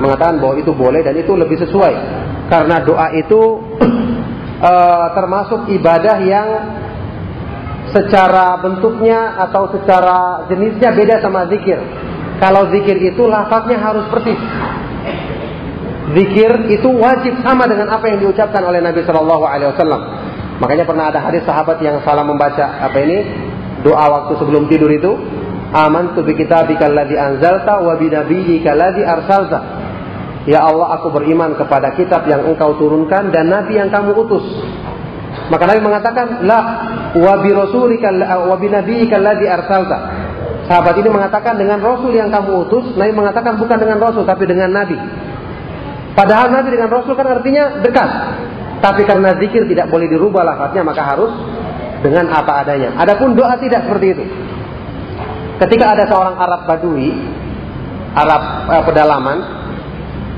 mengatakan 0.04 0.44
bahwa 0.44 0.60
itu 0.60 0.76
boleh 0.76 1.00
dan 1.00 1.16
itu 1.16 1.32
lebih 1.32 1.56
sesuai 1.64 1.94
karena 2.52 2.84
doa 2.84 3.08
itu 3.16 3.40
uh, 4.60 5.08
termasuk 5.18 5.72
ibadah 5.72 6.18
yang 6.20 6.48
secara 7.94 8.58
bentuknya 8.60 9.38
atau 9.48 9.70
secara 9.70 10.50
jenisnya 10.50 10.92
beda 10.92 11.22
sama 11.22 11.46
zikir. 11.48 11.78
Kalau 12.42 12.74
zikir 12.74 12.98
itu 13.00 13.24
lafaznya 13.30 13.78
harus 13.80 14.10
persis. 14.10 14.36
zikir 16.14 16.68
itu 16.68 16.90
wajib 17.00 17.40
sama 17.42 17.64
dengan 17.64 17.88
apa 17.90 18.06
yang 18.12 18.20
diucapkan 18.20 18.60
oleh 18.66 18.84
Nabi 18.84 19.02
Shallallahu 19.08 19.46
Alaihi 19.48 19.72
Wasallam. 19.72 20.02
Makanya 20.60 20.84
pernah 20.84 21.10
ada 21.10 21.24
hadis 21.24 21.42
sahabat 21.48 21.80
yang 21.80 22.04
salah 22.04 22.28
membaca 22.28 22.84
apa 22.84 22.98
ini 23.00 23.24
doa 23.82 24.06
waktu 24.12 24.36
sebelum 24.38 24.68
tidur 24.68 24.92
itu 24.92 25.16
aman 25.74 26.14
tu 26.14 26.22
bi 26.22 26.38
kitabika 26.38 26.92
anzalta 26.92 27.82
wa 27.82 27.96
bi 27.96 28.12
nabiyyika 28.12 28.76
arsalta. 28.76 29.83
Ya 30.44 30.60
Allah, 30.60 31.00
aku 31.00 31.08
beriman 31.16 31.56
kepada 31.56 31.96
kitab 31.96 32.28
yang 32.28 32.44
engkau 32.44 32.76
turunkan 32.76 33.32
dan 33.32 33.48
nabi 33.48 33.80
yang 33.80 33.88
kamu 33.88 34.12
utus. 34.28 34.44
Maka 35.48 35.64
Nabi 35.68 35.82
mengatakan, 35.84 36.46
"La 36.48 36.60
wa 37.16 37.34
bi 37.42 37.52
rasulika 37.52 38.12
wa 38.48 38.56
bi 38.56 38.68
nabiyyika 38.72 39.20
alladhi 39.20 39.48
arsalta." 39.50 39.98
Sahabat 40.68 40.96
ini 40.96 41.12
mengatakan 41.12 41.60
dengan 41.60 41.84
rasul 41.84 42.16
yang 42.16 42.32
kamu 42.32 42.68
utus, 42.68 42.96
Nabi 42.96 43.12
mengatakan 43.12 43.60
bukan 43.60 43.76
dengan 43.76 44.00
rasul 44.00 44.24
tapi 44.24 44.48
dengan 44.48 44.72
nabi. 44.72 44.96
Padahal 46.16 46.54
nabi 46.54 46.72
dengan 46.72 46.88
rasul 46.88 47.20
kan 47.20 47.28
artinya 47.28 47.84
dekat. 47.84 48.10
Tapi 48.80 49.02
karena 49.08 49.36
zikir 49.40 49.68
tidak 49.68 49.88
boleh 49.92 50.08
dirubah 50.12 50.44
lafaznya 50.44 50.84
maka 50.84 51.02
harus 51.04 51.32
dengan 52.04 52.32
apa 52.32 52.64
adanya. 52.64 52.96
Adapun 53.00 53.36
doa 53.36 53.56
tidak 53.60 53.88
seperti 53.88 54.08
itu. 54.16 54.24
Ketika 55.60 55.96
ada 55.96 56.04
seorang 56.08 56.36
Arab 56.36 56.62
Badui, 56.68 57.12
Arab 58.16 58.42
eh, 58.72 58.84
pedalaman, 58.84 59.38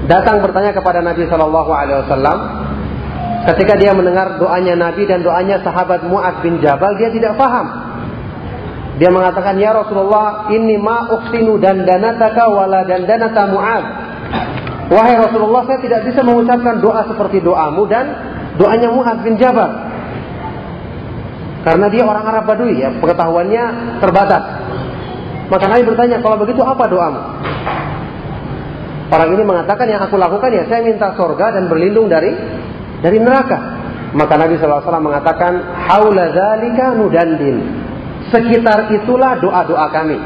datang 0.03 0.43
bertanya 0.43 0.75
kepada 0.75 0.99
Nabi 0.99 1.23
Shallallahu 1.31 1.71
Alaihi 1.71 1.97
Wasallam, 2.03 2.37
ketika 3.53 3.73
dia 3.79 3.95
mendengar 3.95 4.35
doanya 4.35 4.75
Nabi 4.75 5.07
dan 5.07 5.23
doanya 5.23 5.63
sahabat 5.63 6.03
Muad 6.05 6.43
bin 6.43 6.59
Jabal, 6.59 6.99
dia 6.99 7.09
tidak 7.15 7.39
paham. 7.39 7.95
Dia 8.95 9.11
mengatakan, 9.11 9.59
Ya 9.59 9.75
Rasulullah, 9.75 10.47
ini 10.51 10.79
ma 10.79 11.11
uksinu 11.11 11.59
dan 11.59 11.83
danataka 11.83 12.47
wala 12.47 12.87
dan 12.87 13.03
danata 13.03 13.43
Muad. 13.51 13.83
Wahai 14.85 15.17
Rasulullah, 15.17 15.65
saya 15.65 15.79
tidak 15.81 16.01
bisa 16.07 16.21
mengucapkan 16.21 16.79
doa 16.79 17.03
seperti 17.09 17.41
doamu 17.41 17.83
dan 17.89 18.05
doanya 18.55 18.91
Muad 18.91 19.19
bin 19.25 19.35
Jabal. 19.35 19.71
Karena 21.65 21.89
dia 21.89 22.05
orang 22.05 22.23
Arab 22.29 22.45
Badui 22.45 22.77
ya, 22.77 22.93
pengetahuannya 23.01 23.63
terbatas. 23.97 24.43
Maka 25.49 25.65
Nabi 25.65 25.83
bertanya, 25.89 26.21
kalau 26.21 26.37
begitu 26.37 26.61
apa 26.61 26.85
doamu? 26.85 27.21
Orang 29.05 29.29
ini 29.37 29.43
mengatakan 29.45 29.85
yang 29.85 30.01
aku 30.01 30.17
lakukan 30.17 30.49
ya 30.49 30.65
saya 30.65 30.81
minta 30.81 31.13
sorga 31.13 31.53
dan 31.53 31.69
berlindung 31.69 32.09
dari 32.09 32.33
dari 33.05 33.17
neraka. 33.21 33.85
Maka 34.15 34.33
Nabi 34.39 34.55
SAW 34.55 34.81
mengatakan, 35.03 35.53
Haula 35.91 36.31
dzalika. 36.31 36.95
Sekitar 38.31 38.89
itulah 38.95 39.37
doa-doa 39.37 39.85
kami. 39.91 40.17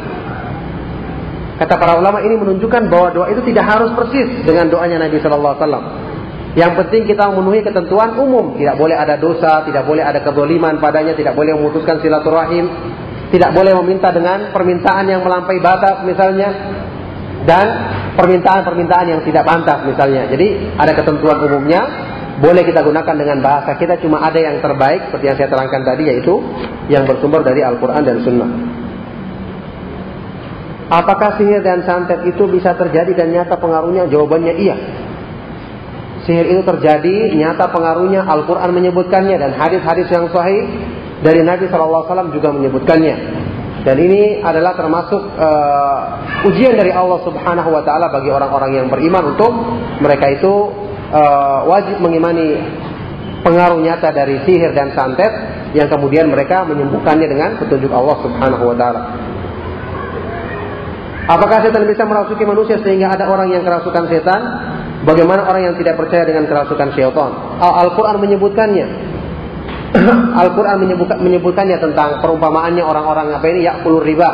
Kata 1.59 1.75
para 1.75 1.99
ulama 1.99 2.24
ini 2.24 2.40
menunjukkan 2.40 2.88
bahwa 2.88 3.11
doa 3.11 3.27
itu 3.33 3.43
tidak 3.51 3.67
harus 3.67 3.91
persis 3.98 4.45
dengan 4.48 4.72
doanya 4.72 5.03
Nabi 5.03 5.19
SAW. 5.19 6.08
Yang 6.56 6.72
penting 6.85 7.03
kita 7.09 7.27
memenuhi 7.33 7.66
ketentuan 7.66 8.16
umum. 8.16 8.56
Tidak 8.56 8.80
boleh 8.80 8.95
ada 8.95 9.19
dosa, 9.19 9.67
tidak 9.67 9.83
boleh 9.83 10.06
ada 10.06 10.24
kedoliman 10.24 10.80
padanya, 10.80 11.17
tidak 11.17 11.35
boleh 11.35 11.58
memutuskan 11.58 11.99
silaturahim, 11.99 12.69
tidak 13.30 13.51
boleh 13.53 13.74
meminta 13.83 14.09
dengan 14.09 14.49
permintaan 14.49 15.06
yang 15.06 15.22
melampaui 15.22 15.61
batas 15.61 16.01
misalnya 16.06 16.49
dan 17.47 17.65
permintaan-permintaan 18.19 19.05
yang 19.07 19.21
tidak 19.23 19.47
pantas 19.47 19.85
misalnya. 19.87 20.27
Jadi 20.27 20.75
ada 20.75 20.91
ketentuan 20.91 21.39
umumnya, 21.39 21.81
boleh 22.39 22.63
kita 22.63 22.83
gunakan 22.83 23.15
dengan 23.15 23.39
bahasa 23.43 23.75
kita 23.75 23.99
cuma 23.99 24.23
ada 24.23 24.39
yang 24.39 24.63
terbaik 24.63 25.11
seperti 25.11 25.25
yang 25.27 25.37
saya 25.39 25.49
terangkan 25.51 25.81
tadi 25.83 26.03
yaitu 26.07 26.33
yang 26.87 27.03
bersumber 27.03 27.43
dari 27.43 27.63
Al-Qur'an 27.63 28.03
dan 28.03 28.23
Sunnah. 28.23 28.51
Apakah 30.89 31.37
sihir 31.37 31.61
dan 31.61 31.85
santet 31.85 32.25
itu 32.25 32.49
bisa 32.49 32.73
terjadi 32.73 33.13
dan 33.13 33.29
nyata 33.29 33.61
pengaruhnya? 33.61 34.09
Jawabannya 34.09 34.57
iya. 34.57 34.75
Sihir 36.25 36.49
itu 36.49 36.65
terjadi, 36.65 37.37
nyata 37.37 37.69
pengaruhnya, 37.69 38.25
Al-Quran 38.25 38.73
menyebutkannya 38.73 39.37
dan 39.37 39.53
hadis-hadis 39.53 40.09
yang 40.09 40.33
sahih 40.33 40.65
dari 41.21 41.45
Nabi 41.45 41.69
SAW 41.69 42.33
juga 42.33 42.49
menyebutkannya. 42.49 43.15
Dan 43.80 43.95
ini 43.95 44.43
adalah 44.43 44.75
termasuk 44.75 45.22
uh, 45.40 46.48
ujian 46.51 46.75
dari 46.75 46.91
Allah 46.91 47.24
Subhanahu 47.24 47.69
wa 47.72 47.83
taala 47.83 48.11
bagi 48.11 48.27
orang-orang 48.27 48.75
yang 48.75 48.88
beriman 48.91 49.35
untuk 49.35 49.51
mereka 50.03 50.27
itu 50.35 50.53
uh, 51.16 51.64
wajib 51.64 52.03
mengimani 52.03 52.59
pengaruh 53.40 53.80
nyata 53.80 54.11
dari 54.11 54.43
sihir 54.43 54.75
dan 54.75 54.91
santet 54.91 55.32
yang 55.72 55.88
kemudian 55.88 56.27
mereka 56.27 56.67
menyembuhkannya 56.67 57.27
dengan 57.30 57.56
petunjuk 57.56 57.91
Allah 57.93 58.17
Subhanahu 58.19 58.64
wa 58.67 58.75
taala. 58.75 59.01
Apakah 61.30 61.61
setan 61.61 61.85
bisa 61.85 62.09
merasuki 62.09 62.41
manusia 62.41 62.82
sehingga 62.82 63.14
ada 63.14 63.30
orang 63.30 63.53
yang 63.53 63.61
kerasukan 63.61 64.09
setan? 64.09 64.41
Bagaimana 65.06 65.45
orang 65.45 65.72
yang 65.72 65.75
tidak 65.77 65.95
percaya 65.95 66.25
dengan 66.25 66.49
kerasukan 66.49 66.90
syaitan? 66.98 67.32
Al-Quran 67.61 68.17
menyebutkannya. 68.17 68.88
Al-Quran 70.41 70.77
menyebut, 70.85 71.09
menyebutkannya 71.17 71.77
tentang 71.81 72.21
perumpamaannya 72.21 72.83
orang-orang 72.85 73.33
apa 73.33 73.45
ini 73.49 73.65
yakulur 73.65 74.05
riba. 74.05 74.29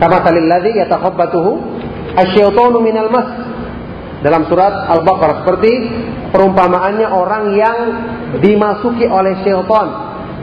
Kama 0.00 0.20
salilladzi 0.20 0.84
yatakhabbatuhu 0.84 1.50
asyaitanu 2.18 2.78
minal 2.82 3.08
mas. 3.08 3.28
Dalam 4.24 4.48
surat 4.48 4.88
Al-Baqarah 4.88 5.44
seperti 5.44 5.72
perumpamaannya 6.32 7.08
orang 7.12 7.44
yang 7.52 7.78
dimasuki 8.40 9.04
oleh 9.04 9.36
syaitan, 9.44 9.86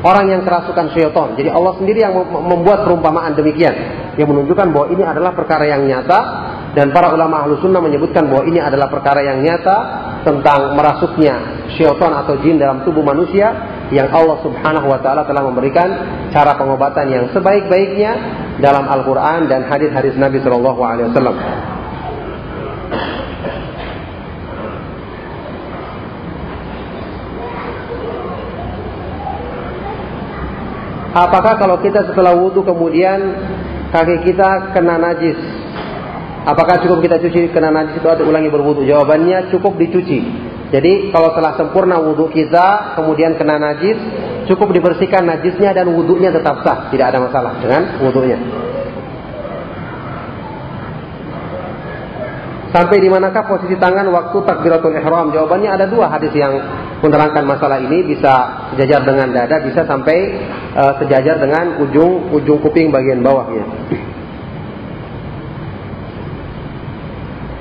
orang 0.05 0.25
yang 0.29 0.41
kerasukan 0.45 0.93
syaitan. 0.93 1.33
Jadi 1.33 1.49
Allah 1.49 1.73
sendiri 1.81 2.05
yang 2.05 2.13
membuat 2.29 2.85
perumpamaan 2.85 3.33
demikian 3.33 3.73
yang 4.21 4.29
menunjukkan 4.29 4.69
bahwa 4.69 4.87
ini 4.93 5.01
adalah 5.01 5.33
perkara 5.33 5.65
yang 5.65 5.89
nyata 5.89 6.19
dan 6.77 6.93
para 6.93 7.09
ulama 7.09 7.41
ahlu 7.41 7.57
sunnah 7.57 7.81
menyebutkan 7.81 8.29
bahwa 8.29 8.45
ini 8.45 8.61
adalah 8.61 8.85
perkara 8.85 9.25
yang 9.25 9.41
nyata 9.41 9.77
tentang 10.23 10.77
merasuknya 10.77 11.65
syaitan 11.73 12.13
atau 12.21 12.37
jin 12.45 12.61
dalam 12.61 12.85
tubuh 12.85 13.01
manusia 13.01 13.70
yang 13.91 14.07
Allah 14.07 14.39
Subhanahu 14.39 14.87
wa 14.87 14.99
taala 15.03 15.27
telah 15.27 15.43
memberikan 15.43 15.89
cara 16.31 16.55
pengobatan 16.55 17.11
yang 17.11 17.25
sebaik-baiknya 17.35 18.11
dalam 18.63 18.87
Al-Qur'an 18.87 19.51
dan 19.51 19.67
hadis-hadis 19.67 20.15
Nabi 20.15 20.39
Shallallahu 20.39 20.79
alaihi 20.79 21.11
wasallam. 21.11 21.37
Apakah 31.11 31.59
kalau 31.59 31.75
kita 31.83 32.07
setelah 32.07 32.31
wudhu 32.39 32.63
kemudian 32.63 33.19
kaki 33.91 34.31
kita 34.31 34.71
kena 34.71 34.95
najis? 34.95 35.35
Apakah 36.47 36.79
cukup 36.79 37.03
kita 37.03 37.19
cuci 37.19 37.51
kena 37.51 37.67
najis 37.67 37.99
itu 37.99 38.07
atau 38.07 38.23
ulangi 38.23 38.47
berwudhu? 38.47 38.87
Jawabannya 38.87 39.51
cukup 39.51 39.75
dicuci. 39.75 40.23
Jadi 40.71 41.11
kalau 41.11 41.35
telah 41.35 41.59
sempurna 41.59 41.99
wudhu 41.99 42.31
kita, 42.31 42.95
kemudian 42.95 43.35
kena 43.35 43.59
najis, 43.59 43.99
cukup 44.47 44.71
dibersihkan 44.71 45.27
najisnya 45.27 45.75
dan 45.75 45.91
wudhunya 45.91 46.31
tetap 46.31 46.63
sah, 46.63 46.87
tidak 46.87 47.11
ada 47.11 47.19
masalah 47.19 47.59
dengan 47.59 47.99
wudhunya. 47.99 48.39
Sampai 52.71 53.03
di 53.03 53.11
manakah 53.11 53.51
posisi 53.51 53.75
tangan 53.75 54.07
waktu 54.15 54.37
takbiratul 54.47 54.95
ihram? 54.95 55.35
Jawabannya 55.35 55.75
ada 55.75 55.91
dua 55.91 56.07
hadis 56.07 56.31
yang 56.31 56.55
menerangkan 57.03 57.43
masalah 57.43 57.83
ini 57.83 58.07
bisa 58.07 58.31
sejajar 58.71 59.03
dengan 59.03 59.27
dada, 59.35 59.59
bisa 59.59 59.83
sampai 59.83 60.39
uh, 60.71 60.95
sejajar 61.03 61.35
dengan 61.43 61.83
ujung 61.83 62.31
ujung 62.31 62.63
kuping 62.63 62.87
bagian 62.87 63.19
bawahnya. 63.19 63.67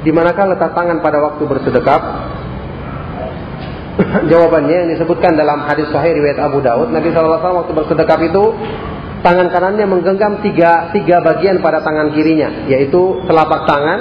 Di 0.07 0.15
manakah 0.15 0.55
letak 0.55 0.79
tangan 0.79 1.03
pada 1.03 1.19
waktu 1.19 1.43
bersedekap? 1.43 2.01
Jawabannya 4.33 4.77
yang 4.87 4.89
disebutkan 4.97 5.37
dalam 5.37 5.65
hadis 5.69 5.89
sahih 5.93 6.17
riwayat 6.17 6.41
Abu 6.41 6.65
Daud, 6.65 6.93
Nabi 6.93 7.13
SAW 7.13 7.41
waktu 7.41 7.73
bersedekap 7.77 8.21
itu 8.25 8.45
tangan 9.21 9.53
kanannya 9.53 9.85
menggenggam 9.85 10.41
tiga, 10.41 10.93
tiga 10.97 11.21
bagian 11.21 11.61
pada 11.61 11.85
tangan 11.85 12.13
kirinya, 12.17 12.65
yaitu 12.69 13.21
telapak 13.29 13.69
tangan, 13.69 13.99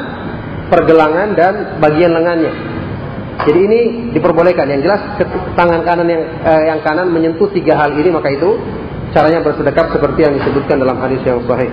pergelangan 0.71 1.27
dan 1.35 1.53
bagian 1.83 2.15
lengannya. 2.15 2.53
Jadi 3.39 3.59
ini 3.59 3.79
diperbolehkan. 4.11 4.67
Yang 4.67 4.81
jelas 4.91 5.01
tangan 5.55 5.81
kanan 5.87 6.07
yang 6.11 6.23
eh, 6.43 6.63
yang 6.67 6.79
kanan 6.83 7.07
menyentuh 7.07 7.47
tiga 7.55 7.79
hal 7.79 7.95
ini 7.95 8.11
maka 8.11 8.35
itu 8.35 8.59
caranya 9.15 9.39
bersedekap 9.39 9.95
seperti 9.95 10.27
yang 10.27 10.35
disebutkan 10.35 10.83
dalam 10.83 10.99
hadis 10.99 11.23
yang 11.23 11.39
sahih. 11.47 11.71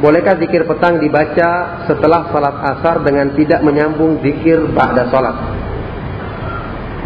Bolehkah 0.00 0.40
zikir 0.40 0.64
petang 0.64 0.96
dibaca 0.96 1.84
setelah 1.84 2.32
salat 2.32 2.56
asar 2.72 3.04
dengan 3.04 3.36
tidak 3.36 3.60
menyambung 3.60 4.16
zikir 4.24 4.64
ba'da 4.72 5.12
salat? 5.12 5.36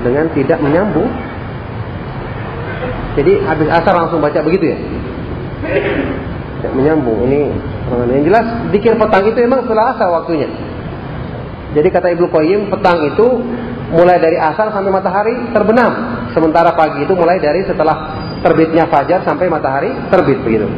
Dengan 0.07 0.31
tidak 0.31 0.63
menyambung? 0.63 1.11
Jadi 3.19 3.43
habis 3.43 3.67
asar 3.67 3.95
langsung 3.99 4.23
baca 4.23 4.39
begitu 4.47 4.71
ya? 4.71 4.79
Tidak 6.63 6.73
menyambung. 6.79 7.19
Ini 7.27 7.51
yang 8.15 8.25
jelas 8.31 8.47
zikir 8.71 8.95
petang 8.95 9.27
itu 9.27 9.39
memang 9.43 9.67
setelah 9.67 9.99
asar 9.99 10.09
waktunya. 10.15 10.47
Jadi 11.75 11.89
kata 11.91 12.15
Ibnu 12.15 12.31
Qayyim, 12.31 12.71
petang 12.71 13.11
itu 13.11 13.27
mulai 13.91 14.23
dari 14.23 14.39
asar 14.39 14.71
sampai 14.71 14.95
matahari 14.95 15.35
terbenam. 15.51 15.93
Sementara 16.31 16.71
pagi 16.79 17.03
itu 17.03 17.11
mulai 17.19 17.43
dari 17.43 17.67
setelah 17.67 18.23
terbitnya 18.39 18.87
fajar 18.87 19.27
sampai 19.27 19.51
matahari 19.51 19.91
terbit 20.15 20.39
begitu. 20.47 20.71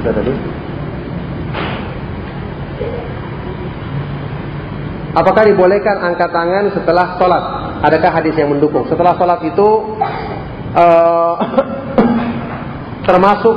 Sudah 0.00 0.12
tadi. 0.16 0.32
Apakah 5.10 5.42
dibolehkan 5.42 6.00
angkat 6.00 6.30
tangan 6.32 6.64
setelah 6.72 7.18
sholat? 7.18 7.44
Adakah 7.84 8.10
hadis 8.14 8.34
yang 8.38 8.54
mendukung? 8.54 8.86
Setelah 8.86 9.18
sholat 9.18 9.42
itu 9.44 9.68
uh, 10.72 11.34
termasuk 13.08 13.56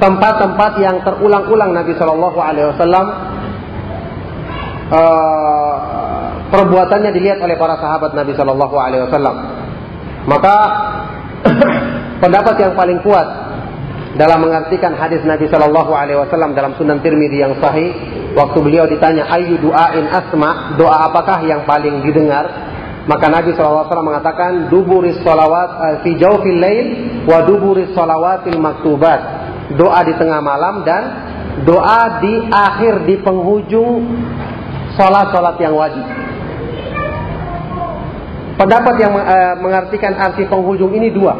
tempat-tempat 0.00 0.72
yang 0.80 0.96
terulang-ulang 1.04 1.70
Nabi 1.76 1.92
Shallallahu 1.94 2.38
Alaihi 2.40 2.66
Wasallam 2.74 3.06
uh, 4.88 5.76
perbuatannya 6.48 7.12
dilihat 7.12 7.44
oleh 7.44 7.60
para 7.60 7.76
sahabat 7.78 8.16
Nabi 8.16 8.32
Shallallahu 8.32 8.76
Alaihi 8.80 9.04
Wasallam. 9.06 9.36
Maka 10.24 10.56
pendapat 12.24 12.54
yang 12.56 12.72
paling 12.72 13.04
kuat 13.04 13.43
dalam 14.14 14.46
mengartikan 14.46 14.94
hadis 14.94 15.26
Nabi 15.26 15.50
Shallallahu 15.50 15.90
Alaihi 15.90 16.18
Wasallam 16.18 16.54
dalam 16.54 16.78
Sunan 16.78 17.02
Tirmidzi 17.02 17.42
yang 17.42 17.58
sahih. 17.58 17.90
Waktu 18.34 18.58
beliau 18.62 18.86
ditanya 18.86 19.26
ayu 19.30 19.58
doain 19.58 20.06
asma? 20.10 20.74
Doa 20.78 21.10
apakah 21.10 21.42
yang 21.46 21.66
paling 21.66 22.02
didengar? 22.02 22.46
Maka 23.04 23.28
Nabi 23.28 23.52
SAW 23.52 23.84
mengatakan 24.00 24.72
duburis 24.72 25.20
salawat 25.20 25.70
uh, 25.76 25.94
fi 26.00 26.16
jawfil 26.16 26.56
lail 26.56 26.86
wa 27.28 27.44
duburis 27.44 27.92
salawatil 27.92 28.56
maktubat. 28.56 29.20
Doa 29.76 30.00
di 30.08 30.14
tengah 30.16 30.40
malam 30.40 30.86
dan 30.88 31.02
doa 31.68 32.22
di 32.24 32.48
akhir 32.48 33.04
di 33.04 33.20
penghujung 33.20 34.08
salat-salat 34.96 35.56
yang 35.60 35.74
wajib. 35.76 36.06
Pendapat 38.56 38.94
yang 39.02 39.12
uh, 39.14 39.54
mengartikan 39.58 40.14
arti 40.16 40.46
penghujung 40.46 40.94
ini 40.94 41.10
dua 41.12 41.34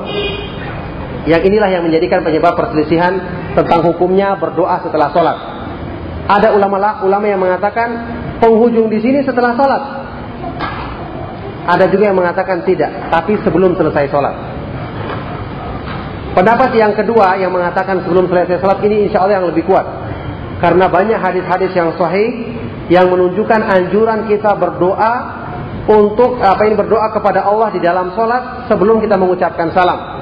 yang 1.25 1.41
inilah 1.41 1.69
yang 1.73 1.83
menjadikan 1.85 2.21
penyebab 2.21 2.53
perselisihan 2.53 3.17
tentang 3.57 3.81
hukumnya 3.81 4.37
berdoa 4.37 4.85
setelah 4.85 5.09
sholat. 5.13 5.37
Ada 6.25 6.57
ulama 6.57 7.01
ulama 7.05 7.25
yang 7.29 7.41
mengatakan 7.41 7.89
penghujung 8.41 8.93
di 8.93 9.01
sini 9.01 9.25
setelah 9.25 9.57
sholat. 9.57 9.83
Ada 11.65 11.89
juga 11.89 12.13
yang 12.13 12.19
mengatakan 12.21 12.61
tidak, 12.69 13.09
tapi 13.09 13.41
sebelum 13.41 13.73
selesai 13.73 14.13
sholat. 14.13 14.37
Pendapat 16.37 16.77
yang 16.77 16.93
kedua 16.93 17.41
yang 17.41 17.55
mengatakan 17.55 18.05
sebelum 18.05 18.29
selesai 18.29 18.61
sholat 18.61 18.85
ini 18.85 19.09
insya 19.09 19.25
Allah 19.25 19.41
yang 19.41 19.49
lebih 19.49 19.65
kuat. 19.65 19.87
Karena 20.61 20.93
banyak 20.93 21.17
hadis-hadis 21.17 21.73
yang 21.73 21.97
sahih 21.97 22.53
yang 22.93 23.09
menunjukkan 23.09 23.61
anjuran 23.65 24.29
kita 24.29 24.53
berdoa 24.61 25.13
untuk 25.89 26.41
apa 26.41 26.65
ini 26.69 26.77
berdoa 26.77 27.13
kepada 27.13 27.45
Allah 27.49 27.73
di 27.73 27.81
dalam 27.81 28.13
sholat 28.13 28.69
sebelum 28.69 29.01
kita 29.01 29.17
mengucapkan 29.17 29.73
salam. 29.73 30.14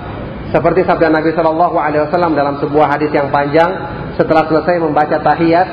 Seperti 0.52 0.84
sabda 0.84 1.08
Nabi 1.08 1.32
Shallallahu 1.32 1.76
Alaihi 1.80 2.04
Wasallam 2.06 2.36
dalam 2.36 2.60
sebuah 2.60 2.92
hadis 2.92 3.08
yang 3.08 3.32
panjang 3.32 3.72
setelah 4.20 4.44
selesai 4.52 4.84
membaca 4.84 5.16
tahiyat 5.16 5.68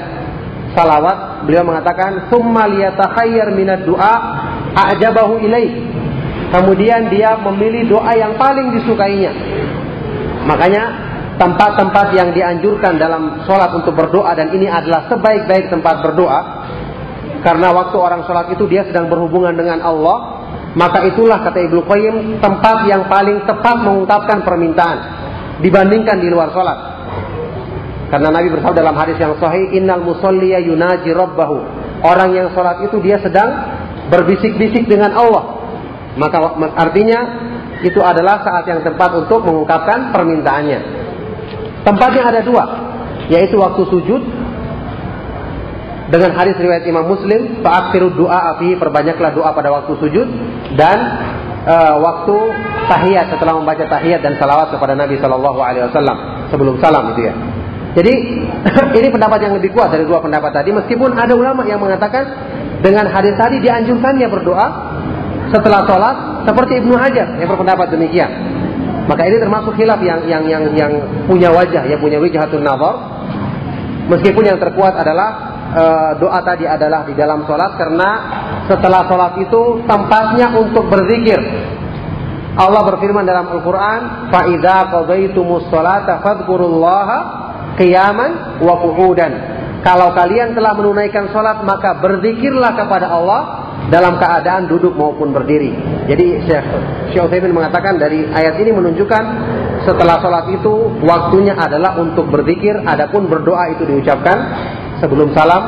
salawat, 0.71 1.43
beliau 1.43 1.67
mengatakan, 1.67 2.31
"Tsumma 2.31 2.63
liyatakhayyar 2.71 3.51
minad 3.51 3.83
du'a 3.83 4.15
a'jabahu 4.79 5.43
ilaih." 5.43 5.91
Kemudian 6.49 7.11
dia 7.11 7.37
memilih 7.43 7.91
doa 7.91 8.09
yang 8.15 8.39
paling 8.39 8.73
disukainya. 8.73 9.35
Makanya 10.47 10.83
tempat-tempat 11.37 12.15
yang 12.15 12.31
dianjurkan 12.31 12.95
dalam 12.95 13.43
sholat 13.45 13.75
untuk 13.75 13.93
berdoa 13.93 14.31
dan 14.33 14.49
ini 14.55 14.65
adalah 14.65 15.11
sebaik-baik 15.11 15.71
tempat 15.71 16.03
berdoa 16.03 16.39
karena 17.39 17.71
waktu 17.71 17.95
orang 17.95 18.27
sholat 18.27 18.51
itu 18.51 18.67
dia 18.67 18.83
sedang 18.83 19.07
berhubungan 19.07 19.55
dengan 19.55 19.79
Allah 19.79 20.38
maka 20.77 21.05
itulah 21.09 21.41
kata 21.41 21.65
Ibnu 21.65 21.81
Qayyim 21.85 22.15
tempat 22.43 22.85
yang 22.85 23.09
paling 23.09 23.41
tepat 23.45 23.77
mengungkapkan 23.81 24.45
permintaan 24.45 24.97
dibandingkan 25.65 26.21
di 26.21 26.29
luar 26.29 26.53
sholat 26.53 26.99
karena 28.09 28.33
Nabi 28.33 28.49
bersabda 28.49 28.81
dalam 28.81 28.97
hadis 28.97 29.21
yang 29.21 29.37
sahih, 29.37 29.69
"Innal 29.77 30.01
musalliya 30.01 30.57
yunaji 30.65 31.13
rabbahu." 31.13 31.61
Orang 32.01 32.33
yang 32.33 32.49
sholat 32.57 32.81
itu 32.81 32.97
dia 33.05 33.21
sedang 33.21 33.53
berbisik-bisik 34.09 34.89
dengan 34.89 35.13
Allah. 35.13 35.61
Maka 36.17 36.57
artinya 36.73 37.19
itu 37.85 38.01
adalah 38.01 38.41
saat 38.41 38.65
yang 38.65 38.81
tepat 38.81 39.13
untuk 39.13 39.45
mengungkapkan 39.45 40.09
permintaannya. 40.09 40.79
Tempatnya 41.85 42.23
ada 42.33 42.41
dua, 42.41 42.65
yaitu 43.29 43.61
waktu 43.61 43.85
sujud 43.87 44.21
dengan 46.09 46.33
hadis 46.33 46.57
riwayat 46.57 46.89
Imam 46.89 47.05
Muslim, 47.05 47.61
fa'aksiru 47.61 48.17
doa 48.17 48.57
api 48.57 48.73
perbanyaklah 48.81 49.29
doa 49.29 49.53
pada 49.53 49.69
waktu 49.69 49.93
sujud 50.01 50.27
dan 50.73 50.97
uh, 51.69 51.95
waktu 52.01 52.35
tahiyat 52.89 53.29
setelah 53.29 53.61
membaca 53.61 53.85
tahiyat 53.85 54.25
dan 54.25 54.33
salawat 54.41 54.73
kepada 54.73 54.97
Nabi 54.97 55.21
Shallallahu 55.21 55.59
Alaihi 55.61 55.85
Wasallam 55.85 56.49
sebelum 56.49 56.81
salam 56.81 57.13
itu 57.13 57.29
ya. 57.29 57.33
Jadi 57.93 58.13
ini 58.97 59.07
pendapat 59.13 59.39
yang 59.45 59.53
lebih 59.57 59.69
kuat 59.73 59.93
dari 59.93 60.05
dua 60.05 60.17
pendapat 60.17 60.49
tadi. 60.49 60.73
Meskipun 60.73 61.13
ada 61.13 61.33
ulama 61.37 61.61
yang 61.69 61.77
mengatakan 61.77 62.25
dengan 62.81 63.05
hadis 63.09 63.37
tadi 63.37 63.61
dianjurkannya 63.61 64.27
berdoa 64.33 64.67
setelah 65.49 65.85
sholat 65.85 66.15
seperti 66.45 66.81
Ibnu 66.81 66.93
Hajar 66.97 67.37
yang 67.37 67.49
berpendapat 67.49 67.93
demikian. 67.93 68.29
Maka 69.09 69.25
ini 69.25 69.41
termasuk 69.41 69.73
khilaf 69.73 70.01
yang 70.05 70.21
yang 70.29 70.45
yang 70.45 70.63
yang 70.77 70.93
punya 71.25 71.49
wajah, 71.49 71.85
yang 71.89 71.97
punya 71.97 72.21
wijhatun 72.21 72.61
nazar. 72.61 72.97
Meskipun 74.09 74.41
yang 74.41 74.57
terkuat 74.57 74.97
adalah 74.97 75.48
e, 75.73 75.83
doa 76.21 76.39
tadi 76.41 76.65
adalah 76.65 77.05
di 77.05 77.13
dalam 77.13 77.45
sholat 77.45 77.77
karena 77.77 78.09
setelah 78.65 79.05
sholat 79.09 79.33
itu 79.41 79.85
tempatnya 79.85 80.53
untuk 80.57 80.89
berzikir. 80.89 81.39
Allah 82.59 82.81
berfirman 82.83 83.23
dalam 83.23 83.47
Al-Quran, 83.55 84.29
"Fa'idha 84.33 84.91
qadaitumus 84.91 85.69
sholata 85.71 86.19
fadkurullaha 86.19 87.17
qiyaman 87.79 88.59
wa 88.59 88.75
qu'udan. 88.83 89.33
Kalau 89.79 90.11
kalian 90.11 90.51
telah 90.59 90.75
menunaikan 90.75 91.31
sholat 91.31 91.63
maka 91.63 92.03
berzikirlah 92.03 92.75
kepada 92.75 93.07
Allah 93.15 93.41
dalam 93.87 94.19
keadaan 94.19 94.67
duduk 94.67 94.91
maupun 94.91 95.31
berdiri. 95.31 95.71
Jadi 96.05 96.43
Syekh 96.45 96.67
Syekh 97.15 97.47
mengatakan 97.47 97.95
dari 97.95 98.27
ayat 98.27 98.59
ini 98.59 98.75
menunjukkan 98.75 99.23
setelah 99.87 100.19
sholat 100.19 100.51
itu 100.51 100.99
waktunya 101.07 101.55
adalah 101.55 101.95
untuk 101.95 102.27
berzikir, 102.27 102.75
adapun 102.83 103.31
berdoa 103.31 103.71
itu 103.71 103.87
diucapkan 103.87 104.37
sebelum 104.99 105.31
salam 105.33 105.63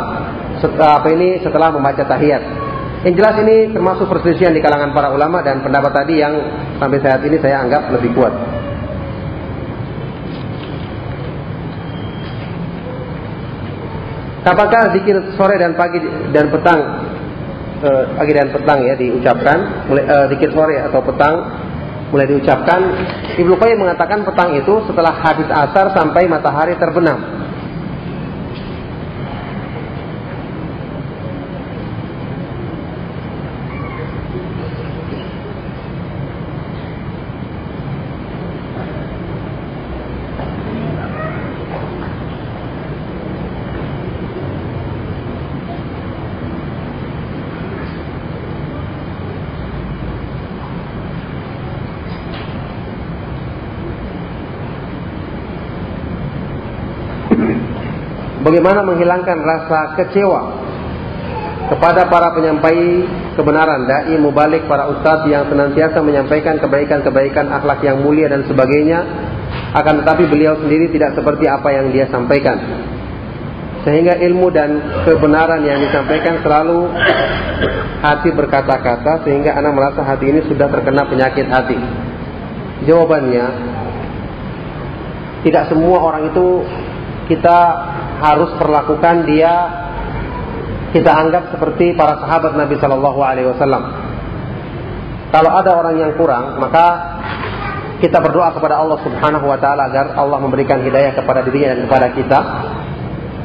setelah 0.61 1.01
apa 1.01 1.08
ini 1.11 1.42
setelah 1.42 1.74
membaca 1.74 2.03
tahiyat. 2.06 2.43
Yang 3.01 3.14
jelas 3.18 3.35
ini 3.42 3.74
termasuk 3.74 4.06
perselisihan 4.06 4.53
di 4.53 4.61
kalangan 4.61 4.93
para 4.93 5.10
ulama 5.10 5.42
dan 5.42 5.66
pendapat 5.66 5.90
tadi 5.90 6.22
yang 6.22 6.38
sampai 6.77 7.01
saat 7.01 7.26
ini 7.26 7.42
saya 7.42 7.66
anggap 7.66 7.90
lebih 7.90 8.14
kuat. 8.14 8.30
Apakah 14.42 14.93
zikir 14.98 15.18
sore 15.38 15.58
dan 15.58 15.77
pagi 15.77 16.01
dan 16.34 16.50
petang 16.50 16.82
eh, 17.82 18.03
pagi 18.18 18.34
dan 18.34 18.50
petang 18.50 18.80
ya 18.85 18.93
diucapkan 18.98 19.58
mulai 19.85 20.06
eh, 20.06 20.26
zikir 20.34 20.50
sore 20.50 20.82
atau 20.82 21.01
petang 21.01 21.35
mulai 22.10 22.26
diucapkan 22.26 22.82
Ibnu 23.38 23.53
Qayyim 23.58 23.85
mengatakan 23.85 24.26
petang 24.26 24.58
itu 24.58 24.82
setelah 24.90 25.14
habis 25.14 25.45
asar 25.45 25.93
sampai 25.93 26.26
matahari 26.26 26.74
terbenam 26.82 27.22
bagaimana 58.61 58.85
menghilangkan 58.85 59.41
rasa 59.41 59.98
kecewa 59.98 60.41
kepada 61.73 62.06
para 62.14 62.30
penyampai 62.38 62.77
kebenaran. 63.33 63.90
Dai 63.90 64.14
mubalik 64.22 64.69
para 64.69 64.85
ustadz 64.93 65.25
yang 65.25 65.49
senantiasa 65.49 65.98
menyampaikan 66.06 66.61
kebaikan-kebaikan 66.61 67.49
akhlak 67.49 67.81
yang 67.81 68.06
mulia 68.06 68.30
dan 68.30 68.45
sebagainya. 68.45 69.01
Akan 69.73 70.06
tetapi 70.06 70.30
beliau 70.30 70.61
sendiri 70.61 70.93
tidak 70.93 71.17
seperti 71.17 71.49
apa 71.49 71.73
yang 71.73 71.90
dia 71.90 72.06
sampaikan. 72.14 72.61
Sehingga 73.81 74.22
ilmu 74.30 74.53
dan 74.53 74.77
kebenaran 75.09 75.65
yang 75.65 75.81
disampaikan 75.81 76.38
selalu 76.45 76.85
hati 78.06 78.30
berkata-kata 78.30 79.25
sehingga 79.25 79.57
anak 79.57 79.73
merasa 79.73 80.06
hati 80.06 80.30
ini 80.30 80.45
sudah 80.45 80.69
terkena 80.69 81.09
penyakit 81.09 81.49
hati. 81.49 81.81
Jawabannya 82.85 83.45
tidak 85.49 85.65
semua 85.73 85.98
orang 85.98 86.30
itu 86.30 86.61
kita 87.25 87.59
harus 88.22 88.53
perlakukan 88.61 89.25
dia 89.25 89.53
kita 90.91 91.09
anggap 91.09 91.50
seperti 91.56 91.95
para 91.98 92.19
sahabat 92.22 92.53
Nabi 92.53 92.75
Shallallahu 92.77 93.19
Alaihi 93.24 93.48
Wasallam. 93.50 93.83
Kalau 95.32 95.51
ada 95.56 95.72
orang 95.72 95.95
yang 95.95 96.11
kurang, 96.19 96.59
maka 96.59 97.16
kita 98.03 98.19
berdoa 98.19 98.51
kepada 98.51 98.82
Allah 98.82 99.00
Subhanahu 99.00 99.45
wa 99.48 99.56
taala 99.56 99.88
agar 99.88 100.11
Allah 100.19 100.38
memberikan 100.43 100.83
hidayah 100.83 101.16
kepada 101.16 101.48
dirinya 101.48 101.77
dan 101.77 101.82
kepada 101.88 102.08
kita. 102.11 102.40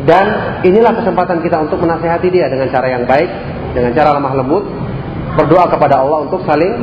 Dan 0.07 0.27
inilah 0.67 0.93
kesempatan 0.99 1.39
kita 1.47 1.63
untuk 1.63 1.83
menasehati 1.83 2.29
dia 2.31 2.51
dengan 2.51 2.71
cara 2.75 2.91
yang 2.91 3.07
baik, 3.07 3.31
dengan 3.75 3.91
cara 3.95 4.19
lemah 4.19 4.35
lembut, 4.39 4.65
berdoa 5.39 5.71
kepada 5.71 6.03
Allah 6.03 6.27
untuk 6.27 6.43
saling 6.43 6.75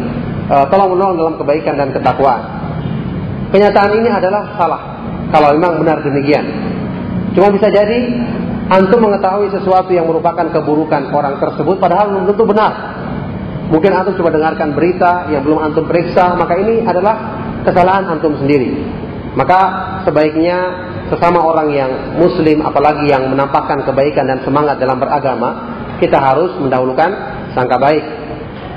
uh, 0.47 0.65
tolong 0.71 0.95
menolong 0.95 1.17
dalam 1.19 1.35
kebaikan 1.35 1.75
dan 1.75 1.89
ketakwaan. 1.91 2.41
Kenyataan 3.51 3.91
ini 3.99 4.09
adalah 4.09 4.55
salah 4.55 4.81
kalau 5.35 5.51
memang 5.59 5.83
benar 5.83 5.99
demikian. 5.99 6.72
Cuma 7.33 7.49
bisa 7.49 7.67
jadi 7.73 7.99
antum 8.69 9.01
mengetahui 9.01 9.49
sesuatu 9.51 9.89
yang 9.89 10.05
merupakan 10.05 10.45
keburukan 10.53 11.09
orang 11.09 11.41
tersebut 11.41 11.81
padahal 11.81 12.13
belum 12.13 12.23
tentu 12.33 12.43
benar. 12.45 12.73
Mungkin 13.73 13.89
antum 13.89 14.13
coba 14.21 14.29
dengarkan 14.37 14.77
berita 14.77 15.33
yang 15.33 15.41
belum 15.41 15.57
antum 15.57 15.89
periksa, 15.89 16.37
maka 16.37 16.53
ini 16.61 16.85
adalah 16.85 17.41
kesalahan 17.65 18.05
antum 18.05 18.37
sendiri. 18.37 18.85
Maka 19.33 19.59
sebaiknya 20.05 20.57
sesama 21.09 21.41
orang 21.41 21.73
yang 21.73 21.91
muslim 22.21 22.61
apalagi 22.61 23.09
yang 23.09 23.33
menampakkan 23.33 23.81
kebaikan 23.81 24.29
dan 24.29 24.45
semangat 24.45 24.77
dalam 24.77 25.01
beragama, 25.01 25.73
kita 25.97 26.21
harus 26.21 26.53
mendahulukan 26.61 27.09
sangka 27.57 27.81
baik. 27.81 28.05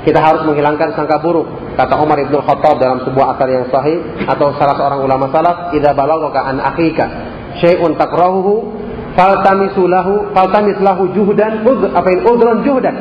Kita 0.01 0.17
harus 0.23 0.41
menghilangkan 0.49 0.97
sangka 0.97 1.19
buruk. 1.21 1.45
Kata 1.77 1.93
Umar 1.99 2.17
Ibn 2.17 2.41
Khattab 2.41 2.81
dalam 2.81 3.05
sebuah 3.05 3.37
asar 3.37 3.53
yang 3.53 3.69
sahih 3.69 4.01
atau 4.25 4.55
salah 4.57 4.73
seorang 4.79 5.03
ulama 5.03 5.29
salaf, 5.29 5.75
"Idza 5.77 5.93
balagha 5.93 6.41
an 6.41 6.57
akhika 6.63 7.26
syai'un 7.59 7.97
takrahuhu 7.97 8.73
faltamisu 9.13 9.83
lahu 9.89 10.29
faltamis 10.33 10.77
lahu 10.81 11.09
juhdan 11.13 11.65
apa 11.93 12.07
in 12.13 12.19
udron 12.25 12.61
juhdan." 12.63 12.95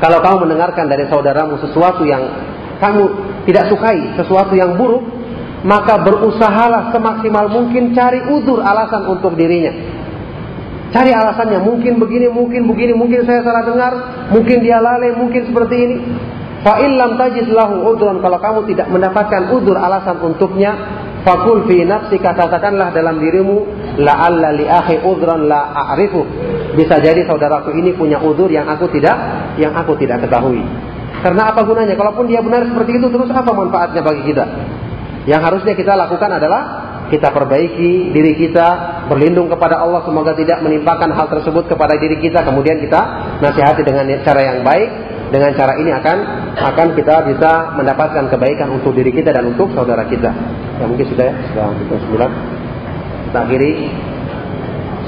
Kalau 0.00 0.18
kamu 0.24 0.48
mendengarkan 0.48 0.88
dari 0.88 1.04
saudaramu 1.12 1.60
sesuatu 1.60 2.08
yang 2.08 2.24
kamu 2.80 3.04
tidak 3.44 3.68
sukai, 3.68 4.16
sesuatu 4.16 4.56
yang 4.56 4.72
buruk, 4.80 5.04
maka 5.60 6.00
berusahalah 6.00 6.88
semaksimal 6.88 7.52
mungkin 7.52 7.92
cari 7.92 8.24
udur 8.24 8.64
alasan 8.64 9.04
untuk 9.12 9.36
dirinya. 9.36 9.72
Cari 10.90 11.14
alasannya, 11.14 11.62
mungkin 11.62 12.02
begini, 12.02 12.32
mungkin 12.32 12.66
begini, 12.66 12.92
mungkin 12.96 13.22
saya 13.22 13.46
salah 13.46 13.62
dengar, 13.62 13.92
mungkin 14.34 14.58
dia 14.58 14.82
lalai, 14.82 15.14
mungkin 15.14 15.46
seperti 15.46 15.76
ini. 15.76 15.96
Fa 16.66 16.82
illam 16.82 17.14
tajid 17.16 17.48
kalau 17.52 18.38
kamu 18.42 18.60
tidak 18.74 18.90
mendapatkan 18.90 19.54
udur 19.54 19.78
alasan 19.78 20.18
untuknya, 20.18 20.74
fakul 21.26 21.68
fi 21.68 21.84
nafsika 21.84 22.32
katakanlah 22.36 22.92
dalam 22.92 23.20
dirimu 23.20 23.66
la'alla 24.00 24.54
li 24.56 24.66
akhi 24.66 25.04
udron 25.04 25.46
la 25.48 25.72
a'rifu. 25.74 26.22
Bisa 26.76 27.02
jadi 27.02 27.26
saudaraku 27.26 27.74
ini 27.74 27.92
punya 27.96 28.22
udur 28.22 28.48
yang 28.48 28.68
aku 28.68 28.88
tidak 28.94 29.16
yang 29.58 29.74
aku 29.74 29.96
tidak 29.98 30.24
ketahui. 30.24 30.62
Karena 31.20 31.52
apa 31.52 31.66
gunanya? 31.66 31.94
Kalaupun 31.98 32.30
dia 32.30 32.40
benar 32.40 32.64
seperti 32.64 32.96
itu 32.96 33.06
terus 33.12 33.28
apa 33.28 33.50
manfaatnya 33.52 34.00
bagi 34.00 34.22
kita? 34.24 34.44
Yang 35.28 35.40
harusnya 35.44 35.74
kita 35.76 35.92
lakukan 35.98 36.30
adalah 36.32 36.62
kita 37.12 37.28
perbaiki 37.34 38.14
diri 38.14 38.38
kita, 38.38 38.68
berlindung 39.10 39.50
kepada 39.50 39.82
Allah 39.82 40.00
semoga 40.06 40.32
tidak 40.38 40.62
menimpakan 40.62 41.10
hal 41.12 41.26
tersebut 41.28 41.66
kepada 41.66 41.98
diri 41.98 42.22
kita, 42.22 42.46
kemudian 42.46 42.78
kita 42.78 43.00
nasihati 43.42 43.82
dengan 43.82 44.06
cara 44.22 44.40
yang 44.40 44.62
baik. 44.62 44.90
Dengan 45.30 45.54
cara 45.54 45.78
ini 45.78 45.94
akan 45.94 46.18
akan 46.58 46.88
kita 46.98 47.22
bisa 47.30 47.50
mendapatkan 47.78 48.26
kebaikan 48.34 48.74
untuk 48.74 48.98
diri 48.98 49.14
kita 49.14 49.30
dan 49.30 49.46
untuk 49.46 49.70
saudara 49.70 50.02
kita. 50.10 50.30
Ya 50.82 50.84
mungkin 50.90 51.06
sudah 51.06 51.30
ya, 51.30 51.34
sudah 51.54 51.66
kita 51.78 51.94
sembilan. 52.02 52.30
Kita 53.30 53.38
akhiri. 53.46 53.72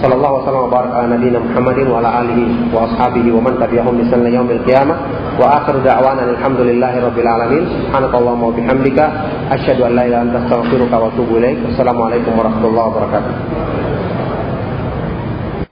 Sallallahu 0.02 0.42
wasallam 0.42 0.66
wa 0.66 0.72
baraka 0.82 0.96
ala 1.06 1.14
Muhammadin 1.14 1.86
wa 1.86 2.02
ala 2.02 2.26
alihi 2.26 2.74
wa 2.74 2.90
ashabihi 2.90 3.30
wa 3.30 3.38
man 3.38 3.54
tabi'ahum 3.54 3.94
bi 4.02 4.04
sunnah 4.10 4.30
yaumil 4.34 4.62
qiyamah. 4.66 4.98
Wa 5.38 5.62
akhiru 5.62 5.78
da'wana 5.82 6.26
alhamdulillahi 6.26 6.98
rabbil 7.02 7.28
alamin. 7.30 7.62
Subhanakallahumma 7.86 8.50
wa 8.50 8.54
bihamdika. 8.54 9.04
Asyhadu 9.54 9.86
an 9.86 9.94
la 9.94 10.02
ilaha 10.06 10.06
illa 10.06 10.18
anta 10.26 10.38
astaghfiruka 10.42 10.96
wa 10.98 11.06
atubu 11.06 11.38
ilaik 11.38 11.58
assalamu 11.70 12.00
alaikum 12.10 12.34
warahmatullahi 12.34 12.86
wabarakatuh 12.90 13.91